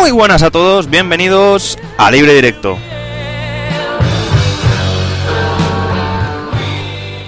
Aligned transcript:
muy 0.00 0.10
buenas 0.10 0.42
a 0.42 0.50
todos, 0.50 0.90
bienvenidos 0.90 1.78
a 1.96 2.10
Libre 2.10 2.34
Directo. 2.34 2.76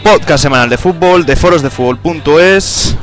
Podcast 0.04 0.42
semanal 0.42 0.68
de 0.68 0.76
fútbol 0.76 1.24
de 1.24 1.36
forosdefútbol.es. 1.36 2.96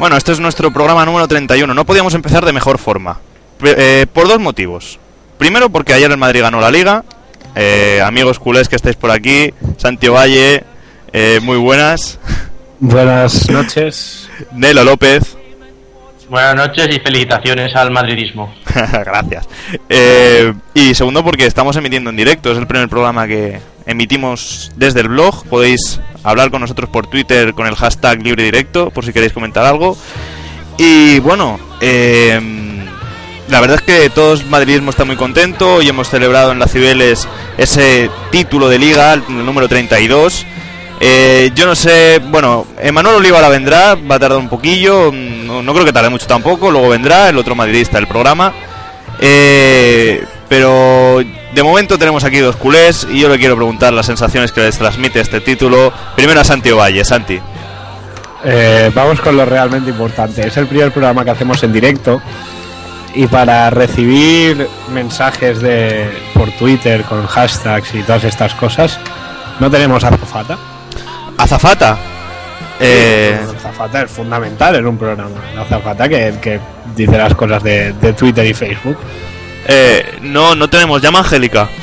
Bueno, 0.00 0.16
este 0.16 0.32
es 0.32 0.40
nuestro 0.40 0.70
programa 0.72 1.04
número 1.04 1.28
31. 1.28 1.74
No 1.74 1.84
podíamos 1.84 2.14
empezar 2.14 2.42
de 2.46 2.54
mejor 2.54 2.78
forma. 2.78 3.20
Eh, 3.62 4.06
por 4.10 4.26
dos 4.26 4.40
motivos. 4.40 4.98
Primero, 5.36 5.68
porque 5.68 5.92
ayer 5.92 6.10
el 6.10 6.16
Madrid 6.16 6.40
ganó 6.40 6.58
la 6.58 6.70
liga. 6.70 7.04
Eh, 7.54 8.00
amigos 8.02 8.38
culés 8.38 8.70
que 8.70 8.76
estáis 8.76 8.96
por 8.96 9.10
aquí. 9.10 9.52
Santiago 9.76 10.16
Valle, 10.16 10.64
eh, 11.12 11.38
muy 11.42 11.58
buenas. 11.58 12.18
Buenas 12.78 13.50
noches. 13.50 14.30
Nelo 14.52 14.84
López. 14.84 15.36
Buenas 16.30 16.54
noches 16.54 16.88
y 16.96 17.00
felicitaciones 17.00 17.76
al 17.76 17.90
madridismo. 17.90 18.54
Gracias. 18.74 19.50
Eh, 19.86 20.54
y 20.72 20.94
segundo, 20.94 21.22
porque 21.22 21.44
estamos 21.44 21.76
emitiendo 21.76 22.08
en 22.08 22.16
directo. 22.16 22.50
Es 22.52 22.56
el 22.56 22.66
primer 22.66 22.88
programa 22.88 23.26
que 23.26 23.60
emitimos 23.90 24.72
desde 24.76 25.00
el 25.00 25.08
blog. 25.08 25.44
Podéis 25.46 26.00
hablar 26.22 26.50
con 26.50 26.60
nosotros 26.60 26.88
por 26.90 27.06
Twitter 27.06 27.54
con 27.54 27.66
el 27.66 27.74
hashtag 27.74 28.22
libre 28.22 28.44
directo, 28.44 28.90
por 28.90 29.04
si 29.04 29.12
queréis 29.12 29.32
comentar 29.32 29.64
algo. 29.66 29.96
Y 30.78 31.18
bueno, 31.20 31.58
eh, 31.80 32.40
la 33.48 33.60
verdad 33.60 33.78
es 33.78 33.82
que 33.82 34.10
todo 34.10 34.34
el 34.34 34.44
madridismo 34.46 34.90
está 34.90 35.04
muy 35.04 35.16
contento. 35.16 35.82
y 35.82 35.88
hemos 35.88 36.08
celebrado 36.08 36.52
en 36.52 36.58
la 36.58 36.68
Cibeles 36.68 37.28
ese 37.58 38.10
título 38.30 38.68
de 38.68 38.78
liga, 38.78 39.12
el 39.12 39.44
número 39.44 39.68
32. 39.68 40.46
Eh, 41.02 41.50
yo 41.54 41.66
no 41.66 41.74
sé, 41.74 42.20
bueno, 42.22 42.66
Emanuel 42.78 43.16
Oliva 43.16 43.40
la 43.40 43.48
vendrá, 43.48 43.94
va 43.94 44.16
a 44.16 44.18
tardar 44.18 44.38
un 44.38 44.50
poquillo, 44.50 45.10
no, 45.10 45.62
no 45.62 45.72
creo 45.72 45.86
que 45.86 45.94
tarde 45.94 46.10
mucho 46.10 46.26
tampoco, 46.26 46.70
luego 46.70 46.90
vendrá 46.90 47.30
el 47.30 47.38
otro 47.38 47.54
madridista 47.54 47.96
del 47.96 48.06
programa. 48.06 48.52
Eh, 49.18 50.24
pero 50.48 51.22
de 51.54 51.62
momento 51.62 51.98
tenemos 51.98 52.24
aquí 52.24 52.38
dos 52.38 52.56
culés 52.56 53.06
y 53.10 53.20
yo 53.20 53.28
le 53.28 53.38
quiero 53.38 53.56
preguntar 53.56 53.92
las 53.92 54.06
sensaciones 54.06 54.52
que 54.52 54.60
les 54.60 54.78
transmite 54.78 55.20
este 55.20 55.40
título. 55.40 55.92
Primero 56.16 56.40
a 56.40 56.44
Santi 56.44 56.70
Valle, 56.70 57.04
Santi. 57.04 57.40
Eh, 58.44 58.90
vamos 58.94 59.20
con 59.20 59.36
lo 59.36 59.44
realmente 59.44 59.90
importante. 59.90 60.46
Es 60.46 60.56
el 60.56 60.66
primer 60.66 60.92
programa 60.92 61.24
que 61.24 61.30
hacemos 61.30 61.62
en 61.62 61.72
directo. 61.72 62.20
Y 63.14 63.26
para 63.26 63.68
recibir 63.70 64.68
mensajes 64.92 65.60
de 65.60 66.08
por 66.32 66.50
Twitter 66.52 67.02
con 67.02 67.26
hashtags 67.26 67.94
y 67.94 68.02
todas 68.02 68.22
estas 68.22 68.54
cosas, 68.54 68.98
no 69.58 69.68
tenemos 69.68 70.04
azafata. 70.04 70.56
Azafata. 71.36 71.98
Eh, 72.78 73.38
La 73.44 73.58
azafata 73.58 74.02
es 74.02 74.10
fundamental 74.10 74.76
en 74.76 74.86
un 74.86 74.96
programa. 74.96 75.36
La 75.54 75.62
azafata 75.62 76.08
que, 76.08 76.34
que 76.40 76.60
dice 76.94 77.18
las 77.18 77.34
cosas 77.34 77.62
de, 77.64 77.92
de 77.94 78.12
Twitter 78.12 78.46
y 78.46 78.54
Facebook. 78.54 78.96
Eh, 79.66 80.18
no, 80.22 80.54
no 80.54 80.68
tenemos 80.68 81.00
llama 81.02 81.20
Angélica. 81.20 81.68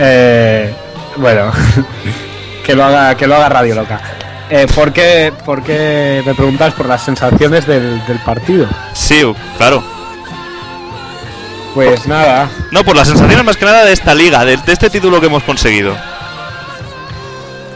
Eh, 0.00 0.72
bueno, 1.16 1.50
que 2.64 2.74
lo 2.74 2.84
haga, 2.84 3.16
que 3.16 3.26
lo 3.26 3.34
haga 3.34 3.48
Radio 3.48 3.74
Loca. 3.74 4.00
Eh, 4.48 4.66
¿por, 4.72 4.92
qué, 4.92 5.32
por 5.44 5.62
qué 5.64 6.22
me 6.24 6.34
preguntas 6.36 6.72
por 6.74 6.86
las 6.86 7.02
sensaciones 7.02 7.66
del, 7.66 8.00
del 8.06 8.18
partido? 8.20 8.66
Sí, 8.94 9.22
claro. 9.56 9.82
Pues 11.74 12.06
nada, 12.06 12.48
No, 12.70 12.84
por 12.84 12.94
las 12.96 13.08
sensaciones 13.08 13.44
más 13.44 13.56
que 13.56 13.64
nada 13.64 13.84
de 13.84 13.92
esta 13.92 14.14
liga, 14.14 14.44
de, 14.44 14.56
de 14.56 14.72
este 14.72 14.88
título 14.88 15.20
que 15.20 15.26
hemos 15.26 15.42
conseguido. 15.42 15.96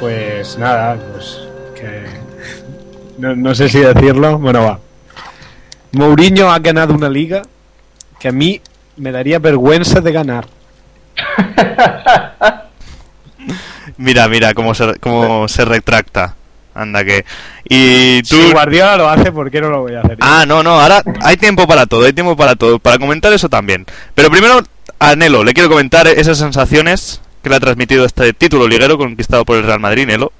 pues 0.00 0.56
nada, 0.58 0.96
pues 1.12 1.38
que 1.74 2.04
no, 3.18 3.34
no 3.36 3.54
sé 3.54 3.68
si 3.68 3.80
decirlo. 3.80 4.38
Bueno, 4.38 4.62
va. 4.64 4.78
Mourinho 5.92 6.50
ha 6.50 6.58
ganado 6.58 6.94
una 6.94 7.08
liga 7.08 7.42
que 8.18 8.28
a 8.28 8.32
mí 8.32 8.60
me 8.96 9.12
daría 9.12 9.38
vergüenza 9.38 10.00
de 10.00 10.12
ganar. 10.12 10.46
Mira, 13.96 14.28
mira 14.28 14.54
cómo 14.54 14.74
se, 14.74 14.98
cómo 15.00 15.48
se 15.48 15.64
retracta. 15.64 16.34
Anda 16.74 17.04
que. 17.04 17.24
Y 17.68 18.22
tú. 18.22 18.36
Si 18.36 18.52
Guardiola 18.52 18.96
lo 18.96 19.08
hace, 19.08 19.30
¿por 19.30 19.50
qué 19.50 19.60
no 19.60 19.68
lo 19.68 19.82
voy 19.82 19.94
a 19.94 20.00
hacer? 20.00 20.12
yo? 20.12 20.16
Ah, 20.20 20.44
no, 20.46 20.62
no, 20.62 20.80
ahora 20.80 21.02
hay 21.20 21.36
tiempo 21.36 21.66
para 21.66 21.86
todo, 21.86 22.06
hay 22.06 22.12
tiempo 22.12 22.36
para 22.36 22.56
todo, 22.56 22.78
para 22.78 22.98
comentar 22.98 23.32
eso 23.32 23.48
también. 23.48 23.84
Pero 24.14 24.30
primero, 24.30 24.60
a 24.98 25.14
Nelo, 25.14 25.44
le 25.44 25.52
quiero 25.52 25.68
comentar 25.68 26.06
esas 26.06 26.38
sensaciones 26.38 27.20
que 27.42 27.50
le 27.50 27.56
ha 27.56 27.60
transmitido 27.60 28.04
este 28.04 28.32
título 28.32 28.66
liguero 28.66 28.96
conquistado 28.96 29.44
por 29.44 29.58
el 29.58 29.64
Real 29.64 29.80
Madrid, 29.80 30.06
Nelo. 30.06 30.32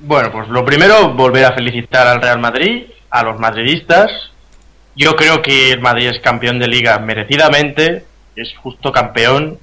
Bueno, 0.00 0.32
pues 0.32 0.48
lo 0.48 0.64
primero, 0.64 1.14
volver 1.14 1.44
a 1.44 1.52
felicitar 1.52 2.08
al 2.08 2.20
Real 2.20 2.40
Madrid, 2.40 2.86
a 3.10 3.22
los 3.22 3.38
madridistas. 3.38 4.31
Yo 4.94 5.16
creo 5.16 5.40
que 5.40 5.72
el 5.72 5.80
Madrid 5.80 6.08
es 6.08 6.20
campeón 6.20 6.58
de 6.58 6.68
liga 6.68 6.98
merecidamente, 6.98 8.04
es 8.36 8.54
justo 8.62 8.92
campeón. 8.92 9.58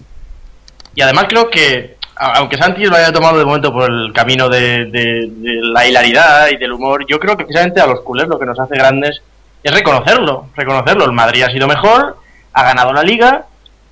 Y 0.95 1.01
además 1.01 1.25
creo 1.29 1.49
que, 1.49 1.97
aunque 2.15 2.57
Santi 2.57 2.85
lo 2.85 2.95
haya 2.95 3.11
tomado 3.13 3.37
de 3.37 3.45
momento 3.45 3.71
por 3.71 3.89
el 3.91 4.11
camino 4.13 4.49
de, 4.49 4.85
de- 4.85 5.29
la 5.73 5.87
hilaridad 5.87 6.47
y 6.51 6.57
del 6.57 6.73
humor, 6.73 7.05
yo 7.07 7.19
creo 7.19 7.37
que 7.37 7.45
precisamente 7.45 7.79
a 7.79 7.87
los 7.87 8.01
culés 8.01 8.27
lo 8.27 8.39
que 8.39 8.45
nos 8.45 8.59
hace 8.59 8.75
grandes 8.75 9.21
es 9.63 9.71
reconocerlo, 9.73 10.47
reconocerlo. 10.55 11.05
El 11.05 11.11
Madrid 11.11 11.43
ha 11.43 11.51
sido 11.51 11.67
mejor, 11.67 12.17
ha 12.53 12.63
ganado 12.63 12.91
la 12.91 13.03
liga 13.03 13.45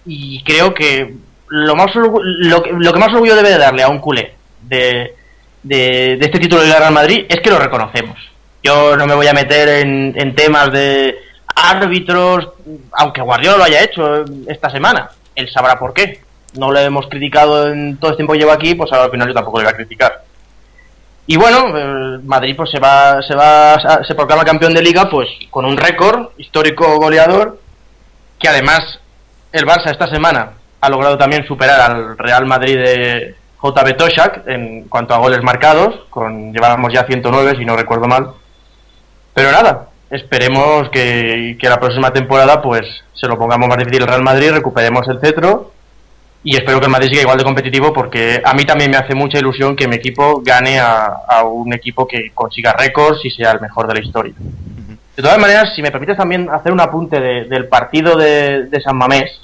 y 0.06 0.42
creo 0.44 0.74
que 0.74 1.14
lo, 1.50 1.76
más, 1.76 1.94
lo, 1.96 2.10
lo 2.20 2.94
que 2.94 3.00
más 3.00 3.14
orgullo 3.14 3.36
debe 3.36 3.50
de 3.52 3.58
darle 3.60 3.84
a 3.84 3.90
un 3.90 4.00
culé 4.00 4.34
de, 4.62 5.14
de, 5.64 6.14
este 6.20 6.40
título 6.40 6.64
de 6.64 6.78
Real 6.78 6.94
Madrid 6.94 7.26
es 7.30 7.40
que 7.42 7.50
lo 7.52 7.60
reconocemos. 7.60 8.18
Yo 8.64 8.98
no 8.98 9.06
me 9.06 9.14
voy 9.16 9.28
a 9.28 9.34
meter 9.34 9.70
en 9.70 10.36
temas 10.36 10.72
de 10.72 11.16
árbitros, 11.58 12.50
aunque 12.92 13.22
Guardiola 13.22 13.58
lo 13.58 13.64
haya 13.64 13.84
hecho 13.84 14.24
esta 14.48 14.70
semana. 14.70 15.10
Él 15.36 15.50
sabrá 15.50 15.78
por 15.80 15.94
qué. 15.94 16.22
No 16.54 16.72
le 16.72 16.84
hemos 16.84 17.08
criticado 17.08 17.72
en 17.72 17.98
todo 17.98 18.12
el 18.12 18.18
tiempo 18.18 18.34
que 18.34 18.40
lleva 18.40 18.54
aquí, 18.54 18.76
pues 18.76 18.92
ahora 18.92 19.06
al 19.06 19.12
final 19.12 19.28
yo 19.28 19.34
tampoco 19.34 19.60
le 19.60 19.66
voy 19.66 19.74
a 19.74 19.76
criticar. 19.76 20.24
Y 21.26 21.36
bueno, 21.36 22.20
Madrid 22.24 22.56
pues 22.56 22.70
se 22.70 22.80
va, 22.80 23.22
se 23.22 23.36
va, 23.36 24.04
se 24.08 24.16
proclama 24.16 24.46
campeón 24.46 24.74
de 24.74 24.82
liga 24.82 25.10
pues 25.10 25.28
con 25.50 25.66
un 25.66 25.76
récord 25.76 26.30
histórico 26.38 26.98
goleador 26.98 27.60
que 28.40 28.48
además 28.48 29.00
el 29.52 29.66
Barça 29.66 29.92
esta 29.92 30.08
semana 30.08 30.54
ha 30.80 30.90
logrado 30.90 31.18
también 31.18 31.46
superar 31.46 31.82
al 31.82 32.18
Real 32.18 32.46
Madrid 32.46 32.78
de 32.78 33.36
JB 33.62 33.98
Toshak 33.98 34.48
en 34.48 34.88
cuanto 34.88 35.14
a 35.14 35.18
goles 35.18 35.44
marcados, 35.44 36.06
con 36.10 36.54
llevábamos 36.54 36.94
ya 36.94 37.06
109 37.06 37.56
si 37.58 37.66
no 37.66 37.76
recuerdo 37.76 38.08
mal. 38.08 38.32
Pero 39.34 39.52
nada, 39.52 39.90
esperemos 40.10 40.90
que, 40.90 41.58
que 41.60 41.70
la 41.70 41.80
próxima 41.80 42.12
temporada 42.12 42.62
pues 42.62 42.86
se 43.14 43.28
lo 43.28 43.38
pongamos 43.38 43.68
más 43.68 43.78
difícil 43.78 44.04
al 44.04 44.08
Real 44.10 44.24
Madrid, 44.24 44.52
recuperemos 44.52 45.08
el 45.08 45.20
cetro 45.20 45.72
y 46.44 46.56
espero 46.56 46.80
que 46.80 46.86
el 46.86 46.92
Madrid 46.92 47.10
siga 47.10 47.22
igual 47.24 47.38
de 47.38 47.44
competitivo 47.44 47.92
porque 47.94 48.42
a 48.44 48.54
mí 48.54 48.64
también 48.64 48.92
me 48.92 48.98
hace 48.98 49.16
mucha 49.16 49.40
ilusión 49.40 49.76
que 49.76 49.88
mi 49.88 49.96
equipo 49.96 50.42
gane 50.46 50.80
a, 50.80 51.06
a 51.28 51.44
un 51.44 51.74
equipo 51.74 52.08
que 52.08 52.32
consiga 52.34 52.74
récords 52.74 53.20
y 53.26 53.32
sea 53.32 53.52
el 53.52 53.60
mejor 53.62 53.88
de 53.88 53.94
la 53.96 54.00
historia. 54.06 54.34
De 54.38 55.24
todas 55.24 55.40
maneras, 55.40 55.74
si 55.76 55.82
me 55.82 55.92
permites 55.92 56.16
también 56.16 56.48
hacer 56.50 56.72
un 56.72 56.80
apunte 56.80 57.20
de- 57.20 57.46
del 57.46 57.68
partido 57.68 58.16
de, 58.16 58.66
de 58.66 58.82
San 58.82 58.96
Mamés, 58.96 59.42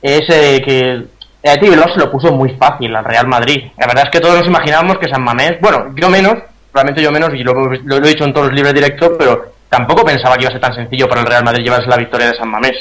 es 0.00 0.22
eh, 0.30 0.62
que 0.64 1.02
el 1.42 1.60
Bilbao 1.60 1.88
se 1.92 1.98
lo 1.98 2.10
puso 2.12 2.32
muy 2.32 2.50
fácil 2.50 2.94
al 2.94 3.04
Real 3.04 3.26
Madrid. 3.26 3.64
La 3.76 3.86
verdad 3.88 4.04
es 4.04 4.10
que 4.10 4.20
todos 4.20 4.36
nos 4.38 4.46
imaginábamos 4.46 4.98
que 4.98 5.08
San 5.08 5.22
Mamés, 5.24 5.60
bueno, 5.60 5.92
yo 5.96 6.08
menos, 6.08 6.34
probablemente 6.70 7.02
yo 7.02 7.10
menos, 7.10 7.34
y 7.34 7.42
lo, 7.42 7.54
lo- 7.54 7.70
lo 7.82 7.96
he 7.96 8.08
dicho 8.08 8.24
en 8.24 8.32
todos 8.32 8.46
los 8.46 8.54
libros 8.54 8.72
directos, 8.72 9.10
pero 9.18 9.52
tampoco 9.68 10.04
pensaba 10.04 10.36
que 10.36 10.42
iba 10.42 10.48
a 10.50 10.52
ser 10.52 10.60
tan 10.60 10.74
sencillo 10.74 11.08
para 11.08 11.20
el 11.22 11.26
Real 11.26 11.44
Madrid 11.44 11.64
llevarse 11.64 11.88
la 11.88 11.96
victoria 11.96 12.28
de 12.30 12.36
San 12.36 12.48
Mamés. 12.50 12.76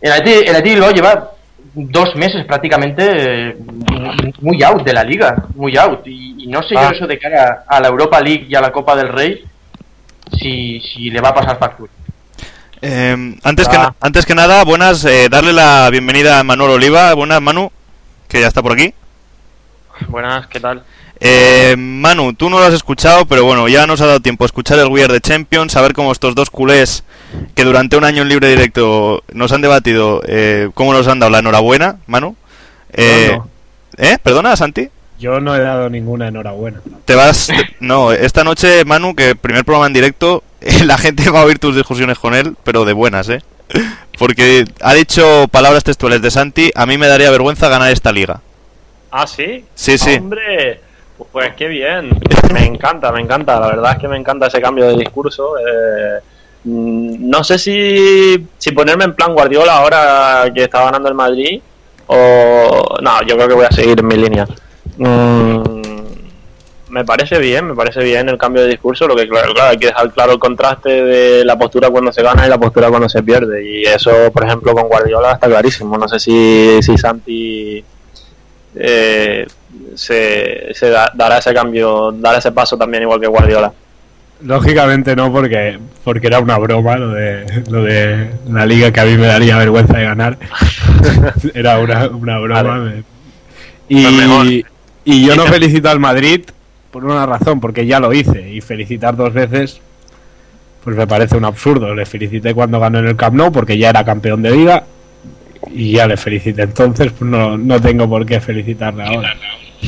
El 0.00 0.12
Athletic, 0.12 0.48
el 0.48 0.56
Athletic 0.56 0.74
Bilbao 0.74 0.90
lleva 0.92 1.30
dos 1.74 2.14
meses 2.16 2.44
prácticamente 2.44 3.50
eh, 3.50 3.56
muy 4.40 4.62
out 4.62 4.82
de 4.84 4.92
la 4.92 5.04
liga, 5.04 5.34
muy 5.54 5.76
out. 5.76 6.06
Y, 6.06 6.44
y 6.44 6.46
no 6.48 6.62
sé 6.62 6.74
Ah. 6.76 6.88
yo 6.90 6.96
eso 6.96 7.06
de 7.06 7.18
cara 7.18 7.64
a 7.66 7.80
la 7.80 7.88
Europa 7.88 8.20
League 8.20 8.46
y 8.48 8.54
a 8.54 8.60
la 8.60 8.72
Copa 8.72 8.96
del 8.96 9.08
Rey, 9.08 9.44
si, 10.38 10.80
si 10.80 11.10
le 11.10 11.20
va 11.20 11.28
a 11.30 11.34
pasar 11.34 11.58
factura. 11.58 11.90
Eh, 12.84 13.36
antes, 13.44 13.68
que, 13.68 13.76
Ah. 13.76 13.94
antes 14.00 14.26
que 14.26 14.34
nada, 14.34 14.64
buenas, 14.64 15.04
eh, 15.04 15.28
darle 15.30 15.52
la 15.52 15.88
bienvenida 15.90 16.40
a 16.40 16.44
Manuel 16.44 16.72
Oliva. 16.72 17.14
Buenas, 17.14 17.40
Manu, 17.40 17.70
que 18.28 18.40
ya 18.40 18.48
está 18.48 18.60
por 18.60 18.72
aquí. 18.72 18.92
Buenas, 20.08 20.46
¿qué 20.48 20.58
tal? 20.58 20.82
Eh, 21.24 21.76
Manu, 21.78 22.34
tú 22.34 22.50
no 22.50 22.58
lo 22.58 22.64
has 22.64 22.74
escuchado, 22.74 23.26
pero 23.26 23.44
bueno, 23.44 23.68
ya 23.68 23.86
nos 23.86 24.00
ha 24.00 24.06
dado 24.06 24.18
tiempo 24.18 24.42
a 24.44 24.46
escuchar 24.46 24.80
el 24.80 24.88
We 24.88 25.04
Are 25.04 25.12
the 25.12 25.20
Champions, 25.20 25.70
saber 25.70 25.92
cómo 25.92 26.10
estos 26.10 26.34
dos 26.34 26.50
culés 26.50 27.04
que 27.54 27.62
durante 27.62 27.96
un 27.96 28.02
año 28.02 28.22
en 28.22 28.28
libre 28.28 28.48
directo 28.48 29.22
nos 29.32 29.52
han 29.52 29.60
debatido, 29.60 30.20
eh, 30.26 30.70
cómo 30.74 30.92
nos 30.92 31.06
han 31.06 31.20
dado 31.20 31.30
la 31.30 31.38
enhorabuena, 31.38 31.98
Manu. 32.08 32.34
Eh, 32.92 33.36
no. 33.36 33.48
¿Eh? 33.98 34.18
¿Perdona, 34.20 34.56
Santi? 34.56 34.88
Yo 35.20 35.38
no 35.38 35.54
he 35.54 35.60
dado 35.60 35.88
ninguna 35.88 36.26
enhorabuena. 36.26 36.80
Te 37.04 37.14
vas. 37.14 37.50
no, 37.78 38.10
esta 38.10 38.42
noche, 38.42 38.84
Manu, 38.84 39.14
que 39.14 39.36
primer 39.36 39.64
programa 39.64 39.86
en 39.86 39.92
directo, 39.92 40.42
la 40.84 40.98
gente 40.98 41.30
va 41.30 41.42
a 41.42 41.44
oír 41.44 41.60
tus 41.60 41.76
discusiones 41.76 42.18
con 42.18 42.34
él, 42.34 42.56
pero 42.64 42.84
de 42.84 42.94
buenas, 42.94 43.28
¿eh? 43.28 43.42
Porque 44.18 44.64
ha 44.80 44.94
dicho 44.94 45.46
palabras 45.52 45.84
textuales 45.84 46.20
de 46.20 46.32
Santi: 46.32 46.72
A 46.74 46.84
mí 46.84 46.98
me 46.98 47.06
daría 47.06 47.30
vergüenza 47.30 47.68
ganar 47.68 47.92
esta 47.92 48.10
liga. 48.10 48.40
Ah, 49.12 49.26
sí. 49.28 49.64
Sí, 49.74 49.98
sí. 49.98 50.16
Hombre, 50.16 50.80
pues 51.30 51.54
qué 51.54 51.68
bien. 51.68 52.10
Me 52.52 52.66
encanta, 52.66 53.12
me 53.12 53.20
encanta. 53.20 53.60
La 53.60 53.68
verdad 53.68 53.92
es 53.92 53.98
que 53.98 54.08
me 54.08 54.16
encanta 54.16 54.46
ese 54.46 54.60
cambio 54.60 54.88
de 54.88 54.96
discurso. 54.96 55.58
Eh, 55.58 56.20
mm, 56.64 57.28
no 57.28 57.44
sé 57.44 57.58
si, 57.58 58.46
si 58.58 58.72
ponerme 58.72 59.04
en 59.04 59.14
plan 59.14 59.34
Guardiola 59.34 59.76
ahora 59.76 60.50
que 60.54 60.64
está 60.64 60.84
ganando 60.84 61.08
el 61.08 61.14
Madrid 61.14 61.60
o... 62.06 62.96
No, 63.00 63.22
yo 63.22 63.36
creo 63.36 63.48
que 63.48 63.54
voy 63.54 63.66
a 63.66 63.72
seguir 63.72 63.98
en 64.00 64.06
mi 64.06 64.16
línea. 64.16 64.46
Mm, 64.98 65.82
me 66.88 67.04
parece 67.04 67.38
bien, 67.38 67.68
me 67.68 67.74
parece 67.74 68.02
bien 68.04 68.28
el 68.28 68.36
cambio 68.36 68.62
de 68.62 68.68
discurso. 68.68 69.06
Lo 69.06 69.16
que 69.16 69.28
claro, 69.28 69.54
claro, 69.54 69.70
hay 69.70 69.78
que 69.78 69.86
dejar 69.86 70.12
claro 70.12 70.32
el 70.32 70.38
contraste 70.38 70.90
de 70.90 71.44
la 71.44 71.58
postura 71.58 71.90
cuando 71.90 72.12
se 72.12 72.22
gana 72.22 72.46
y 72.46 72.50
la 72.50 72.58
postura 72.58 72.90
cuando 72.90 73.08
se 73.08 73.22
pierde. 73.22 73.66
Y 73.66 73.82
eso, 73.84 74.10
por 74.32 74.44
ejemplo, 74.44 74.74
con 74.74 74.88
Guardiola 74.88 75.32
está 75.32 75.46
clarísimo. 75.46 75.96
No 75.96 76.06
sé 76.06 76.20
si, 76.20 76.82
si 76.82 76.98
Santi 76.98 77.82
eh, 78.74 79.46
se, 79.94 80.68
se 80.74 80.90
da- 80.90 81.10
dará 81.14 81.38
ese 81.38 81.52
cambio, 81.54 82.12
dará 82.12 82.38
ese 82.38 82.52
paso 82.52 82.76
también 82.76 83.02
igual 83.02 83.20
que 83.20 83.26
Guardiola. 83.26 83.72
Lógicamente 84.44 85.14
no, 85.14 85.32
porque 85.32 85.78
porque 86.02 86.26
era 86.26 86.40
una 86.40 86.58
broma 86.58 86.96
lo 86.96 87.10
de 87.10 87.62
lo 87.70 87.84
de 87.84 88.28
la 88.50 88.66
liga 88.66 88.90
que 88.90 89.00
a 89.00 89.04
mí 89.04 89.16
me 89.16 89.26
daría 89.28 89.56
vergüenza 89.56 89.96
de 89.96 90.04
ganar. 90.04 90.36
era 91.54 91.78
una, 91.78 92.08
una 92.08 92.38
broma. 92.38 92.62
Vale. 92.62 92.90
Pues. 92.90 93.04
Y, 93.88 94.64
y 95.04 95.26
yo 95.26 95.36
no 95.36 95.46
felicito 95.46 95.88
al 95.90 96.00
Madrid 96.00 96.42
por 96.90 97.04
una 97.04 97.24
razón, 97.24 97.60
porque 97.60 97.86
ya 97.86 98.00
lo 98.00 98.12
hice. 98.12 98.50
Y 98.50 98.60
felicitar 98.60 99.16
dos 99.16 99.32
veces, 99.32 99.80
pues 100.82 100.96
me 100.96 101.06
parece 101.06 101.36
un 101.36 101.44
absurdo. 101.44 101.94
Le 101.94 102.04
felicité 102.04 102.52
cuando 102.52 102.80
ganó 102.80 102.98
en 102.98 103.06
el 103.06 103.16
Camp 103.16 103.36
Nou, 103.36 103.52
porque 103.52 103.78
ya 103.78 103.90
era 103.90 104.04
campeón 104.04 104.42
de 104.42 104.50
liga. 104.50 104.84
Y 105.70 105.92
ya 105.92 106.08
le 106.08 106.16
felicité 106.16 106.62
entonces, 106.62 107.12
pues 107.16 107.30
no, 107.30 107.56
no 107.56 107.80
tengo 107.80 108.08
por 108.08 108.26
qué 108.26 108.40
felicitarle 108.40 109.04
ahora. 109.04 109.34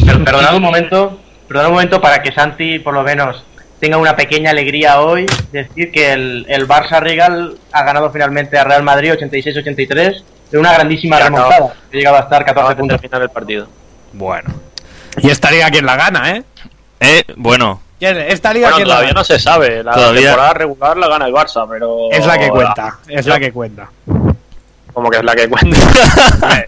Pero 0.05 0.25
perdonad 0.25 0.57
un 0.57 0.63
momento, 0.63 1.19
perdonad 1.49 1.69
un 1.71 1.75
momento 1.75 2.01
para 2.01 2.23
que 2.23 2.33
Santi 2.33 2.79
por 2.79 2.95
lo 2.95 3.03
menos 3.03 3.45
tenga 3.81 3.97
una 3.99 4.17
pequeña 4.17 4.51
alegría 4.51 5.01
hoy, 5.01 5.27
decir 5.53 5.91
que 5.93 6.13
el, 6.13 6.47
el 6.49 6.67
Barça 6.67 7.01
Regal 7.01 7.59
ha 7.73 7.83
ganado 7.85 8.11
finalmente 8.11 8.57
a 8.59 8.65
Real 8.65 8.83
Madrid 8.83 9.13
86-83 9.13 10.23
de 10.51 10.59
una 10.59 10.73
grandísima 10.73 11.19
remontada. 11.19 11.75
Ha 11.93 11.97
llegado 11.97 12.17
a 12.17 12.21
estar 12.21 12.45
14 12.45 12.51
Acaba 12.53 12.69
de 12.71 12.77
puntos. 12.77 13.01
terminar 13.01 13.23
el 13.23 13.29
partido. 13.31 13.67
Bueno. 14.13 14.51
Y 15.19 15.29
esta 15.31 15.51
liga, 15.51 15.71
¿quién 15.71 15.85
la 15.87 15.97
gana, 15.97 16.31
eh? 16.37 16.43
Eh, 17.01 17.25
bueno. 17.37 17.81
¿Quién- 17.99 18.17
Esta 18.19 18.53
liga, 18.53 18.67
Bueno, 18.69 18.77
¿quién 18.77 18.89
la 18.89 18.95
todavía 18.95 19.13
no 19.15 19.25
se 19.25 19.39
sabe. 19.39 19.83
La 19.83 19.93
Todavía- 19.93 20.23
temporada 20.29 20.55
regular 20.55 20.97
la 20.97 21.09
gana 21.09 21.27
el 21.27 21.33
Barça, 21.35 21.67
pero... 21.69 22.11
Es 22.11 22.25
la 22.27 22.39
que 22.39 22.49
cuenta, 22.49 22.99
es 23.09 23.27
la 23.27 23.39
que 23.39 23.53
cuenta. 23.53 23.89
Como 24.93 25.11
que 25.11 25.19
es 25.19 25.25
la 25.25 25.35
que 25.35 25.49
cuenta. 25.49 25.77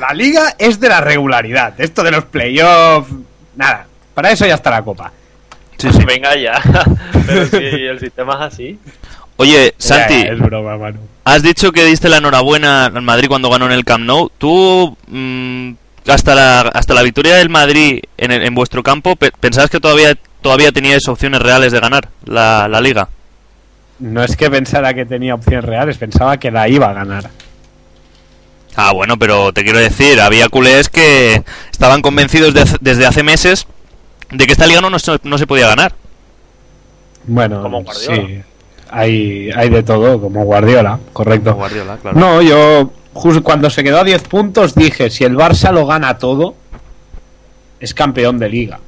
La 0.00 0.12
liga 0.14 0.54
es 0.58 0.78
de 0.80 0.88
la 0.88 1.00
regularidad. 1.00 1.78
Esto 1.80 2.02
de 2.02 2.10
los 2.12 2.24
playoffs, 2.24 3.10
nada. 3.56 3.86
Para 4.14 4.30
eso 4.30 4.46
ya 4.46 4.54
está 4.54 4.70
la 4.70 4.82
copa. 4.82 5.12
Venga 6.06 6.36
ya. 6.36 6.60
pero 7.26 7.46
si 7.46 7.56
el 7.56 7.98
sistema 8.00 8.34
es 8.34 8.52
así. 8.52 8.78
Oye, 9.36 9.74
Santi, 9.78 10.14
Ya, 10.20 10.24
ya, 10.26 10.32
es 10.32 10.38
broma, 10.40 10.76
Manu. 10.76 10.98
has 11.24 11.42
dicho 11.42 11.70
que 11.72 11.84
diste 11.84 12.08
la 12.08 12.16
enhorabuena 12.16 12.86
al 12.86 13.02
Madrid 13.02 13.28
cuando 13.28 13.50
ganó 13.50 13.66
en 13.66 13.72
el 13.72 13.84
Camp 13.84 14.04
Nou. 14.04 14.30
¿Tú, 14.38 14.96
mm, 15.06 15.72
hasta, 16.08 16.34
la, 16.34 16.60
hasta 16.62 16.94
la 16.94 17.02
victoria 17.02 17.36
del 17.36 17.48
Madrid 17.48 18.00
en, 18.16 18.32
el- 18.32 18.42
en 18.42 18.54
vuestro 18.54 18.82
campo, 18.82 19.14
pe- 19.14 19.30
pensabas 19.38 19.70
que 19.70 19.78
todavía, 19.78 20.16
todavía 20.42 20.72
teníais 20.72 21.06
opciones 21.06 21.40
reales 21.40 21.70
de 21.70 21.78
ganar 21.80 22.08
la, 22.24 22.66
la 22.66 22.80
liga? 22.80 23.08
No 24.00 24.22
es 24.24 24.36
que 24.36 24.50
pensara 24.50 24.94
que 24.94 25.04
tenía 25.06 25.34
opciones 25.34 25.64
reales, 25.64 25.98
pensaba 25.98 26.36
que 26.38 26.50
la 26.50 26.68
iba 26.68 26.88
a 26.90 26.92
ganar. 26.94 27.30
Ah, 28.80 28.92
bueno, 28.92 29.18
pero 29.18 29.52
te 29.52 29.64
quiero 29.64 29.80
decir, 29.80 30.20
había 30.20 30.48
culés 30.48 30.88
que 30.88 31.42
estaban 31.72 32.00
convencidos 32.00 32.54
de 32.54 32.64
desde 32.80 33.06
hace 33.06 33.24
meses 33.24 33.66
de 34.30 34.46
que 34.46 34.52
esta 34.52 34.68
liga 34.68 34.80
no, 34.80 34.88
no, 34.88 35.00
se- 35.00 35.18
no 35.24 35.36
se 35.36 35.48
podía 35.48 35.66
ganar. 35.66 35.94
Bueno, 37.26 37.60
Como 37.60 37.82
Guardiola. 37.82 38.16
sí. 38.28 38.40
Hay, 38.90 39.50
hay 39.50 39.68
de 39.68 39.82
todo, 39.82 40.20
como 40.20 40.44
Guardiola, 40.44 41.00
correcto. 41.12 41.54
Guardiola, 41.54 41.96
claro. 42.00 42.18
No, 42.20 42.40
yo 42.40 42.92
justo 43.14 43.42
cuando 43.42 43.68
se 43.68 43.82
quedó 43.82 43.98
a 43.98 44.04
10 44.04 44.22
puntos 44.28 44.76
dije, 44.76 45.10
si 45.10 45.24
el 45.24 45.34
Barça 45.36 45.72
lo 45.72 45.84
gana 45.84 46.16
todo, 46.16 46.54
es 47.80 47.92
campeón 47.94 48.38
de 48.38 48.48
liga. 48.48 48.78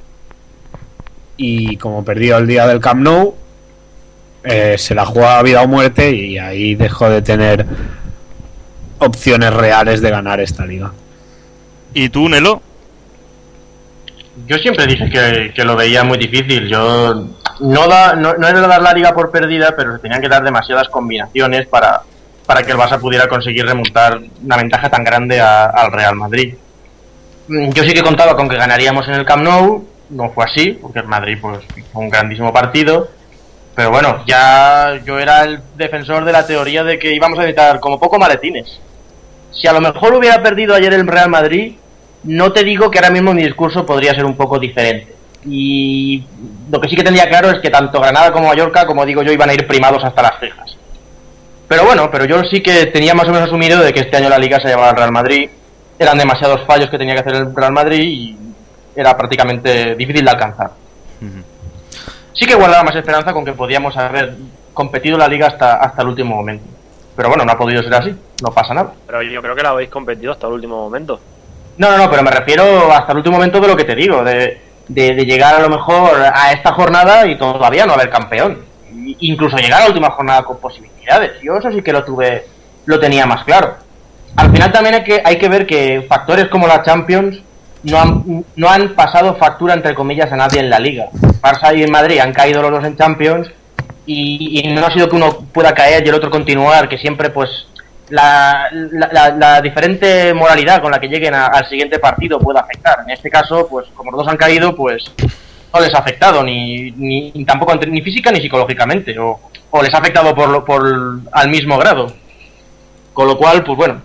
Y 1.37 1.77
como 1.79 2.05
perdió 2.05 2.37
el 2.39 2.47
día 2.47 2.67
del 2.69 2.79
Camp 2.79 3.03
Nou, 3.03 3.35
eh, 4.45 4.77
se 4.79 4.95
la 4.95 5.05
jugaba 5.05 5.41
a 5.41 5.43
vida 5.43 5.63
o 5.63 5.67
muerte 5.67 6.13
y 6.15 6.39
ahí 6.39 6.77
dejó 6.77 7.11
de 7.11 7.23
tener 7.23 7.67
opciones 9.01 9.53
reales 9.53 10.01
de 10.01 10.11
ganar 10.11 10.41
esta 10.41 10.65
liga. 10.65 10.93
¿Y 11.93 12.09
tú, 12.09 12.29
Nelo? 12.29 12.63
Yo 14.47 14.57
siempre 14.59 14.87
dije 14.87 15.11
que, 15.11 15.53
que 15.55 15.65
lo 15.65 15.77
veía 15.77 16.05
muy 16.05 16.17
difícil. 16.19 16.69
Yo 16.69 17.27
no, 17.61 17.89
da, 17.89 18.15
no, 18.15 18.35
no 18.35 18.47
era 18.49 18.61
dar 18.61 18.81
la 18.81 18.93
liga 18.93 19.13
por 19.13 19.31
perdida, 19.31 19.75
pero 19.77 19.93
se 19.95 19.99
tenían 19.99 20.21
que 20.21 20.29
dar 20.29 20.43
demasiadas 20.45 20.89
combinaciones 20.89 21.67
para, 21.67 22.01
para 22.47 22.63
que 22.63 22.71
el 22.73 22.79
Barça 22.79 22.99
pudiera 22.99 23.29
conseguir 23.29 23.67
remontar 23.67 24.21
una 24.43 24.57
ventaja 24.57 24.89
tan 24.89 25.05
grande 25.05 25.41
a- 25.41 25.67
al 25.67 25.93
Real 25.93 26.15
Madrid. 26.15 26.55
Mm, 27.49 27.71
Yo 27.73 27.83
sí 27.85 27.93
que 27.93 28.03
contaba 28.03 28.37
con 28.37 28.49
que 28.49 28.57
ganaríamos 28.57 29.07
en 29.09 29.15
el 29.15 29.25
Camp 29.27 29.43
Nou, 29.43 29.85
no 30.11 30.31
fue 30.31 30.45
así, 30.45 30.79
porque 30.81 31.01
el 31.01 31.07
Madrid 31.07 31.39
pues, 31.41 31.59
hizo 31.77 31.99
un 31.99 32.09
grandísimo 32.09 32.53
partido. 32.53 33.09
Pero 33.75 33.91
bueno, 33.91 34.23
ya 34.27 35.01
yo 35.05 35.19
era 35.19 35.43
el 35.45 35.61
defensor 35.77 36.25
de 36.25 36.33
la 36.33 36.47
teoría 36.47 36.83
de 36.85 36.99
que 36.99 37.15
íbamos 37.15 37.39
a 37.39 37.43
necesitar 37.43 37.79
como 37.81 37.99
poco 38.01 38.19
maletines. 38.19 38.81
Si 39.53 39.67
a 39.67 39.73
lo 39.73 39.81
mejor 39.81 40.15
hubiera 40.15 40.43
perdido 40.43 40.75
ayer 40.75 40.93
el 40.95 41.07
Real 41.07 41.29
Madrid, 41.29 41.75
no 42.25 42.53
te 42.53 42.65
digo 42.65 42.91
que 42.91 42.99
ahora 42.99 43.11
mismo 43.11 43.35
mi 43.35 43.43
discurso 43.43 43.85
podría 43.87 44.15
ser 44.15 44.25
un 44.25 44.37
poco 44.37 44.59
diferente. 44.59 45.15
Y 45.45 46.23
lo 46.71 46.81
que 46.81 46.89
sí 46.89 46.97
que 46.97 47.03
tendría 47.03 47.29
claro 47.29 47.51
es 47.51 47.61
que 47.61 47.71
tanto 47.71 48.01
Granada 48.01 48.31
como 48.33 48.49
Mallorca, 48.49 48.87
como 48.87 49.07
digo 49.07 49.23
yo, 49.23 49.33
iban 49.33 49.49
a 49.51 49.55
ir 49.55 49.67
primados 49.67 50.05
hasta 50.05 50.23
las 50.23 50.39
cejas. 50.39 50.77
Pero 51.67 51.85
bueno, 51.85 52.11
pero 52.11 52.25
yo 52.25 52.43
sí 52.45 52.63
que 52.63 52.87
tenía 52.87 53.15
más 53.15 53.29
o 53.29 53.33
menos 53.33 53.49
asumido 53.49 53.81
de 53.81 53.93
que 53.93 54.01
este 54.01 54.17
año 54.17 54.29
la 54.29 54.39
liga 54.39 54.61
se 54.61 54.69
llevaba 54.69 54.91
al 54.91 54.97
Real 54.97 55.13
Madrid. 55.13 55.49
Eran 55.99 56.19
demasiados 56.19 56.67
fallos 56.67 56.91
que 56.91 56.99
tenía 56.99 57.15
que 57.15 57.21
hacer 57.21 57.35
el 57.35 57.55
Real 57.55 57.73
Madrid 57.73 58.03
y 58.03 58.39
era 58.95 59.17
prácticamente 59.17 59.95
difícil 59.95 60.25
de 60.25 60.31
alcanzar. 60.31 60.73
Sí 62.35 62.47
que 62.47 62.55
guardaba 62.55 62.85
más 62.85 62.97
esperanza 62.97 63.33
con 63.33 63.45
que 63.45 63.53
podíamos 63.53 63.97
haber 63.97 64.35
competido 64.75 65.17
la 65.17 65.29
liga 65.29 65.47
hasta, 65.47 65.75
hasta 65.77 66.03
el 66.03 66.09
último 66.09 66.37
momento. 66.37 66.65
Pero 67.21 67.29
bueno, 67.29 67.45
no 67.45 67.53
ha 67.53 67.59
podido 67.59 67.83
ser 67.83 67.93
así, 67.93 68.17
no 68.43 68.51
pasa 68.51 68.73
nada. 68.73 68.95
Pero 69.07 69.21
yo 69.21 69.43
creo 69.43 69.55
que 69.55 69.63
la 69.63 69.69
habéis 69.69 69.91
competido 69.91 70.33
hasta 70.33 70.47
el 70.47 70.55
último 70.55 70.77
momento. 70.81 71.21
No, 71.77 71.91
no, 71.91 71.99
no, 71.99 72.09
pero 72.11 72.23
me 72.23 72.31
refiero 72.31 72.91
hasta 72.91 73.13
el 73.13 73.19
último 73.19 73.37
momento 73.37 73.61
de 73.61 73.69
lo 73.69 73.77
que 73.77 73.85
te 73.85 73.95
digo, 73.95 74.25
de, 74.25 74.59
de- 74.89 75.15
de 75.15 75.25
llegar 75.27 75.55
a 75.55 75.61
lo 75.61 75.69
mejor 75.69 76.13
a 76.33 76.51
esta 76.53 76.73
jornada 76.73 77.27
y 77.27 77.37
todavía 77.37 77.85
no 77.85 77.93
haber 77.93 78.09
campeón. 78.09 78.61
Incluso 79.19 79.59
llegar 79.59 79.81
a 79.81 79.85
la 79.85 79.89
última 79.89 80.09
jornada 80.13 80.45
con 80.45 80.57
posibilidades. 80.61 81.33
Yo 81.43 81.57
eso 81.59 81.71
sí 81.71 81.83
que 81.83 81.93
lo 81.93 82.03
tuve, 82.05 82.47
lo 82.87 82.99
tenía 82.99 83.27
más 83.27 83.45
claro. 83.45 83.75
Al 84.37 84.51
final 84.51 84.73
también 84.73 84.95
hay 84.95 85.05
que, 85.05 85.21
hay 85.23 85.37
que 85.37 85.49
ver 85.51 85.67
que 85.67 86.07
factores 86.09 86.49
como 86.49 86.67
la 86.67 86.83
Champions 86.83 87.43
no 87.83 88.01
han, 88.01 88.45
no 88.57 88.71
han 88.71 88.95
pasado 88.95 89.35
factura, 89.37 89.75
entre 89.75 89.95
comillas, 89.95 90.33
a 90.33 90.37
nadie 90.37 90.61
en 90.61 90.71
la 90.71 90.79
liga. 90.79 91.09
Barça 91.43 91.77
y 91.77 91.83
en 91.83 91.91
Madrid 91.91 92.19
han 92.21 92.33
caído 92.33 92.63
los 92.63 92.71
dos 92.71 92.85
en 92.85 92.97
Champions 92.97 93.51
y, 94.07 94.61
y 94.69 94.73
no 94.73 94.87
ha 94.87 94.91
sido 94.93 95.09
que 95.09 95.17
uno 95.17 95.39
pueda 95.53 95.73
caer 95.75 96.05
y 96.05 96.09
el 96.09 96.15
otro 96.15 96.31
continuar, 96.31 96.89
que 96.89 96.99
siempre 96.99 97.31
pues 97.31 97.49
la, 98.09 98.69
la, 98.73 99.09
la- 99.13 99.31
la 99.31 99.61
diferente 99.61 100.35
moralidad 100.35 100.81
con 100.83 100.91
la 100.91 100.99
que 101.01 101.09
lleguen 101.09 101.35
a- 101.35 101.47
al 101.47 101.69
siguiente 101.69 101.99
partido 101.99 102.39
puede 102.39 102.59
afectar. 102.59 102.99
En 103.05 103.11
este 103.11 103.31
caso, 103.31 103.69
pues 103.69 103.87
como 103.95 104.11
los 104.11 104.21
dos 104.21 104.29
han 104.29 104.37
caído, 104.37 104.75
pues 104.75 105.05
no 105.73 105.81
les 105.81 105.95
ha 105.95 105.99
afectado 105.99 106.43
ni, 106.43 106.91
ni 106.93 107.45
tampoco 107.45 107.75
ni 107.77 108.01
física 108.03 108.33
ni 108.33 108.41
psicológicamente 108.41 109.17
o, 109.19 109.39
o 109.71 109.83
les 109.83 109.95
ha 109.95 109.99
afectado 109.99 110.35
por, 110.35 110.49
lo- 110.49 110.65
por 110.65 110.83
al 111.33 111.49
mismo 111.51 111.79
grado. 111.79 112.13
Con 113.13 113.27
lo 113.29 113.37
cual, 113.37 113.63
pues 113.65 113.77
bueno, 113.77 114.01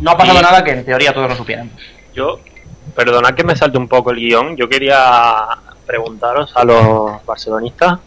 no 0.00 0.10
ha 0.10 0.16
pasado 0.16 0.38
Y- 0.38 0.42
nada 0.42 0.64
que 0.64 0.70
en 0.70 0.84
teoría 0.84 1.12
todos 1.12 1.28
lo 1.28 1.36
supiéramos. 1.36 1.72
Yo, 2.14 2.38
perdonad 2.94 3.34
que 3.34 3.44
me 3.44 3.56
salte 3.56 3.76
un 3.76 3.88
poco 3.88 4.10
el 4.12 4.16
guion. 4.18 4.56
Yo 4.56 4.68
quería 4.68 4.96
preguntaros 5.86 6.52
a 6.56 6.64
los 6.64 7.24
barcelonistas 7.26 7.98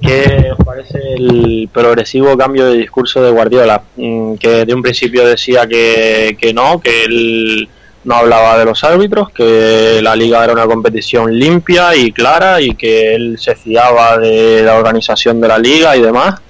qué 0.00 0.50
os 0.56 0.64
parece 0.64 0.98
el 1.16 1.68
progresivo 1.72 2.36
cambio 2.36 2.66
de 2.66 2.78
discurso 2.78 3.22
de 3.22 3.30
Guardiola, 3.30 3.82
Mm, 3.96 4.34
que 4.36 4.64
de 4.64 4.74
un 4.74 4.82
principio 4.82 5.26
decía 5.26 5.66
que, 5.66 6.36
que 6.40 6.54
no, 6.54 6.80
que 6.80 7.04
él 7.04 7.68
no 8.04 8.14
hablaba 8.16 8.58
de 8.58 8.64
los 8.64 8.82
árbitros, 8.84 9.30
que 9.30 10.00
la 10.02 10.16
liga 10.16 10.42
era 10.42 10.54
una 10.54 10.66
competición 10.66 11.38
limpia 11.38 11.94
y 11.94 12.10
clara 12.10 12.60
y 12.60 12.74
que 12.74 13.14
él 13.14 13.38
se 13.38 13.54
fiaba 13.54 14.18
de 14.18 14.62
la 14.62 14.76
organización 14.76 15.40
de 15.40 15.48
la 15.48 15.58
liga 15.58 15.96
y 15.96 16.02
demás. 16.02 16.40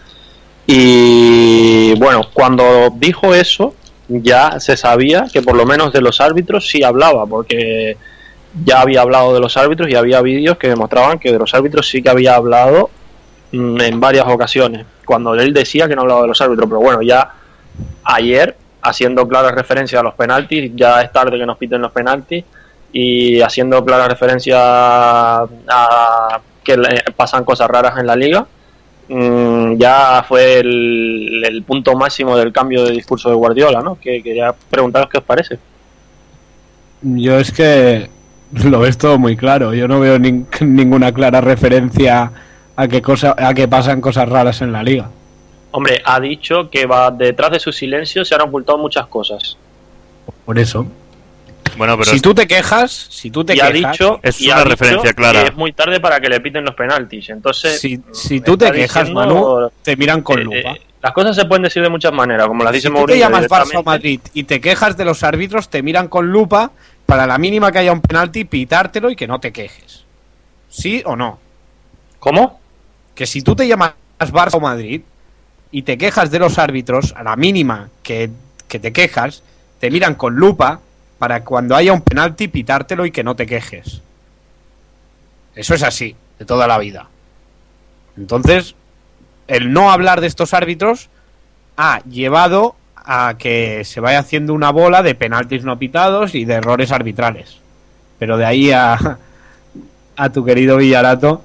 Y 0.66 1.94
bueno, 1.98 2.22
cuando 2.32 2.90
dijo 2.96 3.34
eso, 3.34 3.74
ya 4.08 4.60
se 4.60 4.76
sabía 4.76 5.26
que 5.32 5.42
por 5.42 5.56
lo 5.56 5.66
menos 5.66 5.92
de 5.92 6.00
los 6.00 6.20
árbitros 6.20 6.68
sí 6.70 6.82
hablaba, 6.84 7.26
porque 7.26 7.96
ya 8.64 8.80
había 8.80 9.02
hablado 9.02 9.34
de 9.34 9.40
los 9.40 9.56
árbitros 9.56 9.90
y 9.90 9.96
había 9.96 10.22
vídeos 10.22 10.56
que 10.58 10.68
demostraban 10.68 11.18
que 11.18 11.32
de 11.32 11.38
los 11.38 11.52
árbitros 11.54 11.88
sí 11.88 12.02
que 12.02 12.10
había 12.10 12.36
hablado 12.36 12.90
en 13.52 14.00
varias 14.00 14.26
ocasiones, 14.26 14.86
cuando 15.04 15.34
él 15.34 15.52
decía 15.52 15.86
que 15.86 15.94
no 15.94 16.02
hablaba 16.02 16.22
de 16.22 16.28
los 16.28 16.40
árbitros, 16.40 16.68
pero 16.68 16.80
bueno, 16.80 17.02
ya 17.02 17.30
ayer, 18.04 18.56
haciendo 18.82 19.28
clara 19.28 19.50
referencia 19.52 20.00
a 20.00 20.02
los 20.02 20.14
penaltis, 20.14 20.72
ya 20.74 21.02
es 21.02 21.12
tarde 21.12 21.38
que 21.38 21.46
nos 21.46 21.58
piten 21.58 21.80
los 21.82 21.92
penaltis, 21.92 22.44
y 22.92 23.40
haciendo 23.40 23.84
clara 23.84 24.08
referencia 24.08 24.58
a 25.42 26.40
que 26.64 26.76
le- 26.76 27.02
pasan 27.16 27.44
cosas 27.44 27.68
raras 27.68 27.98
en 27.98 28.06
la 28.06 28.16
liga, 28.16 28.46
mm, 29.08 29.76
ya 29.76 30.24
fue 30.26 30.58
el, 30.60 31.64
punto 31.66 31.94
máximo 31.96 32.36
del 32.36 32.52
cambio 32.52 32.84
de 32.84 32.92
discurso 32.92 33.28
de 33.28 33.34
Guardiola, 33.36 33.80
¿no? 33.82 33.98
Que 34.00 34.22
quería 34.22 34.54
preguntaros 34.70 35.08
qué 35.10 35.18
os 35.18 35.24
parece. 35.24 35.58
Yo 37.02 37.38
es 37.38 37.50
que 37.52 38.08
lo 38.64 38.80
ves 38.80 38.98
todo 38.98 39.18
muy 39.18 39.36
claro. 39.36 39.74
Yo 39.74 39.88
no 39.88 40.00
veo 40.00 40.18
nin- 40.18 40.46
ninguna 40.60 41.12
clara 41.12 41.40
referencia 41.40 42.30
a 42.76 42.88
que, 42.88 43.02
cosa, 43.02 43.34
a 43.38 43.52
que 43.54 43.68
pasan 43.68 44.00
cosas 44.00 44.28
raras 44.28 44.60
en 44.62 44.72
la 44.72 44.82
liga. 44.82 45.08
Hombre, 45.72 46.02
ha 46.04 46.20
dicho 46.20 46.68
que 46.70 46.86
va 46.86 47.10
detrás 47.10 47.50
de 47.52 47.60
su 47.60 47.72
silencio 47.72 48.24
se 48.24 48.34
han 48.34 48.42
ocultado 48.42 48.78
muchas 48.78 49.06
cosas. 49.06 49.56
Por 50.44 50.58
eso. 50.58 50.86
Bueno, 51.76 51.96
pero 51.96 52.10
si 52.10 52.16
es- 52.16 52.22
tú 52.22 52.34
te 52.34 52.46
quejas, 52.46 52.90
si 53.10 53.30
tú 53.30 53.44
te 53.44 53.56
y 53.56 53.60
ha 53.60 53.70
dicho, 53.70 54.20
Es 54.22 54.40
y 54.40 54.46
una 54.46 54.56
ha 54.56 54.58
dicho 54.58 54.68
referencia 54.70 55.12
clara. 55.14 55.42
que 55.42 55.48
es 55.48 55.54
muy 55.56 55.72
tarde 55.72 56.00
para 56.00 56.20
que 56.20 56.28
le 56.28 56.40
piten 56.40 56.64
los 56.64 56.74
penaltis. 56.74 57.30
Entonces, 57.30 57.80
si, 57.80 57.98
si 58.12 58.34
me 58.34 58.40
tú 58.42 58.58
te 58.58 58.70
quejas, 58.72 59.04
diciendo, 59.08 59.20
Manu, 59.20 59.70
te 59.82 59.96
miran 59.96 60.20
con 60.22 60.38
eh, 60.38 60.44
lupa. 60.44 60.56
eh, 60.72 60.80
las 61.02 61.12
cosas 61.12 61.34
se 61.34 61.46
pueden 61.46 61.62
decir 61.62 61.82
de 61.82 61.88
muchas 61.88 62.12
maneras, 62.12 62.46
como 62.46 62.62
las 62.62 62.72
dice 62.74 62.88
si 62.88 62.94
tú 62.94 63.06
te 63.06 63.18
llamas 63.18 63.48
Barça 63.48 63.78
o. 63.78 63.82
Madrid 63.82 64.20
y 64.34 64.44
te 64.44 64.60
quejas 64.60 64.96
de 64.98 65.04
los 65.06 65.22
árbitros, 65.22 65.70
te 65.70 65.82
miran 65.82 66.08
con 66.08 66.30
lupa 66.30 66.70
para 67.06 67.26
la 67.26 67.38
mínima 67.38 67.72
que 67.72 67.78
haya 67.78 67.92
un 67.92 68.02
penalti, 68.02 68.44
pitártelo 68.44 69.10
y 69.10 69.16
que 69.16 69.26
no 69.26 69.40
te 69.40 69.52
quejes. 69.52 70.04
¿Sí 70.68 71.02
o 71.06 71.16
no? 71.16 71.38
¿Cómo? 72.18 72.60
Que 73.14 73.26
si 73.26 73.42
tú 73.42 73.54
te 73.54 73.66
llamas 73.66 73.94
Barça 74.18 74.54
o 74.54 74.60
Madrid 74.60 75.02
y 75.70 75.82
te 75.82 75.98
quejas 75.98 76.30
de 76.30 76.38
los 76.38 76.58
árbitros, 76.58 77.14
a 77.16 77.22
la 77.22 77.36
mínima 77.36 77.88
que, 78.02 78.30
que 78.68 78.78
te 78.78 78.92
quejas, 78.92 79.42
te 79.80 79.90
miran 79.90 80.14
con 80.14 80.36
lupa 80.36 80.80
para 81.18 81.44
cuando 81.44 81.76
haya 81.76 81.92
un 81.92 82.02
penalti 82.02 82.48
pitártelo 82.48 83.06
y 83.06 83.10
que 83.10 83.24
no 83.24 83.36
te 83.36 83.46
quejes. 83.46 84.00
Eso 85.54 85.74
es 85.74 85.82
así, 85.82 86.16
de 86.38 86.44
toda 86.44 86.66
la 86.66 86.78
vida. 86.78 87.08
Entonces, 88.16 88.74
el 89.48 89.72
no 89.72 89.90
hablar 89.90 90.20
de 90.20 90.26
estos 90.26 90.54
árbitros 90.54 91.08
ha 91.76 92.00
llevado 92.04 92.76
a 92.96 93.34
que 93.38 93.84
se 93.84 94.00
vaya 94.00 94.20
haciendo 94.20 94.54
una 94.54 94.70
bola 94.70 95.02
de 95.02 95.14
penaltis 95.14 95.64
no 95.64 95.78
pitados 95.78 96.34
y 96.34 96.44
de 96.44 96.54
errores 96.54 96.92
arbitrales. 96.92 97.58
Pero 98.18 98.36
de 98.36 98.44
ahí 98.44 98.70
a, 98.70 99.18
a 100.16 100.30
tu 100.30 100.44
querido 100.44 100.76
Villarato, 100.76 101.42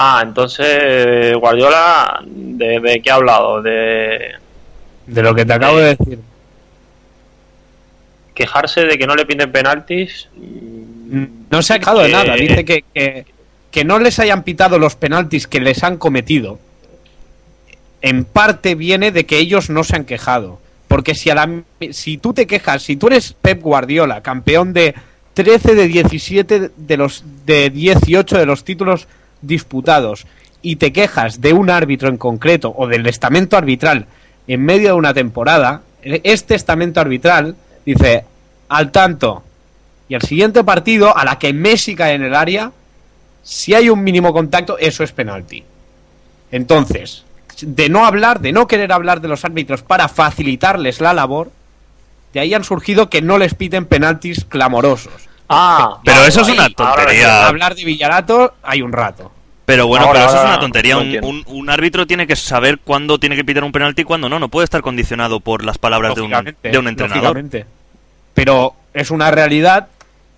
Ah, 0.00 0.20
entonces 0.22 1.34
Guardiola, 1.36 2.22
¿de, 2.24 2.78
de 2.78 3.00
qué 3.02 3.10
ha 3.10 3.14
hablado? 3.16 3.60
De 3.60 4.36
de 5.08 5.22
lo 5.22 5.34
que 5.34 5.44
te 5.44 5.52
acabo 5.54 5.78
de 5.78 5.96
decir. 5.96 6.20
quejarse 8.34 8.82
de 8.84 8.96
que 8.96 9.06
no 9.06 9.16
le 9.16 9.26
piden 9.26 9.50
penaltis. 9.50 10.28
No 11.50 11.62
se 11.62 11.74
ha 11.74 11.78
quejado 11.78 12.00
de 12.00 12.10
nada. 12.10 12.36
Dice 12.36 12.64
que, 12.64 12.84
que, 12.94 13.26
que 13.72 13.84
no 13.84 13.98
les 13.98 14.18
hayan 14.18 14.44
pitado 14.44 14.78
los 14.78 14.94
penaltis 14.94 15.46
que 15.48 15.60
les 15.60 15.82
han 15.82 15.96
cometido. 15.96 16.60
En 18.02 18.24
parte 18.24 18.76
viene 18.76 19.10
de 19.10 19.26
que 19.26 19.38
ellos 19.38 19.70
no 19.70 19.82
se 19.82 19.96
han 19.96 20.04
quejado. 20.04 20.60
Porque 20.86 21.14
si, 21.14 21.30
a 21.30 21.34
la, 21.34 21.62
si 21.90 22.18
tú 22.18 22.34
te 22.34 22.46
quejas, 22.46 22.82
si 22.82 22.96
tú 22.96 23.08
eres 23.08 23.32
Pep 23.32 23.60
Guardiola, 23.60 24.22
campeón 24.22 24.72
de 24.72 24.94
13 25.34 25.74
de 25.74 25.88
17 25.88 26.70
de 26.76 26.96
los 26.96 27.24
de 27.46 27.70
18 27.70 28.38
de 28.38 28.46
los 28.46 28.62
títulos 28.62 29.08
disputados, 29.42 30.26
y 30.62 30.76
te 30.76 30.92
quejas 30.92 31.40
de 31.40 31.52
un 31.52 31.70
árbitro 31.70 32.08
en 32.08 32.18
concreto 32.18 32.74
o 32.76 32.86
del 32.86 33.06
estamento 33.06 33.56
arbitral 33.56 34.06
en 34.46 34.64
medio 34.64 34.88
de 34.88 34.94
una 34.94 35.14
temporada, 35.14 35.82
este 36.02 36.54
estamento 36.54 37.00
arbitral 37.00 37.54
dice, 37.84 38.24
al 38.68 38.90
tanto, 38.90 39.42
y 40.08 40.14
al 40.14 40.22
siguiente 40.22 40.64
partido, 40.64 41.16
a 41.16 41.24
la 41.24 41.38
que 41.38 41.52
Messi 41.52 41.94
cae 41.94 42.14
en 42.14 42.22
el 42.22 42.34
área, 42.34 42.72
si 43.42 43.74
hay 43.74 43.90
un 43.90 44.02
mínimo 44.02 44.32
contacto, 44.32 44.78
eso 44.78 45.04
es 45.04 45.12
penalti. 45.12 45.64
Entonces, 46.50 47.24
de 47.60 47.88
no 47.88 48.06
hablar, 48.06 48.40
de 48.40 48.52
no 48.52 48.66
querer 48.66 48.92
hablar 48.92 49.20
de 49.20 49.28
los 49.28 49.44
árbitros 49.44 49.82
para 49.82 50.08
facilitarles 50.08 51.00
la 51.00 51.12
labor, 51.12 51.50
de 52.32 52.40
ahí 52.40 52.54
han 52.54 52.64
surgido 52.64 53.10
que 53.10 53.22
no 53.22 53.38
les 53.38 53.54
piten 53.54 53.84
penaltis 53.84 54.44
clamorosos. 54.44 55.27
Ah, 55.48 55.98
Pero 56.04 56.16
vale, 56.18 56.28
eso 56.28 56.42
es 56.42 56.48
una 56.48 56.68
tontería. 56.70 57.46
Hablar 57.46 57.74
de 57.74 57.84
Villarato 57.84 58.54
hay 58.62 58.82
un 58.82 58.92
rato. 58.92 59.32
Pero 59.64 59.86
bueno, 59.86 60.06
Ahora, 60.06 60.20
pero 60.20 60.30
eso 60.30 60.38
es 60.38 60.48
una 60.48 60.60
tontería. 60.60 60.96
Un, 60.96 61.70
árbitro 61.70 62.06
tiene 62.06 62.26
que 62.26 62.36
saber 62.36 62.78
cuándo 62.78 63.18
tiene 63.18 63.36
que 63.36 63.44
pitar 63.44 63.64
un 63.64 63.72
penalti 63.72 64.02
y 64.02 64.04
cuándo 64.04 64.28
no. 64.28 64.38
No 64.38 64.48
puede 64.48 64.64
estar 64.64 64.80
condicionado 64.80 65.40
por 65.40 65.64
las 65.64 65.76
palabras 65.78 66.14
de 66.14 66.22
un, 66.22 66.32
de 66.62 66.78
un 66.78 66.88
entrenador. 66.88 67.44
Pero 68.34 68.74
es 68.94 69.10
una 69.10 69.30
realidad 69.30 69.88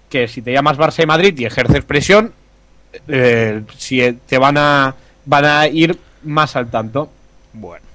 que 0.09 0.27
si 0.27 0.43
te 0.43 0.53
llamas 0.53 0.77
Barça 0.79 1.03
y 1.03 1.07
Madrid 1.07 1.39
y 1.39 1.45
ejerces 1.45 1.85
presión, 1.85 2.33
eh, 3.07 3.63
si 3.77 4.13
te 4.27 4.39
van 4.39 4.59
a, 4.59 4.95
van 5.25 5.45
a 5.45 5.69
ir 5.69 5.97
más 6.25 6.57
al 6.57 6.71
tanto. 6.71 7.11
Bueno. 7.53 7.87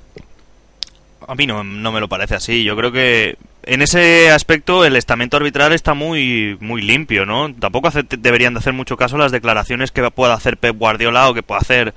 A 1.27 1.35
mí 1.35 1.47
no, 1.47 1.63
no 1.63 1.91
me 1.91 1.99
lo 1.99 2.07
parece 2.07 2.35
así. 2.35 2.63
Yo 2.63 2.75
creo 2.77 2.91
que 2.91 3.37
en 3.65 3.81
ese 3.81 4.29
aspecto 4.31 4.85
el 4.85 4.95
estamento 4.95 5.37
arbitral 5.37 5.73
está 5.73 5.93
muy 5.93 6.57
muy 6.59 6.81
limpio, 6.81 7.25
¿no? 7.25 7.53
Tampoco 7.53 7.87
hace- 7.87 8.03
deberían 8.03 8.53
de 8.53 8.59
hacer 8.59 8.73
mucho 8.73 8.95
caso 8.97 9.17
las 9.17 9.31
declaraciones 9.31 9.91
que 9.91 10.09
pueda 10.11 10.33
hacer 10.33 10.57
Pep 10.57 10.77
Guardiola 10.77 11.29
o 11.29 11.33
que 11.33 11.43
pueda 11.43 11.61
hacer 11.61 11.93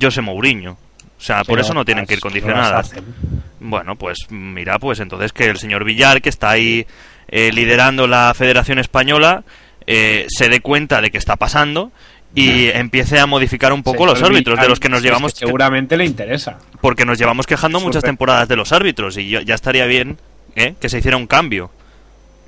José 0.00 0.20
Mourinho. 0.22 0.72
O 0.72 1.22
sea, 1.22 1.38
por 1.38 1.46
Pero 1.56 1.60
eso 1.62 1.74
no 1.74 1.84
tienen 1.84 2.06
que 2.06 2.14
ir 2.14 2.20
condicionadas. 2.20 2.92
Bueno, 3.60 3.96
pues 3.96 4.16
mira, 4.30 4.78
pues 4.78 5.00
entonces 5.00 5.32
que 5.34 5.44
el 5.46 5.58
señor 5.58 5.84
Villar, 5.84 6.22
que 6.22 6.30
está 6.30 6.50
ahí 6.50 6.86
eh, 7.28 7.50
liderando 7.52 8.06
la 8.06 8.32
Federación 8.34 8.78
Española, 8.78 9.44
eh, 9.86 10.26
se 10.28 10.48
dé 10.48 10.60
cuenta 10.60 11.00
de 11.02 11.10
que 11.10 11.18
está 11.18 11.36
pasando 11.36 11.92
y 12.34 12.68
empiece 12.68 13.18
a 13.18 13.26
modificar 13.26 13.72
un 13.72 13.82
poco 13.82 14.06
los 14.06 14.22
árbitros 14.22 14.58
de 14.60 14.68
los 14.68 14.78
que 14.80 14.88
nos 14.88 14.98
es 14.98 15.04
llevamos 15.04 15.32
seguramente 15.34 15.96
le 15.96 16.04
interesa. 16.06 16.58
porque 16.80 17.04
nos 17.04 17.18
llevamos 17.18 17.46
quejando 17.46 17.80
muchas 17.80 18.02
temporadas 18.04 18.48
de 18.48 18.56
los 18.56 18.72
árbitros 18.72 19.16
y 19.18 19.28
yo- 19.28 19.40
ya 19.40 19.54
estaría 19.56 19.84
bien 19.86 20.16
¿eh? 20.56 20.74
que 20.80 20.88
se 20.88 20.98
hiciera 20.98 21.16
un 21.16 21.26
cambio. 21.26 21.70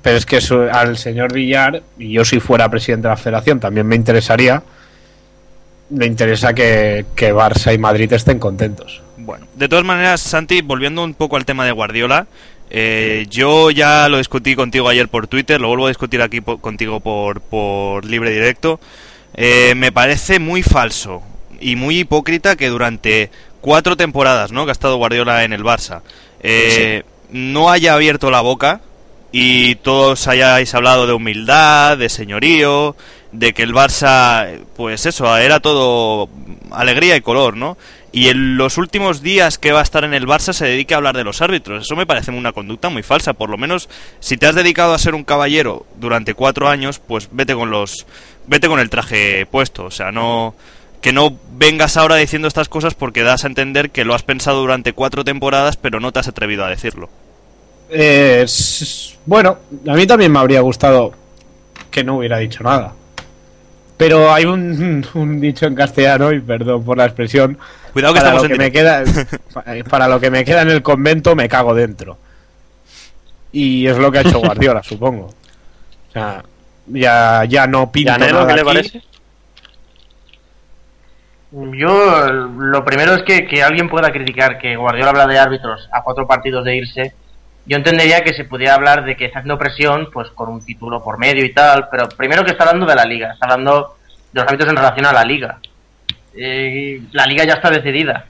Pero 0.01 0.17
es 0.17 0.25
que 0.25 0.41
su- 0.41 0.59
al 0.71 0.97
señor 0.97 1.31
Villar, 1.33 1.81
y 1.97 2.11
yo 2.11 2.25
si 2.25 2.39
fuera 2.39 2.69
presidente 2.69 3.07
de 3.07 3.13
la 3.13 3.17
federación 3.17 3.59
también 3.59 3.87
me 3.87 3.95
interesaría, 3.95 4.61
le 5.89 6.05
interesa 6.05 6.53
que, 6.53 7.05
que 7.15 7.33
Barça 7.33 7.73
y 7.73 7.77
Madrid 7.77 8.11
estén 8.13 8.39
contentos. 8.39 9.01
Bueno, 9.17 9.47
de 9.55 9.69
todas 9.69 9.85
maneras, 9.85 10.21
Santi, 10.21 10.61
volviendo 10.61 11.03
un 11.03 11.13
poco 11.13 11.37
al 11.37 11.45
tema 11.45 11.65
de 11.65 11.71
Guardiola, 11.71 12.27
eh, 12.69 13.27
yo 13.29 13.69
ya 13.71 14.09
lo 14.09 14.17
discutí 14.17 14.55
contigo 14.55 14.89
ayer 14.89 15.07
por 15.07 15.27
Twitter, 15.27 15.61
lo 15.61 15.67
vuelvo 15.67 15.85
a 15.85 15.89
discutir 15.89 16.21
aquí 16.21 16.41
po- 16.41 16.57
contigo 16.57 16.99
por, 16.99 17.39
por 17.41 18.03
libre 18.05 18.31
directo. 18.31 18.79
Eh, 19.35 19.73
me 19.75 19.91
parece 19.91 20.39
muy 20.39 20.63
falso 20.63 21.21
y 21.59 21.75
muy 21.75 21.99
hipócrita 21.99 22.55
que 22.55 22.69
durante 22.69 23.29
cuatro 23.61 23.95
temporadas 23.95 24.51
¿no? 24.51 24.65
que 24.65 24.71
ha 24.71 24.73
estado 24.73 24.97
Guardiola 24.97 25.43
en 25.43 25.53
el 25.53 25.63
Barça 25.63 26.01
eh, 26.41 27.03
no 27.33 27.69
haya 27.69 27.95
abierto 27.95 28.31
la 28.31 28.41
boca 28.41 28.79
y 29.31 29.75
todos 29.75 30.27
hayáis 30.27 30.73
hablado 30.75 31.07
de 31.07 31.13
humildad, 31.13 31.97
de 31.97 32.07
señorío, 32.07 32.95
de 33.31 33.53
que 33.53 33.63
el 33.63 33.73
Barça, 33.73 34.59
pues 34.75 35.07
eso, 35.07 35.35
era 35.35 35.59
todo 35.59 36.29
alegría 36.71 37.15
y 37.15 37.21
color, 37.21 37.57
¿no? 37.57 37.77
Y 38.11 38.29
en 38.29 38.57
los 38.57 38.77
últimos 38.77 39.23
días 39.23 39.57
que 39.57 39.71
va 39.71 39.79
a 39.79 39.83
estar 39.83 40.03
en 40.03 40.13
el 40.13 40.27
Barça 40.27 40.53
se 40.53 40.65
dedica 40.65 40.93
a 40.93 40.97
hablar 40.97 41.17
de 41.17 41.23
los 41.23 41.41
árbitros. 41.41 41.83
Eso 41.83 41.95
me 41.95 42.05
parece 42.05 42.29
una 42.29 42.53
conducta 42.53 42.89
muy 42.89 43.01
falsa. 43.01 43.33
Por 43.33 43.49
lo 43.49 43.57
menos, 43.57 43.89
si 44.19 44.37
te 44.37 44.45
has 44.45 44.53
dedicado 44.53 44.93
a 44.93 44.99
ser 44.99 45.15
un 45.15 45.23
caballero 45.23 45.87
durante 45.95 46.35
cuatro 46.35 46.69
años, 46.69 46.99
pues 46.99 47.29
vete 47.31 47.55
con 47.55 47.71
los, 47.71 48.05
vete 48.45 48.67
con 48.67 48.79
el 48.79 48.91
traje 48.91 49.47
puesto. 49.47 49.85
O 49.85 49.91
sea, 49.91 50.11
no, 50.11 50.53
que 51.01 51.11
no 51.11 51.35
vengas 51.53 51.97
ahora 51.97 52.17
diciendo 52.17 52.47
estas 52.47 52.69
cosas 52.69 52.93
porque 52.93 53.23
das 53.23 53.45
a 53.45 53.47
entender 53.47 53.89
que 53.89 54.05
lo 54.05 54.13
has 54.13 54.21
pensado 54.21 54.61
durante 54.61 54.93
cuatro 54.93 55.23
temporadas, 55.23 55.75
pero 55.75 55.99
no 55.99 56.11
te 56.11 56.19
has 56.19 56.27
atrevido 56.27 56.63
a 56.65 56.69
decirlo. 56.69 57.09
Eh, 57.95 58.45
bueno, 59.25 59.57
a 59.87 59.93
mí 59.93 60.07
también 60.07 60.31
me 60.31 60.39
habría 60.39 60.61
gustado 60.61 61.13
que 61.91 62.03
no 62.03 62.17
hubiera 62.17 62.39
dicho 62.39 62.63
nada. 62.63 62.93
Pero 63.97 64.33
hay 64.33 64.45
un, 64.45 65.05
un 65.13 65.39
dicho 65.39 65.67
en 65.67 65.75
castellano, 65.75 66.31
y 66.33 66.39
perdón 66.41 66.83
por 66.83 66.97
la 66.97 67.05
expresión, 67.05 67.57
Cuidado 67.93 68.15
que 68.15 68.19
para 68.21 68.31
estamos 68.31 68.49
lo 68.49 68.55
en 68.55 68.59
que 68.59 68.65
me 68.65 68.71
queda 68.71 69.03
para 69.89 70.07
lo 70.07 70.19
que 70.19 70.31
me 70.31 70.43
queda 70.43 70.63
en 70.63 70.71
el 70.71 70.81
convento 70.81 71.35
me 71.35 71.47
cago 71.47 71.75
dentro. 71.75 72.17
Y 73.51 73.85
es 73.85 73.97
lo 73.99 74.11
que 74.11 74.17
ha 74.17 74.21
hecho 74.21 74.39
Guardiola, 74.39 74.81
supongo. 74.83 75.25
O 75.25 76.11
sea, 76.11 76.43
ya, 76.87 77.45
ya 77.45 77.67
no 77.67 77.91
¿Y 77.93 77.93
pinto 77.93 78.13
a 78.13 78.17
Nelo 78.17 78.39
nada 78.39 78.47
qué 78.47 78.53
le 78.55 78.61
aquí. 78.61 78.67
parece? 78.67 79.01
Yo, 81.51 82.27
lo 82.27 82.83
primero 82.83 83.13
es 83.13 83.21
que, 83.21 83.45
que 83.45 83.61
alguien 83.61 83.87
pueda 83.87 84.11
criticar 84.11 84.57
que 84.57 84.75
Guardiola 84.75 85.11
habla 85.11 85.27
de 85.27 85.37
árbitros 85.37 85.87
a 85.91 86.01
cuatro 86.01 86.25
partidos 86.25 86.65
de 86.65 86.77
irse. 86.77 87.13
Yo 87.65 87.77
entendería 87.77 88.23
que 88.23 88.33
se 88.33 88.43
pudiera 88.43 88.75
hablar 88.75 89.05
de 89.05 89.15
que 89.15 89.25
está 89.25 89.39
haciendo 89.39 89.57
presión, 89.57 90.09
pues 90.11 90.29
con 90.31 90.49
un 90.49 90.65
título 90.65 91.01
por 91.01 91.17
medio 91.17 91.45
y 91.45 91.53
tal, 91.53 91.87
pero 91.89 92.09
primero 92.09 92.43
que 92.43 92.51
está 92.51 92.65
hablando 92.65 92.85
de 92.85 92.95
la 92.95 93.05
liga, 93.05 93.31
está 93.33 93.45
hablando 93.45 93.95
de 94.33 94.39
los 94.41 94.47
árbitros 94.47 94.69
en 94.69 94.75
relación 94.75 95.05
a 95.05 95.13
la 95.13 95.23
liga. 95.23 95.59
Eh, 96.35 97.01
la 97.11 97.25
liga 97.25 97.43
ya 97.45 97.53
está 97.53 97.69
decidida. 97.69 98.25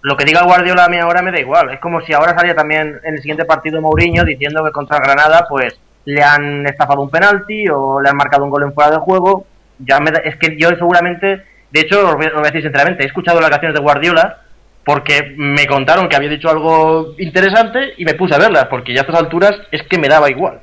Lo 0.00 0.16
que 0.16 0.24
diga 0.24 0.42
Guardiola 0.42 0.86
a 0.86 0.88
mí 0.88 0.96
ahora 0.98 1.22
me 1.22 1.30
da 1.30 1.38
igual. 1.38 1.70
Es 1.70 1.78
como 1.80 2.00
si 2.00 2.12
ahora 2.12 2.34
salía 2.36 2.54
también 2.56 2.98
en 3.04 3.14
el 3.14 3.20
siguiente 3.20 3.44
partido 3.44 3.80
Mourinho 3.80 4.24
diciendo 4.24 4.64
que 4.64 4.72
contra 4.72 4.98
Granada, 4.98 5.46
pues 5.48 5.78
le 6.06 6.22
han 6.22 6.66
estafado 6.66 7.02
un 7.02 7.10
penalti 7.10 7.68
o 7.68 8.00
le 8.00 8.08
han 8.08 8.16
marcado 8.16 8.42
un 8.42 8.50
gol 8.50 8.64
en 8.64 8.72
fuera 8.74 8.90
de 8.90 8.96
juego. 8.96 9.46
Ya 9.78 10.00
me 10.00 10.10
da- 10.10 10.20
es 10.24 10.36
que 10.36 10.56
yo 10.58 10.70
seguramente, 10.70 11.44
de 11.70 11.80
hecho, 11.80 12.08
os 12.08 12.16
voy 12.16 12.26
a 12.26 12.40
decir 12.40 12.62
sinceramente, 12.62 13.04
he 13.04 13.06
escuchado 13.06 13.40
las 13.40 13.50
canciones 13.50 13.76
de 13.76 13.82
Guardiola 13.82 14.38
porque 14.84 15.34
me 15.36 15.66
contaron 15.66 16.08
que 16.08 16.16
había 16.16 16.30
dicho 16.30 16.50
algo 16.50 17.14
interesante 17.18 17.94
y 17.96 18.04
me 18.04 18.14
puse 18.14 18.34
a 18.34 18.38
verlas, 18.38 18.66
porque 18.66 18.92
ya 18.92 19.00
a 19.00 19.04
estas 19.04 19.20
alturas 19.20 19.52
es 19.70 19.82
que 19.84 19.98
me 19.98 20.08
daba 20.08 20.30
igual. 20.30 20.60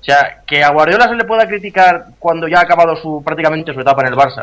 O 0.00 0.04
sea, 0.04 0.42
que 0.46 0.62
a 0.62 0.70
Guardiola 0.70 1.08
se 1.08 1.16
le 1.16 1.24
pueda 1.24 1.46
criticar 1.46 2.06
cuando 2.18 2.46
ya 2.48 2.60
ha 2.60 2.62
acabado 2.62 2.96
su 2.96 3.22
prácticamente 3.24 3.74
su 3.74 3.80
etapa 3.80 4.02
en 4.02 4.08
el 4.08 4.14
Barça. 4.14 4.40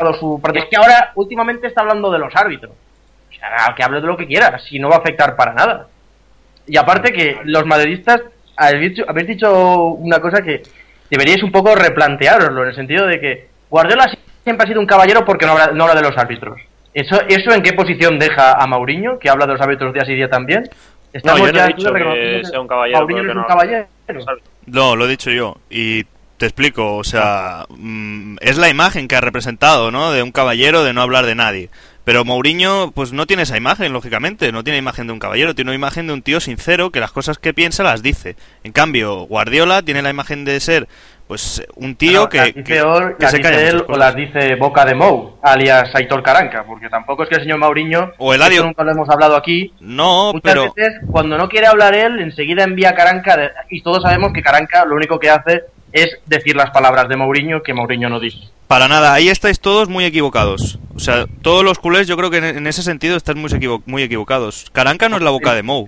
Es 0.54 0.66
que 0.66 0.76
ahora 0.76 1.12
últimamente 1.14 1.66
está 1.66 1.80
hablando 1.80 2.10
de 2.10 2.18
los 2.18 2.34
árbitros. 2.36 2.72
O 2.72 3.34
sea, 3.34 3.74
que 3.74 3.82
hable 3.82 4.00
de 4.00 4.06
lo 4.06 4.16
que 4.16 4.26
quiera, 4.26 4.58
si 4.58 4.78
no 4.78 4.88
va 4.88 4.96
a 4.96 4.98
afectar 4.98 5.34
para 5.34 5.54
nada. 5.54 5.88
Y 6.66 6.76
aparte 6.76 7.12
que 7.12 7.38
los 7.44 7.64
madridistas 7.64 8.20
habéis 8.56 8.90
dicho, 8.90 9.04
habéis 9.08 9.28
dicho 9.28 9.86
una 9.88 10.20
cosa 10.20 10.42
que 10.42 10.62
deberíais 11.10 11.42
un 11.42 11.52
poco 11.52 11.74
replantearoslo, 11.74 12.62
en 12.62 12.68
el 12.68 12.74
sentido 12.74 13.06
de 13.06 13.20
que 13.20 13.48
Guardiola 13.70 14.10
siempre 14.44 14.64
ha 14.64 14.68
sido 14.68 14.80
un 14.80 14.86
caballero 14.86 15.24
porque 15.24 15.46
no 15.46 15.52
habla, 15.52 15.68
no 15.72 15.84
habla 15.84 16.00
de 16.00 16.08
los 16.08 16.16
árbitros. 16.16 16.60
¿Eso, 16.96 17.20
¿Eso 17.28 17.52
en 17.52 17.60
qué 17.62 17.74
posición 17.74 18.18
deja 18.18 18.52
a 18.54 18.66
Mauriño, 18.66 19.18
que 19.18 19.28
habla 19.28 19.44
de 19.46 19.52
los 19.52 19.60
árbitros 19.60 19.92
día 19.92 20.04
sí 20.06 20.14
día 20.14 20.30
también? 20.30 20.64
No, 21.24 21.36
yo 21.36 21.44
no 21.44 21.48
he 21.50 21.52
ya 21.52 21.66
dicho 21.66 21.92
que 21.92 21.98
reconociendo 21.98 22.48
sea 22.48 22.60
un 22.60 22.66
caballero 22.68 22.98
Mauriño 23.00 23.18
porque 23.18 23.30
es 23.30 23.36
un 23.36 23.42
no- 23.42 23.46
caballero. 23.46 23.86
No, 24.66 24.96
lo 24.96 25.04
he 25.04 25.08
dicho 25.08 25.30
yo. 25.30 25.56
Y 25.68 26.04
te 26.38 26.46
explico, 26.46 26.96
o 26.96 27.04
sea, 27.04 27.66
mm, 27.68 28.36
es 28.40 28.56
la 28.56 28.70
imagen 28.70 29.08
que 29.08 29.16
ha 29.16 29.20
representado, 29.20 29.90
¿no? 29.90 30.10
De 30.10 30.22
un 30.22 30.32
caballero 30.32 30.84
de 30.84 30.94
no 30.94 31.02
hablar 31.02 31.26
de 31.26 31.34
nadie. 31.34 31.68
Pero 32.04 32.24
Mourinho, 32.24 32.92
pues 32.94 33.12
no 33.12 33.26
tiene 33.26 33.42
esa 33.42 33.56
imagen, 33.56 33.92
lógicamente. 33.92 34.52
No 34.52 34.62
tiene 34.64 34.78
imagen 34.78 35.06
de 35.06 35.12
un 35.12 35.18
caballero, 35.18 35.54
tiene 35.54 35.72
una 35.72 35.76
imagen 35.76 36.06
de 36.06 36.12
un 36.12 36.22
tío 36.22 36.40
sincero 36.40 36.90
que 36.90 37.00
las 37.00 37.10
cosas 37.12 37.36
que 37.38 37.52
piensa 37.52 37.82
las 37.82 38.02
dice. 38.02 38.36
En 38.62 38.72
cambio, 38.72 39.22
Guardiola 39.26 39.82
tiene 39.82 40.02
la 40.02 40.10
imagen 40.10 40.44
de 40.44 40.60
ser, 40.60 40.86
pues, 41.26 41.62
un 41.74 41.96
tío 41.96 42.22
No, 42.22 42.28
que, 42.28 42.38
las 42.38 42.52
que, 42.52 42.62
dice, 42.62 42.82
Or- 42.82 43.16
que 43.16 43.26
se 43.28 43.36
dice 43.38 43.50
calla 43.50 43.68
él 43.68 43.84
o 43.88 43.96
las 43.96 44.14
dice 44.14 44.54
Boca 44.56 44.84
de 44.84 44.94
Mou, 44.94 45.38
alias 45.42 45.94
Aitor 45.94 46.22
Caranca, 46.22 46.64
porque 46.64 46.88
tampoco 46.88 47.22
es 47.24 47.28
que 47.28 47.34
el 47.36 47.42
señor 47.42 47.58
Mauriño, 47.58 48.12
O 48.18 48.32
esto 48.32 48.64
nunca 48.64 48.84
lo 48.84 48.92
hemos 48.92 49.08
hablado 49.08 49.36
aquí, 49.36 49.72
No, 49.80 50.32
muchas 50.32 50.42
pero... 50.42 50.72
veces 50.74 51.00
cuando 51.10 51.36
no 51.36 51.48
quiere 51.48 51.66
hablar 51.66 51.94
él, 51.94 52.20
enseguida 52.20 52.64
envía 52.64 52.90
a 52.90 52.94
Caranca, 52.94 53.36
de- 53.36 53.50
y 53.70 53.82
todos 53.82 54.02
sabemos 54.02 54.32
que 54.32 54.42
Caranca 54.42 54.84
lo 54.84 54.94
único 54.96 55.18
que 55.18 55.30
hace 55.30 55.64
es 55.92 56.18
decir 56.26 56.56
las 56.56 56.70
palabras 56.70 57.08
de 57.08 57.16
Mourinho 57.16 57.62
que 57.62 57.72
Mourinho 57.72 58.08
no 58.08 58.20
dice. 58.20 58.38
Para 58.68 58.88
nada, 58.88 59.14
ahí 59.14 59.28
estáis 59.28 59.60
todos 59.60 59.88
muy 59.88 60.04
equivocados. 60.04 60.78
O 60.94 60.98
sea, 60.98 61.24
todos 61.42 61.64
los 61.64 61.78
culés 61.78 62.06
yo 62.08 62.16
creo 62.16 62.30
que 62.30 62.38
en, 62.38 62.66
ese 62.66 62.82
sentido 62.82 63.16
están 63.16 63.38
muy, 63.38 63.48
equivo- 63.50 63.82
muy 63.86 64.02
equivocados. 64.02 64.66
Caranca 64.72 65.08
no 65.08 65.16
es 65.16 65.22
la 65.22 65.30
boca 65.30 65.54
de 65.54 65.62
Mou. 65.62 65.86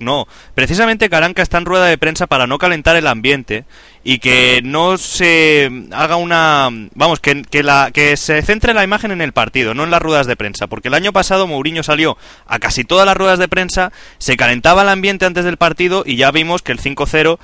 No, 0.00 0.28
precisamente 0.54 1.10
Caranca 1.10 1.42
está 1.42 1.58
en 1.58 1.64
rueda 1.64 1.86
de 1.86 1.98
prensa 1.98 2.28
para 2.28 2.46
no 2.46 2.58
calentar 2.58 2.94
el 2.94 3.08
ambiente 3.08 3.64
y 4.04 4.20
que 4.20 4.60
no 4.62 4.96
se 4.96 5.70
haga 5.92 6.14
una... 6.16 6.68
Vamos, 6.94 7.18
que, 7.18 7.42
que, 7.42 7.64
la, 7.64 7.90
que 7.92 8.16
se 8.16 8.40
centre 8.42 8.74
la 8.74 8.84
imagen 8.84 9.10
en 9.10 9.20
el 9.20 9.32
partido, 9.32 9.74
no 9.74 9.82
en 9.82 9.90
las 9.90 10.00
ruedas 10.00 10.28
de 10.28 10.36
prensa. 10.36 10.68
Porque 10.68 10.86
el 10.86 10.94
año 10.94 11.12
pasado 11.12 11.48
Mourinho 11.48 11.82
salió 11.82 12.16
a 12.46 12.60
casi 12.60 12.84
todas 12.84 13.06
las 13.06 13.16
ruedas 13.16 13.40
de 13.40 13.48
prensa, 13.48 13.92
se 14.18 14.36
calentaba 14.36 14.82
el 14.82 14.88
ambiente 14.88 15.26
antes 15.26 15.44
del 15.44 15.56
partido 15.56 16.04
y 16.06 16.14
ya 16.14 16.30
vimos 16.30 16.62
que 16.62 16.72
el 16.72 16.80
5-0 16.80 17.38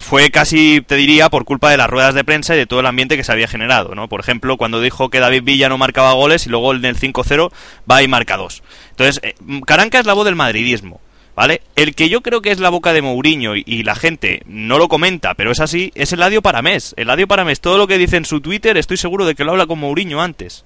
fue 0.00 0.30
casi, 0.30 0.82
te 0.86 0.96
diría, 0.96 1.30
por 1.30 1.44
culpa 1.44 1.70
de 1.70 1.76
las 1.76 1.88
ruedas 1.88 2.14
de 2.14 2.24
prensa 2.24 2.54
y 2.54 2.58
de 2.58 2.66
todo 2.66 2.80
el 2.80 2.86
ambiente 2.86 3.16
que 3.16 3.24
se 3.24 3.32
había 3.32 3.48
generado, 3.48 3.94
¿no? 3.94 4.08
Por 4.08 4.20
ejemplo, 4.20 4.56
cuando 4.56 4.80
dijo 4.80 5.08
que 5.08 5.20
David 5.20 5.42
Villa 5.44 5.68
no 5.68 5.78
marcaba 5.78 6.12
goles 6.12 6.46
y 6.46 6.50
luego 6.50 6.74
en 6.74 6.84
el 6.84 6.98
5-0 6.98 7.50
va 7.90 8.02
y 8.02 8.08
marca 8.08 8.36
dos. 8.36 8.62
Entonces, 8.90 9.20
eh, 9.22 9.34
Caranca 9.66 9.98
es 9.98 10.06
la 10.06 10.12
voz 10.12 10.24
del 10.24 10.36
madridismo, 10.36 11.00
¿vale? 11.34 11.62
El 11.76 11.94
que 11.94 12.08
yo 12.08 12.20
creo 12.22 12.40
que 12.42 12.50
es 12.50 12.60
la 12.60 12.68
boca 12.70 12.92
de 12.92 13.02
Mourinho 13.02 13.56
y, 13.56 13.62
y 13.66 13.82
la 13.82 13.94
gente 13.94 14.42
no 14.46 14.78
lo 14.78 14.88
comenta, 14.88 15.34
pero 15.34 15.50
es 15.50 15.60
así, 15.60 15.92
es 15.94 16.12
Eladio 16.12 16.42
Paramés. 16.42 16.94
Eladio 16.96 17.26
Paramés, 17.28 17.60
todo 17.60 17.78
lo 17.78 17.86
que 17.86 17.98
dice 17.98 18.16
en 18.16 18.24
su 18.24 18.40
Twitter, 18.40 18.76
estoy 18.76 18.96
seguro 18.96 19.24
de 19.26 19.34
que 19.34 19.44
lo 19.44 19.52
habla 19.52 19.66
con 19.66 19.78
Mourinho 19.78 20.20
antes. 20.22 20.64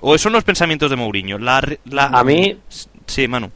O 0.00 0.16
son 0.18 0.32
los 0.32 0.44
pensamientos 0.44 0.90
de 0.90 0.96
Mourinho. 0.96 1.38
La, 1.38 1.60
la... 1.86 2.04
A 2.06 2.22
mí 2.24 2.56
Sí, 3.06 3.26
Manu. 3.26 3.50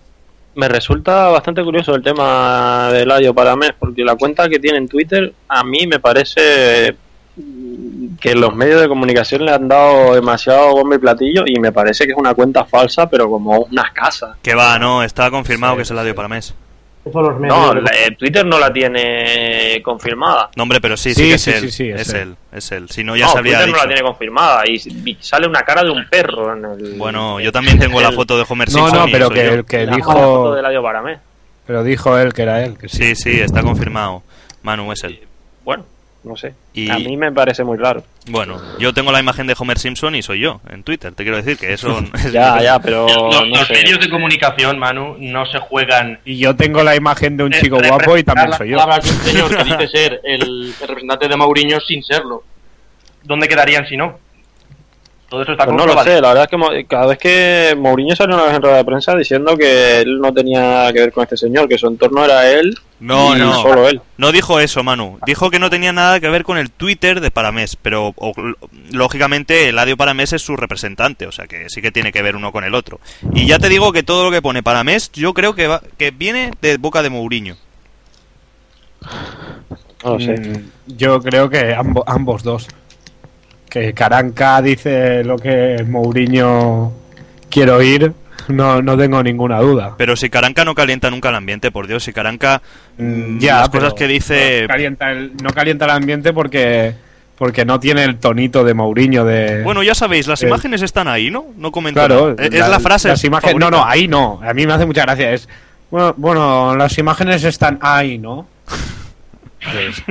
me 0.54 0.68
resulta 0.68 1.28
bastante 1.28 1.62
curioso 1.62 1.94
el 1.94 2.02
tema 2.02 2.88
de 2.92 3.02
Eladio 3.02 3.34
Paramés, 3.34 3.72
porque 3.78 4.02
la 4.02 4.16
cuenta 4.16 4.48
que 4.48 4.58
tiene 4.58 4.78
en 4.78 4.88
Twitter 4.88 5.32
a 5.48 5.62
mí 5.62 5.86
me 5.86 6.00
parece 6.00 6.96
que 8.20 8.34
los 8.34 8.54
medios 8.54 8.80
de 8.80 8.88
comunicación 8.88 9.44
le 9.44 9.52
han 9.52 9.66
dado 9.68 10.14
demasiado 10.14 10.72
bombo 10.72 10.94
y 10.94 10.98
platillo 10.98 11.44
y 11.46 11.58
me 11.58 11.72
parece 11.72 12.04
que 12.04 12.12
es 12.12 12.18
una 12.18 12.34
cuenta 12.34 12.64
falsa, 12.64 13.08
pero 13.08 13.28
como 13.30 13.58
una 13.70 13.90
casa. 13.92 14.36
Que 14.42 14.54
va, 14.54 14.78
no, 14.78 15.02
está 15.02 15.30
confirmado 15.30 15.76
que 15.76 15.82
es 15.82 15.90
Eladio 15.90 16.14
Paramés. 16.14 16.54
No, 17.04 17.74
la- 17.74 17.90
eh, 17.90 18.14
Twitter 18.16 18.46
no 18.46 18.60
la 18.60 18.72
tiene 18.72 19.80
confirmada. 19.82 20.50
No, 20.54 20.62
hombre, 20.62 20.80
pero 20.80 20.96
sí, 20.96 21.14
sí, 21.14 21.22
Sí, 21.22 21.28
que 21.30 21.34
es 21.34 21.42
sí, 21.42 21.50
él. 21.50 21.60
sí, 21.62 21.70
sí, 21.70 21.88
es, 21.90 22.00
es 22.02 22.08
él. 22.14 22.20
él. 22.20 22.36
es 22.52 22.70
él. 22.72 22.88
Si 22.90 23.02
no, 23.02 23.16
ya 23.16 23.26
no, 23.26 23.32
se 23.32 23.38
habría 23.38 23.58
Twitter 23.58 23.72
no 23.72 23.78
la 23.82 23.86
tiene 23.88 24.02
confirmada 24.02 24.62
y, 24.68 24.74
y 25.10 25.16
sale 25.20 25.48
una 25.48 25.62
cara 25.62 25.82
de 25.82 25.90
un 25.90 26.06
perro 26.08 26.56
en 26.56 26.64
el. 26.64 26.94
Bueno, 26.98 27.40
yo 27.40 27.50
también 27.50 27.78
tengo 27.80 28.00
la 28.00 28.12
foto 28.12 28.36
de 28.38 28.44
Homer 28.48 28.68
No, 28.70 28.78
Simpson. 28.78 28.98
no, 29.00 29.08
y 29.08 29.12
pero 29.12 29.30
que, 29.30 29.56
yo. 29.56 29.66
que 29.66 29.84
la 29.86 29.96
dijo. 29.96 30.12
foto 30.12 30.54
de 30.54 30.60
Eladio 30.60 30.82
Paramés. 30.82 31.18
Pero 31.66 31.82
dijo 31.82 32.16
él 32.18 32.32
que 32.32 32.42
era 32.42 32.62
él. 32.62 32.78
Que 32.78 32.88
sí. 32.88 33.16
Sí, 33.16 33.16
sí, 33.16 33.40
está 33.40 33.62
confirmado. 33.62 34.22
Manu 34.62 34.92
es 34.92 35.02
él. 35.02 35.18
Bueno, 35.64 35.84
no 36.24 36.36
sé. 36.36 36.54
Y- 36.74 36.90
A 36.90 36.98
mí 36.98 37.16
me 37.16 37.32
parece 37.32 37.64
muy 37.64 37.76
raro. 37.78 38.04
Bueno, 38.28 38.60
yo 38.78 38.92
tengo 38.94 39.10
la 39.10 39.18
imagen 39.18 39.46
de 39.48 39.56
Homer 39.58 39.78
Simpson 39.78 40.14
y 40.14 40.22
soy 40.22 40.40
yo 40.40 40.60
en 40.70 40.82
Twitter. 40.84 41.12
Te 41.12 41.24
quiero 41.24 41.36
decir 41.36 41.56
que 41.58 41.72
eso. 41.72 41.98
es- 42.14 42.32
Ya, 42.32 42.60
ya, 42.62 42.78
pero 42.78 43.06
los 43.08 43.48
no 43.48 43.56
los 43.56 43.66
sé. 43.66 43.74
medios 43.74 43.98
de 44.00 44.08
comunicación, 44.08 44.78
Manu, 44.78 45.16
no 45.18 45.44
se 45.46 45.58
juegan 45.58 46.20
Y 46.24 46.38
yo 46.38 46.54
tengo 46.54 46.82
la 46.82 46.94
imagen 46.94 47.36
de 47.36 47.44
un 47.44 47.52
chico 47.52 47.78
guapo 47.84 48.16
y 48.16 48.22
también 48.24 48.52
soy 48.52 48.70
yo. 48.70 48.78
de 48.78 48.84
un 48.84 49.02
señor 49.02 49.56
que 49.56 49.64
dice 49.64 49.88
ser 49.92 50.20
el, 50.24 50.42
el 50.42 50.74
representante 50.88 51.28
de 51.28 51.36
Mourinho 51.36 51.80
sin 51.80 52.02
serlo. 52.02 52.44
¿Dónde 53.24 53.48
quedarían 53.48 53.86
si 53.88 53.96
no? 53.96 54.18
Todo 55.32 55.40
eso 55.44 55.52
está 55.52 55.64
Pues 55.64 55.74
no 55.78 55.86
lo 55.86 56.04
sé, 56.04 56.20
la 56.20 56.28
verdad 56.34 56.44
es 56.44 56.74
que 56.74 56.84
cada 56.84 57.06
vez 57.06 57.16
que 57.16 57.74
Mourinho 57.74 58.14
salió 58.14 58.34
una 58.34 58.44
vez 58.44 58.54
en 58.54 58.60
rueda 58.60 58.76
de 58.76 58.84
prensa 58.84 59.16
diciendo 59.16 59.56
que 59.56 60.00
él 60.02 60.20
no 60.20 60.30
tenía 60.34 60.92
que 60.92 61.00
ver 61.00 61.10
con 61.10 61.22
este 61.22 61.38
señor, 61.38 61.66
que 61.70 61.78
su 61.78 61.86
entorno 61.86 62.22
era 62.22 62.50
él 62.50 62.78
No, 63.00 63.34
y 63.34 63.38
no. 63.38 63.62
solo 63.62 63.88
él. 63.88 64.02
No 64.18 64.30
dijo 64.30 64.60
eso, 64.60 64.82
Manu. 64.82 65.18
Dijo 65.24 65.50
que 65.50 65.58
no 65.58 65.70
tenía 65.70 65.90
nada 65.94 66.20
que 66.20 66.28
ver 66.28 66.44
con 66.44 66.58
el 66.58 66.70
Twitter 66.70 67.22
de 67.22 67.30
Paramés, 67.30 67.76
pero 67.80 68.12
o- 68.14 68.34
lógicamente 68.90 69.70
Eladio 69.70 69.96
Paramés 69.96 70.34
es 70.34 70.42
su 70.42 70.54
representante, 70.54 71.26
o 71.26 71.32
sea 71.32 71.46
que 71.46 71.64
sí 71.70 71.80
que 71.80 71.90
tiene 71.90 72.12
que 72.12 72.20
ver 72.20 72.36
uno 72.36 72.52
con 72.52 72.64
el 72.64 72.74
otro. 72.74 73.00
Y 73.32 73.46
ya 73.46 73.58
te 73.58 73.70
digo 73.70 73.90
que 73.90 74.02
todo 74.02 74.24
lo 74.24 74.30
que 74.30 74.42
pone 74.42 74.62
Paramés, 74.62 75.10
yo 75.12 75.32
creo 75.32 75.54
que, 75.54 75.66
va- 75.66 75.80
que 75.96 76.10
viene 76.10 76.50
de 76.60 76.76
boca 76.76 77.02
de 77.02 77.08
Mourinho. 77.08 77.56
No 80.04 80.14
lo 80.14 80.20
sé. 80.20 80.32
Mm, 80.34 80.70
Yo 80.98 81.20
creo 81.22 81.48
que 81.48 81.74
ambo- 81.74 82.04
ambos 82.06 82.42
dos. 82.42 82.68
Que 83.72 83.94
Caranca 83.94 84.60
dice 84.60 85.24
lo 85.24 85.38
que 85.38 85.82
Mourinho 85.88 86.92
quiere 87.48 87.70
oír, 87.70 88.12
no, 88.48 88.82
no 88.82 88.98
tengo 88.98 89.22
ninguna 89.22 89.60
duda. 89.60 89.94
Pero 89.96 90.14
si 90.14 90.28
Caranca 90.28 90.64
no 90.64 90.74
calienta 90.74 91.10
nunca 91.10 91.30
el 91.30 91.36
ambiente, 91.36 91.70
por 91.70 91.86
Dios, 91.86 92.04
si 92.04 92.12
Caranca 92.12 92.60
Mm, 92.98 93.36
mm, 93.36 93.38
ya, 93.38 93.60
las 93.60 93.68
cosas 93.70 93.94
que 93.94 94.06
dice 94.06 94.62
No 94.62 94.68
calienta 94.68 95.10
el, 95.10 95.32
no 95.42 95.50
calienta 95.50 95.84
el 95.86 95.90
ambiente 95.92 96.32
porque, 96.32 96.94
porque 97.38 97.64
no 97.64 97.80
tiene 97.80 98.04
el 98.04 98.18
tonito 98.18 98.64
de 98.64 98.74
Mourinho 98.74 99.24
de... 99.24 99.62
Bueno, 99.62 99.82
ya 99.82 99.94
sabéis, 99.94 100.26
las 100.26 100.42
imanes 100.42 100.82
están 100.82 101.08
ahí, 101.08 101.30
¿no? 101.30 101.46
No 101.56 101.72
comento 101.72 101.98
Claro. 101.98 102.36
Es 102.38 102.68
la 102.68 102.80
frase. 102.80 103.08
Las 103.08 103.24
imágenes, 103.24 103.56
no, 103.56 103.70
no, 103.70 103.84
ahí 103.84 104.08
no. 104.08 104.40
A 104.42 104.52
mí 104.52 104.66
me 104.66 104.72
hace 104.74 104.86
mucha 104.86 105.02
gracia. 105.02 105.32
Es 105.32 105.48
bueno, 105.90 106.14
bueno 106.16 106.76
las 106.76 106.96
imágenes 106.98 107.44
están 107.44 107.78
ahí, 107.80 108.18
¿no? 108.18 108.46
Pues, 109.62 110.02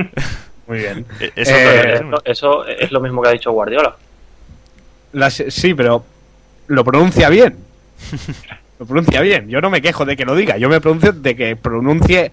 muy 0.72 0.78
bien. 0.78 1.06
Eso 1.36 1.50
Eh, 1.54 1.94
Eso, 1.94 2.22
eso 2.24 2.66
es 2.66 2.90
lo 2.92 3.00
mismo 3.00 3.22
que 3.22 3.28
ha 3.28 3.32
dicho 3.32 3.52
Guardiola. 3.52 3.94
Las- 5.12 5.42
sí, 5.48 5.74
pero 5.74 6.04
lo 6.68 6.84
pronuncia 6.84 7.28
bien. 7.28 7.56
Lo 8.78 8.86
pronuncia 8.86 9.20
bien. 9.20 9.48
Yo 9.48 9.60
no 9.60 9.70
me 9.70 9.82
quejo 9.82 10.04
de 10.04 10.16
que 10.16 10.24
lo 10.24 10.34
diga. 10.34 10.56
Yo 10.56 10.68
me 10.68 10.80
pronuncio 10.80 11.12
de 11.12 11.36
que 11.36 11.56
pronuncie 11.56 12.32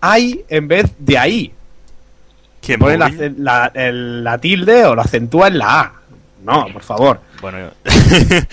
hay 0.00 0.44
en 0.48 0.68
vez 0.68 0.86
de 0.98 1.18
ahí. 1.18 1.52
¿Quién, 2.62 2.78
Pone 2.80 2.96
la, 2.98 3.10
la- 3.36 3.70
el- 3.74 4.24
la 4.24 4.38
tilde 4.38 4.84
o 4.84 4.94
lo 4.94 5.02
acentúa 5.02 5.48
en 5.48 5.58
la 5.58 5.80
A. 5.80 5.92
No, 6.44 6.66
por 6.72 6.82
favor. 6.82 7.20
Bueno, 7.40 7.58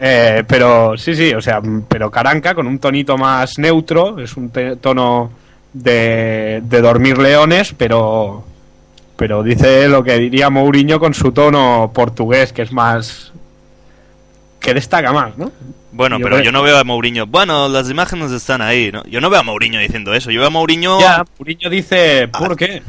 Eh, 0.00 0.42
pero 0.48 0.96
sí, 0.98 1.14
sí, 1.14 1.32
o 1.32 1.40
sea, 1.40 1.62
pero 1.88 2.10
Caranca 2.10 2.52
con 2.54 2.66
un 2.66 2.78
tonito 2.80 3.16
más 3.16 3.58
neutro, 3.58 4.18
es 4.18 4.36
un 4.36 4.50
tono 4.80 5.30
de, 5.74 6.62
de 6.64 6.80
dormir 6.80 7.18
leones, 7.18 7.74
pero 7.76 8.44
pero 9.16 9.42
dice 9.42 9.88
lo 9.88 10.02
que 10.02 10.18
diría 10.18 10.50
Mourinho 10.50 10.98
con 10.98 11.14
su 11.14 11.32
tono 11.32 11.92
portugués, 11.94 12.52
que 12.52 12.62
es 12.62 12.72
más 12.72 13.32
que 14.60 14.72
destaca 14.72 15.12
más, 15.12 15.36
¿no? 15.36 15.52
bueno, 15.92 16.18
Yo 16.18 16.24
pero 16.24 16.40
yo 16.40 16.50
no 16.50 16.62
veo 16.62 16.78
a 16.78 16.84
Mourinho. 16.84 17.26
Bueno, 17.26 17.68
las 17.68 17.90
imágenes 17.90 18.32
están 18.32 18.62
ahí, 18.62 18.90
¿no? 18.90 19.04
Yo 19.04 19.20
no 19.20 19.28
veo 19.28 19.40
a 19.40 19.42
Mourinho 19.42 19.78
diciendo 19.78 20.14
eso. 20.14 20.30
Yo 20.30 20.40
veo 20.40 20.48
a 20.48 20.50
Mourinho. 20.50 20.98
Ya, 21.00 21.22
Mourinho 21.38 21.68
dice, 21.68 22.28
¿por 22.28 22.56
qué? 22.56 22.82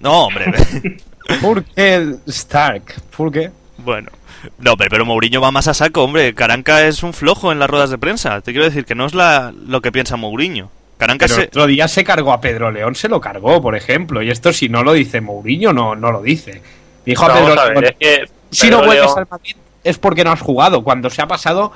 No, 0.00 0.24
hombre. 0.24 0.46
¿Por 1.42 1.62
qué 1.64 2.16
Stark? 2.26 3.02
¿Por 3.14 3.30
qué? 3.30 3.50
bueno. 3.78 4.10
No, 4.58 4.76
pero, 4.76 4.90
pero 4.90 5.04
Mourinho 5.04 5.40
va 5.40 5.50
más 5.50 5.68
a 5.68 5.74
saco, 5.74 6.02
hombre. 6.02 6.32
Caranca 6.32 6.86
es 6.86 7.02
un 7.02 7.12
flojo 7.12 7.52
en 7.52 7.58
las 7.58 7.68
ruedas 7.68 7.90
de 7.90 7.98
prensa. 7.98 8.40
Te 8.40 8.52
quiero 8.52 8.64
decir 8.64 8.84
que 8.84 8.94
no 8.94 9.04
es 9.04 9.14
la, 9.14 9.52
lo 9.66 9.82
que 9.82 9.92
piensa 9.92 10.16
Mourinho. 10.16 10.70
Caranca 10.98 11.26
Pero 11.26 11.36
el 11.36 11.40
se... 11.42 11.46
otro 11.48 11.66
día 11.66 11.88
se 11.88 12.04
cargó 12.04 12.32
a 12.32 12.40
Pedro 12.40 12.70
León, 12.70 12.94
se 12.94 13.08
lo 13.08 13.20
cargó, 13.20 13.62
por 13.62 13.74
ejemplo, 13.76 14.20
y 14.20 14.30
esto 14.30 14.52
si 14.52 14.68
no 14.68 14.82
lo 14.82 14.92
dice 14.92 15.20
Mourinho, 15.20 15.72
no, 15.72 15.94
no 15.94 16.10
lo 16.12 16.20
dice. 16.22 16.60
Dijo 17.06 17.24
a 17.24 17.28
No, 17.28 17.34
Pedro 17.34 17.60
a 17.60 17.64
ver, 17.66 17.72
León, 17.78 17.84
es 17.84 17.96
que 17.98 18.24
si 18.50 18.68
no 18.68 18.78
vuelves 18.78 19.06
León- 19.06 19.18
al 19.20 19.26
Madrid 19.30 19.56
es 19.84 19.96
porque 19.98 20.24
no 20.24 20.32
has 20.32 20.40
jugado, 20.40 20.82
cuando 20.84 21.08
se 21.08 21.22
ha 21.22 21.26
pasado 21.28 21.72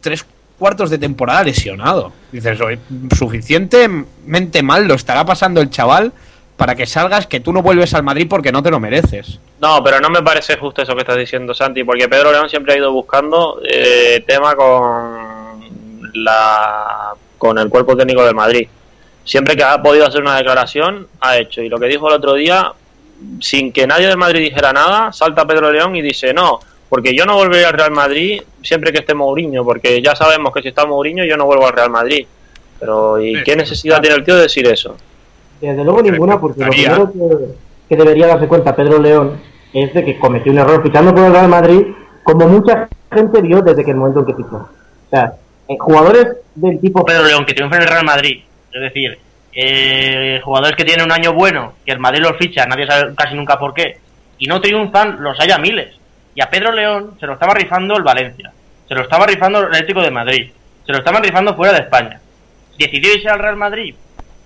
tres 0.00 0.24
cuartos 0.58 0.88
de 0.88 0.96
temporada 0.98 1.44
lesionado. 1.44 2.12
Dices, 2.32 2.58
"Oye, 2.60 2.78
suficientemente 3.16 4.62
mal 4.62 4.86
lo 4.88 4.94
estará 4.94 5.24
pasando 5.24 5.60
el 5.60 5.70
chaval 5.70 6.12
para 6.56 6.74
que 6.74 6.86
salgas 6.86 7.26
que 7.26 7.40
tú 7.40 7.52
no 7.52 7.60
vuelves 7.60 7.92
al 7.92 8.02
Madrid 8.02 8.26
porque 8.28 8.50
no 8.50 8.62
te 8.62 8.70
lo 8.70 8.80
mereces. 8.80 9.38
No, 9.60 9.84
pero 9.84 10.00
no 10.00 10.08
me 10.08 10.22
parece 10.22 10.56
justo 10.56 10.80
eso 10.82 10.94
que 10.94 11.00
estás 11.02 11.18
diciendo, 11.18 11.52
Santi, 11.52 11.84
porque 11.84 12.08
Pedro 12.08 12.32
León 12.32 12.48
siempre 12.48 12.72
ha 12.72 12.78
ido 12.78 12.90
buscando 12.92 13.60
eh, 13.70 14.24
tema 14.26 14.54
con 14.54 15.60
la 16.14 17.12
con 17.38 17.58
el 17.58 17.68
cuerpo 17.68 17.96
técnico 17.96 18.24
del 18.24 18.34
Madrid. 18.34 18.68
Siempre 19.24 19.56
que 19.56 19.64
ha 19.64 19.82
podido 19.82 20.06
hacer 20.06 20.22
una 20.22 20.36
declaración, 20.36 21.08
ha 21.20 21.36
hecho. 21.38 21.60
Y 21.62 21.68
lo 21.68 21.78
que 21.78 21.86
dijo 21.86 22.08
el 22.08 22.14
otro 22.14 22.34
día, 22.34 22.72
sin 23.40 23.72
que 23.72 23.86
nadie 23.86 24.06
del 24.06 24.16
Madrid 24.16 24.40
dijera 24.40 24.72
nada, 24.72 25.12
salta 25.12 25.46
Pedro 25.46 25.72
León 25.72 25.96
y 25.96 26.02
dice, 26.02 26.32
no, 26.32 26.60
porque 26.88 27.14
yo 27.14 27.26
no 27.26 27.34
volveré 27.34 27.66
al 27.66 27.72
Real 27.72 27.90
Madrid 27.90 28.42
siempre 28.62 28.92
que 28.92 28.98
esté 28.98 29.14
Mourinho, 29.14 29.64
porque 29.64 30.00
ya 30.00 30.14
sabemos 30.14 30.52
que 30.52 30.62
si 30.62 30.68
está 30.68 30.86
Mourinho 30.86 31.24
yo 31.24 31.36
no 31.36 31.46
vuelvo 31.46 31.66
al 31.66 31.72
Real 31.72 31.90
Madrid. 31.90 32.26
Pero 32.78 33.20
¿y 33.20 33.36
Sí, 33.36 33.42
qué 33.44 33.56
necesidad 33.56 34.00
tiene 34.00 34.16
el 34.16 34.24
tío 34.24 34.36
de 34.36 34.42
decir 34.42 34.66
eso? 34.66 34.96
Desde 35.60 35.82
luego 35.82 36.02
ninguna, 36.02 36.38
porque 36.38 36.64
lo 36.64 36.70
primero 36.70 37.12
que, 37.12 37.48
que 37.88 37.96
debería 37.96 38.26
darse 38.26 38.46
cuenta 38.46 38.76
Pedro 38.76 38.98
León 38.98 39.40
es 39.72 39.92
de 39.92 40.04
que 40.04 40.18
cometió 40.18 40.52
un 40.52 40.58
error 40.58 40.82
fichando 40.82 41.14
por 41.14 41.24
el 41.24 41.32
Real 41.32 41.48
Madrid, 41.48 41.86
como 42.22 42.46
mucha 42.46 42.88
gente 43.10 43.40
vio 43.40 43.62
desde 43.62 43.84
que 43.84 43.90
el 43.90 43.96
momento 43.96 44.20
en 44.20 44.26
que 44.26 44.34
fichó. 44.34 44.56
O 44.56 45.10
sea, 45.10 45.34
eh, 45.68 45.76
jugadores 45.78 46.26
del 46.54 46.80
tipo 46.80 47.04
Pedro 47.04 47.24
León 47.24 47.44
que 47.44 47.54
triunfa 47.54 47.76
en 47.76 47.82
el 47.82 47.88
Real 47.88 48.04
Madrid. 48.04 48.42
Es 48.72 48.80
decir, 48.80 49.18
eh, 49.52 50.40
jugadores 50.42 50.76
que 50.76 50.84
tienen 50.84 51.06
un 51.06 51.12
año 51.12 51.32
bueno, 51.32 51.74
que 51.84 51.92
el 51.92 51.98
Madrid 51.98 52.22
los 52.22 52.36
ficha, 52.36 52.66
nadie 52.66 52.86
sabe 52.86 53.14
casi 53.14 53.34
nunca 53.34 53.58
por 53.58 53.72
qué, 53.74 53.98
y 54.38 54.46
no 54.46 54.60
triunfan, 54.60 55.22
los 55.22 55.38
hay 55.40 55.50
a 55.50 55.58
miles. 55.58 55.94
Y 56.34 56.42
a 56.42 56.50
Pedro 56.50 56.72
León 56.72 57.16
se 57.18 57.26
lo 57.26 57.34
estaba 57.34 57.54
rifando 57.54 57.96
el 57.96 58.02
Valencia, 58.02 58.52
se 58.86 58.94
lo 58.94 59.02
estaba 59.02 59.26
rifando 59.26 59.60
el 59.60 59.66
Atlético 59.66 60.02
de 60.02 60.10
Madrid, 60.10 60.50
se 60.84 60.92
lo 60.92 60.98
estaban 60.98 61.22
rifando 61.22 61.54
fuera 61.54 61.72
de 61.72 61.80
España. 61.80 62.20
Decidió 62.78 63.14
irse 63.14 63.28
al 63.28 63.38
Real 63.38 63.56
Madrid 63.56 63.94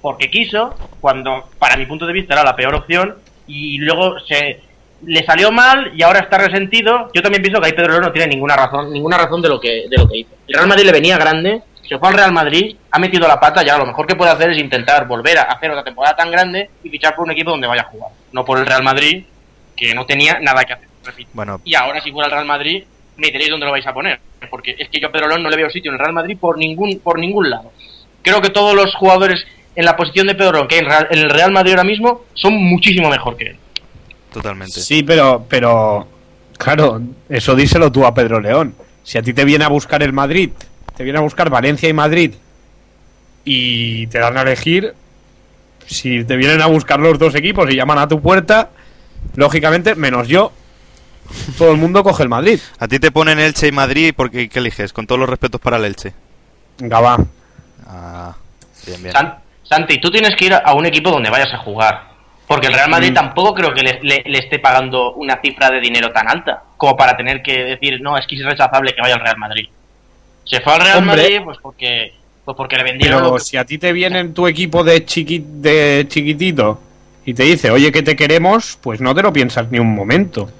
porque 0.00 0.30
quiso, 0.30 0.74
cuando 1.00 1.48
para 1.58 1.76
mi 1.76 1.86
punto 1.86 2.06
de 2.06 2.12
vista 2.12 2.34
era 2.34 2.44
la 2.44 2.56
peor 2.56 2.74
opción, 2.74 3.16
y 3.46 3.78
luego 3.78 4.18
se 4.20 4.60
le 5.06 5.24
salió 5.24 5.50
mal 5.50 5.92
y 5.96 6.02
ahora 6.02 6.20
está 6.20 6.38
resentido. 6.38 7.10
Yo 7.14 7.22
también 7.22 7.42
pienso 7.42 7.60
que 7.60 7.68
ahí 7.68 7.72
Pedro 7.72 8.00
no 8.00 8.12
tiene 8.12 8.28
ninguna 8.28 8.56
razón, 8.56 8.92
ninguna 8.92 9.18
razón 9.18 9.40
de 9.42 9.48
lo 9.48 9.60
que 9.60 9.86
de 9.88 9.96
lo 9.96 10.08
que 10.08 10.18
hizo. 10.18 10.30
El 10.46 10.54
Real 10.54 10.68
Madrid 10.68 10.84
le 10.84 10.92
venía 10.92 11.18
grande, 11.18 11.62
se 11.88 11.98
fue 11.98 12.08
al 12.08 12.14
Real 12.14 12.32
Madrid, 12.32 12.76
ha 12.90 12.98
metido 12.98 13.26
la 13.26 13.40
pata, 13.40 13.64
ya 13.64 13.76
lo 13.78 13.86
mejor 13.86 14.06
que 14.06 14.14
puede 14.14 14.30
hacer 14.30 14.50
es 14.50 14.58
intentar 14.58 15.06
volver 15.06 15.38
a 15.38 15.42
hacer 15.42 15.70
otra 15.70 15.84
temporada 15.84 16.16
tan 16.16 16.30
grande 16.30 16.70
y 16.84 16.88
fichar 16.88 17.14
por 17.16 17.24
un 17.24 17.32
equipo 17.32 17.50
donde 17.50 17.66
vaya 17.66 17.82
a 17.82 17.86
jugar, 17.86 18.12
no 18.32 18.44
por 18.44 18.58
el 18.58 18.66
Real 18.66 18.82
Madrid, 18.82 19.24
que 19.76 19.94
no 19.94 20.06
tenía 20.06 20.38
nada 20.40 20.64
que 20.64 20.74
hacer, 20.74 20.88
repito. 21.04 21.30
Bueno, 21.32 21.60
Y 21.64 21.74
ahora 21.74 22.00
si 22.00 22.12
fuera 22.12 22.26
al 22.26 22.32
Real 22.32 22.46
Madrid, 22.46 22.84
me 23.16 23.28
diréis 23.28 23.50
dónde 23.50 23.66
lo 23.66 23.72
vais 23.72 23.86
a 23.86 23.92
poner, 23.92 24.20
porque 24.50 24.76
es 24.78 24.88
que 24.88 25.00
yo 25.00 25.08
a 25.08 25.12
Pedro 25.12 25.28
León 25.28 25.42
no 25.42 25.50
le 25.50 25.56
veo 25.56 25.70
sitio 25.70 25.90
en 25.90 25.94
el 25.94 26.00
Real 26.00 26.12
Madrid 26.12 26.36
por 26.40 26.58
ningún 26.58 27.00
por 27.00 27.18
ningún 27.18 27.50
lado. 27.50 27.72
Creo 28.22 28.40
que 28.40 28.50
todos 28.50 28.74
los 28.74 28.94
jugadores 28.94 29.44
en 29.74 29.84
la 29.84 29.96
posición 29.96 30.26
de 30.26 30.34
Pedro 30.34 30.52
León 30.52 30.68
que 30.68 30.76
hay 30.76 30.86
en 31.10 31.18
el 31.18 31.30
Real 31.30 31.50
Madrid 31.52 31.72
ahora 31.72 31.84
mismo 31.84 32.22
son 32.34 32.54
muchísimo 32.54 33.08
mejor 33.08 33.36
que 33.36 33.48
él. 33.48 33.56
Totalmente. 34.32 34.80
Sí, 34.80 35.02
pero, 35.02 35.44
pero, 35.48 36.06
claro, 36.58 37.00
eso 37.28 37.54
díselo 37.54 37.90
tú 37.92 38.04
a 38.06 38.14
Pedro 38.14 38.40
León. 38.40 38.74
Si 39.02 39.18
a 39.18 39.22
ti 39.22 39.32
te 39.32 39.44
viene 39.44 39.64
a 39.64 39.68
buscar 39.68 40.02
el 40.02 40.12
Madrid, 40.12 40.50
te 40.96 41.04
viene 41.04 41.18
a 41.18 41.22
buscar 41.22 41.50
Valencia 41.50 41.88
y 41.88 41.92
Madrid, 41.92 42.34
y 43.44 44.06
te 44.08 44.18
dan 44.18 44.36
a 44.36 44.42
elegir, 44.42 44.94
si 45.86 46.24
te 46.24 46.36
vienen 46.36 46.60
a 46.60 46.66
buscar 46.66 47.00
los 47.00 47.18
dos 47.18 47.34
equipos 47.34 47.68
y 47.70 47.76
llaman 47.76 47.98
a 47.98 48.06
tu 48.08 48.20
puerta, 48.20 48.70
lógicamente, 49.34 49.94
menos 49.94 50.28
yo, 50.28 50.52
todo 51.58 51.72
el 51.72 51.78
mundo 51.78 52.02
coge 52.04 52.22
el 52.22 52.28
Madrid. 52.28 52.60
A 52.78 52.86
ti 52.88 52.98
te 52.98 53.10
ponen 53.10 53.38
Elche 53.38 53.68
y 53.68 53.72
Madrid, 53.72 54.12
porque 54.16 54.48
¿qué 54.48 54.58
eliges? 54.58 54.92
Con 54.92 55.06
todos 55.06 55.18
los 55.18 55.28
respetos 55.28 55.60
para 55.60 55.78
el 55.78 55.84
Elche. 55.86 56.12
Va. 56.82 57.18
Ah, 57.86 58.34
bien, 58.86 59.02
bien. 59.02 59.12
San- 59.12 59.38
Santi, 59.62 60.00
tú 60.00 60.10
tienes 60.10 60.34
que 60.36 60.46
ir 60.46 60.54
a 60.54 60.74
un 60.74 60.84
equipo 60.86 61.10
donde 61.10 61.30
vayas 61.30 61.52
a 61.54 61.58
jugar. 61.58 62.09
Porque 62.50 62.66
el 62.66 62.72
Real 62.72 62.88
Mm. 62.88 62.90
Madrid 62.90 63.12
tampoco 63.14 63.54
creo 63.54 63.72
que 63.72 63.82
le, 63.82 64.00
le- 64.02 64.24
le 64.26 64.38
esté 64.40 64.58
pagando 64.58 65.12
una 65.14 65.40
cifra 65.40 65.70
de 65.70 65.78
dinero 65.80 66.10
tan 66.10 66.28
alta 66.28 66.64
como 66.76 66.96
para 66.96 67.16
tener 67.16 67.42
que 67.42 67.62
decir, 67.64 68.00
no, 68.00 68.18
es 68.18 68.26
que 68.26 68.34
es 68.34 68.44
rechazable 68.44 68.92
que 68.92 69.00
vaya 69.00 69.14
al 69.14 69.20
Real 69.20 69.36
Madrid. 69.38 69.68
Se 70.44 70.60
fue 70.60 70.72
al 70.74 70.80
Real 70.80 70.98
Hombre. 70.98 71.16
Madrid 71.22 71.40
pues 71.44 71.58
porque, 71.62 72.12
pues 72.44 72.56
porque 72.56 72.74
le 72.76 72.82
vendieron 72.82 73.22
Pero 73.22 73.34
que- 73.36 73.40
si 73.44 73.56
a 73.56 73.64
ti 73.64 73.78
te 73.78 73.92
viene 73.92 74.18
en 74.18 74.34
tu 74.34 74.48
equipo 74.48 74.82
de, 74.82 75.06
chiqui- 75.06 75.44
de 75.44 76.06
chiquitito 76.08 76.80
y 77.24 77.34
te 77.34 77.44
dice, 77.44 77.70
oye, 77.70 77.92
que 77.92 78.02
te 78.02 78.16
queremos, 78.16 78.76
pues 78.82 79.00
no 79.00 79.14
te 79.14 79.22
lo 79.22 79.32
piensas 79.32 79.70
ni 79.70 79.78
un 79.78 79.94
momento. 79.94 80.50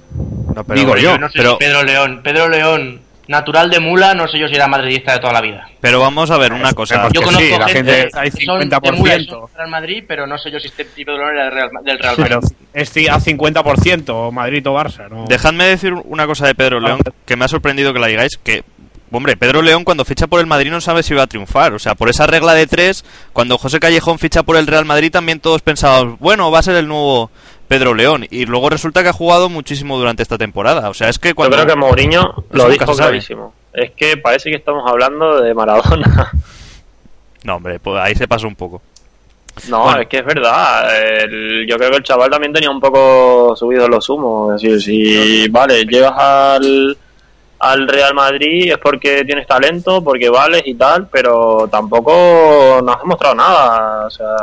No, 0.55 0.63
pero, 0.63 0.79
digo 0.79 0.95
yo. 0.95 1.17
no 1.17 1.27
sé 1.27 1.39
pero, 1.39 1.51
si 1.51 1.57
Pedro 1.57 1.83
León, 1.83 2.21
Pedro 2.23 2.47
León, 2.47 3.01
natural 3.31 3.69
de 3.69 3.79
mula, 3.79 4.13
no 4.13 4.27
sé 4.27 4.37
yo 4.37 4.47
si 4.47 4.55
era 4.55 4.67
madridista 4.67 5.13
de 5.13 5.19
toda 5.19 5.33
la 5.33 5.41
vida. 5.41 5.67
pero 5.79 5.99
vamos 5.99 6.29
a 6.29 6.37
ver 6.37 6.53
una 6.53 6.73
cosa. 6.73 7.09
Yo 7.11 7.21
conozco 7.21 7.41
sí, 7.41 7.57
la 7.57 7.67
gente, 7.67 8.09
hay 8.13 8.29
que 8.29 8.45
son 8.45 8.59
de 8.69 8.91
mula 8.91 9.15
y 9.15 9.25
50%. 9.25 9.29
son 9.29 9.39
del 9.39 9.55
Real 9.55 9.69
Madrid, 9.69 10.03
pero 10.07 10.27
no 10.27 10.37
sé 10.37 10.51
yo 10.51 10.59
si 10.59 10.67
este 10.67 10.85
tipo 10.85 11.11
de 11.13 11.17
era 11.17 11.45
del 11.45 11.51
Real, 11.51 11.69
del 11.83 11.97
Real 11.97 12.17
Madrid. 12.17 12.35
Pero 12.37 12.41
es 12.73 13.09
a 13.09 13.19
50% 13.19 14.31
Madrid 14.31 14.67
o 14.67 14.73
Barça, 14.73 15.09
¿no? 15.09 15.25
Dejadme 15.27 15.65
decir 15.65 15.93
una 15.93 16.27
cosa 16.27 16.45
de 16.45 16.53
Pedro 16.53 16.79
León 16.79 16.99
que 17.25 17.35
me 17.35 17.45
ha 17.45 17.47
sorprendido 17.47 17.93
que 17.93 17.99
la 17.99 18.07
digáis, 18.07 18.37
que, 18.43 18.63
hombre, 19.11 19.37
Pedro 19.37 19.61
León 19.61 19.85
cuando 19.85 20.03
ficha 20.03 20.27
por 20.27 20.41
el 20.41 20.45
Madrid 20.45 20.69
no 20.69 20.81
sabe 20.81 21.01
si 21.01 21.13
va 21.13 21.23
a 21.23 21.27
triunfar. 21.27 21.73
O 21.73 21.79
sea, 21.79 21.95
por 21.95 22.09
esa 22.09 22.27
regla 22.27 22.53
de 22.53 22.67
tres, 22.67 23.05
cuando 23.31 23.57
José 23.57 23.79
Callejón 23.79 24.19
ficha 24.19 24.43
por 24.43 24.57
el 24.57 24.67
Real 24.67 24.85
Madrid 24.85 25.09
también 25.09 25.39
todos 25.39 25.61
pensábamos, 25.61 26.19
bueno, 26.19 26.51
va 26.51 26.59
a 26.59 26.63
ser 26.63 26.75
el 26.75 26.87
nuevo 26.87 27.31
Pedro 27.71 27.93
León. 27.93 28.27
Y 28.29 28.45
luego 28.45 28.69
resulta 28.69 29.01
que 29.01 29.07
ha 29.09 29.13
jugado 29.13 29.47
muchísimo 29.47 29.97
durante 29.97 30.21
esta 30.23 30.37
temporada. 30.37 30.89
O 30.89 30.93
sea, 30.93 31.07
es 31.07 31.17
que 31.19 31.33
cuando... 31.33 31.55
Yo 31.55 31.63
creo 31.63 31.73
que 31.75 31.79
Mourinho 31.79 32.43
lo 32.51 32.67
dijo 32.69 32.93
clarísimo. 32.93 33.53
Es 33.71 33.91
que 33.91 34.17
parece 34.17 34.49
que 34.49 34.57
estamos 34.57 34.83
hablando 34.89 35.39
de 35.41 35.53
Maradona. 35.53 36.31
No, 37.43 37.55
hombre, 37.55 37.79
pues 37.79 37.99
ahí 37.99 38.13
se 38.13 38.27
pasó 38.27 38.45
un 38.47 38.55
poco. 38.55 38.83
No, 39.69 39.83
Bueno. 39.85 40.01
es 40.01 40.07
que 40.07 40.17
es 40.17 40.25
verdad. 40.25 40.95
el- 41.23 41.65
yo 41.67 41.75
creo 41.77 41.89
que 41.89 41.97
el 41.97 42.03
chaval 42.03 42.29
también 42.29 42.53
tenía 42.53 42.69
un 42.69 42.79
poco 42.79 43.55
subido 43.55 43.87
los 43.87 44.07
humos. 44.09 44.53
Es 44.55 44.61
decir, 44.61 44.81
si, 44.81 45.47
vale, 45.49 45.83
llegas 45.85 46.13
al, 46.15 46.95
al 47.57 47.87
Real 47.87 48.13
Madrid 48.13 48.71
es 48.73 48.77
porque 48.77 49.23
tienes 49.25 49.47
talento, 49.47 50.03
porque 50.03 50.29
vales 50.29 50.61
y 50.65 50.75
tal, 50.75 51.07
pero 51.07 51.67
tampoco 51.71 52.79
nos 52.83 52.95
has 52.97 53.01
demostrado 53.01 53.33
nada. 53.35 54.05
O 54.05 54.09
sea, 54.11 54.35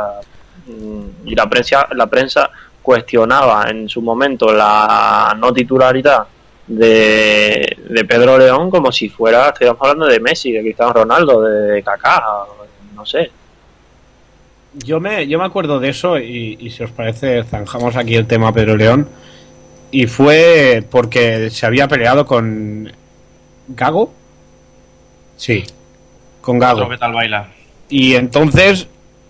mm, 0.67 1.01
y 1.27 1.35
la 1.35 1.47
prensa, 1.49 1.87
la 1.95 2.07
prensa 2.07 2.49
cuestionaba 2.89 3.69
en 3.69 3.87
su 3.87 4.01
momento 4.01 4.51
la 4.51 5.37
no 5.39 5.53
titularidad 5.53 6.25
de, 6.65 7.77
de 7.87 8.05
Pedro 8.05 8.35
León 8.35 8.71
como 8.71 8.91
si 8.91 9.09
fuera, 9.09 9.49
estuviéramos 9.49 9.79
hablando 9.83 10.07
de 10.07 10.19
Messi, 10.19 10.51
de 10.51 10.61
Cristiano 10.61 10.93
Ronaldo, 10.93 11.43
de 11.43 11.83
Kaká, 11.83 12.23
no 12.95 13.05
sé. 13.05 13.29
Yo 14.73 14.99
me, 14.99 15.27
yo 15.27 15.37
me 15.37 15.45
acuerdo 15.45 15.79
de 15.79 15.89
eso 15.89 16.17
y, 16.17 16.57
y 16.59 16.71
si 16.71 16.81
os 16.81 16.89
parece 16.89 17.43
zanjamos 17.43 17.95
aquí 17.95 18.15
el 18.15 18.25
tema 18.25 18.51
Pedro 18.51 18.75
León 18.75 19.07
y 19.91 20.07
fue 20.07 20.83
porque 20.89 21.51
se 21.51 21.67
había 21.67 21.87
peleado 21.87 22.25
con 22.25 22.91
Gago. 23.67 24.11
Sí, 25.37 25.63
con 26.41 26.57
Gago. 26.57 26.89
¿Qué 26.89 26.97
tal 26.97 27.13
baila? 27.13 27.51
Y 27.87 28.15
entonces, 28.15 28.87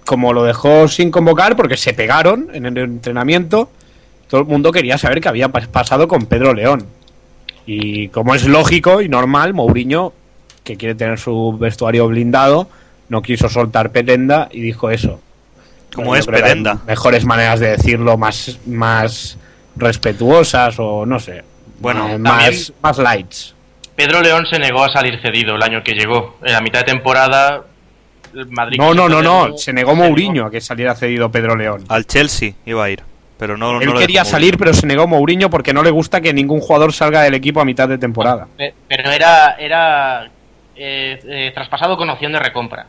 como 0.09 0.33
lo 0.33 0.43
dejó 0.43 0.87
sin 0.87 1.11
convocar 1.11 1.55
porque 1.55 1.77
se 1.77 1.93
pegaron 1.93 2.47
en 2.51 2.65
el 2.65 2.75
entrenamiento, 2.79 3.69
todo 4.27 4.41
el 4.41 4.47
mundo 4.47 4.71
quería 4.71 4.97
saber 4.97 5.21
qué 5.21 5.29
había 5.29 5.49
pas- 5.49 5.67
pasado 5.67 6.07
con 6.07 6.25
Pedro 6.25 6.55
León. 6.55 6.87
Y 7.67 8.07
como 8.07 8.33
es 8.33 8.45
lógico 8.47 9.03
y 9.03 9.07
normal, 9.07 9.53
Mourinho, 9.53 10.11
que 10.63 10.77
quiere 10.77 10.95
tener 10.95 11.19
su 11.19 11.55
vestuario 11.59 12.07
blindado, 12.07 12.67
no 13.09 13.21
quiso 13.21 13.49
soltar 13.49 13.91
petenda 13.91 14.49
y 14.51 14.61
dijo 14.61 14.89
eso. 14.89 15.19
Como 15.93 16.15
Yo 16.15 16.21
es 16.21 16.25
Pedenda. 16.25 16.79
Mejores 16.87 17.23
maneras 17.23 17.59
de 17.59 17.69
decirlo, 17.77 18.17
más, 18.17 18.57
más 18.65 19.37
respetuosas 19.75 20.73
o 20.79 21.05
no 21.05 21.19
sé. 21.19 21.43
Bueno, 21.79 22.09
eh, 22.09 22.17
más, 22.17 22.73
más 22.81 22.97
lights. 22.97 23.53
Pedro 23.95 24.21
León 24.21 24.47
se 24.49 24.57
negó 24.57 24.83
a 24.83 24.91
salir 24.91 25.21
cedido 25.21 25.55
el 25.55 25.61
año 25.61 25.83
que 25.83 25.93
llegó. 25.93 26.37
En 26.43 26.53
la 26.53 26.61
mitad 26.61 26.79
de 26.79 26.85
temporada, 26.93 27.61
el 28.33 28.47
Madrid. 28.47 28.77
No, 28.77 28.93
no, 28.93 29.07
no, 29.09 29.21
no. 29.21 29.57
Se 29.57 29.73
negó 29.73 29.95
Mourinho 29.95 30.45
a 30.45 30.51
que 30.51 30.61
saliera 30.61 30.95
cedido 30.95 31.31
Pedro 31.31 31.55
León. 31.55 31.83
Al 31.89 32.05
Chelsea 32.05 32.53
iba 32.65 32.83
a 32.83 32.89
ir. 32.89 33.03
Pero 33.37 33.55
no, 33.55 33.79
Él 33.81 33.93
quería 33.93 34.25
salir, 34.25 34.53
Mourinho. 34.53 34.57
pero 34.59 34.73
se 34.73 34.85
negó 34.87 35.07
Mourinho 35.07 35.49
porque 35.49 35.73
no 35.73 35.81
le 35.81 35.91
gusta 35.91 36.19
que 36.19 36.33
ningún 36.33 36.59
jugador 36.59 36.91
salga 36.91 37.21
del 37.21 37.35
equipo 37.35 37.61
a 37.61 37.65
mitad 37.65 37.87
de 37.87 37.97
temporada. 37.97 38.47
Pe- 38.57 38.73
Pero 38.87 39.09
era, 39.11 39.55
era 39.57 40.25
eh, 40.75 41.19
eh, 41.25 41.51
traspasado 41.53 41.95
con 41.95 42.09
opción 42.09 42.33
de 42.33 42.39
recompra. 42.39 42.85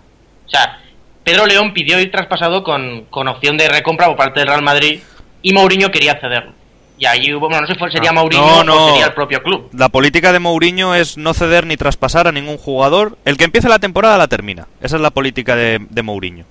O 0.46 0.50
sea, 0.50 0.81
Pedro 1.22 1.46
León 1.46 1.72
pidió 1.72 2.00
ir 2.00 2.11
traspasado 2.11 2.64
con, 2.64 3.05
con 3.11 3.29
opción 3.29 3.57
de 3.57 3.68
recompra 3.68 4.07
por 4.09 4.16
parte 4.16 4.40
del 4.40 4.48
Real 4.48 4.62
Madrid 4.62 5.00
y 5.42 5.53
Mourinho 5.53 5.90
quería 5.92 6.18
cederlo. 6.18 6.53
Y 7.01 7.07
ahí 7.07 7.33
hubo, 7.33 7.49
bueno, 7.49 7.63
no 7.63 7.67
sé 7.67 7.73
si 7.75 7.81
sería 7.93 8.11
Ah, 8.11 8.13
Mourinho 8.13 8.63
no, 8.63 8.65
no. 8.65 8.85
o 8.85 8.89
sería 8.91 9.07
el 9.07 9.15
propio 9.15 9.43
club. 9.43 9.71
La 9.73 9.89
política 9.89 10.33
de 10.35 10.39
Mourinho 10.39 10.95
es 10.95 11.17
no 11.17 11.33
ceder 11.33 11.67
ni 11.67 11.77
traspasar 11.79 12.29
a 12.29 12.33
ningún 12.33 12.59
jugador. 12.59 13.17
El 13.25 13.39
que 13.39 13.45
empiece 13.45 13.69
la 13.71 13.79
temporada 13.79 14.19
la 14.19 14.29
termina. 14.29 14.67
Esa 14.83 14.97
es 14.97 15.03
la 15.03 15.11
política 15.11 15.57
de, 15.57 15.79
de 15.89 16.03
Mourinho. 16.03 16.45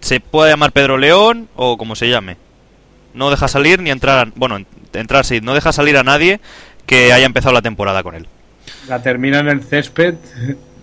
Se 0.00 0.18
puede 0.18 0.50
llamar 0.50 0.72
Pedro 0.72 0.98
León 0.98 1.48
o 1.54 1.78
como 1.78 1.94
se 1.94 2.08
llame. 2.10 2.36
No 3.14 3.30
deja 3.30 3.46
salir 3.46 3.80
ni 3.80 3.90
entrar. 3.90 4.26
a- 4.26 4.32
bueno, 4.34 4.56
en- 4.56 4.66
entrar 4.94 5.24
sí, 5.24 5.40
no 5.40 5.54
deja 5.54 5.72
salir 5.72 5.96
a 5.96 6.02
nadie 6.02 6.40
que 6.84 7.12
haya 7.12 7.24
empezado 7.26 7.52
la 7.54 7.62
temporada 7.62 8.02
con 8.02 8.16
él. 8.16 8.26
La 8.88 9.00
termina 9.00 9.38
en 9.38 9.48
el 9.48 9.62
césped, 9.62 10.16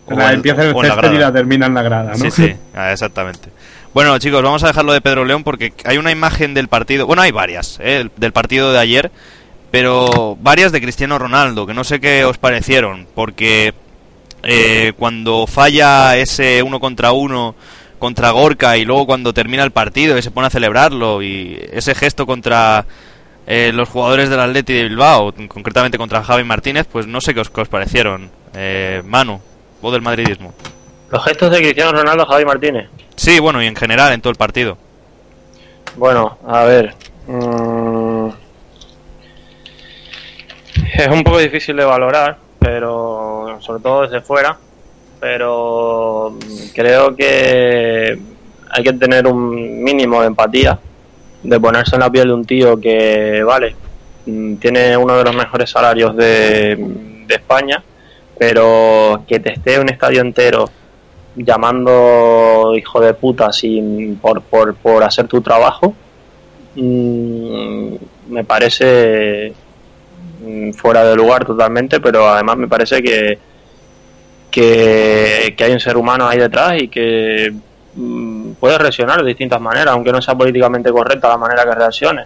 O 0.05 0.13
la 0.15 0.31
empieza 0.31 0.61
en 0.63 0.69
el 0.69 0.75
o 0.75 0.81
en 0.83 0.87
la 0.89 0.95
césped 0.95 1.13
y 1.13 1.17
la 1.17 1.33
termina 1.33 1.65
en 1.65 1.73
la 1.73 1.81
grada, 1.81 2.11
¿no? 2.11 2.17
Sí, 2.17 2.31
sí, 2.31 2.55
ah, 2.73 2.93
exactamente. 2.93 3.49
Bueno, 3.93 4.17
chicos, 4.19 4.43
vamos 4.43 4.63
a 4.63 4.67
dejarlo 4.67 4.93
de 4.93 5.01
Pedro 5.01 5.25
León 5.25 5.43
porque 5.43 5.73
hay 5.83 5.97
una 5.97 6.11
imagen 6.11 6.53
del 6.53 6.67
partido. 6.67 7.07
Bueno, 7.07 7.21
hay 7.21 7.31
varias, 7.31 7.79
¿eh? 7.81 8.07
del- 8.17 8.31
partido 8.31 8.71
de 8.71 8.79
ayer, 8.79 9.11
pero 9.71 10.37
varias 10.39 10.71
de 10.71 10.81
Cristiano 10.81 11.17
Ronaldo, 11.17 11.65
que 11.65 11.73
no 11.73 11.83
sé 11.83 11.99
qué 11.99 12.23
os 12.23 12.37
parecieron, 12.37 13.07
porque 13.15 13.73
eh, 14.43 14.93
cuando 14.97 15.47
falla 15.47 16.15
ese 16.17 16.61
uno 16.63 16.79
contra 16.79 17.11
uno 17.11 17.55
contra 17.97 18.29
Gorka 18.31 18.77
y 18.77 18.85
luego 18.85 19.05
cuando 19.07 19.33
termina 19.33 19.63
el 19.63 19.71
partido 19.71 20.17
y 20.17 20.21
se 20.21 20.31
pone 20.31 20.47
a 20.47 20.51
celebrarlo 20.51 21.21
y 21.21 21.59
ese 21.73 21.93
gesto 21.95 22.25
contra 22.25 22.85
eh, 23.45 23.71
los 23.73 23.89
jugadores 23.89 24.29
del 24.29 24.39
Atleti 24.39 24.71
de 24.71 24.83
Bilbao, 24.83 25.33
concretamente 25.49 25.97
contra 25.97 26.23
Javi 26.23 26.45
Martínez, 26.45 26.87
pues 26.89 27.07
no 27.07 27.19
sé 27.19 27.33
qué 27.33 27.41
os, 27.41 27.49
qué 27.49 27.59
os 27.61 27.67
parecieron. 27.67 28.29
Eh, 28.53 29.01
Manu, 29.05 29.41
vos 29.81 29.91
del 29.91 30.01
madridismo. 30.01 30.53
Los 31.11 31.23
gestos 31.23 31.51
de 31.51 31.57
Cristiano 31.57 31.91
Ronaldo, 31.91 32.25
Javi 32.25 32.45
Martínez. 32.45 32.87
Sí, 33.15 33.39
bueno, 33.39 33.61
y 33.63 33.67
en 33.67 33.75
general 33.75 34.13
en 34.13 34.21
todo 34.21 34.31
el 34.31 34.37
partido. 34.37 34.77
Bueno, 35.95 36.37
a 36.47 36.63
ver. 36.65 36.93
mm, 37.27 38.29
es 40.97 41.07
un 41.07 41.23
poco 41.23 41.39
difícil 41.39 41.75
de 41.77 41.83
valorar, 41.83 42.37
pero 42.59 43.57
sobre 43.59 43.81
todo 43.81 44.03
desde 44.03 44.21
fuera. 44.21 44.57
Pero 45.19 46.37
creo 46.73 47.13
que 47.15 48.17
hay 48.69 48.83
que 48.83 48.93
tener 48.93 49.27
un 49.27 49.83
mínimo 49.83 50.21
de 50.21 50.27
empatía, 50.27 50.79
de 51.43 51.59
ponerse 51.59 51.95
en 51.95 52.01
la 52.01 52.09
piel 52.09 52.27
de 52.27 52.33
un 52.33 52.45
tío 52.45 52.79
que, 52.79 53.43
vale, 53.43 53.75
mm, 54.27 54.55
tiene 54.55 54.95
uno 54.95 55.17
de 55.17 55.23
los 55.23 55.35
mejores 55.35 55.69
salarios 55.69 56.15
de, 56.15 56.77
de 57.27 57.35
España, 57.35 57.83
pero 58.37 59.23
que 59.27 59.39
te 59.39 59.53
esté 59.53 59.79
un 59.79 59.89
estadio 59.89 60.21
entero 60.21 60.69
llamando 61.35 62.73
hijo 62.75 62.99
de 62.99 63.13
puta 63.13 63.51
sin 63.51 64.17
por, 64.17 64.41
por, 64.41 64.75
por 64.75 65.03
hacer 65.03 65.27
tu 65.27 65.41
trabajo 65.41 65.93
mm, 66.75 67.93
me 68.29 68.43
parece 68.43 69.53
mm, 70.43 70.71
fuera 70.71 71.03
de 71.03 71.15
lugar 71.15 71.45
totalmente 71.45 71.99
pero 71.99 72.27
además 72.27 72.57
me 72.57 72.67
parece 72.67 73.01
que 73.01 73.37
que, 74.49 75.55
hay 75.59 75.71
un 75.71 75.79
ser 75.79 75.97
humano 75.97 76.27
ahí 76.27 76.37
detrás 76.37 76.81
y 76.81 76.87
que 76.87 77.53
mm, 77.95 78.51
puede 78.53 78.77
reaccionar 78.77 79.21
de 79.21 79.27
distintas 79.27 79.61
maneras 79.61 79.93
aunque 79.93 80.11
no 80.11 80.21
sea 80.21 80.35
políticamente 80.35 80.91
correcta 80.91 81.29
la 81.29 81.37
manera 81.37 81.63
que 81.63 81.75
reaccione. 81.75 82.25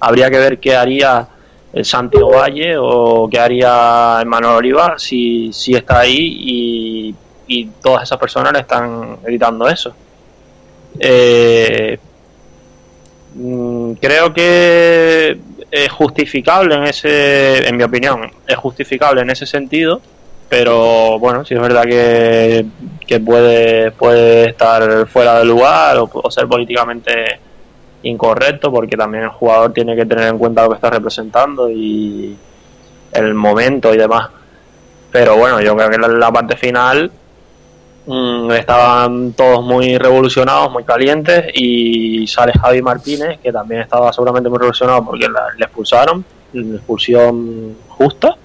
Habría 0.00 0.30
que 0.30 0.38
ver 0.38 0.58
qué 0.58 0.76
haría 0.76 1.26
el 1.72 1.84
Santiago 1.84 2.30
Valle 2.30 2.76
o 2.78 3.28
qué 3.30 3.38
haría 3.38 4.18
el 4.20 4.26
Manuel 4.26 4.56
Oliva 4.56 4.94
si, 4.98 5.52
si 5.52 5.74
está 5.74 6.00
ahí 6.00 6.16
y, 6.18 7.14
y 7.46 7.66
todas 7.82 8.02
esas 8.02 8.18
personas 8.18 8.52
le 8.52 8.60
están 8.60 9.18
gritando 9.22 9.68
eso. 9.68 9.94
Eh, 10.98 11.98
mm, 13.34 13.92
creo 13.94 14.32
que 14.32 15.38
es 15.70 15.92
justificable 15.92 16.74
en 16.74 16.84
ese, 16.84 17.68
en 17.68 17.76
mi 17.76 17.82
opinión, 17.82 18.30
es 18.46 18.56
justificable 18.56 19.20
en 19.20 19.30
ese 19.30 19.46
sentido, 19.46 20.00
pero 20.48 21.18
bueno, 21.18 21.44
si 21.44 21.54
es 21.54 21.60
verdad 21.60 21.84
que, 21.84 22.64
que 23.06 23.20
puede, 23.20 23.90
puede 23.92 24.50
estar 24.50 25.06
fuera 25.06 25.38
de 25.38 25.44
lugar 25.44 25.98
o, 25.98 26.30
ser 26.30 26.46
políticamente 26.46 27.40
incorrecto 28.02 28.70
porque 28.70 28.96
también 28.96 29.24
el 29.24 29.30
jugador 29.30 29.72
tiene 29.72 29.96
que 29.96 30.06
tener 30.06 30.28
en 30.28 30.38
cuenta 30.38 30.62
lo 30.62 30.70
que 30.70 30.76
está 30.76 30.90
representando 30.90 31.68
y 31.68 32.36
el 33.12 33.34
momento 33.34 33.92
y 33.92 33.96
demás. 33.96 34.30
Pero 35.10 35.36
bueno, 35.36 35.60
yo 35.60 35.74
creo 35.76 35.90
que 35.90 35.98
la 35.98 36.30
parte 36.30 36.56
final 36.56 37.10
mm, 38.06 38.50
estaban 38.52 39.32
todos 39.32 39.62
muy 39.64 39.98
revolucionados, 39.98 40.70
muy 40.72 40.84
calientes 40.84 41.46
y 41.54 42.26
sale 42.26 42.52
Javi 42.60 42.80
Martínez, 42.82 43.38
que 43.42 43.52
también 43.52 43.82
estaba 43.82 44.12
seguramente 44.12 44.48
muy 44.48 44.58
revolucionado 44.58 45.04
porque 45.04 45.28
la- 45.28 45.52
le 45.56 45.64
expulsaron, 45.64 46.24
una 46.54 46.76
expulsión 46.76 47.76
justa. 47.88 48.36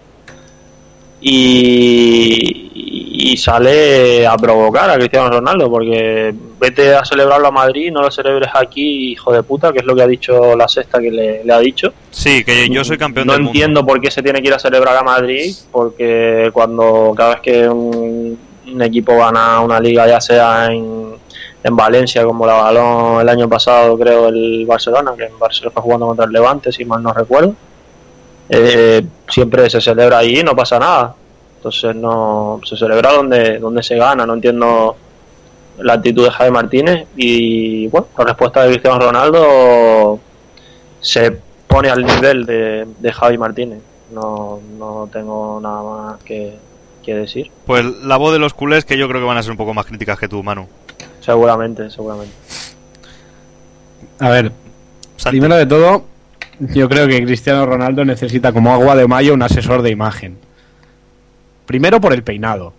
Y, 1.54 2.72
y 3.34 3.38
sale 3.38 4.26
a 4.26 4.36
provocar 4.38 4.90
a 4.90 4.96
Cristiano 4.96 5.30
Ronaldo 5.30 5.70
porque 5.70 6.34
vete 6.60 6.96
a 6.96 7.06
celebrarlo 7.06 7.48
a 7.48 7.52
Madrid, 7.52 7.92
no 7.92 8.02
lo 8.02 8.10
celebres 8.12 8.50
aquí, 8.54 9.12
hijo 9.12 9.32
de 9.32 9.44
puta, 9.44 9.72
que 9.72 9.80
es 9.80 9.86
lo 9.86 9.96
que 9.96 10.02
ha 10.02 10.08
dicho 10.08 10.56
la 10.56 10.68
sexta 10.68 11.00
que 11.00 11.12
le, 11.12 11.44
le 11.44 11.54
ha 11.54 11.60
dicho. 11.60 11.94
Sí, 12.10 12.44
que 12.44 12.68
yo 12.70 12.84
soy 12.84 12.98
campeón 12.98 13.28
no 13.28 13.34
del 13.34 13.44
mundo. 13.44 13.52
entiendo 13.56 13.86
por 13.86 14.02
qué 14.02 14.10
se 14.10 14.24
tiene 14.24 14.42
que 14.42 14.48
ir 14.48 14.54
a 14.56 14.60
celebrar 14.60 14.98
a 14.98 15.04
Madrid, 15.04 15.56
porque 15.72 16.50
cuando 16.54 17.14
cada 17.16 17.36
vez 17.36 17.42
que 17.42 17.70
un, 17.70 18.38
un 18.68 18.82
equipo 18.82 19.18
gana 19.18 19.62
una 19.62 19.80
liga, 19.80 20.08
ya 20.08 20.22
sea 20.22 20.68
en, 20.72 21.16
en 21.64 21.76
Valencia, 21.76 22.24
como 22.24 22.46
la 22.46 22.54
balón 22.54 23.22
el 23.22 23.30
año 23.30 23.48
pasado, 23.48 23.98
creo, 23.98 24.28
el 24.28 24.66
Barcelona, 24.66 25.14
que 25.16 25.26
en 25.26 25.40
Barcelona 25.40 25.70
está 25.70 25.82
jugando 25.82 26.08
contra 26.08 26.26
el 26.26 26.32
Levante, 26.32 26.72
si 26.72 26.86
mal 26.86 27.04
no 27.04 27.14
recuerdo, 27.14 27.54
eh, 28.50 29.06
siempre 29.30 29.70
se 29.70 29.82
celebra 29.82 30.24
y 30.24 30.44
no 30.44 30.56
pasa 30.56 30.80
nada. 30.80 31.16
Entonces 31.58 31.96
no 31.96 32.60
se 32.64 32.76
celebra 32.76 33.14
donde, 33.14 33.60
donde 33.60 33.84
se 33.84 33.96
gana, 33.96 34.26
no 34.26 34.34
entiendo 34.34 34.96
la 35.78 35.94
actitud 35.94 36.24
de 36.26 36.32
Javi 36.32 36.52
Martínez 36.52 37.08
y 37.16 37.88
bueno, 37.88 38.08
la 38.18 38.26
respuesta 38.26 38.64
de 38.64 38.70
Cristiano 38.70 39.00
Ronaldo 39.00 40.20
se 41.00 41.40
pone 41.68 41.90
al 41.90 42.04
nivel 42.04 42.46
de, 42.46 42.88
de 43.00 43.14
Javi 43.14 43.38
Martínez. 43.38 43.80
No, 44.12 44.60
no 44.78 45.08
tengo 45.12 45.60
nada 45.62 45.84
más 45.84 46.24
que, 46.24 46.58
que 47.02 47.14
decir. 47.16 47.52
Pues 47.66 47.84
la 47.86 48.18
voz 48.18 48.34
de 48.34 48.40
los 48.40 48.54
culés 48.54 48.86
que 48.86 48.98
yo 48.98 49.08
creo 49.08 49.20
que 49.22 49.28
van 49.28 49.38
a 49.38 49.44
ser 49.44 49.52
un 49.52 49.58
poco 49.58 49.74
más 49.74 49.86
críticas 49.86 50.18
que 50.20 50.28
tú, 50.28 50.42
Manu. 50.44 50.68
Seguramente, 51.20 51.90
seguramente. 51.90 52.34
A 54.20 54.30
ver, 54.30 54.52
Santi. 55.18 55.40
primero 55.40 55.56
de 55.56 55.66
todo, 55.66 56.06
yo 56.60 56.88
creo 56.90 57.08
que 57.08 57.24
Cristiano 57.24 57.66
Ronaldo 57.66 58.06
necesita 58.06 58.52
como 58.54 58.74
agua 58.74 58.96
de 58.96 59.08
mayo 59.08 59.34
un 59.34 59.42
asesor 59.42 59.82
de 59.82 59.90
imagen. 59.90 60.38
Primero 61.66 62.00
por 62.02 62.14
el 62.14 62.24
peinado, 62.24 62.74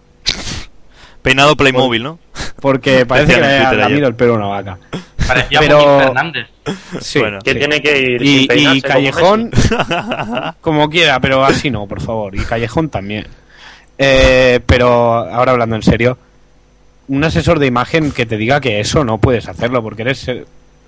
Peinado 1.22 1.56
Playmobil, 1.56 2.02
¿no? 2.02 2.18
porque 2.60 3.06
parece 3.06 3.34
que 3.34 3.40
le 3.40 3.46
ha 3.58 3.72
lamido 3.72 4.08
el 4.08 4.14
pelo 4.14 4.34
a 4.34 4.36
una 4.36 4.46
vaca. 4.46 4.78
Parecía 5.26 5.60
Pero- 5.60 5.98
Fernández. 6.00 6.46
Sí, 7.00 7.18
Bueno. 7.20 7.38
Que 7.40 7.52
sí. 7.52 7.58
tiene 7.58 7.80
que 7.82 7.98
ir 8.00 8.22
Y, 8.22 8.48
y 8.52 8.80
como 8.80 8.80
Callejón, 8.82 9.50
Messi. 9.52 9.74
como 10.60 10.88
quiera, 10.90 11.18
pero 11.20 11.44
así 11.44 11.70
no, 11.70 11.86
por 11.86 12.00
favor. 12.00 12.34
Y 12.36 12.40
Callejón 12.40 12.88
también. 12.88 13.26
Eh, 14.04 14.58
pero 14.66 14.88
ahora 14.90 15.52
hablando 15.52 15.76
en 15.76 15.82
serio, 15.82 16.18
un 17.06 17.22
asesor 17.22 17.60
de 17.60 17.66
imagen 17.68 18.10
que 18.10 18.26
te 18.26 18.36
diga 18.36 18.60
que 18.60 18.80
eso 18.80 19.04
no 19.04 19.18
puedes 19.18 19.48
hacerlo 19.48 19.80
porque 19.80 20.02
eres 20.02 20.26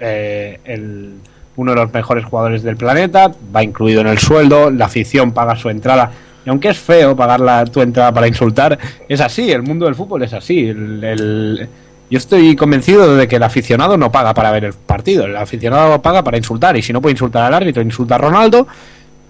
eh, 0.01 0.59
el- 0.65 1.15
uno 1.57 1.71
de 1.71 1.77
los 1.77 1.93
mejores 1.93 2.25
jugadores 2.25 2.65
del 2.65 2.77
planeta, 2.77 3.31
va 3.55 3.63
incluido 3.63 4.01
en 4.01 4.09
el 4.09 4.19
sueldo, 4.19 4.69
la 4.73 4.87
afición 4.87 5.31
paga 5.31 5.55
su 5.55 5.71
entrada. 5.71 6.11
Y 6.45 6.49
aunque 6.51 6.71
es 6.71 6.79
feo 6.79 7.15
pagar 7.15 7.39
la, 7.39 7.65
tu 7.67 7.81
entrada 7.81 8.11
para 8.13 8.27
insultar, 8.27 8.77
es 9.09 9.21
así, 9.21 9.53
el 9.53 9.63
mundo 9.63 9.87
del 9.87 9.95
fútbol 9.95 10.25
es 10.25 10.33
así. 10.33 10.67
El- 10.69 11.69
yo 12.11 12.19
estoy 12.19 12.57
convencido 12.57 13.15
de 13.17 13.29
que 13.29 13.37
el 13.37 13.43
aficionado 13.45 13.97
no 13.97 14.11
paga 14.11 14.35
para 14.35 14.51
ver 14.51 14.65
el 14.65 14.73
partido, 14.73 15.25
el 15.27 15.37
aficionado 15.37 16.03
paga 16.03 16.25
para 16.25 16.37
insultar 16.37 16.77
y 16.77 16.83
si 16.83 16.93
no 16.93 17.01
puede 17.01 17.13
insultar 17.13 17.45
al 17.45 17.55
árbitro, 17.55 17.81
insulta 17.81 18.17
a 18.17 18.19
Ronaldo 18.19 18.67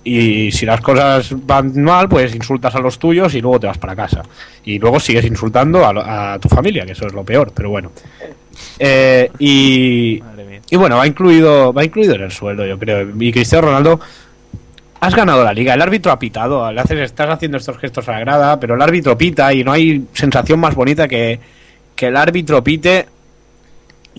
Y 0.05 0.53
si 0.53 0.67
las 0.67 0.81
cosas 0.83 1.35
van 1.47 1.83
mal, 1.83 2.09
pues 2.09 2.35
insultas 2.35 2.75
a 2.75 2.79
los 2.79 2.99
tuyos 2.99 3.35
y 3.35 3.41
luego 3.41 3.61
te 3.61 3.67
vas 3.67 3.79
para 3.79 3.97
casa. 3.97 4.23
Y 4.65 4.79
luego 4.79 5.01
sigues 5.01 5.25
insultando 5.25 5.85
a, 5.85 6.35
a 6.35 6.39
tu 6.39 6.49
familia, 6.49 6.85
que 6.85 6.93
eso 6.93 7.07
es 7.07 7.13
lo 7.15 7.25
peor, 7.25 7.53
pero 7.55 7.71
bueno. 7.71 7.91
Eh, 8.79 9.31
y, 9.39 10.23
y 10.71 10.77
bueno, 10.77 10.99
va 10.99 11.07
incluido, 11.07 11.73
va 11.73 11.85
incluido 11.85 12.15
en 12.15 12.23
el 12.23 12.33
sueldo, 12.33 12.67
yo 12.67 12.79
creo. 12.79 13.09
Y 13.19 13.33
Cristiano 13.33 13.69
Ronaldo, 13.69 14.01
has 15.01 15.15
ganado 15.15 15.45
la 15.45 15.53
liga. 15.53 15.75
El 15.75 15.83
árbitro 15.83 16.13
ha 16.13 16.19
pitado. 16.19 16.71
Le 16.73 16.81
haces, 16.81 16.99
estás 17.01 17.31
haciendo 17.31 17.59
estos 17.59 17.79
gestos 17.79 18.09
a 18.09 18.13
la 18.13 18.21
grada, 18.21 18.61
pero 18.61 18.75
el 18.75 18.83
árbitro 18.83 19.17
pita 19.17 19.53
y 19.53 19.65
no 19.65 19.73
hay 19.73 20.05
sensación 20.13 20.61
más 20.61 20.75
bonita 20.75 21.07
que, 21.07 21.39
que 21.95 22.07
el 22.07 22.17
árbitro 22.17 22.63
pite 22.63 23.07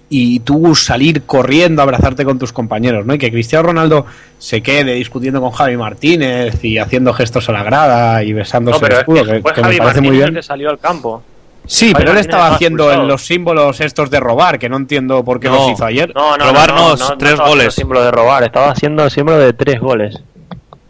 y 0.09 0.39
tú 0.41 0.75
salir 0.75 1.23
corriendo 1.23 1.81
a 1.81 1.83
abrazarte 1.83 2.25
con 2.25 2.37
tus 2.37 2.51
compañeros, 2.53 3.05
¿no? 3.05 3.13
Y 3.13 3.17
que 3.17 3.31
Cristiano 3.31 3.63
Ronaldo 3.67 4.05
se 4.37 4.61
quede 4.61 4.93
discutiendo 4.93 5.41
con 5.41 5.51
Javi 5.51 5.77
Martínez 5.77 6.63
y 6.63 6.77
haciendo 6.77 7.13
gestos 7.13 7.49
a 7.49 7.51
la 7.53 7.63
grada 7.63 8.23
y 8.23 8.33
besándose 8.33 8.75
No, 8.77 8.81
pero 8.81 8.93
el 8.95 8.97
es 8.97 8.99
escudo, 9.01 9.23
que 9.25 9.31
que, 9.37 9.41
fue 9.41 9.53
que 9.53 9.61
me 9.61 9.65
Javi 9.67 9.77
parece 9.77 10.01
muy 10.01 10.07
Martínez 10.09 10.25
el 10.27 10.31
bien. 10.31 10.35
que 10.35 10.43
salió 10.43 10.69
al 10.69 10.79
campo. 10.79 11.23
Sí, 11.67 11.85
Javi 11.87 11.93
pero 11.95 12.11
él 12.11 12.15
Martínez 12.17 12.25
estaba 12.27 12.43
estaba 12.43 12.55
haciendo 12.55 12.91
en 12.91 13.07
los 13.07 13.25
símbolos 13.25 13.81
estos 13.81 14.09
de 14.11 14.19
robar, 14.19 14.59
que 14.59 14.69
no 14.69 14.77
entiendo 14.77 15.23
por 15.25 15.39
qué 15.39 15.47
No. 15.49 15.55
los 15.55 15.71
hizo 15.71 15.85
ayer. 15.85 16.11
No, 16.13 16.37
no, 16.37 16.45
Robarnos 16.45 16.99
no, 16.99 17.05
no, 17.05 17.09
no 17.11 17.17
tres 17.17 17.39
goles. 17.39 17.65
el 17.65 17.71
símbolo 17.71 18.03
de 18.03 18.11
robar, 18.11 18.43
estaba 18.43 18.69
haciendo 18.71 19.03
el 19.03 19.09
símbolo 19.11 19.39
de 19.39 19.53
tres 19.53 19.79
goles. 19.79 20.19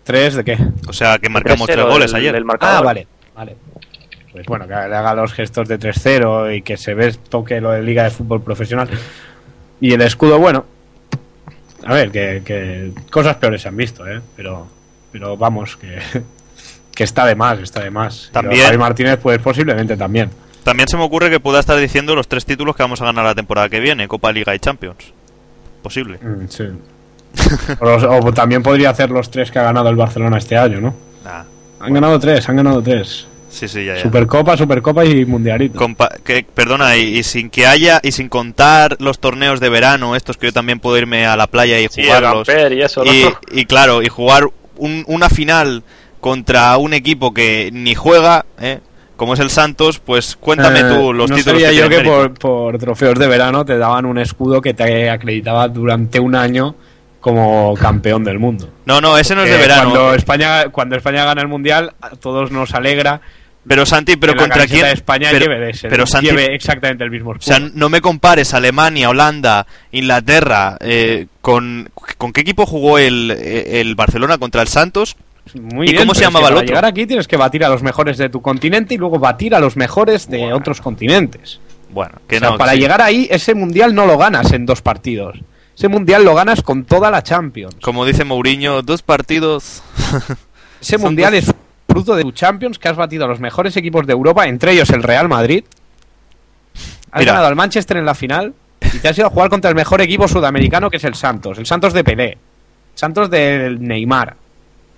¿Tres 0.04 0.36
de 0.36 0.44
qué? 0.44 0.58
O 0.88 0.94
sea, 0.94 1.18
que 1.18 1.30
marcamos 1.30 1.68
3-0 1.68 1.74
tres 1.74 1.86
goles 1.86 2.12
del- 2.12 2.22
ayer. 2.22 2.44
marcador. 2.44 2.78
Ah, 2.78 2.82
vale, 2.82 3.08
vale. 3.36 3.56
Pues 4.36 4.48
bueno, 4.48 4.67
que 4.67 4.74
le 4.74 4.95
haga 4.95 5.13
los 5.13 5.32
gestos 5.34 5.67
de 5.69 5.80
3-0 5.80 6.58
y 6.58 6.62
que 6.62 6.76
se 6.76 6.93
ve 6.93 7.13
toque 7.30 7.62
lo 7.62 7.71
de 7.71 7.82
Liga 7.82 8.04
de 8.04 8.10
Fútbol 8.10 8.41
Profesional. 8.41 8.89
Y 9.80 9.93
el 9.93 10.02
escudo, 10.02 10.39
bueno. 10.39 10.65
A 11.86 11.93
ver, 11.93 12.12
que, 12.12 12.41
que 12.43 12.91
cosas 13.12 13.38
peores 13.38 13.62
se 13.62 13.69
han 13.69 13.78
visto, 13.78 14.06
¿eh? 14.08 14.19
Pero, 14.36 14.67
pero 15.12 15.38
vamos, 15.38 15.78
que, 15.78 16.00
que 16.93 17.04
está 17.06 17.26
de 17.26 17.36
más, 17.36 17.60
está 17.60 17.82
de 17.84 17.91
más. 17.91 18.28
Y 18.30 18.34
También- 18.34 18.65
Javi 18.65 18.78
Martínez, 18.78 19.19
pues 19.21 19.39
posiblemente 19.39 19.95
también. 19.95 20.30
También 20.63 20.89
se 20.89 20.98
me 20.98 21.04
ocurre 21.04 21.30
que 21.30 21.39
pueda 21.39 21.60
estar 21.60 21.78
diciendo 21.78 22.15
los 22.15 22.28
tres 22.28 22.43
títulos 22.45 22.76
que 22.76 22.84
vamos 22.84 23.02
a 23.02 23.06
ganar 23.06 23.24
la 23.24 23.36
temporada 23.36 23.69
que 23.69 23.80
viene, 23.80 24.08
Copa, 24.08 24.32
Liga 24.32 24.54
y 24.56 24.60
Champions. 24.60 25.13
Posible. 25.84 26.17
Mm, 26.21 26.48
sí. 26.50 26.63
o, 27.80 27.86
los- 27.86 28.04
o 28.04 28.34
también 28.34 28.63
podría 28.63 28.89
hacer 28.89 29.12
los 29.12 29.30
tres 29.32 29.50
que 29.52 29.60
ha 29.60 29.63
ganado 29.63 29.88
el 29.89 29.95
Barcelona 29.95 30.38
este 30.39 30.58
año, 30.58 30.82
¿no? 30.82 30.93
Nah. 31.24 31.43
Han 31.80 31.93
ganado 31.93 32.19
tres, 32.19 32.50
han 32.50 32.56
ganado 32.56 32.82
tres. 32.82 33.28
Sí, 33.56 33.68
sí, 33.70 33.86
ya, 33.86 33.96
ya. 33.96 34.02
Supercopa, 34.02 34.58
Supercopa 34.58 35.06
y 35.06 35.24
Mundialito. 35.26 35.80
Compa- 35.80 36.13
que, 36.24 36.44
perdona, 36.54 36.98
y, 36.98 37.18
y 37.20 37.24
sin 37.24 37.50
que 37.50 37.65
haya, 37.65 38.00
y 38.04 38.12
sin 38.12 38.28
contar 38.28 38.98
los 39.00 39.20
torneos 39.20 39.60
de 39.62 39.70
verano, 39.70 40.15
estos 40.15 40.36
que 40.38 40.48
yo 40.48 40.54
también 40.54 40.80
puedo 40.80 40.98
irme 40.98 41.26
a 41.26 41.36
la 41.38 41.48
playa 41.48 41.80
y 41.80 41.88
Sí, 41.89 42.04
jugarlos. 42.04 42.48
Y 42.50 42.82
eso, 42.82 43.06
¿no? 43.06 43.13
y, 43.13 43.26
y 43.62 43.65
claro, 43.65 44.02
y 44.04 44.08
jugar 44.10 44.50
un- 44.78 45.06
una 45.08 45.30
final 45.30 45.84
contra 46.20 46.76
un 46.78 46.94
equipo 46.94 47.34
que 47.34 47.70
ni 47.72 47.96
juega, 47.96 48.46
¿eh? 48.60 48.80
como 49.15 49.36
es 49.36 49.39
el 49.39 49.50
Santos, 49.50 50.00
pues 50.00 50.36
cuéntame 50.36 50.82
Eh, 50.82 50.84
tú 50.89 51.13
los 51.13 51.30
no 51.30 51.38
títulos 51.38 51.62
sabía 51.62 51.70
que 51.70 51.76
yo 51.78 51.88
que 51.89 52.02
por, 52.10 52.34
por 52.34 52.78
trofeos 52.78 53.18
de 53.18 53.28
verano 53.28 53.63
te 53.63 53.78
daban 53.78 54.06
un 54.06 54.18
escudo 54.18 54.60
que 54.62 54.74
te 54.74 55.10
acreditaba 55.10 55.70
durante 55.70 56.20
un 56.20 56.36
año 56.36 56.76
como 57.22 57.74
campeón 57.80 58.24
del 58.24 58.38
mundo. 58.39 58.70
No, 58.86 59.02
no, 59.02 59.18
ese 59.18 59.34
no 59.34 59.44
es 59.44 59.50
de 59.50 59.58
verano. 59.58 59.89
Cuando 59.91 60.13
España, 60.13 60.70
cuando 60.70 60.96
España 60.96 61.24
gana 61.26 61.41
el 61.41 61.48
mundial, 61.48 61.94
a 62.02 62.10
todos 62.12 62.52
nos 62.52 62.74
alegra. 62.76 63.22
Pero 63.67 63.86
Santi, 63.86 64.15
pero 64.15 64.36
contra 64.36 64.67
quién? 64.67 64.86
de 64.86 64.91
España 64.91 65.30
pero, 65.32 65.45
lleve, 65.51 65.69
ese- 65.71 65.89
pero 65.89 66.06
Santi, 66.06 66.28
lleve 66.28 66.54
exactamente 66.54 67.04
el 67.04 67.10
mismo 67.10 67.32
o 67.32 67.36
sea, 67.39 67.60
no 67.60 67.89
me 67.89 67.99
compares 68.01 68.54
Alemania, 68.54 69.10
Holanda, 69.10 69.65
Inglaterra, 69.91 70.78
eh, 70.82 71.25
con 71.41 71.89
con 72.17 72.32
qué 72.32 72.41
equipo 72.41 72.65
jugó 72.65 72.97
el, 72.99 73.32
el 73.32 73.95
Barcelona 73.95 74.38
contra 74.38 74.62
el 74.62 74.67
Santos. 74.67 75.15
Muy 75.56 75.88
¿y 75.88 75.91
bien, 75.91 76.04
cómo 76.04 76.13
se 76.15 76.21
es 76.21 76.28
llamaba 76.28 76.47
que 76.47 76.47
el 76.49 76.54
para 76.54 76.60
otro? 76.63 76.67
llegar 76.67 76.86
aquí 76.86 77.06
tienes 77.08 77.28
que 77.28 77.38
batir 77.38 77.63
a 77.65 77.69
los 77.69 77.82
mejores 77.84 78.17
de 78.17 78.30
tu 78.30 78.41
continente 78.41 78.93
y 78.93 78.97
luego 78.97 79.19
batir 79.19 79.54
a 79.56 79.60
los 79.60 79.75
mejores 79.78 80.28
de 80.30 80.54
otros 80.54 80.82
continentes. 80.82 81.60
Bueno, 81.91 82.13
que 82.28 82.38
O 82.38 82.39
sea, 82.39 82.49
no. 82.51 82.58
para 82.58 82.73
sí. 82.73 82.80
llegar 82.80 83.01
ahí, 83.01 83.28
ese 83.32 83.54
mundial 83.56 83.93
no 83.95 84.06
lo 84.06 84.17
ganas 84.17 84.51
en 84.51 84.65
dos 84.65 84.82
partidos. 84.82 85.39
Ese 85.78 85.88
mundial 85.88 86.23
lo 86.23 86.34
ganas 86.36 86.62
con 86.62 86.84
toda 86.86 87.10
la 87.12 87.21
Champions. 87.23 87.75
Como 87.82 88.06
dice 88.06 88.23
Mourinho, 88.25 88.82
dos 88.82 89.01
partidos. 89.01 89.82
Ese 90.82 90.97
mundial 90.97 91.34
dos- 91.34 91.43
es 91.49 91.56
fruto 91.96 92.16
de 92.16 92.24
tu 92.24 92.32
Champions 92.34 92.78
que 92.78 92.90
has 92.90 92.98
batido 92.98 93.24
a 93.24 93.28
los 93.28 93.40
mejores 93.40 93.76
equipos 93.78 94.06
de 94.06 94.12
Europa, 94.14 94.46
entre 94.48 94.74
ellos 94.74 94.90
el 94.90 95.02
Real 95.02 95.30
Madrid. 95.30 95.64
Has 97.12 97.20
Mira. 97.22 97.32
ganado 97.32 97.48
al 97.48 97.56
Manchester 97.56 97.96
en 97.98 98.06
la 98.06 98.14
final 98.16 98.54
y 98.94 99.00
te 99.00 99.08
has 99.08 99.18
ido 99.18 99.28
a 99.28 99.30
jugar 99.30 99.50
contra 99.50 99.70
el 99.70 99.76
mejor 99.76 100.02
equipo 100.02 100.28
sudamericano 100.28 100.90
que 100.90 100.98
es 100.98 101.04
el 101.06 101.16
Santos. 101.16 101.58
El 101.58 101.66
Santos 101.66 101.94
de 101.94 102.04
Pelé. 102.04 102.38
Santos 102.96 103.30
del 103.30 103.82
Neymar. 103.82 104.36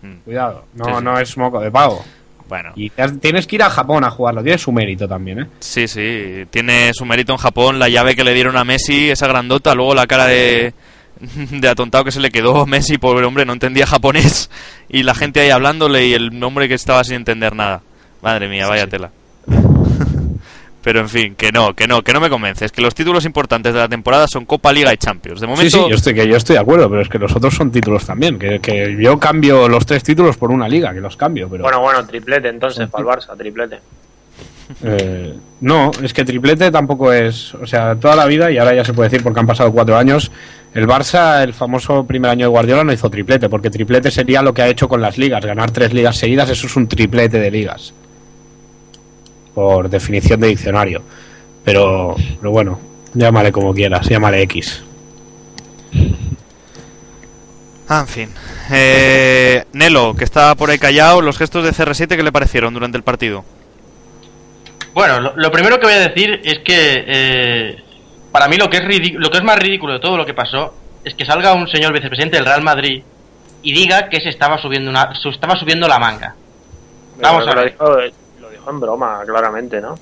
Mm. 0.01 0.13
Cuidado, 0.25 0.65
no, 0.73 0.85
Sí, 0.85 0.91
sí. 0.97 1.03
no 1.03 1.19
es 1.19 1.37
moco 1.37 1.59
de 1.59 1.69
pago. 1.71 2.03
Bueno, 2.49 2.71
Y 2.75 2.91
has- 2.97 3.19
tienes 3.19 3.45
que 3.45 3.57
ir 3.57 3.63
a 3.63 3.69
Japón 3.69 4.03
a 4.03 4.09
jugarlo, 4.09 4.41
tiene 4.41 4.57
su 4.57 4.71
mérito 4.71 5.07
también, 5.07 5.39
¿eh? 5.41 5.47
sí, 5.59 5.87
sí. 5.87 6.45
Tiene 6.49 6.91
su 6.93 7.05
mérito 7.05 7.33
en 7.33 7.37
Japón. 7.37 7.77
La 7.77 7.89
llave 7.89 8.15
que 8.15 8.23
le 8.23 8.33
dieron 8.33 8.55
a 8.57 8.63
Messi, 8.63 9.09
esa 9.11 9.27
grandota. 9.27 9.75
Luego 9.75 9.93
la 9.93 10.07
cara 10.07 10.25
de, 10.25 10.73
de 11.51 11.67
atontado 11.69 12.03
que 12.03 12.11
se 12.11 12.19
le 12.19 12.31
quedó 12.31 12.65
Messi, 12.65 12.97
pobre 12.97 13.25
hombre, 13.25 13.45
no 13.45 13.53
entendía 13.53 13.85
japonés. 13.87 14.49
Y 14.89 15.03
la 15.03 15.15
gente 15.15 15.39
ahí 15.41 15.49
hablándole 15.49 16.07
y 16.07 16.13
el 16.13 16.43
hombre 16.43 16.67
que 16.67 16.73
estaba 16.73 17.03
sin 17.03 17.15
entender 17.15 17.55
nada. 17.55 17.81
Madre 18.21 18.47
mía, 18.47 18.67
vaya 18.67 18.87
tela. 18.87 19.11
Pero 20.83 21.01
en 21.01 21.09
fin, 21.09 21.35
que 21.35 21.51
no, 21.51 21.73
que 21.73 21.85
no, 21.85 22.01
que 22.01 22.13
no 22.13 22.21
me 22.21 22.29
convences. 22.29 22.71
Que 22.71 22.81
los 22.81 22.95
títulos 22.95 23.25
importantes 23.25 23.73
de 23.73 23.79
la 23.79 23.89
temporada 23.89 24.25
son 24.27 24.45
Copa, 24.45 24.71
Liga 24.71 24.93
y 24.93 24.97
Champions. 24.97 25.41
De 25.41 25.47
Sí, 25.47 25.51
momento, 25.51 25.83
sí, 25.83 25.89
yo 25.89 25.95
estoy, 25.95 26.13
que 26.13 26.27
yo 26.27 26.37
estoy 26.37 26.53
de 26.53 26.61
acuerdo, 26.61 26.89
pero 26.89 27.01
es 27.01 27.09
que 27.09 27.19
los 27.19 27.35
otros 27.35 27.53
son 27.53 27.71
títulos 27.71 28.05
también. 28.05 28.39
Que, 28.39 28.59
que 28.59 28.95
yo 28.97 29.19
cambio 29.19 29.67
los 29.67 29.85
tres 29.85 30.01
títulos 30.03 30.37
por 30.37 30.49
una 30.49 30.69
liga, 30.69 30.93
que 30.93 31.01
los 31.01 31.17
cambio, 31.17 31.49
pero... 31.49 31.63
Bueno, 31.63 31.81
bueno, 31.81 32.05
triplete 32.05 32.47
entonces 32.47 32.87
para 32.89 33.03
el 33.03 33.09
Barça, 33.09 33.37
triplete. 33.37 33.79
Eh, 34.83 35.33
no, 35.61 35.91
es 36.01 36.13
que 36.13 36.25
triplete 36.25 36.71
tampoco 36.71 37.11
es. 37.11 37.53
O 37.55 37.65
sea, 37.65 37.95
toda 37.95 38.15
la 38.15 38.25
vida, 38.25 38.51
y 38.51 38.57
ahora 38.57 38.73
ya 38.73 38.85
se 38.85 38.93
puede 38.93 39.09
decir 39.09 39.23
porque 39.23 39.39
han 39.39 39.47
pasado 39.47 39.71
cuatro 39.71 39.97
años, 39.97 40.31
el 40.77 40.85
Barça, 40.87 41.41
el 41.41 41.55
famoso 41.55 42.05
primer 42.05 42.29
año 42.29 42.45
de 42.45 42.49
Guardiola, 42.49 42.83
no 42.83 42.93
hizo 42.93 43.09
triplete, 43.09 43.49
porque 43.49 43.71
triplete 43.71 44.11
sería 44.11 44.43
lo 44.43 44.53
que 44.53 44.61
ha 44.61 44.67
hecho 44.67 44.87
con 44.87 45.01
las 45.01 45.17
ligas. 45.17 45.43
Ganar 45.43 45.71
tres 45.71 45.91
ligas 45.91 46.17
seguidas, 46.17 46.51
eso 46.51 46.67
es 46.67 46.75
un 46.75 46.87
triplete 46.87 47.39
de 47.39 47.49
ligas. 47.49 47.95
Por 49.55 49.89
definición 49.89 50.39
de 50.39 50.49
diccionario. 50.49 51.01
Pero, 51.65 52.15
pero 52.39 52.51
bueno, 52.51 52.79
llámale 53.15 53.51
como 53.51 53.73
quieras, 53.73 54.07
llámale 54.07 54.43
X. 54.43 54.83
Ah, 57.89 58.01
en 58.01 58.07
fin. 58.07 58.29
Eh, 58.69 59.65
Nelo, 59.73 60.13
que 60.13 60.25
está 60.25 60.53
por 60.53 60.69
ahí 60.69 60.77
callado, 60.77 61.23
los 61.23 61.39
gestos 61.39 61.63
de 61.63 61.71
CR7, 61.71 62.15
¿qué 62.15 62.21
le 62.21 62.31
parecieron 62.31 62.71
durante 62.75 62.99
el 62.99 63.03
partido? 63.03 63.43
Bueno, 64.93 65.21
lo, 65.21 65.35
lo 65.35 65.51
primero 65.51 65.79
que 65.79 65.87
voy 65.87 65.95
a 65.95 66.07
decir 66.07 66.39
es 66.43 66.59
que 66.59 67.03
eh, 67.07 67.83
para 68.37 68.49
mí 68.49 68.57
lo 68.57 68.69
que 68.69 68.77
es 68.77 69.13
lo 69.13 69.31
que 69.31 69.37
es 69.39 69.43
más 69.43 69.57
ridículo 69.57 69.93
de 69.93 69.99
todo 69.99 70.15
lo 70.15 70.23
que 70.23 70.35
pasó 70.35 70.75
es 71.03 71.15
que 71.15 71.25
salga 71.25 71.53
un 71.53 71.67
señor 71.67 71.91
vicepresidente 71.91 72.37
del 72.37 72.45
Real 72.45 72.61
Madrid 72.61 73.03
y 73.63 73.73
diga 73.73 74.09
que 74.09 74.21
se 74.21 74.29
estaba 74.29 74.59
subiendo 74.59 74.91
una 74.91 75.15
se 75.15 75.29
estaba 75.29 75.55
subiendo 75.55 75.87
la 75.87 75.97
manga. 75.97 76.35
Vamos 77.19 77.45
Pero 77.45 77.51
a 77.51 77.55
lo 77.55 77.61
ver. 77.61 77.71
dijo- 77.71 78.39
lo 78.41 78.49
dijo 78.51 78.69
en 78.69 78.79
broma, 78.79 79.21
claramente, 79.25 79.81
¿no? 79.81 79.95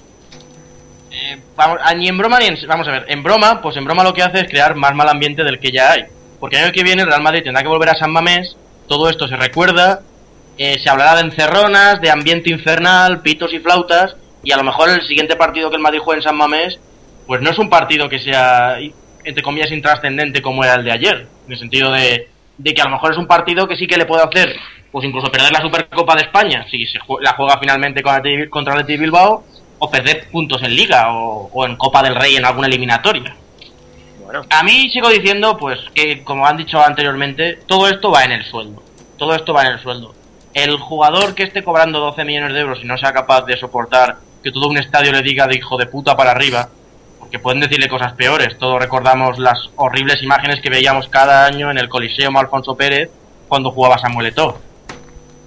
Eh, 1.12 1.40
vamos, 1.56 1.80
ni 1.96 2.10
en 2.10 2.18
broma 2.18 2.40
ni 2.40 2.48
en, 2.48 2.58
vamos 2.68 2.86
a 2.90 2.92
ver, 2.92 3.06
en 3.08 3.24
broma, 3.24 3.62
pues 3.62 3.78
en 3.78 3.86
broma 3.86 4.04
lo 4.04 4.14
que 4.14 4.22
hace 4.22 4.42
es 4.42 4.50
crear 4.50 4.76
más 4.76 4.94
mal 4.94 5.08
ambiente 5.08 5.46
del 5.46 5.58
que 5.62 5.72
ya 5.72 5.92
hay. 5.94 6.04
Porque 6.42 6.58
el 6.58 6.66
año 6.66 6.74
que 6.74 6.84
viene 6.84 7.04
el 7.04 7.08
Real 7.08 7.22
Madrid 7.22 7.42
tendrá 7.44 7.62
que 7.62 7.70
volver 7.70 7.88
a 7.90 7.96
San 7.96 8.12
Mamés, 8.12 8.58
todo 8.90 9.10
esto 9.10 9.30
se 9.30 9.38
recuerda, 9.38 10.02
eh, 10.58 10.78
se 10.84 10.90
hablará 10.90 11.16
de 11.16 11.22
encerronas, 11.22 12.02
de 12.02 12.12
ambiente 12.12 12.50
infernal, 12.50 13.22
pitos 13.22 13.54
y 13.54 13.60
flautas, 13.60 14.18
y 14.44 14.52
a 14.52 14.58
lo 14.58 14.64
mejor 14.66 14.90
el 14.90 15.08
siguiente 15.08 15.38
partido 15.38 15.70
que 15.70 15.78
el 15.78 15.82
Madrid 15.82 16.00
juegue 16.04 16.20
en 16.20 16.24
San 16.28 16.36
Mamés, 16.36 16.78
pues 17.28 17.42
no 17.42 17.50
es 17.50 17.58
un 17.60 17.70
partido 17.70 18.08
que 18.10 18.20
sea, 18.20 18.78
entre 19.24 19.44
comillas, 19.44 19.72
intrascendente 19.72 20.42
como 20.42 20.64
era 20.64 20.76
el 20.76 20.84
de 20.84 20.92
ayer, 20.92 21.28
en 21.48 21.52
el 21.54 21.60
sentido 21.60 21.92
de, 21.92 22.30
de 22.58 22.74
que 22.74 22.82
a 22.82 22.86
lo 22.86 22.92
mejor 22.92 23.12
es 23.14 23.18
un 23.18 23.28
partido 23.28 23.68
que 23.68 23.76
sí 23.76 23.88
que 23.88 23.98
le 23.98 24.06
puede 24.06 24.24
hacer, 24.24 24.56
pues 24.92 25.06
incluso 25.06 25.32
perder 25.32 25.52
la 25.52 25.62
Supercopa 25.62 26.16
de 26.16 26.22
España, 26.22 26.66
si 26.70 26.86
se 26.86 27.00
jue- 27.00 27.22
la 27.22 27.34
juega 27.34 27.58
finalmente 27.60 28.02
contra 28.02 28.74
el 28.74 28.80
Athletic 28.82 29.00
Bilbao, 29.02 29.44
o 29.78 29.92
perder 29.92 30.30
puntos 30.32 30.62
en 30.64 30.74
Liga 30.76 31.12
o, 31.14 31.50
o 31.52 31.66
en 31.66 31.76
Copa 31.76 32.02
del 32.02 32.16
Rey 32.16 32.36
en 32.38 32.46
alguna 32.46 32.68
eliminatoria. 32.68 33.36
Bueno, 34.24 34.44
A 34.50 34.64
mí 34.64 34.90
sigo 34.90 35.10
diciendo, 35.10 35.58
pues, 35.58 35.80
que 35.94 36.24
como 36.24 36.48
han 36.48 36.58
dicho 36.58 36.82
anteriormente, 36.82 37.60
todo 37.68 37.88
esto 37.90 38.10
va 38.10 38.24
en 38.24 38.32
el 38.32 38.46
sueldo. 38.46 38.82
Todo 39.18 39.36
esto 39.36 39.54
va 39.54 39.64
en 39.66 39.74
el 39.74 39.80
sueldo. 39.80 40.16
El 40.54 40.78
jugador 40.78 41.36
que 41.36 41.44
esté 41.44 41.64
cobrando 41.64 42.00
12 42.00 42.24
millones 42.24 42.54
de 42.54 42.60
euros 42.62 42.80
y 42.82 42.86
no 42.88 42.98
sea 42.98 43.12
capaz 43.12 43.42
de 43.46 43.58
soportar 43.58 44.16
que 44.44 44.52
todo 44.52 44.68
un 44.70 44.78
estadio 44.78 45.12
le 45.12 45.22
diga 45.22 45.46
de 45.48 45.58
hijo 45.58 45.78
de 45.78 45.86
puta 45.88 46.16
para 46.16 46.32
arriba, 46.32 46.70
porque 47.26 47.40
pueden 47.40 47.60
decirle 47.60 47.90
cosas 47.90 48.14
peores. 48.14 48.56
Todos 48.60 48.80
recordamos 48.80 49.40
las 49.40 49.58
horribles 49.78 50.22
imágenes 50.22 50.62
que 50.62 50.70
veíamos 50.70 51.10
cada 51.10 51.48
año 51.48 51.72
en 51.72 51.80
el 51.80 51.90
Coliseo 51.90 52.30
Alfonso 52.38 52.78
Pérez 52.78 53.10
cuando 53.48 53.72
jugaba 53.72 53.98
Samuel 53.98 54.28
Eto'o. 54.28 54.62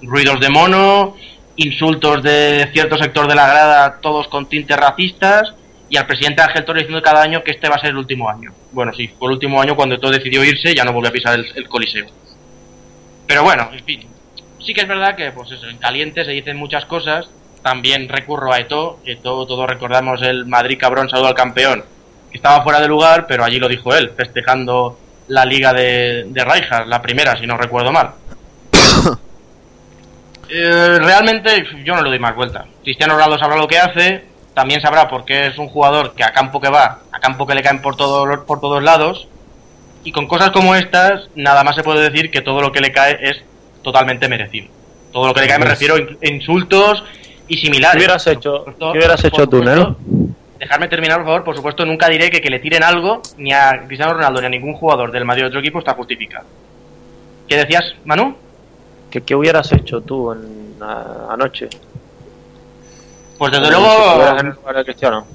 Ruidos 0.01 0.41
de 0.41 0.49
mono, 0.49 1.15
insultos 1.55 2.21
de 2.21 2.69
cierto 2.73 2.97
sector 2.97 3.29
de 3.29 3.35
la 3.35 3.47
grada, 3.47 4.01
todos 4.01 4.27
con 4.27 4.49
tintes 4.49 4.75
racistas, 4.75 5.53
y 5.89 5.95
al 5.95 6.05
presidente 6.05 6.41
Ángel 6.41 6.65
Torres 6.65 6.83
diciendo 6.83 7.01
cada 7.01 7.21
año 7.21 7.43
que 7.43 7.51
este 7.51 7.69
va 7.69 7.75
a 7.75 7.79
ser 7.79 7.91
el 7.91 7.97
último 7.97 8.29
año. 8.29 8.51
Bueno, 8.73 8.91
sí, 8.93 9.07
fue 9.17 9.29
el 9.29 9.35
último 9.35 9.61
año 9.61 9.77
cuando 9.77 9.97
todo 9.97 10.11
decidió 10.11 10.43
irse, 10.43 10.75
ya 10.75 10.83
no 10.83 10.91
volvió 10.91 11.09
a 11.09 11.13
pisar 11.13 11.39
el, 11.39 11.45
el 11.55 11.69
Coliseo. 11.69 12.07
Pero 13.25 13.43
bueno, 13.43 13.69
en 13.71 13.85
fin, 13.85 14.09
Sí 14.65 14.73
que 14.73 14.81
es 14.81 14.87
verdad 14.87 15.15
que, 15.15 15.31
pues 15.31 15.49
eso, 15.51 15.67
en 15.69 15.77
caliente 15.77 16.25
se 16.25 16.31
dicen 16.31 16.57
muchas 16.57 16.85
cosas. 16.85 17.29
También 17.63 18.07
recurro 18.07 18.53
a 18.53 18.59
Eto, 18.59 18.99
todo, 19.21 19.45
todos 19.45 19.69
recordamos 19.69 20.21
el 20.21 20.45
Madrid 20.45 20.77
cabrón 20.79 21.09
saludo 21.09 21.27
al 21.27 21.33
campeón, 21.35 21.83
que 22.31 22.37
estaba 22.37 22.63
fuera 22.63 22.79
de 22.79 22.87
lugar, 22.87 23.25
pero 23.27 23.43
allí 23.43 23.59
lo 23.59 23.67
dijo 23.67 23.93
él, 23.93 24.11
festejando 24.15 24.97
la 25.27 25.45
liga 25.45 25.73
de, 25.73 26.25
de 26.27 26.85
la 26.87 27.01
primera, 27.01 27.37
si 27.37 27.45
no 27.45 27.57
recuerdo 27.57 27.91
mal. 27.91 28.11
Eh, 30.51 30.97
realmente 30.99 31.63
yo 31.83 31.95
no 31.95 32.01
le 32.01 32.09
doy 32.09 32.17
más 32.17 32.35
vuelta. 32.35 32.65
Cristiano 32.83 33.13
Ronaldo 33.13 33.37
sabrá 33.37 33.55
lo 33.55 33.67
que 33.67 33.77
hace, 33.77 34.23
también 34.55 34.81
sabrá 34.81 35.07
por 35.07 35.23
qué 35.23 35.45
es 35.45 35.57
un 35.59 35.67
jugador 35.69 36.15
que 36.15 36.23
a 36.23 36.31
campo 36.33 36.59
que 36.59 36.69
va, 36.69 37.01
a 37.11 37.19
campo 37.19 37.45
que 37.45 37.53
le 37.53 37.61
caen 37.61 37.83
por, 37.83 37.95
todos 37.95 38.45
por 38.45 38.59
todos 38.59 38.81
lados, 38.81 39.27
y 40.03 40.11
con 40.11 40.27
cosas 40.27 40.49
como 40.49 40.73
estas, 40.73 41.27
nada 41.35 41.63
más 41.63 41.75
se 41.75 41.83
puede 41.83 42.09
decir 42.09 42.31
que 42.31 42.41
todo 42.41 42.61
lo 42.61 42.71
que 42.71 42.79
le 42.81 42.91
cae 42.91 43.19
es 43.21 43.43
totalmente 43.83 44.27
merecido. 44.27 44.69
Todo 45.13 45.27
lo 45.27 45.33
que 45.35 45.41
le 45.41 45.47
cae 45.47 45.59
me 45.59 45.65
refiero 45.65 45.93
a 45.95 45.99
in- 45.99 46.17
insultos 46.23 47.03
y 47.49 47.57
similares. 47.57 47.93
¿Qué 47.95 47.97
hubieras 47.99 48.27
hecho, 48.27 48.51
Por 48.51 48.59
supuesto- 48.73 48.91
¿qué 48.93 48.97
hubieras 48.99 49.23
hecho 49.25 49.47
tú, 49.47 49.63
Nero? 49.63 49.97
Dejarme 50.59 50.87
terminar, 50.87 51.17
por 51.17 51.25
favor. 51.25 51.43
Por 51.43 51.55
supuesto, 51.55 51.85
nunca 51.85 52.07
diré 52.09 52.29
que 52.29 52.41
que 52.41 52.49
le 52.49 52.59
tiren 52.59 52.83
algo 52.83 53.21
ni 53.37 53.51
a 53.53 53.83
Cristiano 53.87 54.13
Ronaldo 54.13 54.39
ni 54.41 54.47
a 54.47 54.49
ningún 54.49 54.73
jugador 54.73 55.11
del 55.11 55.25
Madrid 55.25 55.45
o 55.45 55.47
otro 55.47 55.59
equipo 55.59 55.79
está 55.79 55.93
justificado. 55.93 56.45
¿Qué 57.47 57.55
decías, 57.57 57.83
Manu? 58.05 58.35
¿Qué, 59.09 59.21
qué 59.21 59.35
hubieras 59.35 59.71
hecho 59.71 60.01
tú 60.01 60.31
en, 60.33 60.75
a- 60.81 61.27
anoche? 61.33 61.69
Pues 63.37 63.51
desde 63.51 63.65
Si 63.65 63.71
luego, 63.71 64.83
Cristiano. 64.83 65.25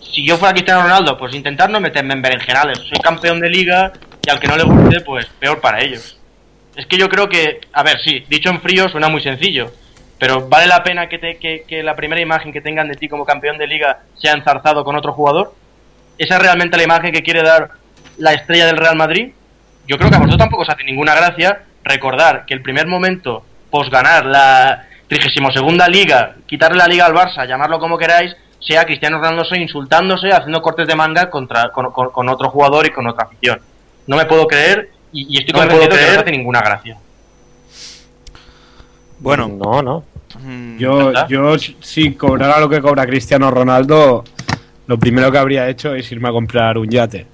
si 0.00 0.26
yo 0.26 0.36
fuera 0.38 0.52
Cristiano 0.54 0.82
Ronaldo, 0.82 1.16
pues 1.18 1.34
intentar 1.34 1.68
no 1.70 1.78
meterme 1.80 2.14
en 2.14 2.22
berenjenales. 2.22 2.78
Soy 2.78 2.98
campeón 3.02 3.40
de 3.40 3.50
liga 3.50 3.92
y 4.26 4.30
al 4.30 4.40
que 4.40 4.48
no 4.48 4.56
le 4.56 4.64
guste, 4.64 5.00
pues 5.02 5.26
peor 5.38 5.60
para 5.60 5.82
ellos. 5.82 6.16
Es 6.74 6.86
que 6.86 6.96
yo 6.96 7.08
creo 7.08 7.28
que, 7.28 7.60
a 7.72 7.82
ver, 7.82 7.98
sí, 8.00 8.24
dicho 8.28 8.48
en 8.48 8.60
frío 8.62 8.88
suena 8.88 9.08
muy 9.08 9.20
sencillo, 9.22 9.70
pero 10.24 10.48
¿vale 10.48 10.66
la 10.66 10.82
pena 10.82 11.06
que, 11.06 11.18
te- 11.18 11.36
que, 11.36 11.64
que 11.68 11.82
la 11.82 11.94
primera 11.94 12.18
imagen 12.18 12.50
que 12.50 12.62
tengan 12.62 12.88
de 12.88 12.94
ti 12.94 13.10
como 13.10 13.26
campeón 13.26 13.58
de 13.58 13.66
liga 13.66 13.98
sea 14.14 14.32
enzarzado 14.32 14.82
con 14.82 14.96
otro 14.96 15.12
jugador? 15.12 15.52
¿Esa 16.16 16.36
es 16.36 16.40
realmente 16.42 16.78
la 16.78 16.82
imagen 16.82 17.12
que 17.12 17.22
quiere 17.22 17.42
dar 17.42 17.68
la 18.16 18.32
estrella 18.32 18.64
del 18.64 18.78
Real 18.78 18.96
Madrid? 18.96 19.34
Yo 19.86 19.98
creo 19.98 20.08
que 20.08 20.16
a 20.16 20.20
vosotros 20.20 20.38
tampoco 20.38 20.62
os 20.62 20.70
hace 20.70 20.82
ninguna 20.84 21.14
gracia 21.14 21.60
recordar 21.82 22.46
que 22.46 22.54
el 22.54 22.62
primer 22.62 22.86
momento, 22.86 23.44
pos 23.70 23.90
ganar 23.90 24.24
la 24.24 24.86
32 25.08 25.90
liga, 25.90 26.36
quitarle 26.46 26.78
la 26.78 26.86
liga 26.86 27.04
al 27.04 27.12
Barça, 27.12 27.46
llamarlo 27.46 27.78
como 27.78 27.98
queráis, 27.98 28.34
sea 28.60 28.86
Cristiano 28.86 29.18
Ronaldo 29.18 29.44
insultándose, 29.56 30.30
haciendo 30.32 30.62
cortes 30.62 30.88
de 30.88 30.96
manga 30.96 31.28
contra, 31.28 31.68
con, 31.68 31.92
con- 31.92 32.08
con 32.10 32.30
otro 32.30 32.48
jugador 32.48 32.86
y 32.86 32.92
con 32.92 33.06
otra 33.06 33.26
afición. 33.26 33.60
No 34.06 34.16
me 34.16 34.24
puedo 34.24 34.46
creer 34.46 34.88
y, 35.12 35.34
y 35.36 35.40
estoy 35.40 35.52
No 35.52 35.58
me 35.60 35.68
convencido 35.68 35.90
puedo 35.90 36.00
que 36.00 36.14
no 36.14 36.20
hace 36.22 36.30
ninguna 36.30 36.60
gracia. 36.60 36.96
Bueno, 39.24 39.48
No, 39.48 39.82
no. 39.82 40.04
mm, 40.40 40.78
Yo, 40.78 41.12
yo 41.28 41.56
si 41.58 42.14
cobrara 42.14 42.60
lo 42.60 42.68
que 42.68 42.80
cobra 42.80 43.06
Cristiano 43.06 43.50
Ronaldo, 43.50 44.22
lo 44.86 44.98
primero 44.98 45.32
que 45.32 45.38
habría 45.38 45.68
hecho 45.68 45.94
es 45.94 46.10
irme 46.12 46.28
a 46.28 46.32
comprar 46.32 46.78
un 46.78 46.88
yate. 46.88 47.26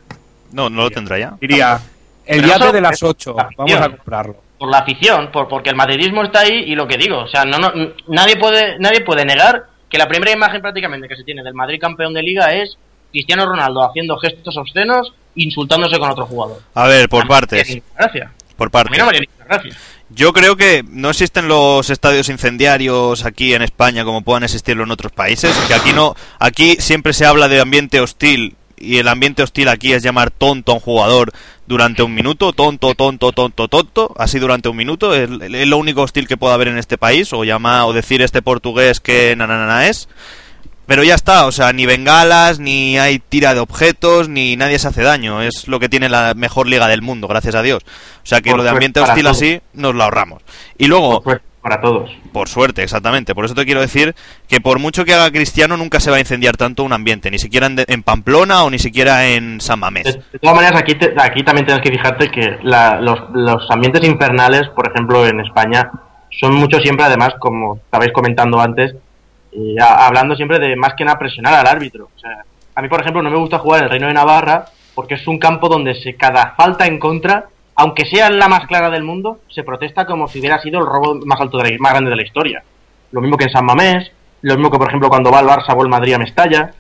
no, 0.53 0.71
no 0.71 0.83
lo 0.83 0.91
tendrá 0.91 1.19
ya. 1.19 1.35
Diría, 1.41 1.81
el 2.27 2.43
Pero 2.43 2.49
yate 2.59 2.73
de 2.73 2.81
las 2.81 2.93
es 2.95 3.03
8, 3.03 3.35
la 3.37 3.49
vamos 3.57 3.75
a 3.75 3.89
comprarlo. 3.89 4.37
Por 4.59 4.69
la 4.71 4.79
afición, 4.79 5.31
por, 5.33 5.49
porque 5.49 5.71
el 5.71 5.77
madridismo 5.77 6.23
está 6.23 6.41
ahí 6.41 6.65
y 6.67 6.75
lo 6.75 6.87
que 6.87 6.97
digo, 6.99 7.19
o 7.21 7.29
sea, 7.29 7.45
no, 7.45 7.59
no, 7.59 7.73
nadie, 8.09 8.37
puede, 8.37 8.79
nadie 8.79 9.01
puede 9.01 9.25
negar 9.25 9.65
que 9.89 9.97
la 9.99 10.07
primera 10.07 10.31
imagen 10.33 10.61
prácticamente 10.61 11.09
que 11.09 11.17
se 11.17 11.25
tiene 11.25 11.43
del 11.43 11.55
Madrid 11.55 11.81
campeón 11.81 12.13
de 12.15 12.23
liga 12.23 12.53
es 12.55 12.77
Cristiano 13.11 13.47
Ronaldo 13.47 13.83
haciendo 13.89 14.17
gestos 14.19 14.57
obscenos, 14.57 15.13
insultándose 15.35 15.99
con 15.99 16.11
otro 16.11 16.27
jugador. 16.27 16.61
A 16.75 16.87
ver, 16.87 17.09
por 17.09 17.25
A 17.25 17.29
partes. 17.29 17.79
Por 18.57 18.67
A 18.67 18.69
mí 18.69 18.71
partes. 18.71 18.99
no 18.99 19.05
me 19.05 19.09
haría 19.09 19.21
ninguna 19.21 19.45
gracia. 19.47 19.77
Yo 20.13 20.33
creo 20.33 20.57
que 20.57 20.85
no 20.91 21.11
existen 21.11 21.47
los 21.47 21.89
estadios 21.89 22.29
incendiarios 22.29 23.25
aquí 23.25 23.55
en 23.55 23.63
España 23.63 24.05
como 24.05 24.23
puedan 24.23 24.43
existirlo 24.43 24.83
en 24.83 24.91
otros 24.91 25.13
países. 25.13 25.57
Que 25.69 25.75
aquí 25.75 25.93
no, 25.93 26.17
aquí 26.41 26.77
siempre 26.81 27.13
se 27.13 27.27
habla 27.27 27.49
de 27.49 27.61
ambiente 27.61 28.01
hostil 28.01 28.57
y 28.77 28.97
el 28.97 29.07
ambiente 29.07 29.43
hostil 29.43 29.69
aquí 29.69 29.93
es 29.93 30.03
llamar 30.03 30.31
tonto 30.31 30.73
a 30.73 30.75
un 30.77 30.81
jugador 30.81 31.33
durante 31.67 32.03
un 32.03 32.13
minuto, 32.13 32.53
tonto, 32.53 32.95
tonto, 32.95 33.31
tonto, 33.31 33.69
tonto, 33.69 34.15
así 34.19 34.41
durante 34.41 34.69
un 34.69 34.77
minuto. 34.77 35.15
Es, 35.15 35.31
lo 35.31 35.77
único 35.77 36.03
hostil 36.03 36.27
que 36.27 36.37
puede 36.37 36.55
haber 36.55 36.69
en 36.69 36.79
este 36.79 36.99
país 36.99 37.33
o 37.33 37.45
llamar 37.45 37.85
o 37.85 37.93
decir 37.93 38.21
este 38.21 38.43
portugués 38.43 38.99
que 38.99 39.37
nananana 39.37 39.87
es. 39.87 40.09
Pero 40.91 41.05
ya 41.05 41.15
está, 41.15 41.47
o 41.47 41.53
sea, 41.53 41.73
ni 41.73 41.87
bengalas, 41.87 42.59
ni 42.59 42.99
hay 42.99 43.21
tira 43.21 43.55
de 43.55 43.61
objetos, 43.61 44.29
ni 44.29 44.57
nadie 44.57 44.77
se 44.81 44.89
hace 44.89 45.05
daño. 45.05 45.41
Es 45.41 45.69
lo 45.69 45.79
que 45.79 45.89
tiene 45.89 46.09
la 46.09 46.35
mejor 46.35 46.67
liga 46.67 46.89
del 46.89 47.01
mundo, 47.01 47.29
gracias 47.29 47.55
a 47.55 47.63
Dios. 47.63 47.85
O 47.85 48.27
sea 48.27 48.41
que 48.41 48.51
Por 48.51 48.59
lo 48.59 48.65
de 48.65 48.71
ambiente 48.71 48.99
hostil 48.99 49.23
todos. 49.23 49.37
así 49.37 49.61
nos 49.73 49.95
lo 49.95 50.03
ahorramos. 50.03 50.43
Y 50.79 50.87
luego, 50.89 51.23
Pues 51.23 51.39
para 51.63 51.81
todos. 51.81 52.11
por 52.33 52.49
suerte, 52.49 52.83
exactamente. 52.83 53.37
Por 53.37 53.45
eso 53.45 53.55
te 53.55 53.65
quiero 53.65 53.81
decir 53.81 54.17
que 54.49 54.61
por 54.61 54.81
mucho 54.81 55.05
que 55.05 55.15
haga 55.15 55.31
Cristiano, 55.31 55.77
nunca 55.77 56.01
se 56.01 56.11
va 56.11 56.17
a 56.17 56.21
incendiar 56.21 56.57
tanto 56.57 56.83
un 56.83 56.93
ambiente, 56.93 57.31
ni 57.31 57.39
siquiera 57.39 57.69
en, 57.69 57.85
en 57.87 58.03
Pamplona 58.03 58.65
o 58.65 58.71
ni 58.71 58.81
siquiera 58.81 59.29
en 59.29 59.61
San 59.61 59.79
De, 59.79 59.81
Mamés. 59.83 60.05
de 60.33 60.39
todas 60.41 60.57
maneras, 60.57 60.81
aquí, 60.81 60.97
te- 60.97 61.15
aquí 61.17 61.45
también 61.45 61.67
tienes 61.67 61.85
que 61.85 61.93
fijarte 61.93 62.33
que 62.33 62.59
la- 62.65 63.01
los, 63.01 63.17
los 63.33 63.71
ambientes 63.71 64.03
infernales, 64.05 64.63
por 64.75 64.89
ejemplo, 64.91 65.25
en 65.25 65.39
España, 65.39 65.89
son 66.41 66.55
mucho 66.55 66.81
siempre, 66.81 67.05
además, 67.07 67.35
como 67.39 67.77
estabais 67.77 68.11
comentando 68.13 68.61
antes, 68.61 68.97
a- 69.81 70.07
hablando 70.07 70.35
siempre 70.37 70.59
de 70.59 70.77
más 70.77 70.95
que 70.95 71.05
nada 71.05 71.19
presionar 71.19 71.55
al 71.55 71.67
árbitro. 71.67 72.09
O 72.17 72.19
sea, 72.19 72.45
a 72.75 72.83
mí, 72.83 72.89
por 72.89 73.01
ejemplo, 73.01 73.23
no 73.23 73.31
me 73.31 73.37
gusta 73.39 73.59
jugar 73.59 73.81
en 73.81 73.85
el 73.85 73.91
Reino 73.91 74.07
de 74.09 74.15
Navarra 74.15 74.65
porque 74.95 75.15
es 75.15 75.27
un 75.27 75.39
campo 75.39 75.69
donde 75.69 75.95
se, 75.95 76.15
cada 76.15 76.55
falta 76.57 76.87
en 76.87 76.99
contra, 76.99 77.47
aunque 77.77 78.05
sea 78.05 78.31
la 78.31 78.49
más 78.49 78.67
clara 78.67 78.91
del 78.91 79.03
mundo, 79.05 79.39
se 79.49 79.63
protesta 79.65 80.05
como 80.07 80.29
si 80.29 80.41
hubiera 80.41 80.59
sido 80.61 80.81
el 80.81 80.87
robo 80.87 81.15
más 81.25 81.41
alto 81.41 81.59
de 81.59 81.71
la- 81.71 81.77
más 81.79 81.93
grande 81.93 82.11
de 82.11 82.17
la 82.17 82.23
historia. 82.23 82.63
Lo 83.13 83.21
mismo 83.21 83.37
que 83.37 83.45
en 83.45 83.51
San 83.53 83.65
Mamés, 83.65 84.11
lo 84.43 84.55
mismo 84.55 84.71
que, 84.71 84.79
por 84.79 84.89
ejemplo, 84.89 85.09
cuando 85.09 85.31
va 85.31 85.41
el 85.41 85.47
Barça 85.47 85.75
o 85.77 85.83
el 85.83 85.89
Madrid 85.89 86.15
a 86.15 86.19
Mestalla. 86.19 86.73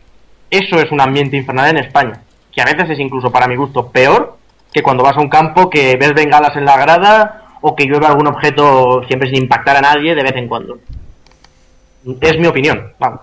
Eso 0.51 0.77
es 0.81 0.91
un 0.91 1.01
ambiente 1.01 1.37
infernal 1.37 1.71
en 1.71 1.79
España, 1.79 2.23
que 2.53 2.61
a 2.61 2.65
veces 2.65 2.91
es 2.91 2.99
incluso 2.99 3.31
para 3.31 3.47
mi 3.47 3.55
gusto 3.57 3.89
peor 3.89 4.37
que 4.73 4.83
cuando 4.83 5.03
vas 5.05 5.17
a 5.17 5.21
un 5.21 5.29
campo 5.29 5.71
que 5.71 5.97
ves 5.97 6.13
bengalas 6.15 6.57
en 6.57 6.65
la 6.65 6.77
grada 6.77 7.43
o 7.61 7.77
que 7.77 7.85
llueve 7.87 8.07
algún 8.07 8.27
objeto 8.27 9.03
siempre 9.07 9.29
sin 9.29 9.43
impactar 9.45 9.77
a 9.77 9.81
nadie 9.81 10.15
de 10.15 10.23
vez 10.23 10.35
en 10.37 10.49
cuando. 10.49 10.79
Es 12.21 12.39
mi 12.39 12.47
opinión, 12.47 12.93
vamos. 12.99 13.21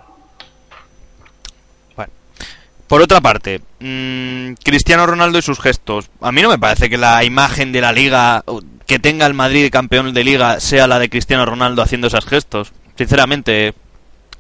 Por 2.88 3.02
otra 3.02 3.20
parte, 3.20 3.60
mm, 3.80 4.54
Cristiano 4.64 5.06
Ronaldo 5.06 5.38
y 5.38 5.42
sus 5.42 5.60
gestos. 5.60 6.10
A 6.22 6.32
mí 6.32 6.42
no 6.42 6.48
me 6.50 6.58
parece 6.58 6.90
que 6.90 6.98
la 6.98 7.22
imagen 7.26 7.74
de 7.74 7.82
la 7.82 7.92
liga 7.92 8.46
que 8.86 8.98
tenga 8.98 9.26
el 9.26 9.34
Madrid 9.34 9.70
campeón 9.70 10.14
de 10.14 10.24
liga 10.24 10.62
sea 10.62 10.88
la 10.88 10.98
de 10.98 11.10
Cristiano 11.10 11.46
Ronaldo 11.46 11.82
haciendo 11.82 12.08
esos 12.08 12.26
gestos. 12.26 12.72
Sinceramente, 12.98 13.74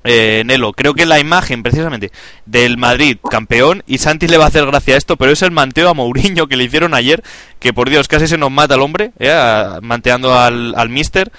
eh, 0.06 0.44
Nelo, 0.46 0.72
creo 0.72 0.94
que 0.94 1.06
la 1.06 1.20
imagen 1.20 1.62
precisamente 1.62 2.12
del 2.46 2.78
Madrid 2.78 3.18
campeón, 3.30 3.84
y 3.86 3.98
Santi 3.98 4.30
le 4.30 4.38
va 4.38 4.46
a 4.46 4.48
hacer 4.48 4.66
gracia 4.66 4.96
a 4.96 4.98
esto, 4.98 5.18
pero 5.18 5.34
es 5.34 5.42
el 5.42 5.52
manteo 5.52 5.90
a 5.90 5.94
Mourinho 5.94 6.48
que 6.48 6.56
le 6.56 6.64
hicieron 6.64 6.94
ayer, 6.94 7.22
que 7.60 7.74
por 7.74 7.90
Dios 7.90 8.08
casi 8.08 8.28
se 8.28 8.38
nos 8.38 8.50
mata 8.50 8.76
el 8.76 8.82
hombre, 8.82 9.12
eh, 9.20 9.66
manteando 9.82 10.34
al, 10.40 10.74
al 10.78 10.88
mister. 10.88 11.34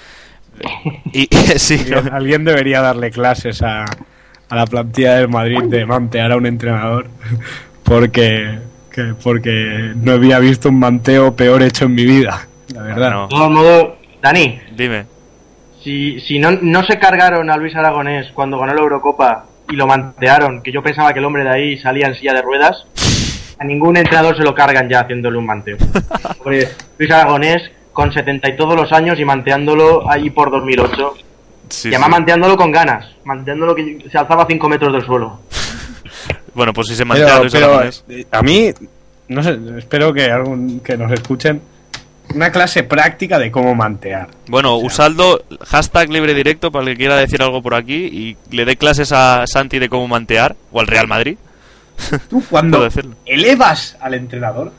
Y, 1.13 1.27
sí, 1.57 1.75
Alguien- 1.93 2.13
Alguien 2.13 2.43
debería 2.45 2.81
darle 2.81 3.11
clases 3.11 3.61
a, 3.61 3.85
a 3.85 4.55
la 4.55 4.65
plantilla 4.67 5.15
del 5.15 5.27
Madrid 5.29 5.63
de 5.63 5.85
mantear 5.85 6.31
a 6.31 6.37
un 6.37 6.45
entrenador 6.45 7.07
porque, 7.83 8.59
que- 8.91 9.13
porque 9.23 9.93
no 9.95 10.11
había 10.13 10.39
visto 10.39 10.69
un 10.69 10.79
manteo 10.79 11.35
peor 11.35 11.63
hecho 11.63 11.85
en 11.85 11.95
mi 11.95 12.05
vida, 12.05 12.47
la 12.73 12.81
verdad. 12.83 13.11
no, 13.11 13.23
De 13.23 13.29
todos 13.29 13.51
modos, 13.51 13.87
Dani, 14.21 14.59
dime. 14.75 15.05
si, 15.83 16.19
si 16.21 16.39
no, 16.39 16.51
no 16.51 16.83
se 16.83 16.99
cargaron 16.99 17.49
a 17.49 17.57
Luis 17.57 17.75
Aragonés 17.75 18.27
cuando 18.33 18.59
ganó 18.59 18.73
la 18.73 18.81
Eurocopa 18.81 19.45
y 19.69 19.75
lo 19.75 19.87
mantearon, 19.87 20.61
que 20.61 20.71
yo 20.71 20.81
pensaba 20.83 21.13
que 21.13 21.19
el 21.19 21.25
hombre 21.25 21.43
de 21.43 21.49
ahí 21.49 21.77
salía 21.77 22.07
en 22.07 22.15
silla 22.15 22.33
de 22.33 22.41
ruedas, 22.41 22.85
a 23.59 23.63
ningún 23.65 23.97
entrenador 23.97 24.35
se 24.37 24.43
lo 24.43 24.53
cargan 24.55 24.89
ya 24.89 25.01
haciéndole 25.01 25.37
un 25.37 25.45
manteo. 25.45 25.77
Luis 26.45 27.11
Aragonés 27.11 27.71
con 27.93 28.11
70 28.11 28.49
y 28.49 28.55
todos 28.55 28.75
los 28.75 28.91
años 28.91 29.19
y 29.19 29.25
manteándolo 29.25 30.09
ahí 30.09 30.29
por 30.29 30.51
2008. 30.51 31.13
Sí, 31.69 31.89
y 31.89 31.91
además 31.91 32.07
sí. 32.07 32.11
manteándolo 32.11 32.57
con 32.57 32.71
ganas, 32.71 33.05
manteándolo 33.23 33.75
que 33.75 34.05
se 34.11 34.17
alzaba 34.17 34.45
5 34.47 34.69
metros 34.69 34.93
del 34.93 35.05
suelo. 35.05 35.39
Bueno, 36.51 36.73
pues 36.73 36.87
si 36.87 36.95
se 36.95 37.05
mantea 37.05 37.41
eh, 38.09 38.25
a 38.31 38.41
mí, 38.41 38.71
no 39.29 39.43
sé, 39.43 39.57
espero 39.77 40.11
que, 40.11 40.29
algún, 40.29 40.81
que 40.81 40.97
nos 40.97 41.09
escuchen 41.11 41.61
una 42.33 42.51
clase 42.51 42.83
práctica 42.83 43.39
de 43.39 43.51
cómo 43.51 43.75
mantear. 43.75 44.29
Bueno, 44.47 44.77
Usaldo, 44.77 45.43
hashtag 45.65 46.09
libre 46.09 46.33
directo 46.33 46.71
para 46.71 46.85
el 46.85 46.91
que 46.91 46.97
quiera 46.97 47.15
decir 47.17 47.41
algo 47.41 47.61
por 47.61 47.73
aquí 47.73 48.05
y 48.05 48.37
le 48.55 48.65
dé 48.65 48.77
clases 48.77 49.11
a 49.11 49.45
Santi 49.47 49.79
de 49.79 49.89
cómo 49.89 50.07
mantear 50.07 50.55
o 50.71 50.79
al 50.79 50.87
Real 50.87 51.07
Madrid. 51.07 51.37
Tú 52.29 52.43
cuando 52.49 52.87
elevas 53.25 53.97
al 53.99 54.13
entrenador, 54.13 54.71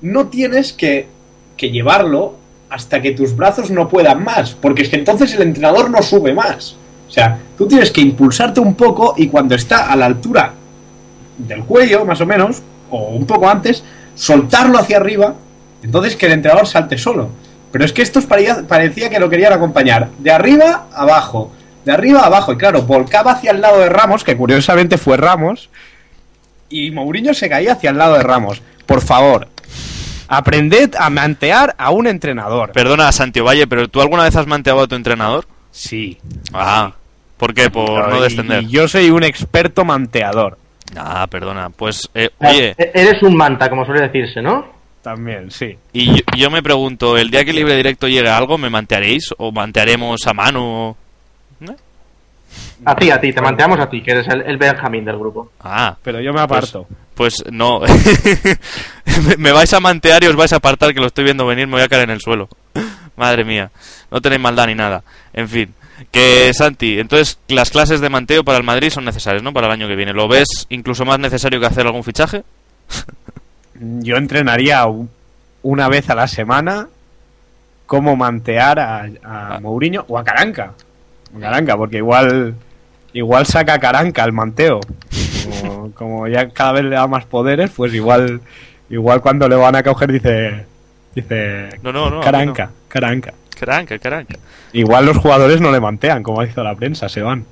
no 0.00 0.26
tienes 0.26 0.72
que, 0.72 1.08
que 1.56 1.70
llevarlo 1.70 2.34
hasta 2.70 3.02
que 3.02 3.12
tus 3.12 3.36
brazos 3.36 3.70
no 3.70 3.88
puedan 3.88 4.24
más, 4.24 4.52
porque 4.52 4.82
es 4.82 4.88
que 4.88 4.96
entonces 4.96 5.34
el 5.34 5.42
entrenador 5.42 5.90
no 5.90 6.02
sube 6.02 6.32
más. 6.32 6.76
O 7.06 7.10
sea, 7.10 7.38
tú 7.58 7.68
tienes 7.68 7.90
que 7.90 8.00
impulsarte 8.00 8.60
un 8.60 8.74
poco 8.74 9.14
y 9.16 9.28
cuando 9.28 9.54
está 9.54 9.92
a 9.92 9.96
la 9.96 10.06
altura 10.06 10.54
del 11.36 11.64
cuello, 11.64 12.06
más 12.06 12.20
o 12.22 12.26
menos, 12.26 12.62
o 12.90 13.10
un 13.10 13.26
poco 13.26 13.48
antes, 13.48 13.84
soltarlo 14.14 14.78
hacia 14.78 14.96
arriba, 14.96 15.34
entonces 15.82 16.16
que 16.16 16.26
el 16.26 16.32
entrenador 16.32 16.66
salte 16.66 16.96
solo. 16.96 17.28
Pero 17.70 17.84
es 17.84 17.92
que 17.92 18.02
estos 18.02 18.26
parecía, 18.26 19.10
que 19.10 19.20
lo 19.20 19.28
querían 19.28 19.52
acompañar 19.52 20.08
de 20.18 20.30
arriba 20.30 20.86
abajo, 20.94 21.50
de 21.84 21.92
arriba 21.92 22.20
abajo. 22.20 22.52
Y 22.52 22.56
claro, 22.56 22.82
volcaba 22.82 23.32
hacia 23.32 23.50
el 23.50 23.60
lado 23.60 23.80
de 23.80 23.88
Ramos, 23.88 24.24
que 24.24 24.36
curiosamente 24.36 24.98
fue 24.98 25.16
Ramos, 25.16 25.68
y 26.68 26.90
Mourinho 26.90 27.34
se 27.34 27.48
caía 27.48 27.72
hacia 27.72 27.90
el 27.90 27.98
lado 27.98 28.14
de 28.14 28.22
Ramos. 28.22 28.62
Por 28.86 29.00
favor, 29.00 29.48
aprended 30.36 30.94
a 30.98 31.10
mantear 31.10 31.74
a 31.78 31.90
un 31.90 32.06
entrenador. 32.06 32.72
Perdona, 32.72 33.12
Santiago 33.12 33.48
Valle, 33.48 33.66
pero 33.66 33.88
¿tú 33.88 34.00
alguna 34.00 34.24
vez 34.24 34.34
has 34.36 34.46
manteado 34.46 34.80
a 34.80 34.86
tu 34.88 34.94
entrenador? 34.94 35.46
Sí. 35.70 36.18
Ah, 36.52 36.92
¿por 37.36 37.52
qué? 37.54 37.70
Por 37.70 38.08
no 38.08 38.20
descender. 38.20 38.62
y 38.62 38.68
yo 38.68 38.88
soy 38.88 39.10
un 39.10 39.24
experto 39.24 39.84
manteador. 39.84 40.58
Ah, 40.96 41.26
perdona. 41.28 41.70
Pues, 41.70 42.08
eh, 42.14 42.30
oye, 42.38 42.74
E- 42.78 42.90
Eres 42.94 43.22
un 43.22 43.36
manta, 43.36 43.68
como 43.68 43.84
suele 43.84 44.02
decirse, 44.02 44.40
¿no? 44.42 44.66
También, 45.02 45.50
sí. 45.50 45.76
y 45.92 46.14
yo, 46.18 46.22
yo 46.36 46.50
me 46.50 46.62
pregunto, 46.62 47.18
¿el 47.18 47.28
día 47.30 47.44
que 47.44 47.52
Libre 47.52 47.74
Directo 47.76 48.06
llegue 48.06 48.28
a 48.28 48.36
algo, 48.36 48.56
me 48.56 48.70
mantearéis? 48.70 49.34
¿O 49.36 49.50
mantearemos 49.50 50.24
a 50.28 50.32
mano? 50.32 50.96
A 52.84 52.94
ti, 52.96 53.10
a 53.10 53.20
ti, 53.20 53.32
te 53.32 53.40
manteamos 53.40 53.78
a 53.78 53.88
ti, 53.88 54.02
que 54.02 54.10
eres 54.10 54.26
el, 54.28 54.42
el 54.42 54.56
Benjamín 54.56 55.04
del 55.04 55.18
grupo. 55.18 55.52
Ah, 55.60 55.96
Pero 56.02 56.20
yo 56.20 56.32
me 56.32 56.40
aparto. 56.40 56.86
pues 57.14 57.36
no. 57.50 57.80
Me- 59.28 59.36
me 59.36 59.52
vais 59.52 59.72
a 59.72 59.80
mantear 59.80 60.22
y 60.24 60.26
os 60.26 60.36
vais 60.36 60.52
a 60.52 60.56
apartar, 60.56 60.92
que 60.94 61.00
lo 61.00 61.06
estoy 61.06 61.24
viendo 61.24 61.46
venir, 61.46 61.66
me 61.66 61.74
voy 61.74 61.82
a 61.82 61.88
caer 61.88 62.04
en 62.04 62.10
el 62.10 62.20
suelo. 62.20 62.48
Madre 63.16 63.44
mía, 63.44 63.70
no 64.10 64.20
tenéis 64.20 64.40
maldad 64.40 64.66
ni 64.66 64.74
nada. 64.74 65.02
En 65.32 65.48
fin, 65.48 65.74
que 66.10 66.50
Santi, 66.54 66.98
entonces 66.98 67.38
las 67.48 67.70
clases 67.70 68.00
de 68.00 68.08
manteo 68.08 68.42
para 68.42 68.58
el 68.58 68.64
Madrid 68.64 68.90
son 68.90 69.04
necesarias, 69.04 69.42
¿no? 69.42 69.52
Para 69.52 69.66
el 69.68 69.72
año 69.74 69.86
que 69.88 69.96
viene. 69.96 70.12
¿Lo 70.12 70.26
ves 70.28 70.66
incluso 70.70 71.04
más 71.04 71.18
necesario 71.18 71.60
que 71.60 71.66
hacer 71.66 71.86
algún 71.86 72.02
fichaje? 72.04 72.42
Yo 73.74 74.16
entrenaría 74.16 74.84
una 75.62 75.88
vez 75.88 76.08
a 76.10 76.14
la 76.14 76.26
semana 76.28 76.88
cómo 77.86 78.16
mantear 78.16 78.78
a, 78.80 79.00
a 79.02 79.08
Ah. 79.24 79.58
Mourinho 79.60 80.04
o 80.08 80.18
a 80.18 80.24
Caranca. 80.24 80.72
Caranca, 81.40 81.76
porque 81.76 81.98
igual 81.98 82.54
igual 83.12 83.46
saca 83.46 83.78
Caranca 83.78 84.24
el 84.24 84.32
manteo. 84.32 84.80
Como, 85.44 85.90
como 85.94 86.28
ya 86.28 86.48
cada 86.50 86.72
vez 86.72 86.84
le 86.84 86.96
da 86.96 87.06
más 87.06 87.24
poderes, 87.24 87.70
pues 87.70 87.92
igual 87.94 88.40
igual 88.90 89.20
cuando 89.20 89.48
le 89.48 89.56
van 89.56 89.76
a 89.76 89.82
coger 89.82 90.12
dice 90.12 90.66
dice 91.14 91.70
No, 91.82 91.92
no, 91.92 92.10
no, 92.10 92.16
a 92.16 92.18
mí 92.18 92.24
Caranca, 92.24 92.70
Caranca. 92.88 93.34
Caranca, 93.58 93.98
caranca. 93.98 94.38
Igual 94.72 95.06
los 95.06 95.18
jugadores 95.18 95.60
no 95.60 95.70
le 95.70 95.78
mantean, 95.78 96.22
como 96.22 96.40
ha 96.40 96.44
dicho 96.44 96.64
la 96.64 96.74
prensa, 96.74 97.08
se 97.08 97.22
van. 97.22 97.44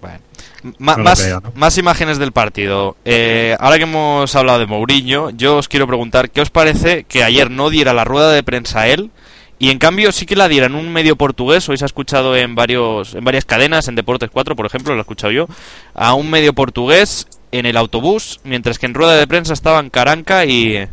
Bueno. 0.00 0.18
No 0.62 0.72
más, 0.78 1.20
creo, 1.20 1.40
¿no? 1.40 1.52
más 1.54 1.76
imágenes 1.78 2.18
del 2.18 2.32
partido. 2.32 2.96
Eh, 3.04 3.56
ahora 3.60 3.76
que 3.76 3.82
hemos 3.82 4.34
hablado 4.34 4.58
de 4.58 4.66
Mourinho, 4.66 5.30
yo 5.30 5.58
os 5.58 5.68
quiero 5.68 5.86
preguntar, 5.86 6.30
¿qué 6.30 6.40
os 6.40 6.50
parece 6.50 7.04
que 7.04 7.22
ayer 7.22 7.50
no 7.50 7.70
diera 7.70 7.92
la 7.92 8.04
rueda 8.04 8.32
de 8.32 8.42
prensa 8.42 8.80
a 8.80 8.88
él? 8.88 9.10
Y 9.58 9.70
en 9.70 9.78
cambio 9.78 10.12
sí 10.12 10.24
que 10.24 10.36
la 10.36 10.48
diera 10.48 10.66
en 10.66 10.74
un 10.74 10.92
medio 10.92 11.16
portugués, 11.16 11.68
hoy 11.68 11.76
se 11.76 11.84
ha 11.84 11.86
escuchado 11.86 12.36
en, 12.36 12.54
varios, 12.54 13.14
en 13.14 13.24
varias 13.24 13.44
cadenas, 13.44 13.88
en 13.88 13.96
Deportes 13.96 14.30
4 14.32 14.54
por 14.54 14.66
ejemplo, 14.66 14.94
lo 14.94 15.00
he 15.00 15.02
escuchado 15.02 15.32
yo, 15.32 15.48
a 15.94 16.14
un 16.14 16.30
medio 16.30 16.52
portugués 16.52 17.26
en 17.50 17.66
el 17.66 17.76
autobús, 17.76 18.40
mientras 18.44 18.78
que 18.78 18.86
en 18.86 18.94
rueda 18.94 19.16
de 19.16 19.26
prensa 19.26 19.52
estaban 19.52 19.90
Caranca 19.90 20.44
y, 20.44 20.86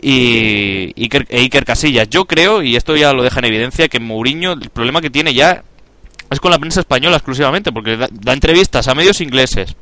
y 0.00 0.92
Iker, 0.96 1.26
e 1.28 1.40
Iker 1.40 1.64
Casillas. 1.64 2.08
Yo 2.08 2.24
creo, 2.24 2.62
y 2.62 2.76
esto 2.76 2.96
ya 2.96 3.12
lo 3.12 3.22
deja 3.22 3.40
en 3.40 3.46
evidencia, 3.46 3.88
que 3.88 4.00
Mourinho, 4.00 4.52
el 4.52 4.70
problema 4.70 5.00
que 5.00 5.10
tiene 5.10 5.34
ya 5.34 5.62
es 6.30 6.40
con 6.40 6.50
la 6.50 6.58
prensa 6.58 6.80
española 6.80 7.16
exclusivamente, 7.16 7.72
porque 7.72 7.96
da, 7.96 8.32
entrevistas 8.32 8.88
a 8.88 8.94
medios 8.94 9.20
ingleses, 9.20 9.76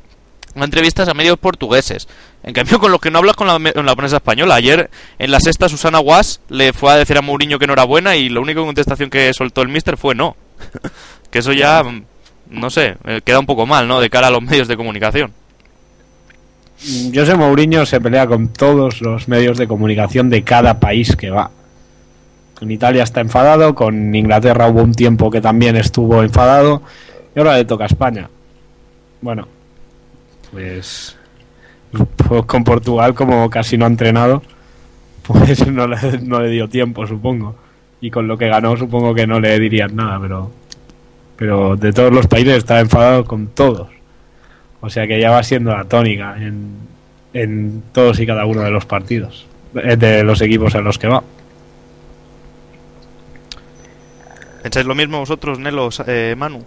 entrevistas 0.55 1.07
a 1.07 1.13
medios 1.13 1.37
portugueses. 1.37 2.07
En 2.43 2.53
cambio, 2.53 2.79
con 2.79 2.91
los 2.91 2.99
que 2.99 3.11
no 3.11 3.19
hablas 3.19 3.35
con 3.35 3.47
la, 3.47 3.71
con 3.71 3.85
la 3.85 3.95
prensa 3.95 4.17
española. 4.17 4.55
Ayer, 4.55 4.89
en 5.19 5.31
la 5.31 5.39
sexta, 5.39 5.69
Susana 5.69 5.99
Guas 5.99 6.41
le 6.49 6.73
fue 6.73 6.91
a 6.91 6.97
decir 6.97 7.17
a 7.17 7.21
Mourinho 7.21 7.59
que 7.59 7.67
no 7.67 7.73
era 7.73 7.83
buena 7.83 8.15
y 8.15 8.29
la 8.29 8.39
única 8.39 8.61
contestación 8.61 9.09
que 9.09 9.33
soltó 9.33 9.61
el 9.61 9.69
mister 9.69 9.97
fue 9.97 10.15
no. 10.15 10.35
que 11.31 11.39
eso 11.39 11.53
ya, 11.53 11.83
no 12.49 12.69
sé, 12.69 12.95
eh, 13.05 13.21
queda 13.23 13.39
un 13.39 13.45
poco 13.45 13.65
mal, 13.65 13.87
¿no? 13.87 13.99
De 14.01 14.09
cara 14.09 14.27
a 14.27 14.31
los 14.31 14.41
medios 14.41 14.67
de 14.67 14.77
comunicación. 14.77 15.31
José 17.13 17.35
Mourinho 17.35 17.85
se 17.85 18.01
pelea 18.01 18.25
con 18.25 18.47
todos 18.47 19.01
los 19.01 19.27
medios 19.27 19.57
de 19.57 19.67
comunicación 19.67 20.29
de 20.29 20.43
cada 20.43 20.79
país 20.79 21.15
que 21.15 21.29
va. 21.29 21.51
En 22.59 22.71
Italia 22.71 23.03
está 23.03 23.21
enfadado, 23.21 23.75
con 23.75 24.13
Inglaterra 24.15 24.67
hubo 24.67 24.81
un 24.81 24.93
tiempo 24.93 25.29
que 25.29 25.41
también 25.41 25.75
estuvo 25.75 26.23
enfadado 26.23 26.81
y 27.35 27.39
ahora 27.39 27.57
le 27.57 27.65
toca 27.65 27.83
a 27.83 27.87
España. 27.87 28.29
Bueno, 29.21 29.47
pues, 30.51 31.17
con 32.47 32.63
Portugal 32.63 33.13
como 33.13 33.49
casi 33.49 33.77
no 33.77 33.85
ha 33.85 33.89
entrenado, 33.89 34.41
pues 35.23 35.67
no 35.71 35.87
le, 35.87 35.97
no 36.21 36.41
le 36.41 36.49
dio 36.49 36.67
tiempo, 36.67 37.05
supongo. 37.07 37.55
Y 37.99 38.09
con 38.09 38.27
lo 38.27 38.37
que 38.37 38.47
ganó 38.47 38.75
supongo 38.77 39.13
que 39.13 39.27
no 39.27 39.39
le 39.39 39.59
dirían 39.59 39.95
nada, 39.95 40.19
pero 40.19 40.51
pero 41.41 41.75
de 41.75 41.91
todos 41.91 42.13
los 42.13 42.27
países 42.27 42.57
está 42.57 42.79
enfadado 42.79 43.25
con 43.25 43.47
todos. 43.47 43.89
O 44.79 44.91
sea 44.91 45.07
que 45.07 45.19
ya 45.19 45.31
va 45.31 45.41
siendo 45.41 45.71
la 45.71 45.85
tónica 45.85 46.35
en, 46.37 46.69
en 47.33 47.81
todos 47.93 48.19
y 48.19 48.27
cada 48.27 48.45
uno 48.45 48.61
de 48.61 48.69
los 48.69 48.85
partidos, 48.85 49.47
eh, 49.73 49.95
de 49.95 50.23
los 50.23 50.39
equipos 50.41 50.75
en 50.75 50.83
los 50.83 50.99
que 50.99 51.07
va. 51.07 51.23
¿Pensáis 54.61 54.85
lo 54.85 54.93
mismo 54.93 55.17
vosotros, 55.17 55.57
Nelo, 55.57 55.89
eh, 56.05 56.35
Manu? 56.37 56.63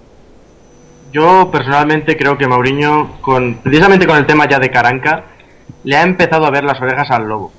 Yo 1.15 1.49
personalmente 1.49 2.17
creo 2.17 2.37
que 2.37 2.49
Mourinho, 2.49 3.21
con, 3.21 3.55
precisamente 3.63 4.05
con 4.05 4.17
el 4.17 4.27
tema 4.27 4.49
ya 4.49 4.59
de 4.59 4.69
Caranca, 4.69 5.27
le 5.85 5.97
ha 5.97 6.03
empezado 6.03 6.45
a 6.45 6.51
ver 6.51 6.65
las 6.65 6.81
orejas 6.81 7.09
al 7.13 7.29
lobo. 7.29 7.53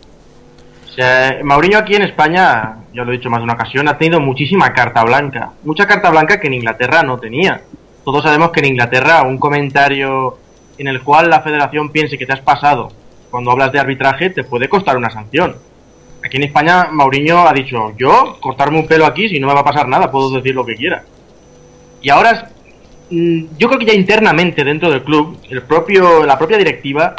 O 0.84 0.92
sea, 0.92 1.40
aquí 1.78 1.96
en 1.96 2.02
España, 2.02 2.80
ya 2.94 3.06
lo 3.06 3.14
he 3.14 3.18
dicho 3.18 3.30
más 3.30 3.40
de 3.40 3.46
una 3.46 3.54
ocasión, 3.54 3.88
ha 3.88 3.98
tenido 3.98 4.20
muchísima 4.20 4.74
carta 4.74 5.06
blanca. 5.06 5.54
Mucha 5.64 5.88
carta 5.88 6.10
blanca 6.10 6.38
que 6.38 6.48
en 6.48 6.56
Inglaterra 6.56 7.02
no 7.04 7.18
tenía. 7.18 7.62
Todos 8.04 8.26
sabemos 8.26 8.52
que 8.52 8.60
en 8.60 8.66
Inglaterra 8.66 9.22
un 9.22 9.38
comentario 9.38 10.38
en 10.78 10.88
el 10.88 11.02
cual 11.02 11.30
la 11.30 11.40
federación 11.40 11.92
piense 11.92 12.18
que 12.18 12.26
te 12.26 12.34
has 12.34 12.42
pasado 12.42 12.90
cuando 13.32 13.52
hablas 13.52 13.72
de 13.72 13.80
arbitraje 13.80 14.32
te 14.32 14.44
puede 14.44 14.68
costar 14.68 14.98
una 14.98 15.10
sanción. 15.10 15.56
Aquí 16.26 16.36
en 16.36 16.44
España 16.44 16.90
Mourinho 16.92 17.48
ha 17.48 17.54
dicho, 17.54 17.94
yo 17.98 18.38
cortarme 18.42 18.80
un 18.80 18.88
pelo 18.88 19.06
aquí 19.06 19.30
si 19.30 19.40
no 19.40 19.48
me 19.48 19.54
va 19.54 19.62
a 19.62 19.66
pasar 19.66 19.88
nada, 19.88 20.12
puedo 20.12 20.30
decir 20.32 20.54
lo 20.54 20.66
que 20.66 20.76
quiera. 20.76 21.04
Y 22.02 22.10
ahora 22.10 22.50
yo 23.10 23.68
creo 23.68 23.80
que 23.80 23.86
ya 23.86 23.94
internamente 23.94 24.64
dentro 24.64 24.90
del 24.90 25.04
club, 25.04 25.38
el 25.50 25.62
propio, 25.64 26.26
la 26.26 26.38
propia 26.38 26.58
directiva, 26.58 27.16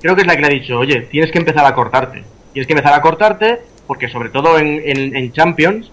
creo 0.00 0.14
que 0.14 0.22
es 0.22 0.26
la 0.26 0.34
que 0.36 0.42
le 0.42 0.46
ha 0.46 0.50
dicho, 0.50 0.78
oye, 0.78 1.02
tienes 1.10 1.30
que 1.30 1.38
empezar 1.38 1.64
a 1.64 1.74
cortarte. 1.74 2.24
Tienes 2.52 2.66
que 2.66 2.72
empezar 2.72 2.94
a 2.94 3.00
cortarte 3.02 3.60
porque 3.86 4.08
sobre 4.08 4.30
todo 4.30 4.58
en, 4.58 4.80
en- 4.84 5.32
Champions, 5.32 5.90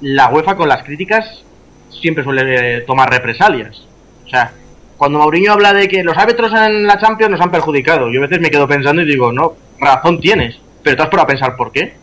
la 0.00 0.28
UEFA 0.28 0.56
con 0.56 0.68
las 0.68 0.82
críticas 0.82 1.44
siempre 1.90 2.24
suele 2.24 2.78
eh, 2.78 2.80
tomar 2.82 3.10
represalias. 3.10 3.82
O 4.24 4.28
sea, 4.28 4.52
cuando 4.96 5.18
Mourinho 5.18 5.52
habla 5.52 5.72
de 5.72 5.88
que 5.88 6.02
los 6.02 6.16
árbitros 6.16 6.52
en 6.52 6.86
la 6.86 6.98
Champions 6.98 7.30
nos 7.32 7.40
han 7.40 7.50
perjudicado, 7.50 8.10
yo 8.10 8.20
a 8.20 8.26
veces 8.26 8.40
me 8.40 8.50
quedo 8.50 8.66
pensando 8.66 9.02
y 9.02 9.06
digo, 9.06 9.32
no, 9.32 9.54
razón 9.78 10.20
tienes, 10.20 10.58
pero 10.82 10.96
te 10.96 11.02
has 11.02 11.22
a 11.22 11.26
pensar 11.26 11.56
por 11.56 11.70
qué. 11.70 11.94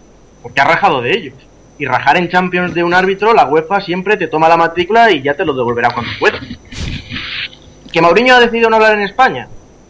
Porque 0.42 0.62
has 0.62 0.68
rajado 0.68 1.02
de 1.02 1.12
ellos. 1.12 1.34
Y 1.80 1.86
rajar 1.86 2.18
en 2.18 2.30
Champions 2.30 2.74
de 2.74 2.84
un 2.84 2.94
árbitro, 2.94 3.34
la 3.34 3.46
UEFA 3.46 3.82
siempre 3.82 4.16
te 4.18 4.28
toma 4.28 4.48
la 4.48 4.58
matrícula 4.58 5.12
y 5.12 5.22
ya 5.22 5.34
te 5.34 5.44
lo 5.46 5.54
devolverá 5.54 5.90
cuando 5.94 6.12
pueda. 6.20 6.40
¿Que 7.94 8.02
Mourinho 8.02 8.36
ha 8.36 8.40
decidido 8.40 8.72
no 8.72 8.78
hablar 8.78 8.96
en 8.96 9.04
España? 9.04 9.48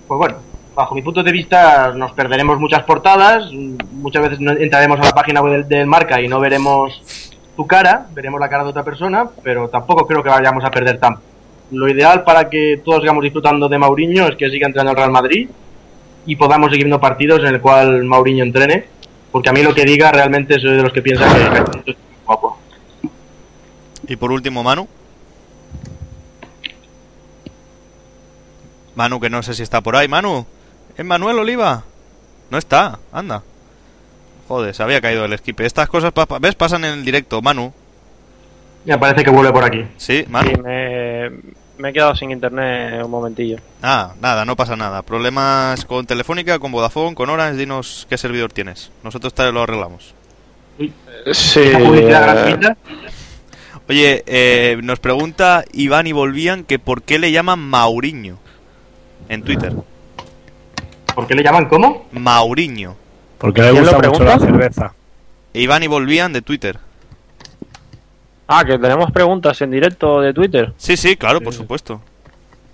Pues 0.09 0.17
bueno, 0.17 0.35
bajo 0.75 0.93
mi 0.93 1.01
punto 1.01 1.23
de 1.23 1.31
vista 1.31 1.93
nos 1.95 2.11
perderemos 2.11 2.59
muchas 2.59 2.83
portadas, 2.83 3.49
muchas 3.93 4.23
veces 4.23 4.39
entraremos 4.59 4.99
a 4.99 5.05
la 5.05 5.11
página 5.11 5.41
web 5.41 5.65
del, 5.65 5.87
marca 5.87 6.19
y 6.19 6.27
no 6.27 6.41
veremos 6.41 7.31
tu 7.55 7.65
cara, 7.65 8.07
veremos 8.13 8.41
la 8.41 8.49
cara 8.49 8.65
de 8.65 8.71
otra 8.71 8.83
persona, 8.83 9.29
pero 9.41 9.69
tampoco 9.69 10.05
creo 10.05 10.21
que 10.21 10.27
vayamos 10.27 10.65
a 10.65 10.69
perder 10.69 10.99
tanto. 10.99 11.21
Lo 11.71 11.87
ideal 11.87 12.25
para 12.25 12.49
que 12.49 12.81
todos 12.83 12.99
sigamos 12.99 13.23
disfrutando 13.23 13.69
de 13.69 13.77
Mourinho 13.77 14.27
es 14.27 14.35
que 14.35 14.49
siga 14.49 14.67
entrenando 14.67 14.91
al 14.91 14.97
Real 14.97 15.11
Madrid 15.11 15.49
y 16.25 16.35
podamos 16.35 16.71
seguir 16.71 16.83
viendo 16.83 16.99
partidos 16.99 17.39
en 17.39 17.55
el 17.55 17.61
cual 17.61 18.03
Mourinho 18.03 18.43
entrene, 18.43 18.83
porque 19.31 19.47
a 19.47 19.53
mí 19.53 19.63
lo 19.63 19.73
que 19.73 19.85
diga 19.85 20.11
realmente 20.11 20.59
soy 20.59 20.75
de 20.75 20.83
los 20.83 20.91
que 20.91 21.01
piensan 21.01 21.33
que 21.85 21.91
es 21.91 21.97
guapo. 22.25 22.57
Y 24.09 24.17
por 24.17 24.33
último, 24.33 24.61
Manu. 24.61 24.89
Manu, 28.95 29.19
que 29.19 29.29
no 29.29 29.41
sé 29.43 29.53
si 29.53 29.63
está 29.63 29.81
por 29.81 29.95
ahí. 29.95 30.07
Manu, 30.07 30.45
¿es 30.97 31.05
Manuel 31.05 31.39
Oliva? 31.39 31.83
No 32.49 32.57
está, 32.57 32.99
anda. 33.11 33.41
Joder, 34.47 34.75
se 34.75 34.83
había 34.83 35.01
caído 35.01 35.25
el 35.25 35.33
esquipe. 35.33 35.65
Estas 35.65 35.87
cosas, 35.89 36.11
pa- 36.11 36.27
¿ves? 36.39 36.55
Pasan 36.55 36.85
en 36.85 36.93
el 36.93 37.05
directo. 37.05 37.41
Manu, 37.41 37.73
Me 38.85 38.97
parece 38.97 39.23
que 39.23 39.31
vuelve 39.31 39.51
por 39.51 39.63
aquí. 39.63 39.85
¿sí? 39.97 40.25
Manu. 40.29 40.49
Sí, 40.51 40.61
me, 40.61 41.29
me 41.77 41.89
he 41.89 41.93
quedado 41.93 42.15
sin 42.15 42.29
internet 42.31 43.01
un 43.03 43.09
momentillo. 43.09 43.57
Ah, 43.81 44.13
nada, 44.21 44.45
no 44.45 44.55
pasa 44.55 44.75
nada. 44.75 45.01
Problemas 45.01 45.85
con 45.85 46.05
Telefónica, 46.05 46.59
con 46.59 46.71
Vodafone, 46.71 47.15
con 47.15 47.29
Orange. 47.29 47.57
Dinos 47.57 48.05
qué 48.09 48.17
servidor 48.17 48.51
tienes. 48.51 48.91
Nosotros 49.03 49.33
te 49.33 49.49
lo 49.51 49.63
arreglamos. 49.63 50.13
Sí, 51.31 51.61
publicidad 51.77 52.47
eh. 52.49 52.75
Oye, 53.87 54.23
eh, 54.27 54.77
nos 54.81 54.99
pregunta 54.99 55.63
Iván 55.71 56.07
y 56.07 56.11
Volvían 56.11 56.63
que 56.63 56.79
por 56.79 57.01
qué 57.03 57.19
le 57.19 57.31
llaman 57.31 57.59
Mauriño 57.59 58.37
en 59.29 59.41
Twitter. 59.43 59.73
¿Por 61.15 61.27
qué 61.27 61.35
le 61.35 61.43
llaman 61.43 61.65
cómo? 61.67 62.07
Mauriño. 62.11 62.95
Porque 63.37 63.61
le 63.61 63.71
¿Quién 63.71 63.83
gusta 63.83 64.09
mucho 64.09 64.23
la 64.23 64.39
cerveza. 64.39 64.93
Iván 65.53 65.83
y 65.83 65.87
Volvían 65.87 66.33
de 66.33 66.41
Twitter. 66.41 66.79
Ah, 68.47 68.63
que 68.65 68.77
tenemos 68.77 69.11
preguntas 69.11 69.61
en 69.61 69.71
directo 69.71 70.21
de 70.21 70.33
Twitter. 70.33 70.73
Sí, 70.77 70.97
sí, 70.97 71.15
claro, 71.15 71.41
por 71.41 71.53
supuesto. 71.53 72.01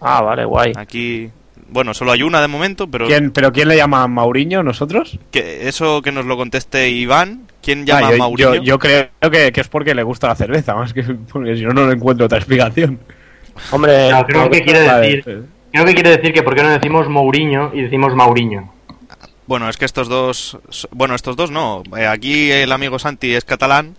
Ah, 0.01 0.21
vale, 0.21 0.45
guay. 0.45 0.73
Aquí, 0.75 1.29
bueno, 1.69 1.93
solo 1.93 2.11
hay 2.11 2.23
una 2.23 2.41
de 2.41 2.47
momento, 2.47 2.87
pero 2.89 3.05
¿Quién, 3.07 3.31
¿Pero 3.31 3.51
quién 3.51 3.67
le 3.67 3.75
llama 3.77 4.07
Mauriño? 4.07 4.63
¿Nosotros? 4.63 5.19
que 5.31 5.67
eso 5.67 6.01
que 6.01 6.11
nos 6.11 6.25
lo 6.25 6.37
conteste 6.37 6.89
Iván. 6.89 7.43
¿Quién 7.61 7.85
llama 7.85 8.07
Ah, 8.07 8.09
a 8.09 8.11
yo, 8.13 8.17
Mauricio? 8.17 8.55
yo- 8.55 8.61
yo 8.63 8.79
creo 8.79 9.09
que, 9.31 9.51
que 9.51 9.61
es 9.61 9.67
porque 9.67 9.93
le 9.93 10.03
gusta 10.03 10.27
la 10.27 10.35
cerveza, 10.35 10.73
más 10.75 10.93
que 10.93 11.03
porque 11.03 11.55
si 11.57 11.63
no, 11.65 11.73
no 11.73 11.87
le 11.87 11.93
encuentro 11.93 12.25
otra 12.25 12.37
explicación. 12.37 12.99
Hombre, 13.71 14.09
No, 14.11 14.25
creo 14.25 14.49
que 14.49 14.61
quiere 14.61 14.79
decir, 14.79 15.45
creo 15.71 15.85
que 15.85 15.93
quiere 15.93 16.11
decir 16.17 16.33
que 16.33 16.43
por 16.43 16.55
qué 16.55 16.63
no 16.63 16.69
decimos 16.69 17.07
Mourinho 17.09 17.71
y 17.73 17.81
decimos 17.83 18.15
Mauriño. 18.15 18.71
Bueno, 19.47 19.67
es 19.67 19.77
que 19.77 19.85
estos 19.85 20.07
dos, 20.07 20.59
bueno, 20.91 21.15
estos 21.15 21.35
dos 21.35 21.49
no. 21.51 21.81
Eh, 21.97 22.05
aquí 22.05 22.51
el 22.51 22.71
amigo 22.71 22.99
Santi 22.99 23.33
es 23.33 23.45
catalán. 23.45 23.95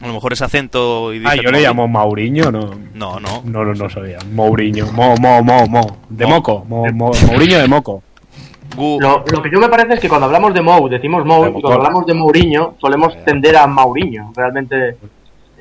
A 0.00 0.06
lo 0.08 0.12
mejor 0.14 0.32
ese 0.32 0.44
acento 0.44 1.14
y 1.14 1.22
Ah, 1.24 1.32
dice 1.32 1.44
yo 1.44 1.50
le 1.50 1.62
llamo 1.62 1.88
Mauriño, 1.88 2.50
no. 2.52 2.70
No, 2.94 3.18
no. 3.20 3.42
No, 3.44 3.64
no, 3.64 3.74
no 3.74 3.88
sabía. 3.90 4.18
Mourinho. 4.32 4.86
Mo, 4.92 5.14
mo, 5.16 5.42
mo, 5.42 5.66
mo. 5.66 5.96
De 6.08 6.26
Mo. 6.26 6.34
moco. 6.36 6.64
Mo, 6.68 6.84
mo, 6.92 7.10
Mourinho 7.26 7.58
de 7.58 7.68
moco. 7.68 8.02
Gu- 8.76 9.00
Lo, 9.00 9.24
lo 9.30 9.42
que 9.42 9.50
yo 9.52 9.60
me 9.60 9.68
parece 9.68 9.94
es 9.94 10.00
que 10.00 10.08
cuando 10.08 10.26
hablamos 10.26 10.52
de 10.52 10.60
Mou 10.60 10.88
decimos 10.88 11.24
Mou 11.24 11.46
y 11.46 11.52
cuando 11.52 11.72
hablamos 11.74 12.06
de 12.06 12.14
Mourinho 12.14 12.74
solemos 12.80 13.16
tender 13.24 13.56
a 13.56 13.66
Mauriño. 13.66 14.32
Realmente. 14.36 14.96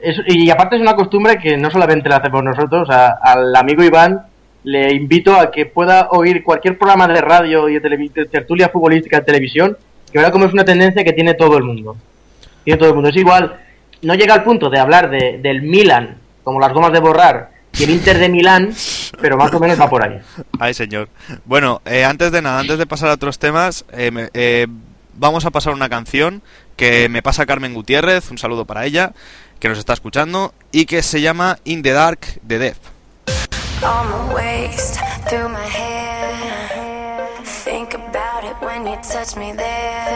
Es- 0.02 0.22
y 0.28 0.50
aparte 0.50 0.76
es 0.76 0.82
una 0.82 0.96
costumbre 0.96 1.38
que 1.38 1.56
no 1.58 1.70
solamente 1.72 2.10
la 2.10 2.18
hacemos 2.18 2.44
nosotros, 2.44 2.90
a- 2.90 3.18
al 3.22 3.56
amigo 3.56 3.84
Iván 3.84 4.24
le 4.64 4.94
invito 4.94 5.38
a 5.38 5.52
que 5.52 5.66
pueda 5.66 6.08
oír 6.12 6.44
cualquier 6.44 6.78
programa 6.78 7.08
de 7.08 7.22
radio 7.22 7.70
y 7.70 7.80
de, 7.80 8.28
tertulia 8.32 8.70
futbolística 8.70 9.20
de 9.20 9.26
televisión, 9.26 9.78
que 10.12 10.18
verá 10.18 10.32
como 10.32 10.46
es 10.46 10.54
una 10.54 10.66
tendencia 10.66 11.04
que 11.04 11.14
tiene 11.14 11.34
todo 11.34 11.58
el 11.58 11.64
mundo. 11.64 11.98
Tiene 12.64 12.78
todo 12.78 12.90
el 12.90 12.96
mundo. 12.96 13.10
Es 13.10 13.16
igual, 13.16 13.60
no 14.02 14.16
llega 14.16 14.34
al 14.34 14.44
punto 14.44 14.70
de 14.70 14.80
hablar 14.80 15.10
de, 15.10 15.40
del 15.40 15.62
Milan, 15.64 16.18
como 16.44 16.60
las 16.60 16.74
gomas 16.74 16.94
de 16.94 17.00
borrar, 17.00 17.52
y 17.78 17.84
el 17.84 17.90
Inter 17.90 18.20
de 18.20 18.30
Milán, 18.30 18.74
pero 19.20 19.38
más 19.38 19.54
o 19.54 19.60
menos 19.60 19.80
va 19.80 19.90
por 19.90 20.04
ahí. 20.04 20.20
Ay, 20.60 20.74
señor. 20.74 21.10
Bueno, 21.46 21.82
eh, 21.86 22.06
antes 22.06 22.32
de 22.32 22.42
nada, 22.42 22.60
antes 22.60 22.78
de 22.78 22.86
pasar 22.86 23.10
a 23.10 23.14
otros 23.14 23.40
temas, 23.40 23.86
eh, 23.92 24.30
eh, 24.34 24.68
vamos 25.16 25.46
a 25.46 25.52
pasar 25.52 25.74
una 25.74 25.90
canción 25.90 26.42
que 26.76 27.10
me 27.10 27.22
pasa 27.22 27.46
Carmen 27.46 27.74
Gutiérrez, 27.74 28.30
un 28.32 28.38
saludo 28.38 28.66
para 28.66 28.86
ella, 28.86 29.14
que 29.60 29.70
nos 29.70 29.80
está 29.80 29.94
escuchando, 29.94 30.54
y 30.72 30.86
que 30.86 31.02
se 31.02 31.22
llama 31.22 31.58
In 31.64 31.82
the 31.82 31.92
Dark 31.92 32.20
de 32.44 32.60
Def. 32.60 32.93
On 33.82 34.10
my 34.10 34.34
waist, 34.34 35.00
through 35.28 35.50
my 35.50 35.66
hair. 35.66 37.28
Think 37.44 37.94
about 37.94 38.44
it 38.44 38.56
when 38.62 38.86
you 38.86 38.98
touch 39.02 39.36
me 39.36 39.54
there. 39.54 40.13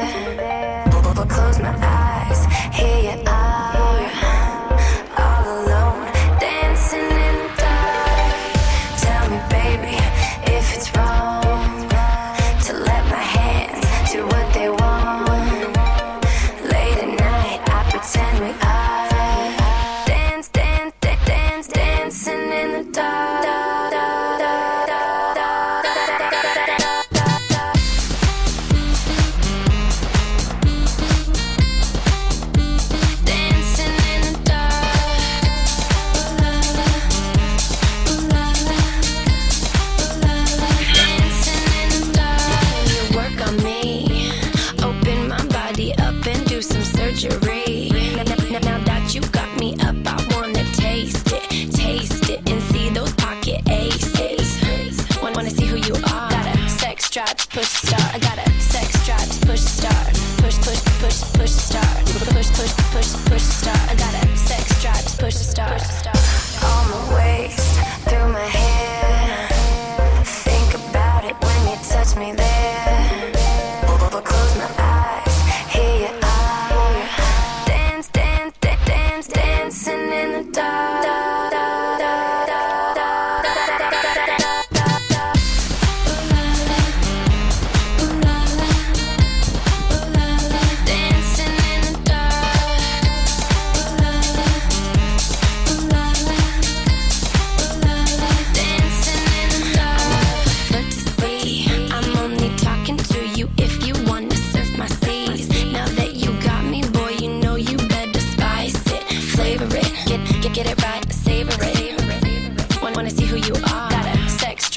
Push 57.67 57.89
start. 57.89 58.15
I 58.15 58.19
got 58.19 58.37
a 58.37 58.61
sex 58.61 59.05
drive 59.05 59.29
to 59.29 59.47
push 59.47 59.59
start. 59.59 60.07
Push, 60.37 60.57
push, 60.57 60.81
push, 60.99 61.21
push 61.33 61.51
start. 61.51 62.05
Push, 62.05 62.49
push, 62.51 62.73
push, 62.91 63.13
push 63.25 63.41
start. 63.41 63.91
I 63.91 63.95
got 63.95 64.13
a 64.23 64.37
sex 64.37 64.81
drive 64.81 65.05
to 65.05 65.17
push 65.17 65.35
start. 65.35 65.81
On 66.06 66.06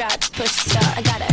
drop, 0.01 0.19
push 0.33 0.51
start. 0.51 0.97
I 0.97 1.03
gotta 1.03 1.30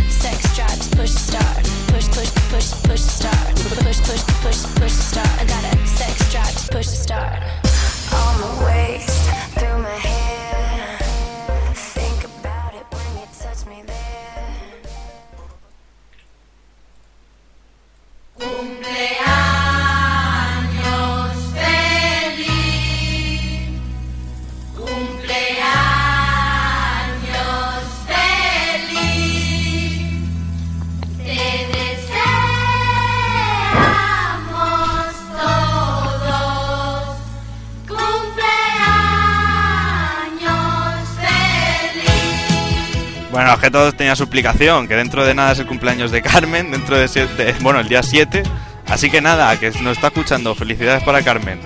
es 44.14 44.88
que 44.88 44.96
dentro 44.96 45.26
de 45.26 45.34
nada 45.34 45.52
es 45.52 45.60
el 45.60 45.68
cumpleaños 45.68 46.12
de 46.12 46.22
Carmen, 46.22 46.72
dentro 46.72 46.98
de 46.98 47.08
siete, 47.08 47.56
bueno, 47.62 47.80
el 47.80 47.88
día 47.88 48.04
7. 48.04 48.44
Así 48.88 49.10
que 49.10 49.22
nada, 49.22 49.60
que 49.60 49.72
nos 49.82 49.98
está 49.98 50.08
escuchando, 50.08 50.56
felicidades 50.56 51.04
para 51.04 51.22
Carmen. 51.22 51.60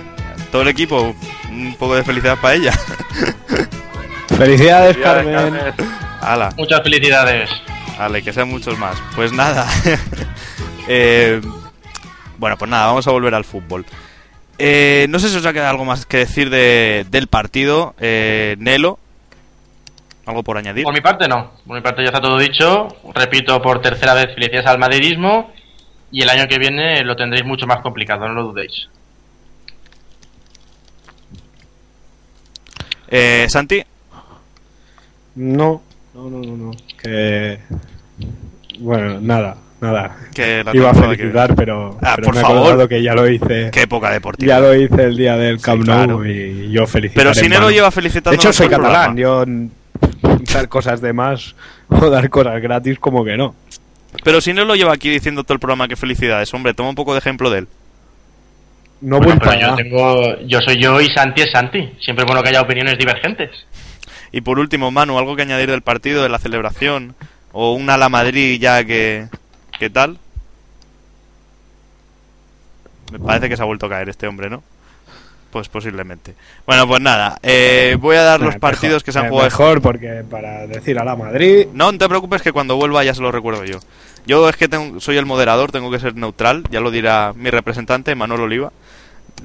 Todo 0.50 0.62
el 0.62 0.68
equipo, 0.68 1.14
un 1.50 1.74
poco 1.78 1.94
de 1.94 2.02
felicidad 2.02 2.38
para 2.40 2.54
ella. 2.54 2.72
Felicidades, 4.28 4.96
Felicidades, 4.96 4.96
Carmen. 4.98 5.34
Carmen. 5.34 5.74
Hala. 6.20 6.52
Muchas 6.56 6.82
felicidades. 6.82 7.50
Vale, 7.98 8.22
que 8.22 8.32
sean 8.32 8.48
muchos 8.48 8.78
más. 8.78 8.96
Pues 9.14 9.32
nada. 9.32 9.66
Eh, 10.88 11.40
bueno, 12.38 12.58
pues 12.58 12.68
nada, 12.68 12.86
vamos 12.86 13.06
a 13.06 13.12
volver 13.12 13.36
al 13.36 13.44
fútbol. 13.44 13.86
Eh, 14.58 15.06
no 15.10 15.20
sé 15.20 15.28
si 15.28 15.36
os 15.36 15.46
ha 15.46 15.52
quedado 15.52 15.70
algo 15.70 15.84
más 15.84 16.06
que 16.06 16.16
decir 16.18 16.50
de, 16.50 17.06
del 17.08 17.28
partido. 17.28 17.94
Eh, 18.00 18.56
Nelo, 18.58 18.98
¿algo 20.26 20.42
por 20.42 20.56
añadir? 20.58 20.84
Por 20.84 20.94
mi 20.94 21.00
parte 21.00 21.26
no, 21.28 21.52
por 21.66 21.76
mi 21.76 21.82
parte 21.82 22.02
ya 22.02 22.08
está 22.08 22.20
todo 22.20 22.38
dicho. 22.38 22.88
Repito 23.14 23.60
por 23.62 23.80
tercera 23.80 24.14
vez 24.14 24.34
felicidades 24.34 24.66
al 24.66 24.78
madridismo 24.78 25.52
y 26.10 26.22
el 26.22 26.28
año 26.30 26.46
que 26.48 26.58
viene 26.58 27.02
lo 27.04 27.16
tendréis 27.16 27.44
mucho 27.44 27.66
más 27.66 27.80
complicado, 27.80 28.26
no 28.28 28.34
lo 28.34 28.44
dudéis. 28.44 28.88
Eh, 33.08 33.46
Santi, 33.48 33.82
No, 35.34 35.82
no, 36.14 36.30
no, 36.30 36.38
no, 36.40 36.56
no. 36.56 36.70
Que. 37.02 37.58
Bueno, 38.78 39.20
nada. 39.20 39.56
nada. 39.80 40.16
Que 40.34 40.62
la 40.64 40.74
Iba 40.74 40.90
a 40.90 40.92
que 40.94 41.00
felicitar, 41.00 41.54
pero, 41.54 41.98
Ah, 42.02 42.12
pero 42.16 42.26
por 42.26 42.34
me 42.34 42.40
he 42.40 42.42
favor. 42.44 42.88
que 42.88 43.02
ya 43.02 43.14
lo 43.14 43.28
hice. 43.28 43.70
Qué 43.70 43.82
época 43.82 44.10
deportiva. 44.10 44.54
Ya 44.54 44.60
lo 44.60 44.74
hice 44.74 45.02
el 45.04 45.16
día 45.16 45.36
del 45.36 45.60
Camp 45.60 45.84
Nou 45.84 46.04
claro. 46.20 46.26
y 46.26 46.70
yo 46.70 46.86
felicito. 46.86 47.18
Pero 47.20 47.34
si 47.34 47.48
no 47.48 47.60
lo 47.60 47.70
lleva 47.70 47.90
felicitando. 47.90 48.30
De 48.30 48.36
hecho, 48.36 48.52
soy 48.52 48.68
catalán. 48.68 49.14
programa. 49.14 49.20
Yo 49.20 49.44
dar 50.52 50.68
cosas 50.68 51.00
de 51.00 51.12
más 51.12 51.54
o 51.88 52.10
dar 52.10 52.28
cosas 52.30 52.60
gratis, 52.60 52.98
como 52.98 53.24
que 53.24 53.36
no. 53.36 53.54
Pero 54.24 54.40
si 54.40 54.52
no 54.52 54.64
lo 54.64 54.76
lleva 54.76 54.92
aquí 54.92 55.08
diciendo 55.08 55.42
todo 55.42 55.54
el 55.54 55.60
programa 55.60 55.88
que 55.88 55.96
felicidades, 55.96 56.52
hombre, 56.54 56.74
toma 56.74 56.90
un 56.90 56.94
poco 56.94 57.12
de 57.12 57.18
ejemplo 57.18 57.50
de 57.50 57.60
él. 57.60 57.68
No 59.00 59.18
Bueno, 59.18 59.32
voy 59.32 59.38
pero 59.40 59.50
para 59.50 59.70
yo 59.70 59.74
tengo, 59.74 60.38
yo 60.46 60.60
soy 60.60 60.80
yo 60.80 61.00
y 61.00 61.06
Santi 61.06 61.42
es 61.42 61.50
Santi. 61.50 61.92
Siempre 62.00 62.24
es 62.24 62.26
bueno 62.26 62.42
que 62.42 62.50
haya 62.50 62.60
opiniones 62.60 62.98
divergentes. 62.98 63.50
Y 64.30 64.42
por 64.42 64.58
último, 64.58 64.90
Manu, 64.90 65.18
algo 65.18 65.34
que 65.34 65.42
añadir 65.42 65.70
del 65.70 65.82
partido, 65.82 66.22
de 66.22 66.28
la 66.28 66.38
celebración, 66.38 67.14
o 67.52 67.72
un 67.72 67.90
ala 67.90 68.08
Madrid 68.08 68.60
ya 68.60 68.84
que. 68.84 69.26
¿Qué 69.78 69.90
tal? 69.90 70.18
Me 73.10 73.18
parece 73.18 73.48
que 73.48 73.56
se 73.56 73.62
ha 73.62 73.66
vuelto 73.66 73.86
a 73.86 73.90
caer 73.90 74.08
este 74.08 74.26
hombre, 74.26 74.48
¿no? 74.48 74.62
Pues 75.52 75.68
posiblemente. 75.68 76.34
Bueno, 76.66 76.88
pues 76.88 77.02
nada, 77.02 77.38
eh, 77.42 77.96
voy 78.00 78.16
a 78.16 78.22
dar 78.22 78.40
los 78.40 78.54
Eh, 78.54 78.58
partidos 78.58 78.94
mejor, 78.94 79.04
que 79.04 79.12
se 79.12 79.18
han 79.18 79.26
eh, 79.26 79.28
jugado. 79.28 79.46
Mejor, 79.50 79.82
porque 79.82 80.24
para 80.28 80.66
decir 80.66 80.98
a 80.98 81.04
la 81.04 81.14
Madrid. 81.14 81.66
No 81.74 81.92
te 81.98 82.08
preocupes 82.08 82.40
que 82.40 82.52
cuando 82.52 82.76
vuelva 82.76 83.04
ya 83.04 83.12
se 83.14 83.20
lo 83.20 83.30
recuerdo 83.30 83.62
yo. 83.66 83.78
Yo 84.26 84.48
es 84.48 84.56
que 84.56 84.66
tengo- 84.68 84.98
soy 84.98 85.18
el 85.18 85.26
moderador, 85.26 85.70
tengo 85.70 85.90
que 85.90 85.98
ser 86.00 86.16
neutral, 86.16 86.64
ya 86.70 86.80
lo 86.80 86.90
dirá 86.90 87.34
mi 87.36 87.50
representante, 87.50 88.14
Manuel 88.14 88.40
Oliva, 88.40 88.72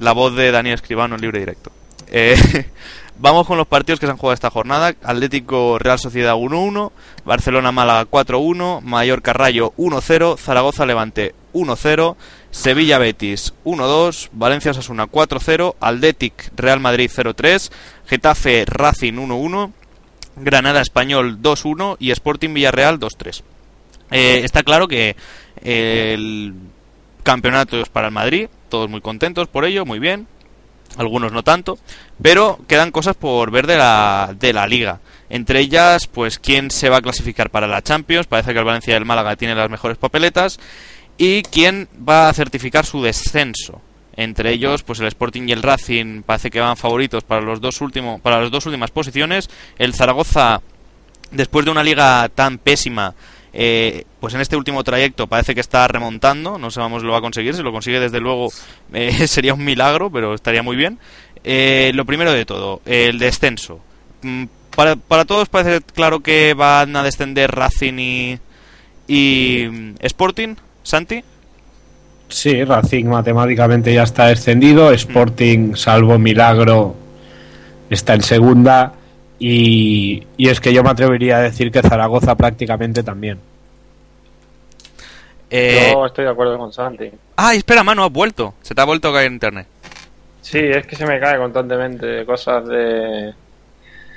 la 0.00 0.12
voz 0.12 0.34
de 0.34 0.50
Daniel 0.50 0.76
Escribano 0.76 1.14
en 1.16 1.20
libre 1.20 1.40
directo. 1.40 1.70
Eh, 2.10 2.36
vamos 3.18 3.46
con 3.46 3.58
los 3.58 3.66
partidos 3.66 4.00
que 4.00 4.06
se 4.06 4.12
han 4.12 4.16
jugado 4.16 4.32
esta 4.32 4.48
jornada. 4.50 4.94
Atlético 5.04 5.78
Real 5.78 5.98
Sociedad 5.98 6.36
1-1, 6.36 6.90
Barcelona 7.26 7.70
Málaga 7.70 8.06
4-1, 8.10 8.80
Mallorca 8.80 9.34
Rayo 9.34 9.74
1-0, 9.76 10.38
Zaragoza 10.38 10.86
Levante 10.86 11.34
1-0, 11.52 12.16
Sevilla 12.50 12.98
Betis 12.98 13.54
1-2, 13.64 14.30
Valencia 14.32 14.70
Osasuna 14.70 15.06
4-0, 15.06 15.76
Atlétic 15.80 16.50
Real 16.56 16.80
Madrid 16.80 17.10
0-3, 17.14 17.70
Getafe 18.06 18.64
Racing 18.66 19.14
1-1, 19.14 19.72
Granada 20.36 20.80
Español 20.80 21.40
2-1 21.42 21.96
y 21.98 22.10
Sporting 22.10 22.54
Villarreal 22.54 22.98
2-3. 22.98 23.42
Eh, 24.10 24.40
está 24.44 24.62
claro 24.62 24.88
que 24.88 25.16
eh, 25.62 26.12
el 26.14 26.54
campeonato 27.22 27.80
es 27.80 27.88
para 27.88 28.08
el 28.08 28.14
Madrid, 28.14 28.48
todos 28.68 28.88
muy 28.88 29.00
contentos 29.00 29.48
por 29.48 29.64
ello, 29.64 29.84
muy 29.84 29.98
bien, 29.98 30.26
algunos 30.96 31.32
no 31.32 31.42
tanto, 31.42 31.78
pero 32.20 32.58
quedan 32.66 32.90
cosas 32.90 33.16
por 33.16 33.50
ver 33.50 33.66
de 33.66 33.76
la, 33.76 34.34
de 34.38 34.52
la 34.52 34.66
liga. 34.66 35.00
Entre 35.30 35.60
ellas, 35.60 36.06
pues 36.06 36.38
quién 36.38 36.70
se 36.70 36.88
va 36.88 36.98
a 36.98 37.02
clasificar 37.02 37.50
para 37.50 37.66
la 37.66 37.82
Champions, 37.82 38.26
parece 38.26 38.52
que 38.52 38.58
el 38.58 38.64
Valencia 38.64 38.94
y 38.94 38.96
el 38.96 39.04
Málaga 39.04 39.36
tienen 39.36 39.58
las 39.58 39.68
mejores 39.68 39.98
papeletas, 39.98 40.58
y 41.18 41.42
quién 41.42 41.88
va 42.08 42.28
a 42.28 42.32
certificar 42.32 42.86
su 42.86 43.02
descenso. 43.02 43.82
Entre 44.16 44.52
ellos, 44.52 44.82
pues 44.82 44.98
el 45.00 45.06
Sporting 45.06 45.42
y 45.48 45.52
el 45.52 45.62
Racing 45.62 46.22
parece 46.22 46.50
que 46.50 46.60
van 46.60 46.76
favoritos 46.76 47.22
para 47.24 47.40
los 47.40 47.60
dos 47.60 47.80
últimos, 47.80 48.20
para 48.20 48.40
las 48.40 48.50
dos 48.50 48.66
últimas 48.66 48.90
posiciones. 48.90 49.50
El 49.78 49.94
Zaragoza, 49.94 50.60
después 51.30 51.64
de 51.64 51.70
una 51.70 51.84
liga 51.84 52.28
tan 52.34 52.58
pésima, 52.58 53.14
eh, 53.52 54.04
pues 54.20 54.34
en 54.34 54.40
este 54.40 54.56
último 54.56 54.82
trayecto 54.82 55.26
parece 55.26 55.54
que 55.54 55.60
está 55.60 55.86
remontando. 55.86 56.58
No 56.58 56.70
sabemos 56.70 57.02
si 57.02 57.06
lo 57.06 57.12
va 57.12 57.18
a 57.18 57.22
conseguir. 57.22 57.54
Si 57.54 57.62
lo 57.62 57.72
consigue, 57.72 58.00
desde 58.00 58.20
luego, 58.20 58.50
eh, 58.92 59.26
sería 59.28 59.54
un 59.54 59.64
milagro, 59.64 60.10
pero 60.10 60.34
estaría 60.34 60.62
muy 60.62 60.76
bien. 60.76 60.98
Eh, 61.44 61.92
lo 61.94 62.04
primero 62.04 62.32
de 62.32 62.44
todo, 62.44 62.80
el 62.86 63.18
descenso. 63.18 63.80
Mm, 64.22 64.44
Para, 64.74 64.96
para 64.96 65.24
todos 65.24 65.48
parece 65.48 65.80
claro 65.94 66.20
que 66.20 66.54
van 66.54 66.94
a 66.96 67.02
descender 67.02 67.50
Racing 67.52 67.98
y, 67.98 68.38
y 69.06 69.66
mm, 69.68 69.94
Sporting, 70.00 70.56
Santi. 70.82 71.22
Sí, 72.28 72.62
Racing 72.64 73.06
matemáticamente 73.06 73.92
ya 73.92 74.02
está 74.02 74.26
descendido. 74.26 74.92
Sporting, 74.92 75.74
salvo 75.74 76.18
milagro, 76.18 76.94
está 77.88 78.14
en 78.14 78.22
segunda. 78.22 78.92
Y, 79.38 80.26
y 80.36 80.48
es 80.48 80.60
que 80.60 80.72
yo 80.72 80.82
me 80.82 80.90
atrevería 80.90 81.38
a 81.38 81.42
decir 81.42 81.70
que 81.70 81.80
Zaragoza 81.80 82.34
prácticamente 82.34 83.02
también. 83.02 83.38
Eh, 85.50 85.90
Yo 85.92 86.04
estoy 86.04 86.24
de 86.24 86.30
acuerdo 86.30 86.58
con 86.58 86.72
Santi. 86.72 87.10
Ah, 87.36 87.54
espera, 87.54 87.82
mano, 87.82 88.04
has 88.04 88.12
vuelto. 88.12 88.54
Se 88.62 88.74
te 88.74 88.80
ha 88.80 88.84
vuelto 88.84 89.08
a 89.08 89.12
caer 89.14 89.32
internet. 89.32 89.66
Sí, 90.42 90.58
es 90.58 90.86
que 90.86 90.96
se 90.96 91.06
me 91.06 91.18
cae 91.20 91.38
constantemente 91.38 92.24
cosas 92.26 92.66
de. 92.66 93.32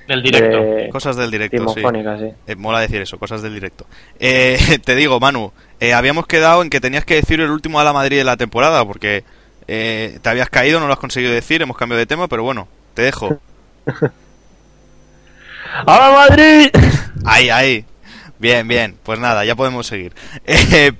Del 0.07 0.23
directo. 0.23 0.57
de 0.57 0.89
Cosas 0.89 1.15
del 1.15 1.31
directo, 1.31 1.67
sí. 1.69 1.81
sí. 1.81 2.33
Eh, 2.47 2.55
mola 2.55 2.79
decir 2.79 3.01
eso, 3.01 3.17
cosas 3.17 3.41
del 3.41 3.53
directo. 3.53 3.85
Eh, 4.19 4.57
te 4.85 4.95
digo, 4.95 5.19
Manu, 5.19 5.51
eh, 5.79 5.93
habíamos 5.93 6.27
quedado 6.27 6.61
en 6.61 6.69
que 6.69 6.81
tenías 6.81 7.05
que 7.05 7.15
decir 7.15 7.39
el 7.41 7.49
último 7.49 7.79
a 7.79 7.83
la 7.83 7.93
Madrid 7.93 8.17
de 8.17 8.23
la 8.23 8.37
temporada, 8.37 8.83
porque 8.85 9.23
eh, 9.67 10.19
te 10.21 10.29
habías 10.29 10.49
caído, 10.49 10.79
no 10.79 10.87
lo 10.87 10.93
has 10.93 10.99
conseguido 10.99 11.33
decir, 11.33 11.61
hemos 11.61 11.77
cambiado 11.77 11.99
de 11.99 12.05
tema, 12.05 12.27
pero 12.27 12.43
bueno, 12.43 12.67
te 12.93 13.03
dejo. 13.03 13.39
¡Ahora 15.85 16.11
Madrid! 16.11 16.69
Ahí, 17.25 17.49
ahí. 17.49 17.85
Bien, 18.39 18.67
bien. 18.67 18.97
Pues 19.03 19.19
nada, 19.19 19.45
ya 19.45 19.55
podemos 19.55 19.85
seguir. 19.85 20.13
Eh, 20.45 20.91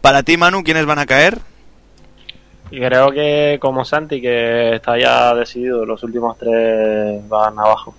para 0.00 0.22
ti, 0.22 0.38
Manu, 0.38 0.64
¿quiénes 0.64 0.86
van 0.86 0.98
a 0.98 1.04
caer? 1.04 1.38
Y 2.70 2.80
creo 2.80 3.10
que 3.10 3.58
como 3.60 3.84
Santi, 3.84 4.20
que 4.20 4.74
está 4.76 4.98
ya 4.98 5.34
decidido, 5.34 5.84
los 5.84 6.02
últimos 6.02 6.36
tres 6.38 7.28
van 7.28 7.58
abajo. 7.58 7.94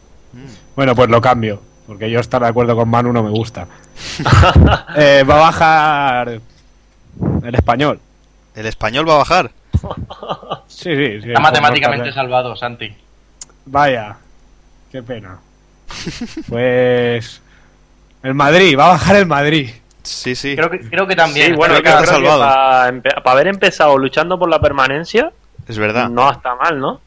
Bueno, 0.76 0.96
pues 0.96 1.10
lo 1.10 1.22
cambio. 1.22 1.62
Porque 1.88 2.10
yo 2.12 2.20
estar 2.20 2.42
de 2.42 2.48
acuerdo 2.50 2.76
con 2.76 2.90
Manu 2.90 3.14
no 3.14 3.24
me 3.24 3.30
gusta. 3.30 3.68
Eh, 4.96 5.24
va 5.28 5.36
a 5.36 5.40
bajar 5.40 6.40
el 7.44 7.56
español. 7.56 8.00
¿El 8.56 8.66
español 8.66 9.08
va 9.08 9.16
a 9.16 9.18
bajar? 9.20 9.52
Sí, 10.68 10.96
sí, 10.96 11.22
sí. 11.22 11.28
Está 11.30 11.40
matemáticamente 11.40 12.12
salvado, 12.12 12.56
Santi. 12.56 12.94
Vaya, 13.66 14.18
qué 14.92 15.02
pena. 15.02 15.40
Pues 16.50 17.42
el 18.24 18.34
Madrid, 18.34 18.78
va 18.78 18.86
a 18.86 18.90
bajar 18.90 19.16
el 19.16 19.26
Madrid. 19.26 19.70
Sí, 20.04 20.36
sí. 20.36 20.56
Creo 20.56 20.70
que, 20.70 20.80
creo 20.82 21.08
que 21.08 21.16
también. 21.16 21.48
Sí, 21.48 21.54
bueno, 21.54 21.74
creo 21.76 21.84
que 21.84 21.90
creo 21.90 22.00
está 22.04 22.16
que 22.16 22.26
salvado. 22.28 23.02
para, 23.02 23.22
para 23.24 23.32
haber 23.34 23.48
empezado 23.48 23.98
luchando 23.98 24.38
por 24.38 24.50
la 24.50 24.60
permanencia, 24.60 25.32
Es 25.68 25.78
verdad. 25.78 26.10
no 26.10 26.30
está 26.32 26.56
mal, 26.56 26.80
¿no? 26.80 27.02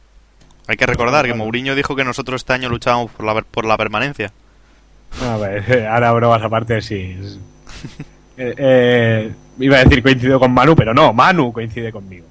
Hay 0.70 0.76
que 0.76 0.86
recordar 0.86 1.26
que 1.26 1.34
Mourinho 1.34 1.74
dijo 1.74 1.96
que 1.96 2.04
nosotros 2.04 2.42
este 2.42 2.52
año 2.52 2.68
luchábamos 2.68 3.10
por 3.10 3.26
la, 3.26 3.42
por 3.42 3.64
la 3.64 3.76
permanencia. 3.76 4.30
A 5.20 5.36
ver, 5.36 5.86
ahora 5.90 6.12
bromas 6.12 6.42
aparte, 6.42 6.80
sí. 6.80 7.16
Eh, 8.42 8.54
eh, 8.56 9.32
iba 9.58 9.76
a 9.76 9.84
decir 9.84 10.02
coincido 10.02 10.40
con 10.40 10.50
Manu, 10.54 10.74
pero 10.74 10.94
no, 10.94 11.12
Manu 11.12 11.52
coincide 11.52 11.92
conmigo. 11.92 12.26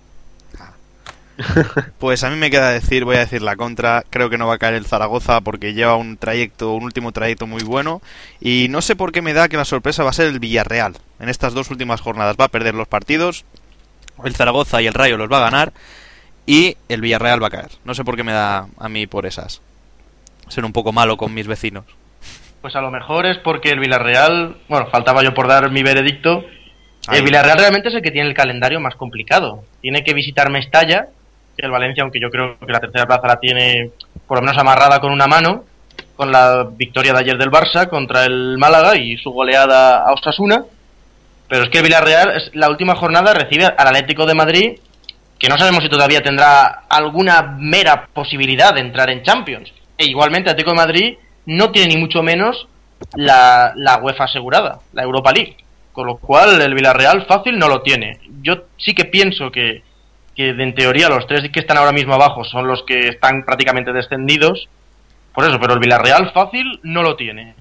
Pues 1.99 2.23
a 2.23 2.31
mí 2.31 2.35
me 2.35 2.49
queda 2.49 2.71
decir, 2.71 3.05
voy 3.05 3.17
a 3.17 3.19
decir 3.19 3.43
la 3.43 3.55
contra, 3.55 4.03
creo 4.09 4.27
que 4.27 4.39
no 4.39 4.47
va 4.47 4.55
a 4.55 4.57
caer 4.57 4.73
el 4.73 4.87
Zaragoza 4.87 5.41
porque 5.41 5.75
lleva 5.75 5.97
un 5.97 6.17
trayecto, 6.17 6.73
un 6.73 6.83
último 6.83 7.11
trayecto 7.11 7.45
muy 7.45 7.61
bueno 7.61 8.01
y 8.41 8.67
no 8.71 8.81
sé 8.81 8.95
por 8.95 9.11
qué 9.11 9.21
me 9.21 9.33
da 9.33 9.49
que 9.49 9.57
la 9.57 9.65
sorpresa 9.65 10.03
va 10.03 10.09
a 10.09 10.13
ser 10.13 10.27
el 10.27 10.39
Villarreal. 10.39 10.95
En 11.19 11.29
estas 11.29 11.53
dos 11.53 11.69
últimas 11.69 12.01
jornadas 12.01 12.37
va 12.39 12.45
a 12.45 12.49
perder 12.49 12.73
los 12.73 12.87
partidos, 12.87 13.45
el 14.23 14.35
Zaragoza 14.35 14.81
y 14.81 14.87
el 14.87 14.95
Rayo 14.95 15.15
los 15.17 15.31
va 15.31 15.37
a 15.37 15.51
ganar 15.51 15.73
y 16.49 16.75
el 16.87 17.01
Villarreal 17.01 17.43
va 17.43 17.47
a 17.47 17.51
caer. 17.51 17.69
No 17.85 17.93
sé 17.93 18.03
por 18.03 18.15
qué 18.15 18.23
me 18.23 18.31
da 18.31 18.65
a 18.79 18.89
mí 18.89 19.05
por 19.05 19.27
esas. 19.27 19.61
Ser 20.47 20.65
un 20.65 20.73
poco 20.73 20.91
malo 20.91 21.15
con 21.15 21.31
mis 21.31 21.45
vecinos. 21.45 21.85
Pues 22.63 22.75
a 22.75 22.81
lo 22.81 22.89
mejor 22.89 23.27
es 23.27 23.37
porque 23.37 23.69
el 23.69 23.79
Villarreal, 23.79 24.57
bueno, 24.67 24.87
faltaba 24.87 25.21
yo 25.21 25.35
por 25.35 25.47
dar 25.47 25.69
mi 25.69 25.83
veredicto. 25.83 26.43
El 27.11 27.21
Villarreal 27.21 27.59
realmente 27.59 27.89
es 27.89 27.93
el 27.93 28.01
que 28.01 28.09
tiene 28.09 28.29
el 28.29 28.33
calendario 28.33 28.79
más 28.79 28.95
complicado. 28.95 29.63
Tiene 29.79 30.03
que 30.03 30.15
visitar 30.15 30.49
Mestalla, 30.49 31.09
que 31.55 31.67
el 31.67 31.71
Valencia, 31.71 32.01
aunque 32.01 32.19
yo 32.19 32.31
creo 32.31 32.57
que 32.57 32.71
la 32.71 32.79
tercera 32.79 33.05
plaza 33.05 33.27
la 33.27 33.39
tiene 33.39 33.91
por 34.27 34.39
lo 34.39 34.41
menos 34.41 34.57
amarrada 34.57 34.99
con 34.99 35.11
una 35.11 35.27
mano, 35.27 35.65
con 36.15 36.31
la 36.31 36.67
victoria 36.71 37.13
de 37.13 37.19
ayer 37.19 37.37
del 37.37 37.51
Barça 37.51 37.87
contra 37.89 38.25
el 38.25 38.57
Málaga 38.57 38.95
y 38.95 39.17
su 39.17 39.29
goleada 39.29 40.03
a 40.03 40.13
Osasuna. 40.13 40.65
Pero 41.47 41.65
es 41.65 41.69
que 41.69 41.77
el 41.77 41.83
Villarreal, 41.83 42.49
la 42.53 42.71
última 42.71 42.95
jornada 42.95 43.35
recibe 43.35 43.65
al 43.65 43.87
Atlético 43.87 44.25
de 44.25 44.33
Madrid, 44.33 44.79
que 45.39 45.47
no 45.49 45.57
sabemos 45.57 45.83
si 45.83 45.89
todavía 45.89 46.21
tendrá 46.21 46.83
alguna 46.89 47.55
mera 47.57 48.07
posibilidad 48.13 48.73
de 48.73 48.81
entrar 48.81 49.09
en 49.09 49.23
Champions. 49.23 49.71
E 49.97 50.05
igualmente 50.05 50.49
Atlético 50.49 50.71
de 50.71 50.75
Madrid 50.77 51.17
no 51.45 51.71
tiene 51.71 51.95
ni 51.95 52.01
mucho 52.01 52.21
menos 52.21 52.67
la, 53.15 53.71
la 53.75 53.97
UEFA 53.97 54.25
asegurada, 54.25 54.79
la 54.93 55.03
Europa 55.03 55.31
League. 55.31 55.55
Con 55.93 56.07
lo 56.07 56.17
cual 56.17 56.61
el 56.61 56.73
Villarreal 56.75 57.25
fácil 57.25 57.57
no 57.57 57.67
lo 57.67 57.81
tiene. 57.81 58.19
Yo 58.41 58.63
sí 58.77 58.93
que 58.93 59.05
pienso 59.05 59.51
que, 59.51 59.81
que 60.35 60.49
en 60.49 60.75
teoría 60.75 61.09
los 61.09 61.25
tres 61.27 61.49
que 61.51 61.59
están 61.61 61.77
ahora 61.77 61.91
mismo 61.91 62.13
abajo 62.13 62.43
son 62.43 62.67
los 62.67 62.83
que 62.83 63.07
están 63.07 63.43
prácticamente 63.45 63.91
descendidos. 63.91 64.69
Por 65.33 65.45
eso, 65.45 65.59
pero 65.59 65.73
el 65.73 65.79
Villarreal 65.79 66.31
fácil 66.31 66.79
no 66.83 67.01
lo 67.01 67.15
tiene. 67.15 67.55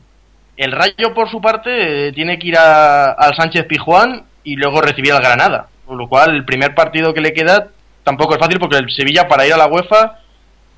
El 0.56 0.72
Rayo, 0.72 1.14
por 1.14 1.30
su 1.30 1.40
parte, 1.40 2.08
eh, 2.08 2.12
tiene 2.12 2.38
que 2.38 2.48
ir 2.48 2.56
a- 2.58 3.12
al 3.12 3.34
Sánchez 3.36 3.64
Pijuán 3.66 4.24
y 4.44 4.56
luego 4.56 4.80
recibir 4.80 5.12
al 5.12 5.22
Granada. 5.22 5.68
Con 5.88 5.96
lo 5.96 6.06
cual, 6.06 6.34
el 6.36 6.44
primer 6.44 6.74
partido 6.74 7.14
que 7.14 7.22
le 7.22 7.32
queda 7.32 7.68
tampoco 8.04 8.34
es 8.34 8.38
fácil 8.38 8.58
porque 8.58 8.76
el 8.76 8.90
Sevilla 8.90 9.26
para 9.26 9.46
ir 9.46 9.54
a 9.54 9.56
la 9.56 9.68
UEFA, 9.68 10.18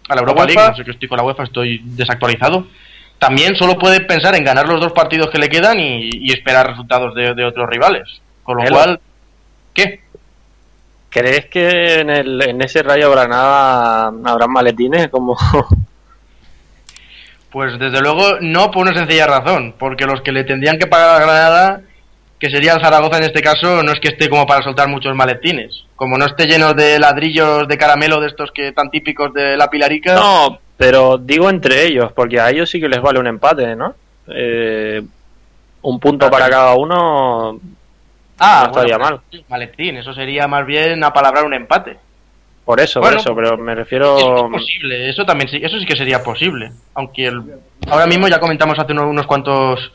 a 0.09 0.15
la 0.15 0.21
Europa 0.21 0.47
League, 0.47 0.71
no 0.71 0.77
sé 0.77 0.85
que 0.85 0.93
estoy 0.93 1.09
con 1.09 1.19
la 1.19 1.25
UEFA, 1.25 1.43
estoy 1.43 1.81
desactualizado, 1.85 2.69
también 3.19 3.57
solo 3.57 3.77
puede 3.77 4.01
pensar 4.03 4.37
en 4.37 4.45
ganar 4.45 4.69
los 4.69 4.81
dos 4.81 4.93
partidos 4.93 5.29
que 5.31 5.39
le 5.39 5.49
quedan 5.49 5.81
y, 5.81 6.11
y 6.13 6.31
esperar 6.31 6.69
resultados 6.69 7.13
de, 7.17 7.35
de 7.35 7.45
otros 7.45 7.69
rivales. 7.69 8.21
Con 8.45 8.59
lo 8.59 8.63
Hello. 8.63 8.77
cual, 8.77 9.01
¿qué? 9.75 10.01
¿Crees 11.09 11.47
que 11.47 12.01
en, 12.01 12.11
el, 12.11 12.41
en 12.49 12.63
ese 12.63 12.85
Rayo 12.85 13.11
Granada 13.11 14.13
habrán 14.25 14.53
maletines 14.53 15.09
como 15.09 15.37
Pues 17.51 17.77
desde 17.81 18.01
luego 18.01 18.39
no 18.41 18.71
por 18.71 18.83
una 18.83 18.95
sencilla 18.95 19.27
razón, 19.27 19.75
porque 19.77 20.07
los 20.07 20.21
que 20.21 20.31
le 20.31 20.45
tendrían 20.45 20.79
que 20.79 20.87
pagar 20.87 21.17
a 21.17 21.25
Granada, 21.25 21.81
que 22.41 22.51
sería 22.51 22.73
el 22.73 22.81
Zaragoza 22.81 23.19
en 23.19 23.25
este 23.25 23.43
caso, 23.43 23.83
no 23.83 23.93
es 23.93 24.01
que 24.01 24.09
esté 24.09 24.29
como 24.31 24.47
para 24.47 24.63
soltar 24.63 24.89
muchos 24.89 25.15
maletines. 25.15 25.85
Como 25.95 26.17
no 26.19 26.25
esté 26.25 26.47
lleno 26.47 26.73
de 26.75 26.99
ladrillos 26.99 27.69
de 27.69 27.77
caramelo 27.79 28.19
de 28.21 28.29
estos 28.29 28.51
que 28.51 28.73
tan 28.73 28.91
típicos 28.91 29.33
de 29.35 29.57
la 29.59 29.69
Pilarica. 29.69 30.15
No, 30.15 30.59
pero 30.77 31.19
digo 31.19 31.51
entre 31.51 31.85
ellos, 31.87 32.11
porque 32.13 32.41
a 32.41 32.49
ellos 32.51 32.71
sí 32.71 32.81
que 32.81 32.89
les 32.89 33.01
vale 33.03 33.19
un 33.21 33.27
empate, 33.27 33.77
¿no? 33.77 33.95
Eh, 34.29 35.03
un 35.83 36.01
punto 36.01 36.31
para 36.31 36.49
cada 36.49 36.75
uno 36.77 37.59
ah, 38.39 38.63
no 38.65 38.71
estaría 38.71 38.97
bueno, 38.99 39.23
Maletín, 39.49 39.97
eso 39.97 40.13
sería 40.15 40.47
más 40.49 40.65
bien 40.67 41.03
apalabrar 41.05 41.45
un 41.45 41.55
empate. 41.55 41.97
Por 42.65 42.81
eso, 42.81 43.01
Bueno, 43.01 43.17
por 43.17 43.21
eso, 43.27 43.35
pero 43.35 43.59
me 43.59 43.73
Eso 43.73 43.79
refiero... 43.81 44.19
es 44.47 44.53
posible, 44.53 45.11
eso 45.11 45.25
también 45.25 45.49
sí, 45.51 45.59
eso 45.63 45.79
sí 45.79 45.85
que 45.87 45.97
sería 45.97 46.23
posible. 46.23 46.71
Aunque 46.95 47.27
el- 47.27 47.43
ahora 47.91 48.07
mismo 48.07 48.29
ya 48.29 48.39
comentamos 48.39 48.79
hace 48.79 48.93
unos, 48.93 49.07
unos 49.07 49.27
cuantos 49.27 49.93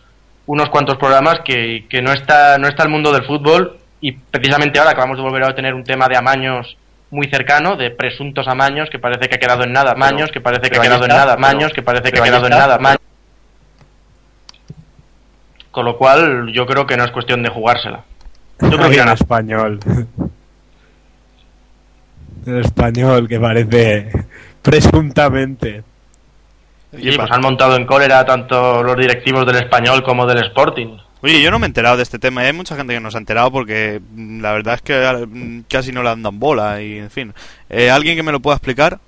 unos 0.48 0.70
cuantos 0.70 0.98
programas 0.98 1.40
que, 1.44 1.86
que 1.90 2.02
no 2.02 2.12
está 2.12 2.58
no 2.58 2.68
está 2.68 2.84
el 2.84 2.90
mundo 2.90 3.12
del 3.12 3.24
fútbol 3.24 3.78
y 4.02 4.12
precisamente 4.12 4.78
ahora 4.80 4.92
acabamos 4.92 5.18
de 5.18 5.24
volver 5.24 5.44
a 5.44 5.56
tener 5.56 5.74
un 5.74 5.84
tema 5.84 6.08
de 6.08 6.18
amaños 6.18 6.78
muy 7.10 7.28
cercano, 7.28 7.76
de 7.76 7.92
presuntos 7.92 8.48
amaños 8.48 8.90
que 8.90 9.00
parece 9.00 9.28
que 9.30 9.36
ha 9.36 9.40
quedado 9.40 9.64
en 9.64 9.74
nada, 9.74 9.92
amaños 9.92 10.32
que 10.32 10.42
parece 10.42 10.70
que 10.70 10.78
ha 10.78 10.82
quedado 10.82 11.06
en 11.06 11.10
nada, 11.10 11.34
amaños 11.34 11.72
que 11.74 11.82
parece 11.82 12.12
que 12.12 12.20
ha 12.20 12.24
quedado 12.24 12.46
en 12.46 12.52
nada, 12.52 12.76
amaños. 12.76 13.00
Con 15.72 15.86
lo 15.86 15.98
cual 15.98 16.52
yo 16.54 16.66
creo 16.66 16.86
que 16.86 16.98
no 16.98 17.04
es 17.04 17.12
cuestión 17.12 17.42
de 17.44 17.50
jugársela. 17.50 18.04
Yo 18.62 18.78
creo 18.78 18.90
que 18.90 19.00
el 19.00 19.10
español. 19.10 19.80
El 22.46 22.60
español 22.60 23.28
que 23.28 23.40
parece 23.40 24.12
presuntamente. 24.62 25.84
Sí, 27.02 27.12
pues 27.16 27.32
han 27.32 27.42
montado 27.42 27.76
en 27.76 27.86
cólera 27.86 28.26
tanto 28.26 28.84
los 28.84 28.98
directivos 28.98 29.46
del 29.46 29.58
español 29.58 30.04
como 30.04 30.26
del 30.26 30.44
Sporting. 30.46 30.98
Oye, 31.22 31.42
yo 31.42 31.50
no 31.50 31.58
me 31.58 31.66
he 31.66 31.70
enterado 31.70 31.98
de 31.98 32.04
este 32.04 32.20
tema. 32.20 32.44
y 32.44 32.48
Hay 32.48 32.54
mucha 32.54 32.76
gente 32.76 32.94
que 32.94 33.00
no 33.00 33.10
se 33.10 33.18
ha 33.18 33.20
enterado 33.20 33.52
porque 33.52 34.00
mm, 34.12 34.42
la 34.42 34.52
verdad 34.52 34.76
es 34.76 34.82
que 34.82 35.26
mm, 35.28 35.62
casi 35.70 35.92
no 35.92 36.04
le 36.04 36.10
andan 36.10 36.40
bola 36.40 36.82
y 36.82 37.00
en 37.00 37.10
fin. 37.10 37.34
Eh, 37.70 37.90
¿Alguien 37.90 38.16
que 38.16 38.24
me 38.24 38.32
lo 38.32 38.40
pueda 38.40 38.58
explicar? 38.58 39.00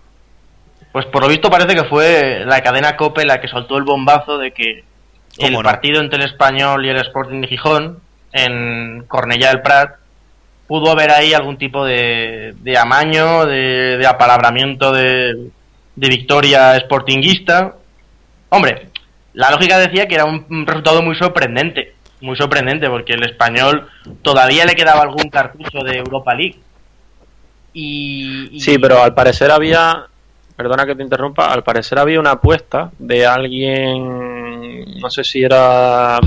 Pues 0.91 1.05
por 1.05 1.21
lo 1.21 1.29
visto 1.29 1.49
parece 1.51 1.75
que 1.75 1.83
fue 1.83 2.43
la 2.45 2.61
cadena 2.61 2.97
COPE 2.97 3.25
la 3.25 3.39
que 3.39 3.47
soltó 3.47 3.77
el 3.77 3.83
bombazo 3.83 4.39
de 4.39 4.51
que 4.51 4.83
el 5.38 5.61
partido 5.61 6.01
entre 6.01 6.17
el 6.17 6.29
Español 6.29 6.83
y 6.85 6.89
el 6.89 6.97
Sporting 6.97 7.41
de 7.41 7.47
Gijón 7.47 7.99
en 8.31 9.03
Cornellá 9.07 9.49
del 9.49 9.61
Prat 9.61 9.97
pudo 10.67 10.91
haber 10.91 11.11
ahí 11.11 11.33
algún 11.33 11.57
tipo 11.57 11.85
de, 11.85 12.55
de 12.59 12.77
amaño, 12.77 13.45
de, 13.45 13.97
de 13.97 14.07
apalabramiento 14.07 14.91
de, 14.91 15.51
de 15.98 16.08
victoria 16.08 16.80
sportinguista. 16.80 17.76
Hombre, 18.50 18.89
la 19.34 19.52
lógica 19.52 19.78
decía 19.80 20.08
que 20.08 20.16
era 20.16 20.26
un, 20.26 20.66
resultado 20.66 21.02
muy 21.02 21.16
sorprendente, 21.16 21.95
muy 22.22 22.38
sorprendente 22.38 22.88
porque 22.89 23.14
el 23.14 23.24
Español 23.24 23.89
todavía 24.22 24.66
le 24.66 24.76
quedaba 24.76 25.02
algún 25.02 25.30
cartucho 25.30 25.80
de 25.80 25.98
Europa 25.98 26.34
League. 26.36 26.60
Y, 27.74 28.50
y- 28.52 28.62
Sí, 28.62 28.78
pero 28.78 29.02
al 29.02 29.14
parecer 29.16 29.52
había, 29.52 30.06
perdona 30.56 30.86
que 30.86 30.95
te 30.95 31.04
interrumpa, 31.04 31.52
al 31.52 31.64
parecer 31.64 31.98
había 32.00 32.20
una 32.20 32.32
apuesta 32.32 32.91
de 33.00 33.26
alguien, 33.26 35.00
no 35.02 35.10
sé 35.10 35.24
si 35.24 35.43
era 35.43 36.20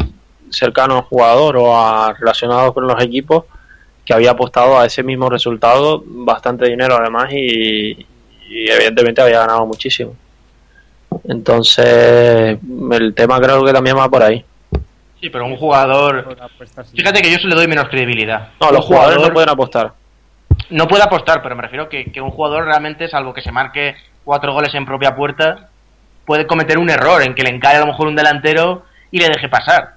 cercano 0.51 0.97
al 0.97 1.03
jugador 1.03 1.57
o 1.57 1.79
a, 1.79 2.13
relacionado 2.13 2.75
con 2.75 2.89
los 2.89 3.01
equipos, 3.03 3.45
que 4.05 4.15
había 4.15 4.33
apostado 4.33 4.81
a 4.81 4.87
ese 4.87 5.05
mismo 5.05 5.31
resultado 5.31 6.03
bastante 6.05 6.69
dinero 6.69 6.97
además 7.01 7.33
y, 7.33 8.07
y 8.51 8.69
evidentemente 8.69 9.23
había 9.23 9.41
ganado 9.41 9.65
muchísimo. 9.65 10.15
Entonces, 11.29 12.59
el 12.93 13.15
tema 13.15 13.41
creo 13.41 13.65
que 13.65 13.73
también 13.73 13.97
va 13.97 14.09
por 14.09 14.23
ahí. 14.23 14.45
Sí, 15.21 15.31
pero 15.31 15.47
un 15.47 15.57
jugador. 15.57 16.37
Fíjate 16.95 17.23
que 17.23 17.31
yo 17.31 17.39
se 17.39 17.47
le 17.47 17.55
doy 17.55 17.69
menos 17.69 17.89
credibilidad. 17.89 18.49
No, 18.61 18.73
los 18.73 18.85
jugadores 18.85 19.17
jugador 19.17 19.29
no 19.29 19.35
pueden 19.35 19.51
apostar. 19.51 19.93
no 20.71 20.89
puede 20.89 21.03
apostar, 21.05 21.43
pero 21.43 21.55
me 21.55 21.63
refiero 21.63 21.89
que, 21.89 22.07
que 22.07 22.21
un 22.21 22.31
jugador 22.31 22.65
realmente, 22.65 23.09
salvo 23.09 23.33
que 23.33 23.43
se 23.43 23.53
marque 23.53 23.95
cuatro 24.25 24.53
goles 24.53 24.75
en 24.75 24.85
propia 24.85 25.15
puerta, 25.15 25.69
puede 26.27 26.47
cometer 26.47 26.79
un 26.79 26.91
error 26.91 27.23
en 27.23 27.35
que 27.35 27.43
le 27.43 27.51
encare 27.51 27.77
a 27.77 27.81
lo 27.81 27.87
mejor 27.87 28.09
un 28.09 28.17
delantero 28.17 28.85
y 29.11 29.19
le 29.19 29.29
deje 29.29 29.49
pasar. 29.49 29.95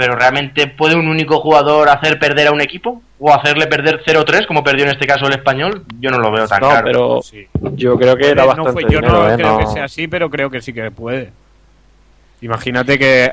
Pero 0.00 0.14
realmente 0.16 0.66
puede 0.66 0.94
un 0.96 1.08
único 1.08 1.40
jugador 1.40 1.90
hacer 1.90 2.18
perder 2.18 2.46
a 2.48 2.52
un 2.52 2.62
equipo 2.62 3.02
o 3.18 3.34
hacerle 3.34 3.66
perder 3.66 4.00
0-3 4.02 4.46
como 4.46 4.64
perdió 4.64 4.84
en 4.86 4.92
este 4.92 5.06
caso 5.06 5.26
el 5.26 5.34
español. 5.34 5.84
Yo 5.98 6.10
no 6.10 6.16
lo 6.16 6.32
veo 6.32 6.48
tan 6.48 6.58
No, 6.62 6.70
claro. 6.70 6.84
pero 6.86 7.20
Sí. 7.22 7.46
yo 7.74 7.98
creo 7.98 8.16
que 8.16 8.30
era 8.30 8.44
Eh, 8.44 8.46
bastante 8.46 8.68
no 8.70 8.72
fue- 8.72 8.82
yo 8.84 8.88
dinero, 8.88 9.12
no 9.12 9.30
¿eh? 9.30 9.34
creo 9.36 9.58
que 9.58 9.66
sea 9.66 9.84
así, 9.84 10.08
pero 10.08 10.30
creo 10.30 10.48
que 10.48 10.62
sí 10.62 10.72
que 10.72 10.90
puede. 10.90 11.32
Imagínate 12.40 12.98
que 12.98 13.30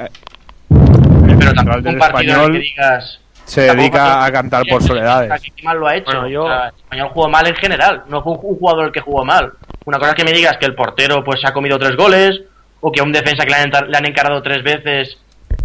pero 0.68 1.51
central 1.51 1.55
tampoco 1.55 1.82
del 1.84 1.93
un 1.93 1.99
partido 1.99 2.32
español 2.34 2.51
que 2.51 2.59
digas 2.59 3.20
se 3.45 3.61
dedica 3.61 4.26
a 4.26 4.32
cantar 4.34 4.63
por 4.70 4.84
soledades. 4.84 5.32
¿Qué 5.55 5.63
mal 5.63 5.78
lo 5.80 5.88
ha 5.88 5.95
hecho? 5.95 6.05
Bueno, 6.11 6.28
yo- 6.28 6.43
O 6.43 6.47
sea, 6.49 6.68
el 6.68 6.76
español 6.76 7.09
jugó 7.13 7.30
mal 7.30 7.47
en 7.47 7.55
general, 7.55 8.03
no 8.09 8.22
fue 8.22 8.34
un 8.34 8.39
jugador 8.39 8.88
el 8.88 8.91
que 8.91 8.99
jugó 8.99 9.24
mal. 9.24 9.53
Una 9.86 9.99
cosa 9.99 10.09
es 10.11 10.15
que 10.18 10.26
me 10.26 10.34
digas 10.34 10.57
que 10.57 10.65
el 10.65 10.76
portero 10.76 11.24
pues 11.24 11.39
se 11.39 11.47
ha 11.47 11.53
comido 11.53 11.80
tres 11.80 11.95
goles, 11.95 12.41
o 12.82 12.91
que 12.91 12.99
a 12.99 13.03
un 13.03 13.13
defensa 13.13 13.45
que 13.45 13.51
le 13.51 13.55
han, 13.55 13.72
entar- 13.72 13.88
le 13.88 13.97
han 13.97 14.05
encarado 14.05 14.41
tres 14.41 14.61
veces 14.63 15.18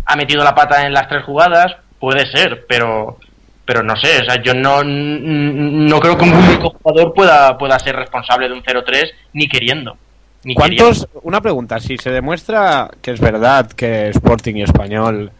ha 0.05 0.17
metido 0.17 0.43
la 0.45 0.55
pata 0.55 0.87
en 0.87 0.93
las 0.93 1.09
tres 1.09 1.25
jugadas, 1.25 1.77
puede 1.99 2.27
ser, 2.27 2.65
pero 2.69 3.19
pero 3.65 3.83
no 3.83 3.95
sé, 3.97 4.21
o 4.21 4.25
sea, 4.25 4.43
yo 4.43 4.55
no, 4.55 4.83
no 4.85 6.01
creo 6.01 6.19
que 6.19 6.25
un 6.25 6.35
único 6.35 6.71
jugador 6.71 7.15
pueda, 7.15 7.57
pueda 7.57 7.79
ser 7.79 7.95
responsable 7.95 8.49
de 8.49 8.55
un 8.55 8.63
0-3 8.63 9.11
ni 9.35 9.49
queriendo. 9.49 9.97
Ni 10.43 10.55
¿Cuántos? 10.55 11.07
Una 11.23 11.41
pregunta, 11.41 11.79
si 11.79 11.97
se 11.97 12.11
demuestra 12.11 12.91
que 13.01 13.13
es 13.13 13.21
verdad 13.21 13.71
que 13.71 14.09
Sporting 14.09 14.57
y 14.57 14.63
Español 14.63 15.31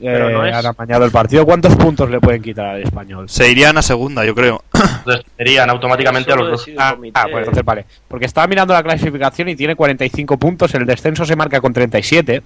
eh, 0.00 0.10
Pero 0.10 0.30
no 0.30 0.46
es- 0.46 0.54
han 0.54 0.66
amañado 0.66 1.04
el 1.04 1.10
partido, 1.12 1.44
¿cuántos 1.44 1.76
puntos 1.76 2.10
le 2.10 2.18
pueden 2.18 2.42
quitar 2.42 2.66
al 2.66 2.82
Español? 2.82 3.28
Se 3.28 3.48
irían 3.50 3.76
a 3.76 3.82
segunda, 3.82 4.24
yo 4.24 4.34
creo. 4.34 4.64
serían 5.36 5.68
automáticamente 5.70 6.32
a 6.32 6.36
los 6.36 6.50
dos. 6.50 6.66
Ah, 6.78 6.96
ah, 7.14 7.24
pues 7.30 7.38
entonces 7.40 7.64
vale. 7.64 7.84
Porque 8.08 8.24
estaba 8.26 8.46
mirando 8.46 8.72
la 8.74 8.82
clasificación 8.82 9.50
y 9.50 9.54
tiene 9.54 9.76
45 9.76 10.38
puntos, 10.38 10.74
el 10.74 10.86
descenso 10.86 11.24
se 11.24 11.36
marca 11.36 11.60
con 11.60 11.72
37. 11.72 12.42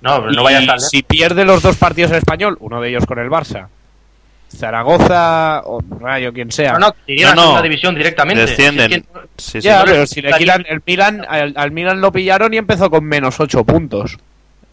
No, 0.00 0.20
pero 0.20 0.32
no 0.32 0.42
vaya 0.44 0.64
tan 0.64 0.80
si 0.80 1.02
pierde 1.02 1.44
los 1.44 1.62
dos 1.62 1.76
partidos 1.76 2.10
el 2.12 2.18
español, 2.18 2.56
uno 2.60 2.80
de 2.80 2.88
ellos 2.90 3.04
con 3.06 3.18
el 3.18 3.28
Barça, 3.28 3.66
Zaragoza 4.54 5.60
o 5.64 5.80
Rayo, 6.00 6.32
quien 6.32 6.50
sea. 6.50 6.72
No, 6.74 6.78
no, 6.78 6.94
irían 7.06 7.36
No, 7.36 7.52
a 7.52 7.56
no. 7.56 7.62
división 7.62 7.94
directamente. 7.94 8.46
Descienden. 8.46 8.90
Si 8.90 8.96
es 8.96 9.02
que- 9.02 9.20
Sí, 9.36 9.50
sí. 9.52 9.60
ya, 9.60 9.84
pero 9.84 10.06
si 10.06 10.22
le 10.22 10.32
quitan 10.32 10.64
el 10.68 10.80
Milan, 10.86 11.24
al, 11.28 11.52
al 11.56 11.70
Milan 11.70 12.00
lo 12.00 12.10
pillaron 12.12 12.54
y 12.54 12.56
empezó 12.56 12.88
con 12.90 13.04
menos 13.04 13.38
8 13.40 13.64
puntos. 13.64 14.16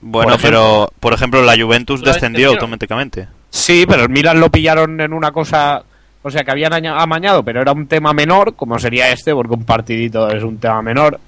Bueno, 0.02 0.34
por 0.34 0.42
pero 0.42 0.90
por 1.00 1.14
ejemplo 1.14 1.44
la 1.44 1.58
Juventus 1.58 2.02
¿Lo 2.02 2.12
descendió 2.14 2.50
automáticamente. 2.52 3.28
Sí, 3.50 3.86
pero 3.88 4.04
el 4.04 4.10
Milan 4.10 4.40
lo 4.40 4.50
pillaron 4.50 5.00
en 5.02 5.14
una 5.14 5.32
cosa, 5.32 5.82
o 6.22 6.30
sea, 6.32 6.44
que 6.44 6.52
habían 6.52 6.74
aña- 6.74 6.98
amañado, 7.02 7.44
pero 7.44 7.62
era 7.62 7.72
un 7.72 7.88
tema 7.88 8.14
menor, 8.14 8.56
como 8.56 8.78
sería 8.80 9.10
este, 9.12 9.34
porque 9.34 9.54
un 9.56 9.66
partidito 9.66 10.30
es 10.30 10.44
un 10.44 10.58
tema 10.58 10.82
menor, 10.82 11.20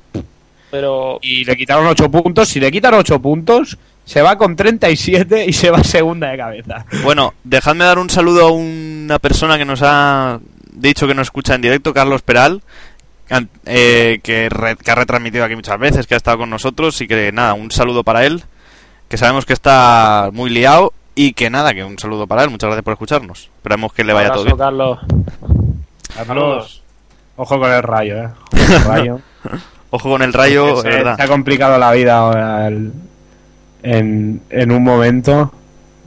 Pero 0.72 1.20
y 1.22 1.46
le 1.46 1.56
quitaron 1.56 1.88
8 1.88 2.10
puntos. 2.12 2.50
Si 2.50 2.60
le 2.60 2.72
quitan 2.72 2.94
8 2.94 3.22
puntos, 3.22 3.78
se 4.06 4.22
va 4.22 4.38
con 4.38 4.56
37 4.56 5.46
y 5.48 5.54
se 5.54 5.70
va 5.70 5.84
segunda 5.84 6.30
de 6.30 6.38
cabeza. 6.38 6.86
Bueno, 7.04 7.34
dejadme 7.44 7.86
dar 7.86 8.00
un 8.00 8.10
saludo 8.10 8.48
a 8.48 8.52
una 8.52 9.20
persona 9.20 9.58
que 9.58 9.66
nos 9.66 9.82
ha 9.84 10.40
dicho 10.72 11.08
que 11.08 11.14
nos 11.16 11.28
escucha 11.28 11.56
en 11.56 11.62
directo, 11.62 11.94
Carlos 11.94 12.22
Peral, 12.22 12.62
eh, 13.66 14.20
que, 14.24 14.48
re- 14.50 14.76
que 14.78 14.92
ha 14.92 14.96
retransmitido 14.96 15.44
aquí 15.44 15.56
muchas 15.56 15.80
veces, 15.80 16.06
que 16.08 16.14
ha 16.14 16.18
estado 16.18 16.38
con 16.40 16.50
nosotros 16.50 17.00
y 17.02 17.08
que 17.08 17.32
nada, 17.32 17.54
un 17.54 17.72
saludo 17.72 18.04
para 18.04 18.26
él, 18.26 18.44
que 19.10 19.18
sabemos 19.18 19.46
que 19.46 19.54
está 19.54 20.30
muy 20.34 20.50
liado 20.50 20.94
y 21.16 21.34
que 21.34 21.50
nada, 21.50 21.74
que 21.74 21.84
un 21.84 21.98
saludo 21.98 22.28
para 22.28 22.44
él, 22.44 22.50
muchas 22.50 22.68
gracias 22.68 22.84
por 22.84 22.94
escucharnos. 22.94 23.50
Esperamos 23.58 23.92
que 23.94 24.04
le 24.04 24.14
vaya 24.14 24.32
todo 24.32 24.44
bien. 24.46 24.58
Carlos. 24.58 25.00
Saludos. 26.26 26.84
Ojo 27.36 27.60
con 27.60 27.72
el 27.72 27.84
rayo, 27.84 28.18
eh. 28.18 28.28
Ojo 28.28 28.58
con 28.66 28.72
el 28.74 28.84
rayo. 28.84 29.20
Ojo 29.90 30.10
con 30.10 30.22
el 30.22 30.34
rayo, 30.34 30.82
se, 30.82 30.90
es 30.90 30.96
verdad, 30.98 31.16
se 31.18 31.24
ha 31.24 31.28
complicado 31.28 31.78
la 31.78 31.92
vida 31.94 32.18
ahora 32.18 32.68
el- 32.68 32.92
en, 33.84 34.42
en 34.50 34.72
un 34.72 34.84
momento. 34.84 35.52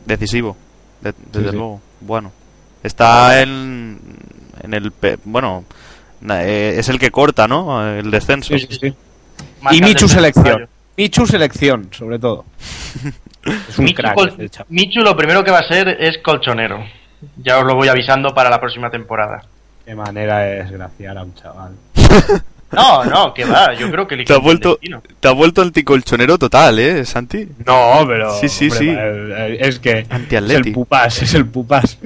decisivo, 0.06 0.56
de- 1.00 1.14
desde 1.32 1.50
sí. 1.50 1.56
luego. 1.56 1.80
Bueno, 2.00 2.32
está 2.82 3.40
en, 3.42 3.98
en 4.62 4.74
el... 4.74 4.92
Bueno, 5.24 5.64
eh, 6.30 6.74
es 6.78 6.88
el 6.88 6.98
que 6.98 7.10
corta, 7.10 7.46
¿no? 7.48 7.86
El 7.94 8.10
descenso. 8.10 8.56
Sí, 8.58 8.66
sí, 8.70 8.78
sí. 8.80 8.94
Y 9.70 9.80
Michu 9.82 10.08
selección. 10.08 10.68
Michu 10.96 11.26
selección, 11.26 11.88
sobre 11.92 12.18
todo. 12.18 12.44
Es 13.70 13.78
un 13.78 13.86
Michu, 13.86 14.02
crack. 14.02 14.14
col- 14.14 14.34
este. 14.38 14.64
Michu 14.68 15.00
lo 15.00 15.16
primero 15.16 15.42
que 15.42 15.50
va 15.50 15.60
a 15.60 15.66
ser 15.68 15.88
es 15.88 16.18
colchonero. 16.18 16.84
Ya 17.42 17.58
os 17.58 17.64
lo 17.64 17.74
voy 17.74 17.88
avisando 17.88 18.34
para 18.34 18.50
la 18.50 18.60
próxima 18.60 18.90
temporada. 18.90 19.44
Qué 19.86 19.94
manera 19.94 20.40
de 20.40 20.56
desgraciar 20.56 21.16
a 21.16 21.22
un 21.22 21.34
chaval. 21.34 21.72
No, 22.72 23.04
no, 23.04 23.34
que 23.34 23.44
va, 23.44 23.74
yo 23.74 23.90
creo 23.90 24.06
que 24.06 24.14
el 24.14 24.24
Te 24.24 24.32
has 24.32 24.36
equipo 24.38 24.44
vuelto, 24.44 24.70
destino. 24.70 25.02
te 25.18 25.28
has 25.28 25.34
vuelto 25.34 25.62
anticolchonero 25.62 26.38
total, 26.38 26.78
¿eh, 26.78 27.04
Santi? 27.04 27.48
No, 27.66 28.04
pero. 28.06 28.32
Sí, 28.38 28.48
sí, 28.48 28.66
hombre, 28.70 28.78
sí. 28.78 28.88
eh, 28.96 29.56
Es 29.60 29.78
que. 29.80 30.06
Es 30.30 30.50
el 30.50 30.72
Pupas, 30.72 31.22
es 31.22 31.34
el 31.34 31.46
Pupas. 31.46 31.98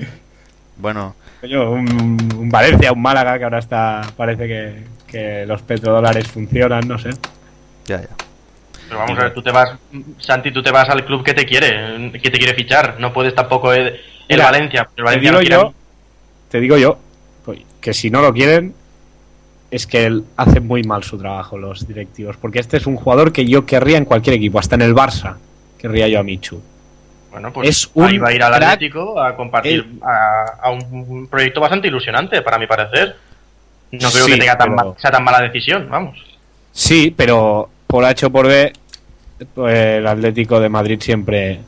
Bueno, 0.77 1.15
Coño, 1.41 1.71
un, 1.71 2.19
un 2.39 2.49
Valencia, 2.49 2.93
un 2.93 3.03
Málaga 3.03 3.37
que 3.39 3.45
ahora 3.45 3.59
está. 3.59 4.01
Parece 4.17 4.47
que, 4.49 4.75
que 5.07 5.45
los 5.47 5.61
petrodólares 5.62 6.27
funcionan, 6.29 6.87
no 6.89 6.99
sé. 6.99 7.11
ya, 7.87 8.01
ya. 8.01 8.09
Pero 8.89 9.01
vamos 9.01 9.19
a 9.19 9.23
ver, 9.25 9.35
tú 9.35 9.43
te 9.43 9.51
vas, 9.51 9.71
Santi, 10.19 10.51
tú 10.53 10.62
te 10.62 10.71
vas 10.71 10.89
al 10.89 11.05
club 11.05 11.23
que 11.25 11.33
te 11.35 11.45
quiere, 11.47 12.11
que 12.12 12.31
te 12.31 12.39
quiere 12.39 12.55
fichar. 12.55 12.97
No 12.99 13.12
puedes 13.12 13.35
tampoco 13.35 13.73
el, 13.73 13.87
el 13.89 14.01
Mira, 14.29 14.45
Valencia. 14.45 14.81
El 14.91 14.95
Te 14.97 15.03
Valencia 15.03 15.31
digo 15.31 15.33
no 15.33 15.47
quiere- 15.47 15.62
yo, 15.62 15.75
te 16.51 16.61
digo 16.61 16.77
yo, 16.79 16.99
que 17.81 17.93
si 17.95 18.11
no 18.11 18.21
lo 18.23 18.33
quieren, 18.33 18.75
es 19.75 19.89
que 19.89 20.05
él 20.07 20.25
hace 20.37 20.61
muy 20.61 20.85
mal 20.85 21.03
su 21.03 21.18
trabajo 21.18 21.59
los 21.59 21.87
directivos. 21.89 22.37
Porque 22.37 22.61
este 22.61 22.77
es 22.77 22.87
un 22.87 22.95
jugador 22.95 23.33
que 23.33 23.45
yo 23.45 23.66
querría 23.66 23.99
en 23.99 24.05
cualquier 24.05 24.37
equipo, 24.37 24.61
hasta 24.61 24.77
en 24.77 24.83
el 24.83 24.95
Barça, 24.95 25.35
querría 25.79 26.07
yo 26.07 26.20
a 26.20 26.22
Michu. 26.22 26.62
Bueno, 27.33 27.53
pues 27.53 27.68
Es 27.68 27.91
un 27.95 28.05
ahí 28.05 28.18
va 28.18 28.29
a 28.29 28.33
ir 28.33 28.43
al. 28.45 28.55
Atlético 28.55 29.20
a 29.20 29.35
compartir 29.35 29.99
a, 30.03 30.45
a 30.62 30.70
un, 30.70 31.27
proyecto 31.27 31.61
bastante 31.61 31.89
ilusionante, 31.89 32.41
para 32.43 32.57
mi 32.57 32.68
parecer. 32.68 33.16
No 33.91 34.11
creo 34.12 34.27
Sí, 34.27 34.33
que 34.33 34.39
tenga 34.39 34.57
tan 34.57 34.77
pero- 34.77 34.95
sea 34.97 35.11
tan 35.11 35.25
mala 35.25 35.41
decisión, 35.41 35.89
vamos. 35.91 36.18
Sí, 36.70 37.12
pero 37.16 37.68
por 37.89 38.05
H 38.05 38.27
o 38.27 38.31
por 38.31 38.47
B, 38.47 38.72
pues, 39.55 39.75
el 39.75 40.07
Atlético 40.07 40.61
de 40.61 40.68
Madrid 40.68 41.01
siempre 41.01 41.59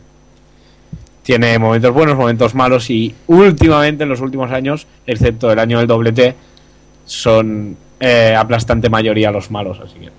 tiene 1.24 1.58
momentos 1.58 1.92
buenos, 1.92 2.16
momentos 2.16 2.54
malos 2.54 2.88
y 2.88 3.12
últimamente, 3.26 4.04
en 4.04 4.08
los 4.10 4.20
últimos 4.20 4.52
años, 4.52 4.86
excepto 5.08 5.50
el 5.50 5.58
año 5.58 5.78
del 5.78 5.88
doblete, 5.88 6.36
son 7.04 7.76
eh, 8.00 8.34
aplastante 8.36 8.88
mayoría 8.88 9.30
los 9.30 9.50
malos, 9.50 9.80
así 9.80 9.98
que... 9.98 10.10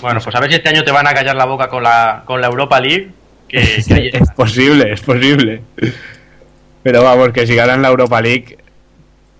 Bueno, 0.00 0.20
pues 0.22 0.34
a 0.34 0.40
ver 0.40 0.50
si 0.50 0.56
este 0.56 0.68
año 0.68 0.82
te 0.82 0.90
van 0.90 1.06
a 1.06 1.14
callar 1.14 1.36
la 1.36 1.44
boca 1.44 1.68
con 1.68 1.82
la, 1.82 2.22
con 2.24 2.40
la 2.40 2.48
Europa 2.48 2.80
League. 2.80 3.10
Que, 3.48 3.60
que 3.86 4.10
es 4.12 4.30
posible, 4.34 4.92
es 4.92 5.00
posible. 5.00 5.62
Pero 6.82 7.02
vamos, 7.02 7.30
que 7.32 7.46
si 7.46 7.54
ganan 7.54 7.82
la 7.82 7.88
Europa 7.88 8.20
League, 8.20 8.58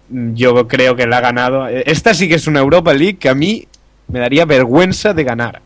yo 0.09 0.69
creo 0.69 0.95
que 0.95 1.07
la 1.07 1.19
ha 1.19 1.21
ganado. 1.21 1.67
Esta 1.67 2.15
sí 2.15 2.29
que 2.29 2.37
es 2.37 2.47
una 2.47 2.61
Europa 2.61 2.93
League 2.93 3.17
que 3.17 3.29
a 3.29 3.35
mí 3.35 3.67
me 4.09 4.21
daría 4.21 4.45
vergüenza 4.45 5.13
de 5.15 5.25
ganar. 5.25 5.61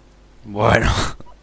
Bueno, 0.44 0.90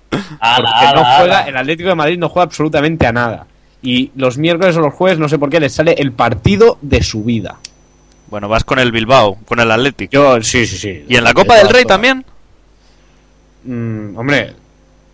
Porque 0.10 0.96
no 0.96 1.06
juega, 1.18 1.42
el 1.42 1.58
Atlético 1.58 1.90
de 1.90 1.96
Madrid 1.96 2.18
no 2.18 2.30
juega 2.30 2.46
absolutamente 2.46 3.06
a 3.06 3.12
nada. 3.12 3.46
Y 3.82 4.12
los 4.16 4.38
miércoles 4.38 4.78
o 4.78 4.80
los 4.80 4.94
jueves, 4.94 5.20
no 5.20 5.28
sé 5.28 5.38
por 5.38 5.50
qué, 5.50 5.60
les 5.60 5.74
sale 5.74 5.96
el 5.98 6.14
partido 6.14 6.78
de 6.82 7.04
su 7.04 7.24
vida. 7.24 7.58
Bueno, 8.34 8.50
vas 8.50 8.64
con 8.64 8.80
el 8.80 8.92
Bilbao, 8.92 9.38
con 9.46 9.60
el 9.60 9.70
Athletic. 9.70 10.10
Yo, 10.10 10.42
sí, 10.42 10.66
sí, 10.66 10.76
sí. 10.80 11.06
¿Y 11.08 11.18
en 11.18 11.24
la 11.24 11.36
Copa 11.36 11.56
del 11.58 11.70
Rey 11.70 11.86
también? 11.86 12.26
Mm, 13.64 14.18
hombre, 14.18 14.54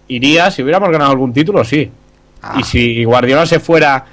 iría, 0.07 0.49
si 0.51 0.63
hubiéramos 0.63 0.89
ganado 0.89 1.11
algún 1.11 1.33
título, 1.33 1.65
sí. 1.65 1.91
Ah. 2.41 2.55
Y 2.57 2.63
si 2.63 3.03
Guardiola 3.03 3.45
se 3.45 3.59
fuera 3.59 4.05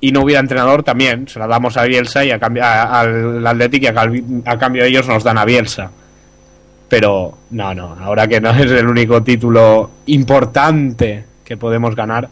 y 0.00 0.10
no 0.10 0.22
hubiera 0.22 0.40
entrenador, 0.40 0.82
también. 0.82 1.28
Se 1.28 1.38
la 1.38 1.46
damos 1.46 1.76
a 1.76 1.84
Bielsa 1.84 2.24
y 2.24 2.32
a 2.32 2.40
a- 2.42 3.00
al 3.00 3.46
Athletic 3.46 3.84
y 3.84 3.86
a, 3.86 4.50
a 4.50 4.58
cambio 4.58 4.82
de 4.82 4.88
ellos 4.88 5.06
nos 5.06 5.22
dan 5.22 5.38
a 5.38 5.44
Bielsa. 5.44 5.92
Pero 6.88 7.38
no, 7.50 7.72
no, 7.72 7.96
ahora 8.02 8.26
que 8.26 8.40
no 8.40 8.50
es 8.58 8.68
el 8.72 8.88
único 8.88 9.22
título 9.22 9.90
importante 10.06 11.24
que 11.44 11.56
podemos 11.56 11.94
ganar, 11.94 12.28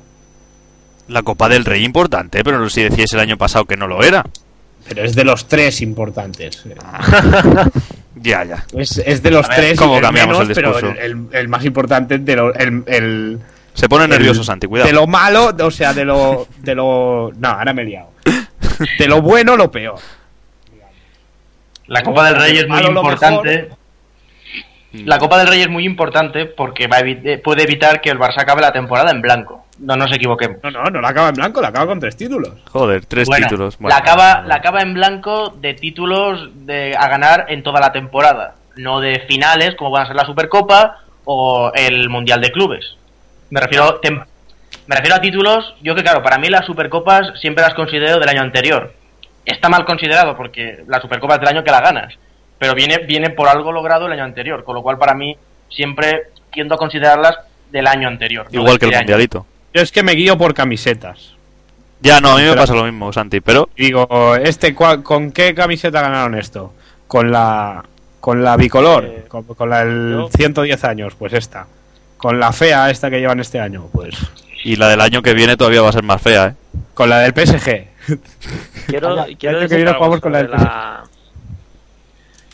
La 1.07 1.23
Copa 1.23 1.49
del 1.49 1.65
Rey 1.65 1.85
importante, 1.85 2.43
pero 2.43 2.69
si 2.69 2.83
decíais 2.83 3.13
el 3.13 3.21
año 3.21 3.37
pasado 3.39 3.67
que 3.67 3.77
no 3.77 3.87
lo 3.87 4.03
era. 4.03 4.25
Pero 4.89 5.05
es 5.05 5.15
de 5.15 5.25
los 5.25 5.47
tres 5.49 5.81
importantes. 5.83 6.65
Ya, 8.21 8.43
ya. 8.43 8.65
Es, 8.77 8.99
es 8.99 9.23
de 9.23 9.31
los 9.31 9.47
ver, 9.47 9.57
tres 9.59 9.79
¿cómo 9.79 9.95
el 9.99 10.03
cambiamos 10.03 10.35
menos, 10.39 10.49
el 10.49 10.55
pero 10.57 10.73
discurso? 10.73 11.01
el, 11.01 11.11
el- 11.13 11.29
el 11.31 11.49
más 11.49 11.65
importante 11.65 12.19
de 12.19 12.35
lo, 12.35 12.53
el, 12.53 12.83
el- 12.89 13.39
Se 13.75 13.89
pone 13.89 14.09
nervioso 14.09 14.43
Santi, 14.43 14.67
cuidado. 14.67 14.89
de 14.89 14.93
lo 14.93 15.07
malo, 15.07 15.55
o 15.57 15.71
sea, 15.71 15.95
de 15.95 16.05
lo 16.05 16.49
de 16.59 16.75
lo 16.75 17.31
no, 17.39 17.49
ahora 17.49 17.73
me 17.73 17.83
he 17.83 17.85
liado. 17.85 18.11
De 18.99 19.07
lo 19.07 19.23
bueno 19.23 19.57
lo 19.57 19.71
peor. 19.71 20.01
La 21.87 22.03
Copa 22.03 22.27
del 22.27 22.35
Rey 22.43 22.59
es 22.59 22.67
muy 22.69 22.81
importante. 22.85 23.69
La 24.93 25.19
Copa 25.19 25.39
del 25.39 25.47
Rey 25.47 25.61
es 25.63 25.69
muy 25.69 25.85
importante 25.85 26.47
porque 26.47 26.89
va 26.89 26.97
a 26.97 27.01
evi- 27.03 27.21
eh, 27.25 27.39
puede 27.39 27.63
evitar 27.63 28.01
que 28.01 28.11
el 28.11 28.19
Barça 28.19 28.41
acabe 28.41 28.63
la 28.63 28.73
temporada 28.73 29.13
en 29.13 29.23
blanco. 29.23 29.65
No 29.79 29.97
nos 29.97 30.11
equivoquemos. 30.13 30.59
No, 30.63 30.71
no, 30.71 30.85
no 30.85 31.01
la 31.01 31.09
acaba 31.09 31.29
en 31.29 31.35
blanco, 31.37 31.61
la 31.61 31.69
acaba 31.69 31.87
con 31.87 32.01
tres 32.01 32.17
títulos. 32.17 32.51
Joder, 32.71 33.07
tres 33.07 33.29
Bueno, 33.29 33.47
títulos. 33.47 33.79
Bueno. 33.79 33.95
la, 33.97 34.01
acaba, 34.03 34.43
la 34.43 34.57
acaba 34.57 34.81
en 34.83 34.95
blanco 34.95 35.55
de 35.61 35.75
títulos 35.75 36.51
de, 36.67 36.97
a 36.97 37.09
ganar 37.09 37.47
en 37.49 37.63
toda 37.63 37.81
la 37.81 37.93
temporada. 37.93 38.57
No 38.77 39.01
de 39.01 39.21
finales, 39.29 39.75
como 39.77 39.91
van 39.91 40.05
a 40.05 40.07
ser 40.07 40.17
la 40.17 40.25
Supercopa 40.27 40.99
o 41.25 41.71
el 41.75 42.09
Mundial 42.09 42.41
de 42.41 42.51
Clubes. 42.51 42.97
Me 43.51 43.61
refiero, 43.61 44.01
tem- 44.01 44.25
me 44.87 44.97
refiero 44.97 45.17
a 45.17 45.21
títulos. 45.21 45.75
Yo 45.81 45.95
que, 45.95 46.03
claro, 46.03 46.23
para 46.23 46.39
mí 46.39 46.49
las 46.49 46.67
Supercopas 46.67 47.39
siempre 47.41 47.63
las 47.63 47.75
considero 47.75 48.19
del 48.19 48.29
año 48.29 48.43
anterior. 48.43 48.93
Está 49.45 49.69
mal 49.69 49.85
considerado 49.85 50.37
porque 50.37 50.85
la 50.89 51.01
Supercopa 51.01 51.35
es 51.35 51.41
del 51.41 51.49
año 51.51 51.65
que 51.65 51.71
la 51.71 51.81
ganas. 51.81 52.15
Pero 52.59 52.75
viene, 52.75 52.99
viene 53.07 53.31
por 53.31 53.49
algo 53.49 53.71
logrado 53.73 54.07
el 54.07 54.13
año 54.13 54.25
anterior. 54.25 54.65
Con 54.65 54.75
lo 54.75 54.83
cual, 54.83 54.99
para 54.99 55.15
mí, 55.15 55.37
siempre 55.69 56.23
tiendo 56.51 56.75
a 56.75 56.79
considerarlas 56.79 57.37
del 57.71 57.87
año 57.87 58.09
anterior. 58.09 58.47
Igual 58.51 58.79
que 58.79 58.87
el 58.87 58.91
este 58.93 58.97
año. 58.97 59.03
Mundialito. 59.05 59.47
Yo 59.79 59.85
es 59.85 59.93
que 59.93 60.03
me 60.03 60.15
guío 60.15 60.37
por 60.37 60.55
camisetas. 60.55 61.35
Ya, 62.01 62.21
no, 62.21 62.31
a 62.33 62.35
mí 62.37 62.43
me 62.43 62.49
Pero- 62.49 62.61
pasa 62.63 62.75
lo 62.75 62.83
mismo, 62.83 63.13
Santi, 63.13 63.41
pero 63.41 63.69
digo, 63.77 64.35
este 64.35 64.75
cuál- 64.75 65.05
¿con 65.05 65.31
qué 65.31 65.55
camiseta 65.55 66.01
ganaron 66.03 66.35
esto? 66.35 66.73
Con 67.07 67.31
la 67.31 67.85
con 68.19 68.43
la 68.43 68.57
bicolor, 68.57 69.05
Eh, 69.05 69.25
con, 69.29 69.45
con 69.45 69.71
la 69.71 69.85
del 69.85 70.11
yo- 70.15 70.29
110 70.37 70.83
años, 70.83 71.15
pues 71.17 71.33
esta. 71.33 71.69
Con 72.17 72.41
la 72.41 72.53
fea 72.53 72.91
esta 72.91 73.09
que 73.09 73.21
llevan 73.21 73.39
este 73.39 73.61
año, 73.61 73.87
pues 73.93 74.17
y 74.65 74.75
la 74.75 74.89
del 74.89 75.01
año 75.01 75.23
que 75.23 75.33
viene 75.33 75.57
todavía 75.57 75.81
va 75.83 75.91
a 75.91 75.93
ser 75.93 76.03
más 76.03 76.21
fea, 76.21 76.47
¿eh? 76.49 76.55
con 76.95 77.09
la 77.09 77.21
del 77.21 77.33
PSG. 77.35 77.87
Quiero, 78.89 79.15
Vaya, 79.15 79.37
quiero 79.39 79.59
que 79.59 79.63
decir 79.63 79.77
viene 79.77 79.91
algo 79.93 80.21
con 80.21 80.33
la 80.33 80.41
sobre 80.41 80.51
del 80.57 80.61
la- 80.61 81.05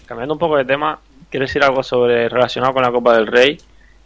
Cambiando 0.04 0.34
un 0.34 0.38
poco 0.38 0.58
de 0.58 0.66
tema, 0.66 0.98
quiero 1.30 1.46
decir 1.46 1.62
algo 1.64 1.82
sobre 1.82 2.28
relacionado 2.28 2.74
con 2.74 2.82
la 2.82 2.90
Copa 2.92 3.14
del 3.14 3.26
Rey. 3.26 3.58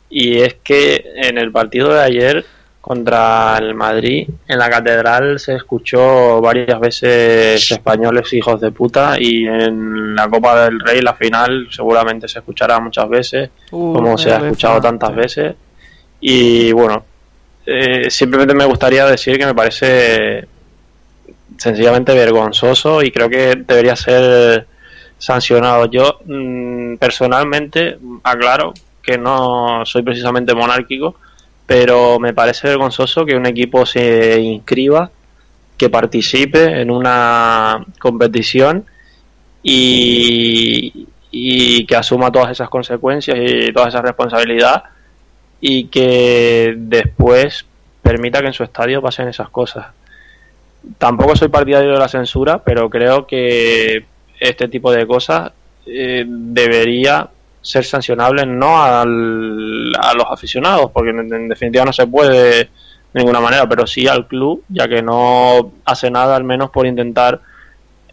Y 0.08 0.38
es 0.40 0.54
que 0.62 1.04
en 1.16 1.36
el 1.38 1.50
partido 1.50 1.92
de 1.92 2.00
ayer 2.02 2.46
contra 2.88 3.58
el 3.58 3.74
Madrid, 3.74 4.26
en 4.48 4.58
la 4.58 4.70
catedral 4.70 5.38
se 5.38 5.56
escuchó 5.56 6.40
varias 6.40 6.80
veces 6.80 7.70
españoles 7.70 8.32
hijos 8.32 8.58
de 8.62 8.70
puta. 8.72 9.16
Y 9.20 9.46
en 9.46 10.14
la 10.14 10.26
Copa 10.26 10.64
del 10.64 10.80
Rey, 10.80 11.02
la 11.02 11.12
final, 11.12 11.68
seguramente 11.70 12.26
se 12.28 12.38
escuchará 12.38 12.80
muchas 12.80 13.06
veces, 13.10 13.50
como 13.70 14.16
se 14.16 14.32
ha 14.32 14.38
escuchado 14.38 14.80
tantas 14.80 15.14
veces. 15.14 15.54
Y 16.22 16.72
bueno, 16.72 17.04
eh, 17.66 18.08
simplemente 18.08 18.54
me 18.54 18.64
gustaría 18.64 19.04
decir 19.04 19.36
que 19.36 19.44
me 19.44 19.54
parece 19.54 20.46
sencillamente 21.58 22.14
vergonzoso 22.14 23.02
y 23.02 23.10
creo 23.10 23.28
que 23.28 23.54
debería 23.66 23.96
ser 23.96 24.66
sancionado. 25.18 25.90
Yo 25.90 26.20
mm, 26.24 26.94
personalmente 26.96 27.98
aclaro 28.22 28.72
que 29.02 29.18
no 29.18 29.84
soy 29.84 30.00
precisamente 30.00 30.54
monárquico, 30.54 31.16
pero 31.68 32.18
me 32.18 32.32
parece 32.32 32.66
vergonzoso 32.66 33.26
que 33.26 33.36
un 33.36 33.44
equipo 33.44 33.84
se 33.84 34.40
inscriba, 34.40 35.10
que 35.76 35.90
participe 35.90 36.80
en 36.80 36.90
una 36.90 37.84
competición 37.98 38.86
y, 39.62 41.06
y 41.30 41.84
que 41.84 41.94
asuma 41.94 42.32
todas 42.32 42.52
esas 42.52 42.70
consecuencias 42.70 43.36
y 43.38 43.70
toda 43.70 43.88
esa 43.88 44.00
responsabilidad 44.00 44.84
y 45.60 45.88
que 45.88 46.72
después 46.74 47.66
permita 48.00 48.40
que 48.40 48.46
en 48.46 48.54
su 48.54 48.64
estadio 48.64 49.02
pasen 49.02 49.28
esas 49.28 49.50
cosas. 49.50 49.88
Tampoco 50.96 51.36
soy 51.36 51.48
partidario 51.48 51.92
de 51.92 51.98
la 51.98 52.08
censura, 52.08 52.64
pero 52.64 52.88
creo 52.88 53.26
que 53.26 54.06
este 54.40 54.68
tipo 54.68 54.90
de 54.90 55.06
cosas 55.06 55.52
eh, 55.84 56.24
debería 56.26 57.28
ser 57.60 57.84
sancionable 57.84 58.46
no 58.46 58.82
al- 58.82 59.92
a 60.00 60.14
los 60.14 60.26
aficionados, 60.30 60.90
porque 60.92 61.10
en, 61.10 61.32
en 61.32 61.48
definitiva 61.48 61.84
no 61.84 61.92
se 61.92 62.06
puede 62.06 62.58
de 62.64 62.70
ninguna 63.14 63.40
manera, 63.40 63.66
pero 63.68 63.86
sí 63.86 64.06
al 64.06 64.26
club, 64.26 64.62
ya 64.68 64.86
que 64.88 65.02
no 65.02 65.72
hace 65.84 66.10
nada 66.10 66.36
al 66.36 66.44
menos 66.44 66.70
por 66.70 66.86
intentar 66.86 67.40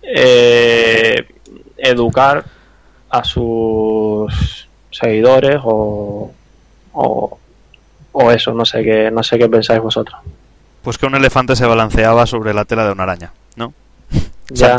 eh, 0.02 1.28
educar 1.78 2.46
a 3.10 3.24
sus 3.24 4.68
seguidores 4.92 5.58
o, 5.64 6.32
o, 6.94 7.40
o 8.12 8.32
eso, 8.32 8.54
no 8.54 8.66
sé 8.66 8.84
qué, 8.84 9.12
no 9.12 9.24
sé 9.24 9.38
qué 9.38 9.50
pensáis 9.50 9.82
vosotros. 9.82 10.20
Pues 10.82 10.98
que 10.98 11.06
un 11.06 11.16
elefante 11.16 11.56
se 11.56 11.66
balanceaba 11.66 12.26
sobre 12.26 12.54
la 12.54 12.66
tela 12.66 12.86
de 12.86 12.92
una 12.92 13.04
araña, 13.04 13.32
¿no? 13.56 13.74
Ya. 14.50 14.78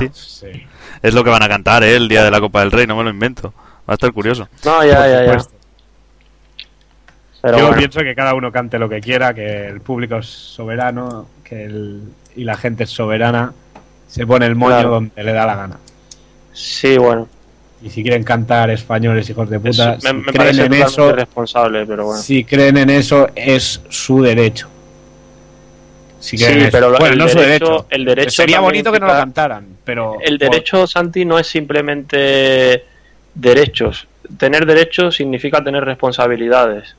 Es 1.03 1.13
lo 1.15 1.25
que 1.25 1.31
van 1.31 1.43
a 1.43 1.49
cantar, 1.49 1.83
¿eh? 1.83 1.97
El 1.97 2.09
día 2.09 2.23
de 2.25 2.31
la 2.31 2.41
Copa 2.41 2.61
del 2.61 2.71
Rey, 2.71 2.87
no 2.87 2.97
me 2.97 3.03
lo 3.05 3.11
invento. 3.11 3.53
Va 3.89 3.93
a 3.93 3.95
estar 3.95 4.13
curioso. 4.13 4.49
No, 4.65 4.85
ya, 4.85 5.07
ya, 5.09 5.25
ya. 5.27 5.39
Pero 7.43 7.59
Yo 7.59 7.65
bueno, 7.67 7.79
pienso 7.79 8.01
que 8.01 8.15
cada 8.15 8.35
uno 8.35 8.51
cante 8.51 8.79
lo 8.79 8.89
que 8.89 9.01
quiera, 9.01 9.33
que 9.33 9.67
el 9.69 9.81
público 9.81 10.17
es 10.17 10.27
soberano, 10.27 11.29
que 11.45 11.65
el, 11.65 12.03
y 12.35 12.43
la 12.45 12.57
gente 12.57 12.85
es 12.85 12.91
soberana, 12.91 13.53
se 14.09 14.27
pone 14.27 14.47
el 14.47 14.57
moño 14.57 14.75
Claro. 14.75 14.91
donde 14.91 15.23
le 15.23 15.33
da 15.33 15.47
la 15.47 15.57
gana. 15.57 15.79
sí, 16.53 16.97
bueno. 16.99 17.29
Y 17.83 17.91
si 17.91 18.03
quieren 18.03 18.25
cantar 18.25 18.71
españoles 18.71 19.29
hijos 19.29 19.51
de 19.51 19.61
puta, 19.61 19.95
Es- 19.95 20.03
me, 20.03 20.09
si 20.11 20.17
me 20.17 20.23
creen 20.23 20.37
parece 20.37 20.65
en 20.65 20.73
eso, 20.73 21.11
irresponsable, 21.11 21.85
pero 21.87 22.07
bueno. 22.07 22.23
si 22.23 22.43
creen 22.43 22.79
en 22.79 22.89
eso 22.91 23.29
es 23.35 23.83
su 23.91 24.23
derecho. 24.23 24.67
Si 26.19 26.39
Sí, 26.39 26.45
creen 26.47 26.61
eso. 26.63 26.69
pero 26.73 26.89
bueno, 26.99 27.07
el 27.13 27.19
no 27.19 27.29
su 27.29 27.39
derecho- 27.39 27.67
derecho. 27.67 27.87
el 27.91 28.05
derecho 28.07 28.31
Sería 28.31 28.61
bonito 28.61 28.91
que 28.91 28.99
no 28.99 29.07
lo 29.07 29.13
cantaran, 29.13 29.67
pero 29.85 30.17
El 30.23 30.39
derecho, 30.39 30.87
Santi, 30.87 31.27
no 31.27 31.39
es 31.39 31.47
simplemente 31.47 32.83
derechos. 33.37 34.09
Tener 34.39 34.67
derechos 34.67 35.15
significa 35.17 35.63
tener 35.63 35.85
responsabilidades. 35.85 36.97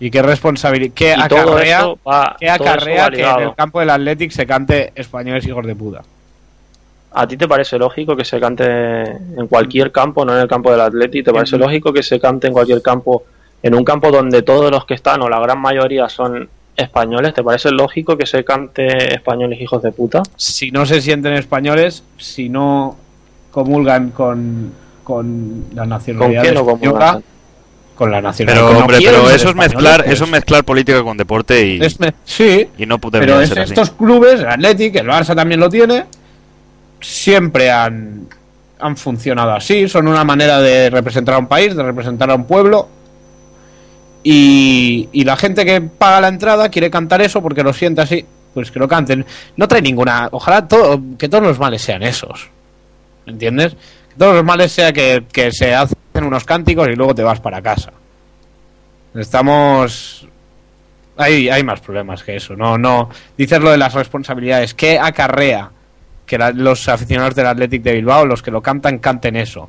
y 0.00 0.10
qué 0.12 0.22
responsabilidad, 0.22 0.92
qué 0.94 1.14
y 1.16 1.28
todo 1.28 1.40
acarrea, 1.40 1.86
va, 2.06 2.36
qué 2.38 2.48
acarrea 2.48 3.10
que 3.10 3.20
en 3.22 3.40
el 3.40 3.54
campo 3.56 3.80
del 3.80 3.90
Athletic 3.90 4.30
se 4.30 4.46
cante 4.46 4.92
españoles 4.94 5.44
hijos 5.46 5.66
de 5.66 5.74
puta. 5.74 6.02
¿A 7.10 7.26
ti 7.26 7.36
te 7.36 7.48
parece 7.48 7.78
lógico 7.78 8.14
que 8.14 8.24
se 8.24 8.38
cante 8.38 8.64
en 9.02 9.46
cualquier 9.48 9.90
campo, 9.90 10.24
no 10.24 10.34
en 10.36 10.42
el 10.42 10.46
campo 10.48 10.70
del 10.70 10.82
Atleti? 10.82 11.22
¿Te 11.24 11.32
parece 11.32 11.56
Mm. 11.56 11.60
lógico 11.60 11.92
que 11.92 12.02
se 12.04 12.20
cante 12.20 12.46
en 12.46 12.52
cualquier 12.52 12.80
campo, 12.82 13.24
en 13.62 13.74
un 13.74 13.82
campo 13.82 14.10
donde 14.12 14.42
todos 14.42 14.70
los 14.70 14.84
que 14.84 14.94
están 14.94 15.20
o 15.22 15.28
la 15.28 15.40
gran 15.40 15.58
mayoría 15.60 16.08
son 16.08 16.48
españoles? 16.76 17.34
¿Te 17.34 17.42
parece 17.42 17.70
lógico 17.72 18.16
que 18.16 18.26
se 18.26 18.44
cante 18.44 19.14
españoles 19.14 19.60
hijos 19.60 19.82
de 19.82 19.90
puta? 19.90 20.22
Si 20.36 20.70
no 20.70 20.86
se 20.86 21.00
sienten 21.00 21.32
españoles, 21.32 22.04
si 22.18 22.48
no 22.50 22.96
comulgan 23.50 24.10
con, 24.10 24.70
con 25.08 25.64
la 25.74 25.80
¿Con 25.82 25.88
nacionalidad 25.88 26.42
con 26.54 26.68
española, 26.76 27.20
con 27.96 28.10
la 28.10 28.20
nacionalidad. 28.20 28.64
Pero, 28.66 28.72
no 28.74 28.80
hombre, 28.80 28.98
pero 29.02 29.30
eso 29.30 29.48
es 29.48 29.54
mezclar, 29.56 30.02
pues. 30.04 30.14
eso 30.14 30.24
es 30.24 30.30
mezclar 30.30 30.64
política 30.64 31.02
con 31.02 31.16
deporte 31.16 31.66
y, 31.66 31.82
Es 31.82 31.98
me- 31.98 32.12
sí, 32.26 32.68
y 32.76 32.84
no 32.84 32.98
pero 32.98 33.10
debería 33.12 33.42
es 33.42 33.48
ser 33.48 33.60
así. 33.60 33.72
estos 33.72 33.90
clubes, 33.92 34.40
el 34.40 34.46
Athletic, 34.46 34.96
el 34.96 35.06
Barça 35.08 35.34
también 35.34 35.60
lo 35.60 35.70
tiene, 35.70 36.04
siempre 37.00 37.70
han, 37.70 38.26
han 38.78 38.96
funcionado 38.98 39.52
así, 39.54 39.88
son 39.88 40.06
una 40.08 40.24
manera 40.24 40.60
de 40.60 40.90
representar 40.90 41.36
a 41.36 41.38
un 41.38 41.46
país, 41.46 41.74
de 41.74 41.82
representar 41.82 42.30
a 42.30 42.34
un 42.34 42.44
pueblo. 42.44 42.86
Y, 44.22 45.08
y 45.12 45.24
la 45.24 45.36
gente 45.36 45.64
que 45.64 45.80
paga 45.80 46.20
la 46.20 46.28
entrada 46.28 46.68
quiere 46.68 46.90
cantar 46.90 47.22
eso 47.22 47.40
porque 47.40 47.62
lo 47.62 47.72
siente 47.72 48.02
así, 48.02 48.24
pues 48.52 48.70
que 48.70 48.78
lo 48.78 48.86
canten. 48.88 49.24
No 49.56 49.66
trae 49.68 49.80
ninguna. 49.80 50.28
Ojalá 50.32 50.68
todo, 50.68 51.00
que 51.16 51.28
todos 51.28 51.44
los 51.44 51.58
males 51.58 51.80
sean 51.80 52.02
esos. 52.02 52.48
¿Entiendes? 53.26 53.74
Que 54.18 54.24
todos 54.24 54.34
los 54.34 54.44
males 54.44 54.72
sea 54.72 54.92
que, 54.92 55.24
que 55.32 55.52
se 55.52 55.72
hacen 55.74 55.96
unos 56.24 56.42
cánticos 56.44 56.88
y 56.88 56.96
luego 56.96 57.14
te 57.14 57.22
vas 57.22 57.38
para 57.40 57.62
casa. 57.62 57.92
Estamos. 59.14 60.26
Hay, 61.16 61.48
hay 61.48 61.64
más 61.64 61.80
problemas 61.80 62.22
que 62.22 62.36
eso. 62.36 62.54
No, 62.54 62.78
no. 62.78 63.10
Dices 63.36 63.60
lo 63.60 63.70
de 63.70 63.78
las 63.78 63.94
responsabilidades. 63.94 64.74
¿Qué 64.74 64.98
acarrea 64.98 65.70
que 66.26 66.38
la- 66.38 66.52
los 66.52 66.88
aficionados 66.88 67.34
del 67.34 67.46
Athletic 67.46 67.82
de 67.82 67.92
Bilbao, 67.94 68.26
los 68.26 68.42
que 68.42 68.50
lo 68.50 68.60
cantan, 68.60 68.98
canten 68.98 69.36
eso? 69.36 69.68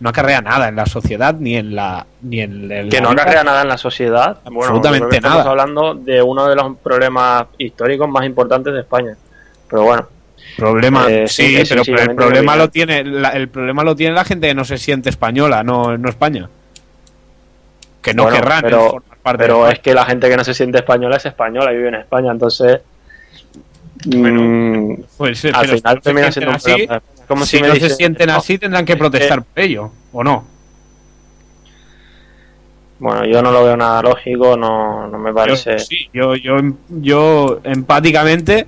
No 0.00 0.10
acarrea 0.10 0.40
nada 0.40 0.68
en 0.68 0.76
la 0.76 0.86
sociedad 0.86 1.34
ni 1.34 1.56
en 1.56 1.74
la 1.74 2.06
ni 2.22 2.40
en 2.40 2.70
el 2.70 2.88
Que 2.88 3.00
no 3.00 3.10
acarrea 3.10 3.42
nada 3.42 3.62
en 3.62 3.68
la 3.68 3.78
sociedad. 3.78 4.38
Bueno, 4.44 4.60
Absolutamente 4.62 5.08
que 5.08 5.16
estamos 5.16 5.38
nada. 5.38 5.50
hablando 5.50 5.94
de 5.94 6.22
uno 6.22 6.46
de 6.48 6.54
los 6.54 6.76
problemas 6.78 7.46
históricos 7.58 8.08
más 8.08 8.24
importantes 8.24 8.72
de 8.74 8.80
España. 8.80 9.16
Pero 9.68 9.82
bueno, 9.82 10.06
problema 10.56 11.06
Eh, 11.08 11.28
sí, 11.28 11.62
pero 11.68 11.82
el 11.82 12.14
problema 12.16 12.56
lo 12.56 12.68
tiene 12.70 13.04
la- 13.04 13.30
el 13.30 13.48
problema 13.48 13.82
lo 13.84 13.94
tiene 13.94 14.14
la 14.14 14.24
gente 14.24 14.48
que 14.48 14.54
no 14.54 14.64
se 14.64 14.78
siente 14.78 15.08
española 15.10 15.62
no 15.62 15.96
no 15.98 16.08
España 16.08 16.48
que 18.02 18.14
no 18.14 18.24
Bueno, 18.24 18.38
querrán 18.38 18.62
pero- 18.62 18.90
formar 18.90 19.18
parte 19.22 19.44
pero 19.44 19.64
de 19.66 19.72
es 19.72 19.78
que 19.80 19.92
la 19.94 20.04
gente 20.06 20.28
que 20.28 20.36
no 20.36 20.44
se 20.44 20.54
siente 20.54 20.78
española 20.78 21.16
es 21.16 21.26
española 21.26 21.72
y 21.72 21.76
vive 21.76 21.88
en 21.88 21.94
España, 21.96 22.30
entonces. 22.32 22.80
Bueno, 24.06 24.40
mm, 24.42 24.96
pues, 25.16 25.44
eh, 25.44 25.50
al 25.52 25.66
pero 25.66 25.76
final 25.76 26.00
termina 26.00 26.32
siendo 26.32 26.50
un 26.50 26.56
así, 26.56 26.70
problema. 26.70 27.02
Como 27.26 27.44
si, 27.44 27.56
si 27.56 27.62
me 27.62 27.68
no 27.68 27.74
se 27.74 27.90
sienten 27.90 28.28
no, 28.28 28.36
así 28.36 28.56
tendrán 28.56 28.84
que 28.84 28.96
protestar 28.96 29.42
por 29.42 29.60
ello 29.62 29.90
o 30.12 30.22
no 30.24 30.44
Bueno, 33.00 33.24
yo 33.26 33.42
no 33.42 33.50
lo 33.52 33.64
veo 33.64 33.76
nada 33.76 34.02
lógico, 34.02 34.56
no, 34.56 35.06
no 35.08 35.18
me 35.18 35.32
parece. 35.32 35.72
Yo, 35.72 35.78
sí, 35.78 35.96
yo, 36.12 36.34
yo, 36.36 36.56
yo 36.88 37.60
empáticamente 37.64 38.66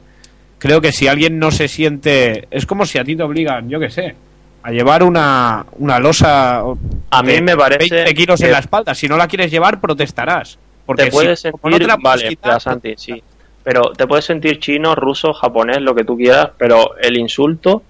creo 0.60 0.80
que 0.80 0.92
si 0.92 1.08
alguien 1.08 1.40
no 1.40 1.50
se 1.50 1.66
siente. 1.66 2.46
Es 2.52 2.64
como 2.66 2.86
si 2.86 2.98
a 2.98 3.04
ti 3.04 3.16
te 3.16 3.24
obligan, 3.24 3.68
yo 3.68 3.80
qué 3.80 3.90
sé, 3.90 4.14
a 4.62 4.70
llevar 4.70 5.02
una, 5.02 5.66
una 5.78 5.98
losa. 5.98 6.62
A 7.10 7.22
mí 7.24 7.40
me 7.40 7.56
parece 7.56 7.92
20 7.94 8.14
kilos 8.14 8.40
en 8.42 8.52
la 8.52 8.58
espalda. 8.60 8.94
Si 8.94 9.08
no 9.08 9.16
la 9.16 9.26
quieres 9.26 9.50
llevar, 9.50 9.80
protestarás. 9.80 10.56
Porque 10.86 11.04
te 11.06 11.10
puedes 11.10 11.40
si, 11.40 11.50
sentir, 11.50 11.70
no 11.70 11.78
te 11.78 11.86
la 11.86 11.96
puedes 11.96 12.22
vale, 12.22 12.28
quitar, 12.28 12.60
Santi, 12.60 12.94
sí. 12.96 13.20
Pero 13.64 13.92
te 13.92 14.06
puedes 14.06 14.24
sentir 14.24 14.58
chino, 14.60 14.94
ruso, 14.94 15.32
japonés, 15.32 15.80
lo 15.80 15.94
que 15.94 16.04
tú 16.04 16.16
quieras, 16.16 16.50
pero 16.56 16.96
el 16.96 17.16
insulto, 17.16 17.82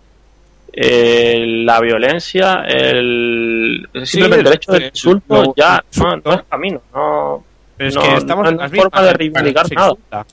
eh, 0.72 1.44
la 1.64 1.80
violencia, 1.80 2.64
el 2.68 3.88
simplemente 4.04 4.38
el 4.40 4.44
derecho 4.44 4.72
del 4.72 4.82
eh, 4.84 4.90
insulto 4.92 5.54
ya 5.56 5.82
no, 5.98 6.32
es 6.34 6.42
camino, 6.48 6.80
no, 6.94 7.44
Pero 7.76 7.88
es 7.88 7.94
no- 7.94 8.02
que 8.02 8.14
estamos 8.14 8.44
no 8.44 8.50
en 8.50 8.60
es 8.74 8.80
forma 8.82 9.02
de 9.02 9.08
el 9.08 9.14
reivindicar 9.14 9.66
nada. 9.72 9.88
insulta. 9.90 10.26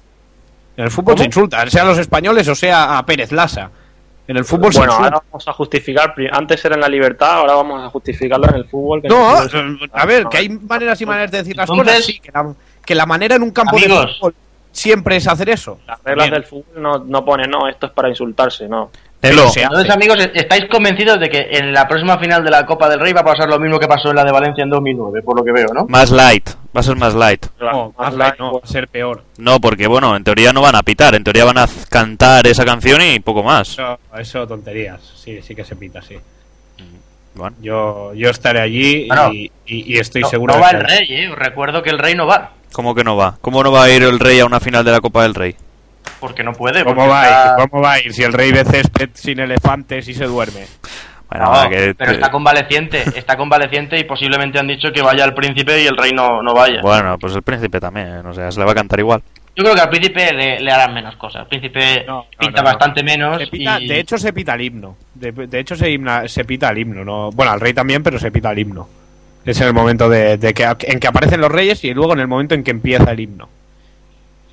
En 0.78 0.86
el 0.86 0.92
fútbol 0.92 1.16
¿Cómo? 1.16 1.18
se 1.24 1.26
insulta, 1.26 1.70
sea 1.70 1.82
a 1.82 1.86
los 1.86 1.98
españoles 1.98 2.48
o 2.48 2.56
sea 2.56 2.98
a 2.98 3.06
Pérez 3.06 3.32
Lasa. 3.32 3.70
En 4.28 4.38
el 4.38 4.46
fútbol 4.46 4.72
se 4.74 4.80
Bueno, 4.80 4.94
ahora 4.94 5.22
vamos 5.32 5.48
a 5.48 5.54
justificar, 5.54 6.14
antes 6.32 6.64
era 6.66 6.76
en 6.76 6.82
la 6.82 6.90
libertad, 6.90 7.38
ahora 7.38 7.56
vamos 7.56 7.82
a 7.84 7.90
justificarlo 7.90 8.48
en 8.50 8.56
el 8.56 8.66
fútbol. 8.66 9.02
que 9.02 9.08
No, 9.08 9.42
el 9.42 9.50
fútbol- 9.50 9.90
a 9.94 10.06
ver, 10.06 10.26
que 10.28 10.38
hay 10.38 10.50
maneras 10.50 11.00
y 11.02 11.06
maneras 11.06 11.32
de 11.32 11.38
decir 11.40 11.56
las 11.56 11.70
Entonces- 11.70 11.94
cosas, 11.96 12.06
sí, 12.06 12.20
que 12.20 12.32
la, 12.34 12.54
que 12.86 12.94
la 12.96 13.06
manera 13.06 13.36
en 13.36 13.44
un 13.44 13.52
campo 13.52 13.78
de 13.78 13.88
fútbol 13.88 14.36
siempre 14.72 15.16
es 15.16 15.28
hacer 15.28 15.50
eso. 15.50 15.80
Las 15.88 16.04
reglas 16.04 16.26
Bien. 16.28 16.34
del 16.34 16.44
fútbol 16.44 16.82
no, 16.82 17.00
no 17.00 17.26
ponen, 17.26 17.50
no, 17.50 17.68
esto 17.68 17.88
es 17.88 17.92
para 17.94 18.10
insultarse, 18.10 18.68
no. 18.68 18.92
Entonces, 19.22 19.89
amigos, 19.89 20.18
¿estáis 20.34 20.65
convencidos 20.72 21.20
de 21.20 21.30
que 21.30 21.47
en 21.51 21.74
la 21.74 21.88
próxima 21.88 22.18
final 22.20 22.43
de 22.43 22.51
la 22.51 22.65
Copa 22.65 22.88
del 22.88 22.99
Rey 22.99 23.13
va 23.13 23.22
a 23.22 23.26
pasar 23.26 23.49
lo 23.49 23.59
mismo 23.59 23.80
que 23.80 23.88
pasó 23.88 24.09
en 24.11 24.15
la 24.15 24.24
de 24.24 24.32
Valencia 24.32 24.63
en 24.63 24.70
2009, 24.70 25.22
por 25.24 25.36
lo 25.38 25.43
que 25.43 25.51
veo, 25.51 25.68
¿no? 25.74 25.86
más 25.89 26.11
light, 26.11 26.49
va 26.76 26.82
a 26.82 26.84
ser 26.84 26.95
más 26.97 27.15
light. 27.15 27.45
No, 27.59 27.93
Más 27.97 28.13
light 28.13 28.36
no, 28.38 28.53
va 28.53 28.59
a 28.63 28.68
ser 28.68 28.88
peor. 28.88 29.24
No, 29.38 29.59
porque 29.59 29.88
bueno, 29.88 30.15
en 30.15 30.24
teoría 30.24 30.53
no 30.53 30.61
van 30.61 30.76
a 30.76 30.84
pitar, 30.84 31.15
en 31.15 31.24
teoría 31.24 31.45
van 31.45 31.57
a 31.57 31.68
cantar 31.89 32.45
esa 32.47 32.63
canción 32.63 33.01
y 33.01 33.20
poco 33.20 33.41
más. 33.43 33.70
Eso, 33.70 33.99
eso 34.18 34.47
tonterías, 34.47 35.01
sí, 35.15 35.41
sí 35.41 35.55
que 35.55 35.63
se 35.65 35.76
pita, 35.76 36.01
sí. 36.01 36.15
Bueno, 37.34 37.55
Yo, 37.61 38.13
yo 38.15 38.30
estaré 38.32 38.61
allí 38.61 39.07
Bueno, 39.07 39.32
y, 39.32 39.51
y- 39.68 39.93
y 39.93 39.99
estoy 39.99 40.22
No, 40.24 40.30
seguro 40.30 40.53
no 40.53 40.57
de 40.59 40.63
va 40.63 40.70
que- 40.72 40.78
el 40.78 40.84
Rey, 40.84 41.07
¿eh? 41.09 41.30
Os 41.30 41.38
Recuerdo 41.38 41.84
que 41.84 41.89
el 41.91 41.99
Rey 41.99 42.15
no 42.15 42.26
va, 42.26 42.51
¿cómo 42.72 42.95
que 42.95 43.03
no 43.03 43.15
va? 43.15 43.38
¿Cómo 43.41 43.63
no 43.63 43.72
va 43.72 43.84
a 43.84 43.89
ir 43.91 44.01
el 44.03 44.20
rey 44.20 44.39
a 44.39 44.45
una 44.45 44.59
final 44.59 44.84
de 44.86 44.91
la 44.91 45.01
Copa 45.01 45.22
del 45.24 45.36
Rey? 45.36 45.55
Porque 46.20 46.43
no 46.43 46.53
puede. 46.53 46.84
¿Cómo 46.84 46.95
porque 46.95 47.09
va, 47.09 47.24
está- 47.26 47.55
ir? 47.61 47.70
¿Cómo 47.70 47.84
va 47.84 47.91
a 47.93 47.99
ir 47.99 48.13
si 48.13 48.24
el 48.24 48.34
rey 48.34 48.51
ve 48.51 48.63
césped 48.65 49.09
sin 49.13 49.39
elefantes 49.39 50.07
y 50.07 50.13
se 50.13 50.26
duerme? 50.26 50.65
Bueno, 51.30 51.45
No, 51.45 51.51
va, 51.51 51.70
que- 51.70 51.93
pero 51.97 52.11
está 52.13 52.32
convaleciente, 52.32 53.03
está 53.15 53.36
convaleciente 53.36 53.99
y 53.99 54.05
posiblemente 54.05 54.59
han 54.59 54.68
dicho 54.68 54.91
que 54.93 55.01
vaya 55.01 55.26
el 55.26 55.34
príncipe 55.34 55.82
y 55.82 55.86
el 55.88 55.97
rey 55.97 56.11
no, 56.13 56.41
no 56.41 56.53
vaya. 56.53 56.80
Bueno, 56.82 57.18
pues 57.20 57.36
el 57.36 57.41
príncipe 57.43 57.80
también, 57.82 58.26
o 58.26 58.34
sea, 58.34 58.49
se 58.51 58.59
le 58.59 58.65
va 58.65 58.72
a 58.72 58.76
cantar 58.76 58.99
igual. 58.99 59.22
Yo 59.55 59.63
creo 59.63 59.76
que 59.76 59.82
al 59.82 59.89
príncipe 59.89 60.32
le, 60.34 60.59
le 60.59 60.72
harán 60.72 60.93
menos 60.93 61.15
cosas. 61.15 61.41
El 61.41 61.47
príncipe 61.47 62.05
No, 62.07 62.18
no, 62.18 62.26
pinta 62.38 62.61
bastante 62.61 63.03
menos. 63.03 63.39
Se 63.39 63.47
pita- 63.47 63.80
y... 63.82 63.88
De 63.88 63.99
hecho, 63.99 64.18
se 64.18 64.32
pita 64.32 64.53
el 64.53 64.61
himno. 64.61 64.95
De, 65.15 65.32
de 65.32 65.60
hecho, 65.60 65.76
se, 65.76 65.89
himna- 65.89 66.27
se 66.27 66.45
pita 66.45 66.69
el 66.69 66.77
himno. 66.77 67.03
¿no? 67.03 67.31
Bueno, 67.31 67.52
al 67.52 67.60
rey 67.60 67.73
también, 67.73 68.03
pero 68.03 68.19
se 68.19 68.30
pita 68.31 68.52
el 68.52 68.60
himno. 68.60 68.88
Es 69.44 69.60
en 69.60 69.68
el 69.68 69.73
momento 69.73 70.10
de, 70.10 70.38
de 70.38 70.53
que, 70.53 70.64
en 70.81 70.99
que 70.99 71.07
aparecen 71.07 71.41
los 71.41 71.52
reyes 71.52 71.84
y 71.84 71.94
luego 71.94 72.14
en 72.14 72.19
el 72.19 72.27
momento 72.27 72.53
en 72.53 72.64
que 72.64 72.69
empieza 72.72 73.10
el 73.11 73.19
himno. 73.19 73.49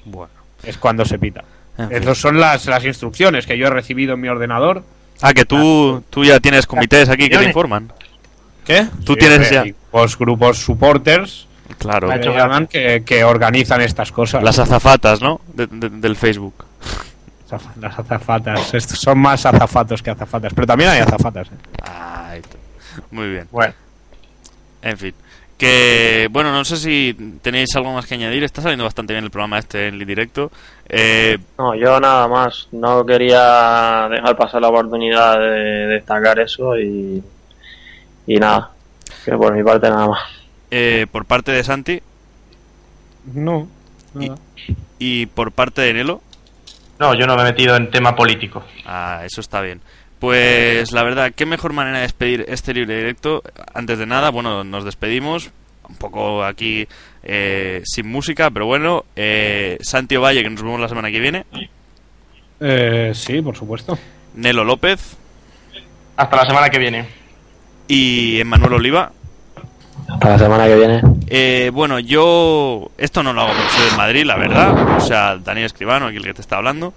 Bueno. 0.07 0.33
Es 0.67 0.79
cuando 0.79 1.05
se 1.05 1.19
pita. 1.19 1.45
en 1.79 1.89
fin. 1.89 1.99
Esas 2.03 2.19
son 2.19 2.39
las, 2.41 2.67
las 2.67 2.85
instrucciones 2.85 3.47
que 3.47 3.57
yo 3.59 3.67
he 3.67 3.71
recibido 3.71 4.15
en 4.15 4.21
mi 4.21 4.29
ordenador. 4.29 4.83
Ah, 5.23 5.33
que 5.33 5.45
tú, 5.45 6.03
tú 6.11 6.25
ya 6.25 6.41
tienes 6.41 6.67
comités 6.67 7.09
aquí 7.09 7.29
que 7.29 7.39
te 7.39 7.45
informan. 7.45 7.93
¿Qué? 8.65 8.87
Tú 9.05 9.15
tienes 9.17 9.51
ya- 9.51 9.65
Los 9.93 10.19
grupos 10.19 10.59
supporters 10.59 11.47
Claro. 11.79 12.09
Que, 12.69 13.03
que, 13.05 13.25
organizan 13.25 13.81
estas 13.81 14.13
cosas. 14.13 14.43
Las 14.43 14.59
azafatas, 14.59 15.21
¿no? 15.23 15.41
De- 15.55 15.67
de- 15.67 15.89
del 15.91 16.15
Facebook. 16.17 16.65
Las 17.81 17.99
azafatas. 17.99 18.75
Estos 18.75 18.99
son 18.99 19.19
más 19.19 19.45
azafatos 19.47 20.03
que 20.03 20.11
azafatas. 20.11 20.53
Pero 20.55 20.67
también 20.67 20.91
hay 20.91 21.01
azafatas. 21.01 21.49
¿eh? 21.49 21.83
Ay, 21.83 22.43
muy 23.11 23.31
bien. 23.31 23.49
Bueno, 23.51 23.73
En 24.83 24.99
fin. 24.99 25.15
Que, 25.57 26.29
bueno, 26.33 26.51
no 26.53 26.65
sé 26.65 26.77
si 26.77 27.15
tenéis 27.41 27.75
algo 27.77 27.93
más 27.93 28.07
que 28.07 28.15
añadir. 28.15 28.43
Está 28.43 28.61
saliendo 28.61 28.85
bastante 28.85 29.13
bien 29.13 29.25
el 29.25 29.31
programa 29.31 29.59
este 29.59 29.87
en 29.89 29.99
directo. 30.05 30.51
Eh, 30.89 31.39
No, 31.59 31.75
yo 31.77 32.01
nada 32.01 32.27
más. 32.29 32.69
No 32.73 33.07
quería 33.07 34.09
dejar 34.11 34.37
pasar 34.37 34.61
la 34.63 34.69
oportunidad 34.69 35.39
de 35.39 35.87
destacar 35.87 36.41
eso 36.41 36.77
y, 36.79 37.23
y 38.27 38.37
nada. 38.37 38.73
Que 39.25 39.33
por 39.37 39.55
mi 39.55 39.63
parte 39.63 39.89
nada 39.89 40.09
más. 40.09 40.21
eh, 40.71 41.07
por 41.11 41.25
parte 41.25 41.53
de 41.53 41.63
Santi 41.63 42.03
No. 43.33 43.69
y, 44.19 44.31
y 44.99 45.27
por 45.27 45.53
parte 45.53 45.83
de 45.83 45.95
Nelo. 45.95 46.21
no, 46.99 47.15
yo 47.15 47.27
no 47.27 47.37
me 47.37 47.43
he 47.43 47.45
metido 47.47 47.77
en 47.77 47.91
tema 47.91 48.15
político. 48.17 48.65
Ah, 48.87 49.23
eso 49.25 49.41
está 49.41 49.61
bien. 49.61 49.81
Pues 50.25 50.91
la 50.93 51.03
verdad, 51.03 51.33
qué 51.37 51.45
mejor 51.45 51.75
manera 51.75 51.99
de 51.99 52.05
despedir 52.05 52.47
este 52.49 52.73
libre 52.73 52.97
directo. 52.97 53.43
Antes 53.75 53.99
de 53.99 54.07
nada, 54.07 54.31
bueno, 54.31 54.65
nos 54.65 54.83
despedimos. 54.83 55.51
Un 55.87 55.97
poco 55.97 56.43
aquí 56.43 56.89
eh, 57.23 57.83
sin 57.85 58.09
música, 58.09 58.51
pero 58.51 58.65
bueno. 58.65 59.05
Eh, 59.17 59.77
Santi 59.83 60.17
Valle, 60.17 60.43
que 60.43 60.49
nos 60.49 60.63
vemos 60.63 60.81
la 60.81 60.89
semana 60.89 61.11
que 61.11 61.21
viene. 61.21 61.45
Eh, 62.59 63.13
sí, 63.15 63.43
por 63.43 63.55
supuesto. 63.55 63.99
Nelo 64.35 64.65
López. 64.65 65.19
Hasta 66.17 66.37
la 66.37 66.47
semana 66.47 66.71
que 66.71 66.79
viene. 66.79 67.07
y 67.87 68.41
Emmanuel 68.41 68.73
Oliva. 68.73 69.13
Hasta 70.09 70.29
la 70.31 70.39
semana 70.39 70.67
que 70.67 70.77
viene. 70.77 71.03
Eh, 71.27 71.71
bueno, 71.71 71.99
yo 71.99 72.91
esto 72.97 73.23
no 73.23 73.35
lo 73.35 73.43
hago 73.43 73.53
por 73.53 73.71
ser 73.73 73.91
del 73.91 73.99
Madrid, 73.99 74.25
la 74.25 74.37
verdad. 74.37 74.97
O 74.97 75.01
sea, 75.01 75.37
Daniel 75.37 75.67
Escribano, 75.67 76.07
aquí 76.07 76.17
el 76.17 76.25
que 76.25 76.33
te 76.33 76.41
está 76.41 76.57
hablando. 76.57 76.95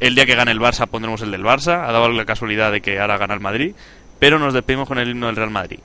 El 0.00 0.14
día 0.14 0.24
que 0.24 0.34
gane 0.34 0.50
el 0.50 0.58
Barça 0.58 0.86
pondremos 0.86 1.20
el 1.20 1.30
del 1.30 1.44
Barça. 1.44 1.86
Ha 1.86 1.92
dado 1.92 2.08
la 2.08 2.24
casualidad 2.24 2.72
de 2.72 2.80
que 2.80 2.98
ahora 2.98 3.18
gana 3.18 3.34
el 3.34 3.40
Madrid. 3.40 3.74
Pero 4.18 4.38
nos 4.38 4.54
despedimos 4.54 4.88
con 4.88 4.98
el 4.98 5.10
himno 5.10 5.26
del 5.26 5.36
Real 5.36 5.50
Madrid. 5.50 5.78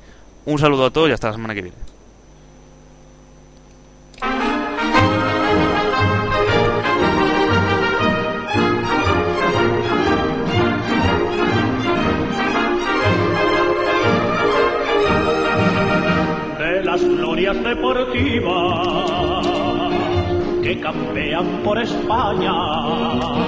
Un 0.46 0.58
saludo 0.58 0.86
a 0.86 0.90
todos 0.92 1.10
y 1.10 1.12
hasta 1.12 1.28
la 1.28 1.34
semana 1.34 1.54
que 1.54 1.62
viene. 1.64 1.78
de 16.58 16.84
las 16.84 17.04
glorias 17.04 17.64
deportivas 17.64 19.48
que 20.64 20.80
campean 20.80 21.62
por 21.64 21.78
España. 21.80 23.44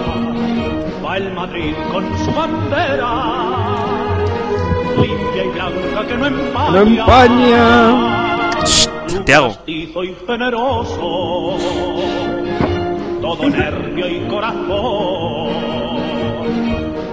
El 1.17 1.33
Madrid 1.33 1.73
con 1.91 2.05
su 2.19 2.31
bandera, 2.31 3.09
limpia 5.01 5.45
y 5.45 5.47
blanca 5.49 6.05
que 6.07 6.15
no 6.15 6.27
empaña. 6.27 6.71
No 6.71 6.81
empaña. 6.81 8.51
Santiago. 8.63 9.47
Castizo 9.47 10.03
y 10.03 10.15
generoso, 10.27 11.57
todo 13.19 13.49
nervio 13.49 14.07
y 14.07 14.27
corazón. 14.27 15.47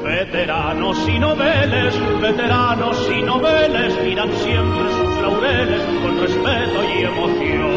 Veteranos 0.04 1.08
y 1.08 1.18
noveles, 1.18 2.20
veteranos 2.20 3.10
y 3.10 3.22
noveles, 3.22 4.02
miran 4.04 4.30
siempre 4.34 4.84
sus 4.98 5.22
laureles 5.22 5.82
con 6.02 6.20
respeto 6.20 6.84
y 6.94 7.04
emoción. 7.04 7.72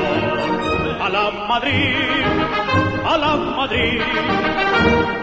A 0.99 1.09
la 1.09 1.31
Madrid, 1.47 1.95
a 3.07 3.17
la 3.17 3.35
Madrid, 3.35 4.01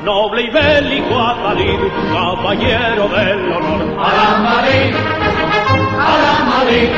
noble 0.05 0.43
y 0.43 0.51
bélico 0.51 1.19
Adalid, 1.19 1.81
caballero 2.13 3.09
del 3.09 3.53
honor. 3.53 3.83
A 3.99 4.09
la 4.19 4.39
Madrid, 4.49 4.95
a 5.99 6.15
la 6.25 6.35
Madrid 6.45 6.91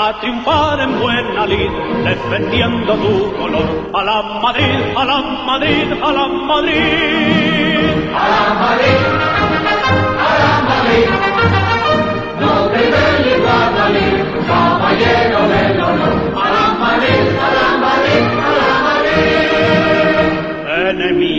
a 0.00 0.20
triunfar 0.20 0.80
en 0.80 1.00
buena 1.00 1.44
lid, 1.46 1.70
defendiendo 2.04 2.94
tu 2.94 3.32
color. 3.36 3.68
A 3.92 4.04
la 4.04 4.22
Madrid, 4.42 4.78
a 4.96 5.04
la 5.04 5.18
Madrid, 5.48 5.92
a 6.02 6.12
la 6.12 6.28
Madrid. 6.28 7.88
A 8.14 8.28
la 8.34 8.44
Madrid, 8.62 9.00
a 10.26 10.30
la 10.40 10.52
Madrid. 10.70 11.06
Noble 12.40 12.78
y 12.78 12.90
bélico 12.94 13.48
Adalid, 13.64 14.16
caballero 14.46 15.07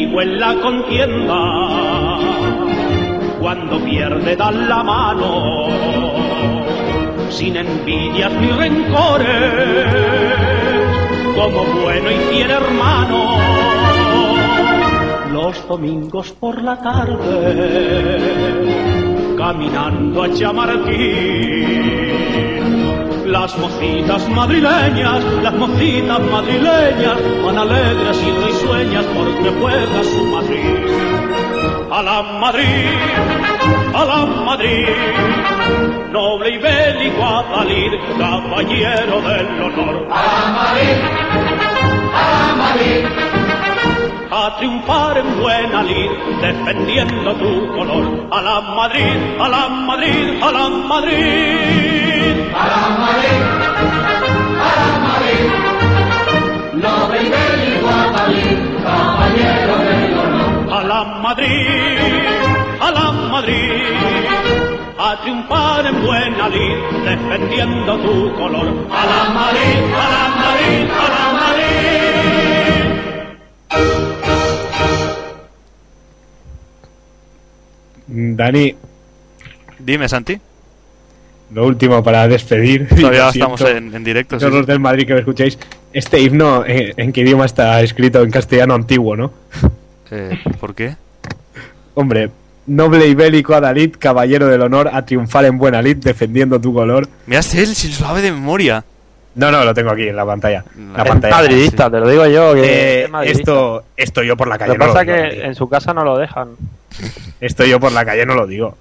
Enemigo 0.10 0.22
en 0.22 0.40
la 0.40 0.56
contienda, 0.56 1.36
cuando 3.40 3.80
pierde 3.84 4.36
dan 4.36 4.68
la 4.68 4.84
mano 4.84 5.68
sin 7.30 7.56
envidias 7.56 8.34
ni 8.34 8.48
rencores, 8.48 9.28
como 11.36 11.64
bueno 11.84 12.12
y 12.12 12.16
fiel 12.34 12.52
hermano. 12.52 13.38
Los 15.32 15.68
domingos 15.68 16.32
por 16.34 16.62
la 16.62 16.78
tarde, 16.82 17.86
caminando 19.38 20.24
a 20.24 20.34
Chamartín, 20.34 20.90
las 23.30 23.56
mocitas 23.58 24.28
madrileñas, 24.30 25.24
las 25.44 25.54
mocitas 25.54 26.20
madrileñas, 26.20 27.18
van 27.46 27.58
alegres 27.58 28.24
y 28.24 28.32
risueñas 28.46 29.06
porque 29.16 29.50
juega 29.60 30.04
su 30.04 30.26
Madrid. 30.26 30.78
A 31.92 32.02
la 32.02 32.24
Madrid, 32.24 32.90
a 33.94 34.06
la 34.06 34.26
Madrid, 34.26 34.88
noble 36.12 36.50
y 36.50 36.58
bélico 36.58 37.24
Adalid, 37.24 37.94
caballero 38.18 39.22
del 39.22 39.62
honor. 39.64 40.08
A 40.12 40.22
la 40.24 40.46
Madrid, 40.58 40.98
a 42.14 42.24
la 42.34 42.56
Madrid, 42.56 43.06
a 44.32 44.58
triunfar 44.58 45.18
en 45.18 45.40
buena 45.40 45.84
lid, 45.84 46.12
defendiendo 46.42 47.36
tu 47.36 47.68
color. 47.76 48.28
A 48.32 48.42
la 48.42 48.62
Madrid, 48.62 49.18
a 49.40 49.50
la 49.50 49.70
Madrid, 49.70 50.42
a 50.42 50.52
la 50.52 50.70
Madrid. 50.70 52.39
A 52.54 52.64
la 52.72 52.84
Madrid, 53.04 53.42
a 54.60 54.70
la 54.80 54.90
Madrid, 55.08 55.44
noble 56.74 57.18
y 57.22 57.30
bélico 57.30 57.88
Adalid, 57.90 58.60
caballero 58.84 59.76
del 59.78 60.18
honor. 60.18 60.74
A 60.74 60.84
la 60.84 61.04
Madrid, 61.22 61.68
a 62.82 62.92
la 62.92 63.12
Madrid 63.12 64.20
a 65.00 65.22
triunfar 65.22 65.86
en 65.86 66.06
buena 66.06 66.50
lid, 66.50 66.78
defendiendo 67.06 67.98
tu 68.00 68.34
color. 68.36 68.68
A 68.92 69.06
la 69.06 69.24
Madrid, 69.30 69.78
a 69.96 70.06
la 70.16 70.26
Madrid, 70.42 70.90
a 70.92 71.06
la 71.16 71.26
Madrid. 71.42 71.96
Dani, 78.38 78.76
Dime, 79.80 80.10
Santi. 80.10 80.49
Lo 81.54 81.66
último 81.66 82.04
para 82.04 82.28
despedir. 82.28 82.88
Todavía 82.96 83.24
Lo 83.26 83.30
estamos 83.30 83.62
en, 83.62 83.94
en 83.96 84.04
directo. 84.04 84.36
sí, 84.38 84.42
todos 84.42 84.54
los 84.54 84.66
sí. 84.66 84.72
del 84.72 84.80
Madrid 84.80 85.08
que 85.08 85.14
me 85.14 85.20
escucháis. 85.20 85.58
Este 85.94 86.20
himno, 86.20 86.64
eh, 86.66 86.94
¿en 86.98 87.12
qué 87.12 87.22
idioma 87.22 87.46
está 87.46 87.82
escrito? 87.82 88.22
En 88.22 88.32
castellano 88.32 88.74
antiguo, 88.76 89.16
¿no? 89.16 89.32
Eh, 90.12 90.40
¿Por 90.60 90.74
qué? 90.74 90.96
Hombre, 91.94 92.32
noble 92.66 93.06
y 93.08 93.14
bélico 93.14 93.54
Adalid, 93.54 93.96
caballero 94.00 94.48
del 94.48 94.62
honor, 94.64 94.90
a 94.92 95.06
triunfar 95.06 95.46
en 95.46 95.60
buena 95.60 95.84
lid, 95.84 95.98
defendiendo 95.98 96.60
tu 96.60 96.74
color. 96.74 97.08
Mira, 97.28 97.42
este 97.42 97.60
él, 97.62 97.68
si 97.68 97.90
lo 97.90 97.94
sabe 97.94 98.24
de 98.24 98.32
memoria. 98.32 98.84
No, 99.36 99.52
no, 99.52 99.64
lo 99.64 99.72
tengo 99.76 99.92
aquí 99.92 100.08
en 100.08 100.16
la 100.16 100.26
pantalla. 100.26 100.64
La 100.96 101.04
Es 101.04 101.10
pantalla. 101.10 101.36
Madridista, 101.36 101.92
te 101.92 102.00
lo 102.00 102.10
digo 102.10 102.26
yo. 102.26 102.56
Que 102.56 103.04
Eh, 103.04 103.10
es 103.24 103.38
esto, 103.38 103.84
esto 103.96 104.24
yo 104.24 104.36
por 104.36 104.48
la 104.48 104.56
Lo 104.56 104.60
calle 104.60 104.72
que 104.72 104.78
no 104.80 104.86
lo 104.88 104.94
pasa 104.94 105.06
es 105.06 105.34
que 105.36 105.46
en 105.46 105.54
su 105.54 105.70
casa 105.70 105.94
no 105.94 106.04
lo 106.04 106.18
dejan. 106.18 106.50
Esto 107.42 107.66
yo 107.66 107.80
por 107.80 107.92
la 107.92 108.06
calle 108.06 108.26
no 108.26 108.36
lo 108.36 108.48
digo. 108.48 108.78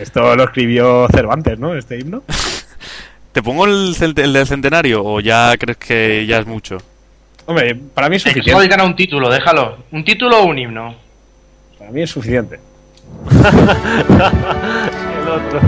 Esto 0.00 0.36
lo 0.36 0.44
escribió 0.44 1.08
Cervantes, 1.12 1.58
¿no? 1.58 1.74
Este 1.74 1.98
himno. 1.98 2.22
¿Te 3.32 3.42
pongo 3.42 3.66
el, 3.66 3.94
del 4.14 4.46
centenario 4.46 5.04
o 5.04 5.20
ya 5.20 5.56
crees 5.58 5.76
que 5.76 6.26
ya 6.26 6.38
es 6.38 6.46
mucho? 6.46 6.78
Hombre, 7.46 7.74
para 7.94 8.08
mí 8.08 8.16
es 8.16 8.22
suficiente. 8.22 8.68
gana 8.68 8.84
un 8.84 8.96
título, 8.96 9.30
déjalo. 9.30 9.78
¿Un 9.92 10.04
título 10.04 10.40
o 10.40 10.46
un 10.46 10.58
himno? 10.58 10.94
Para 11.78 11.90
mí 11.90 12.02
es 12.02 12.10
suficiente. 12.10 12.60
El 13.30 15.28
otro. 15.28 15.60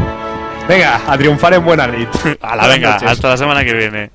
Venga, 0.69 1.01
a 1.07 1.19
triunfar 1.19 1.55
en 1.55 1.65
buena 1.65 1.87
lid. 1.87 2.07
A 2.41 2.57
la 2.57 2.67
venga, 2.67 2.97
hasta 2.97 3.29
la 3.29 3.37
semana 3.37 3.65
que 3.65 3.73
viene. 3.73 4.11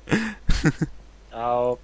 Chao. 1.30 1.78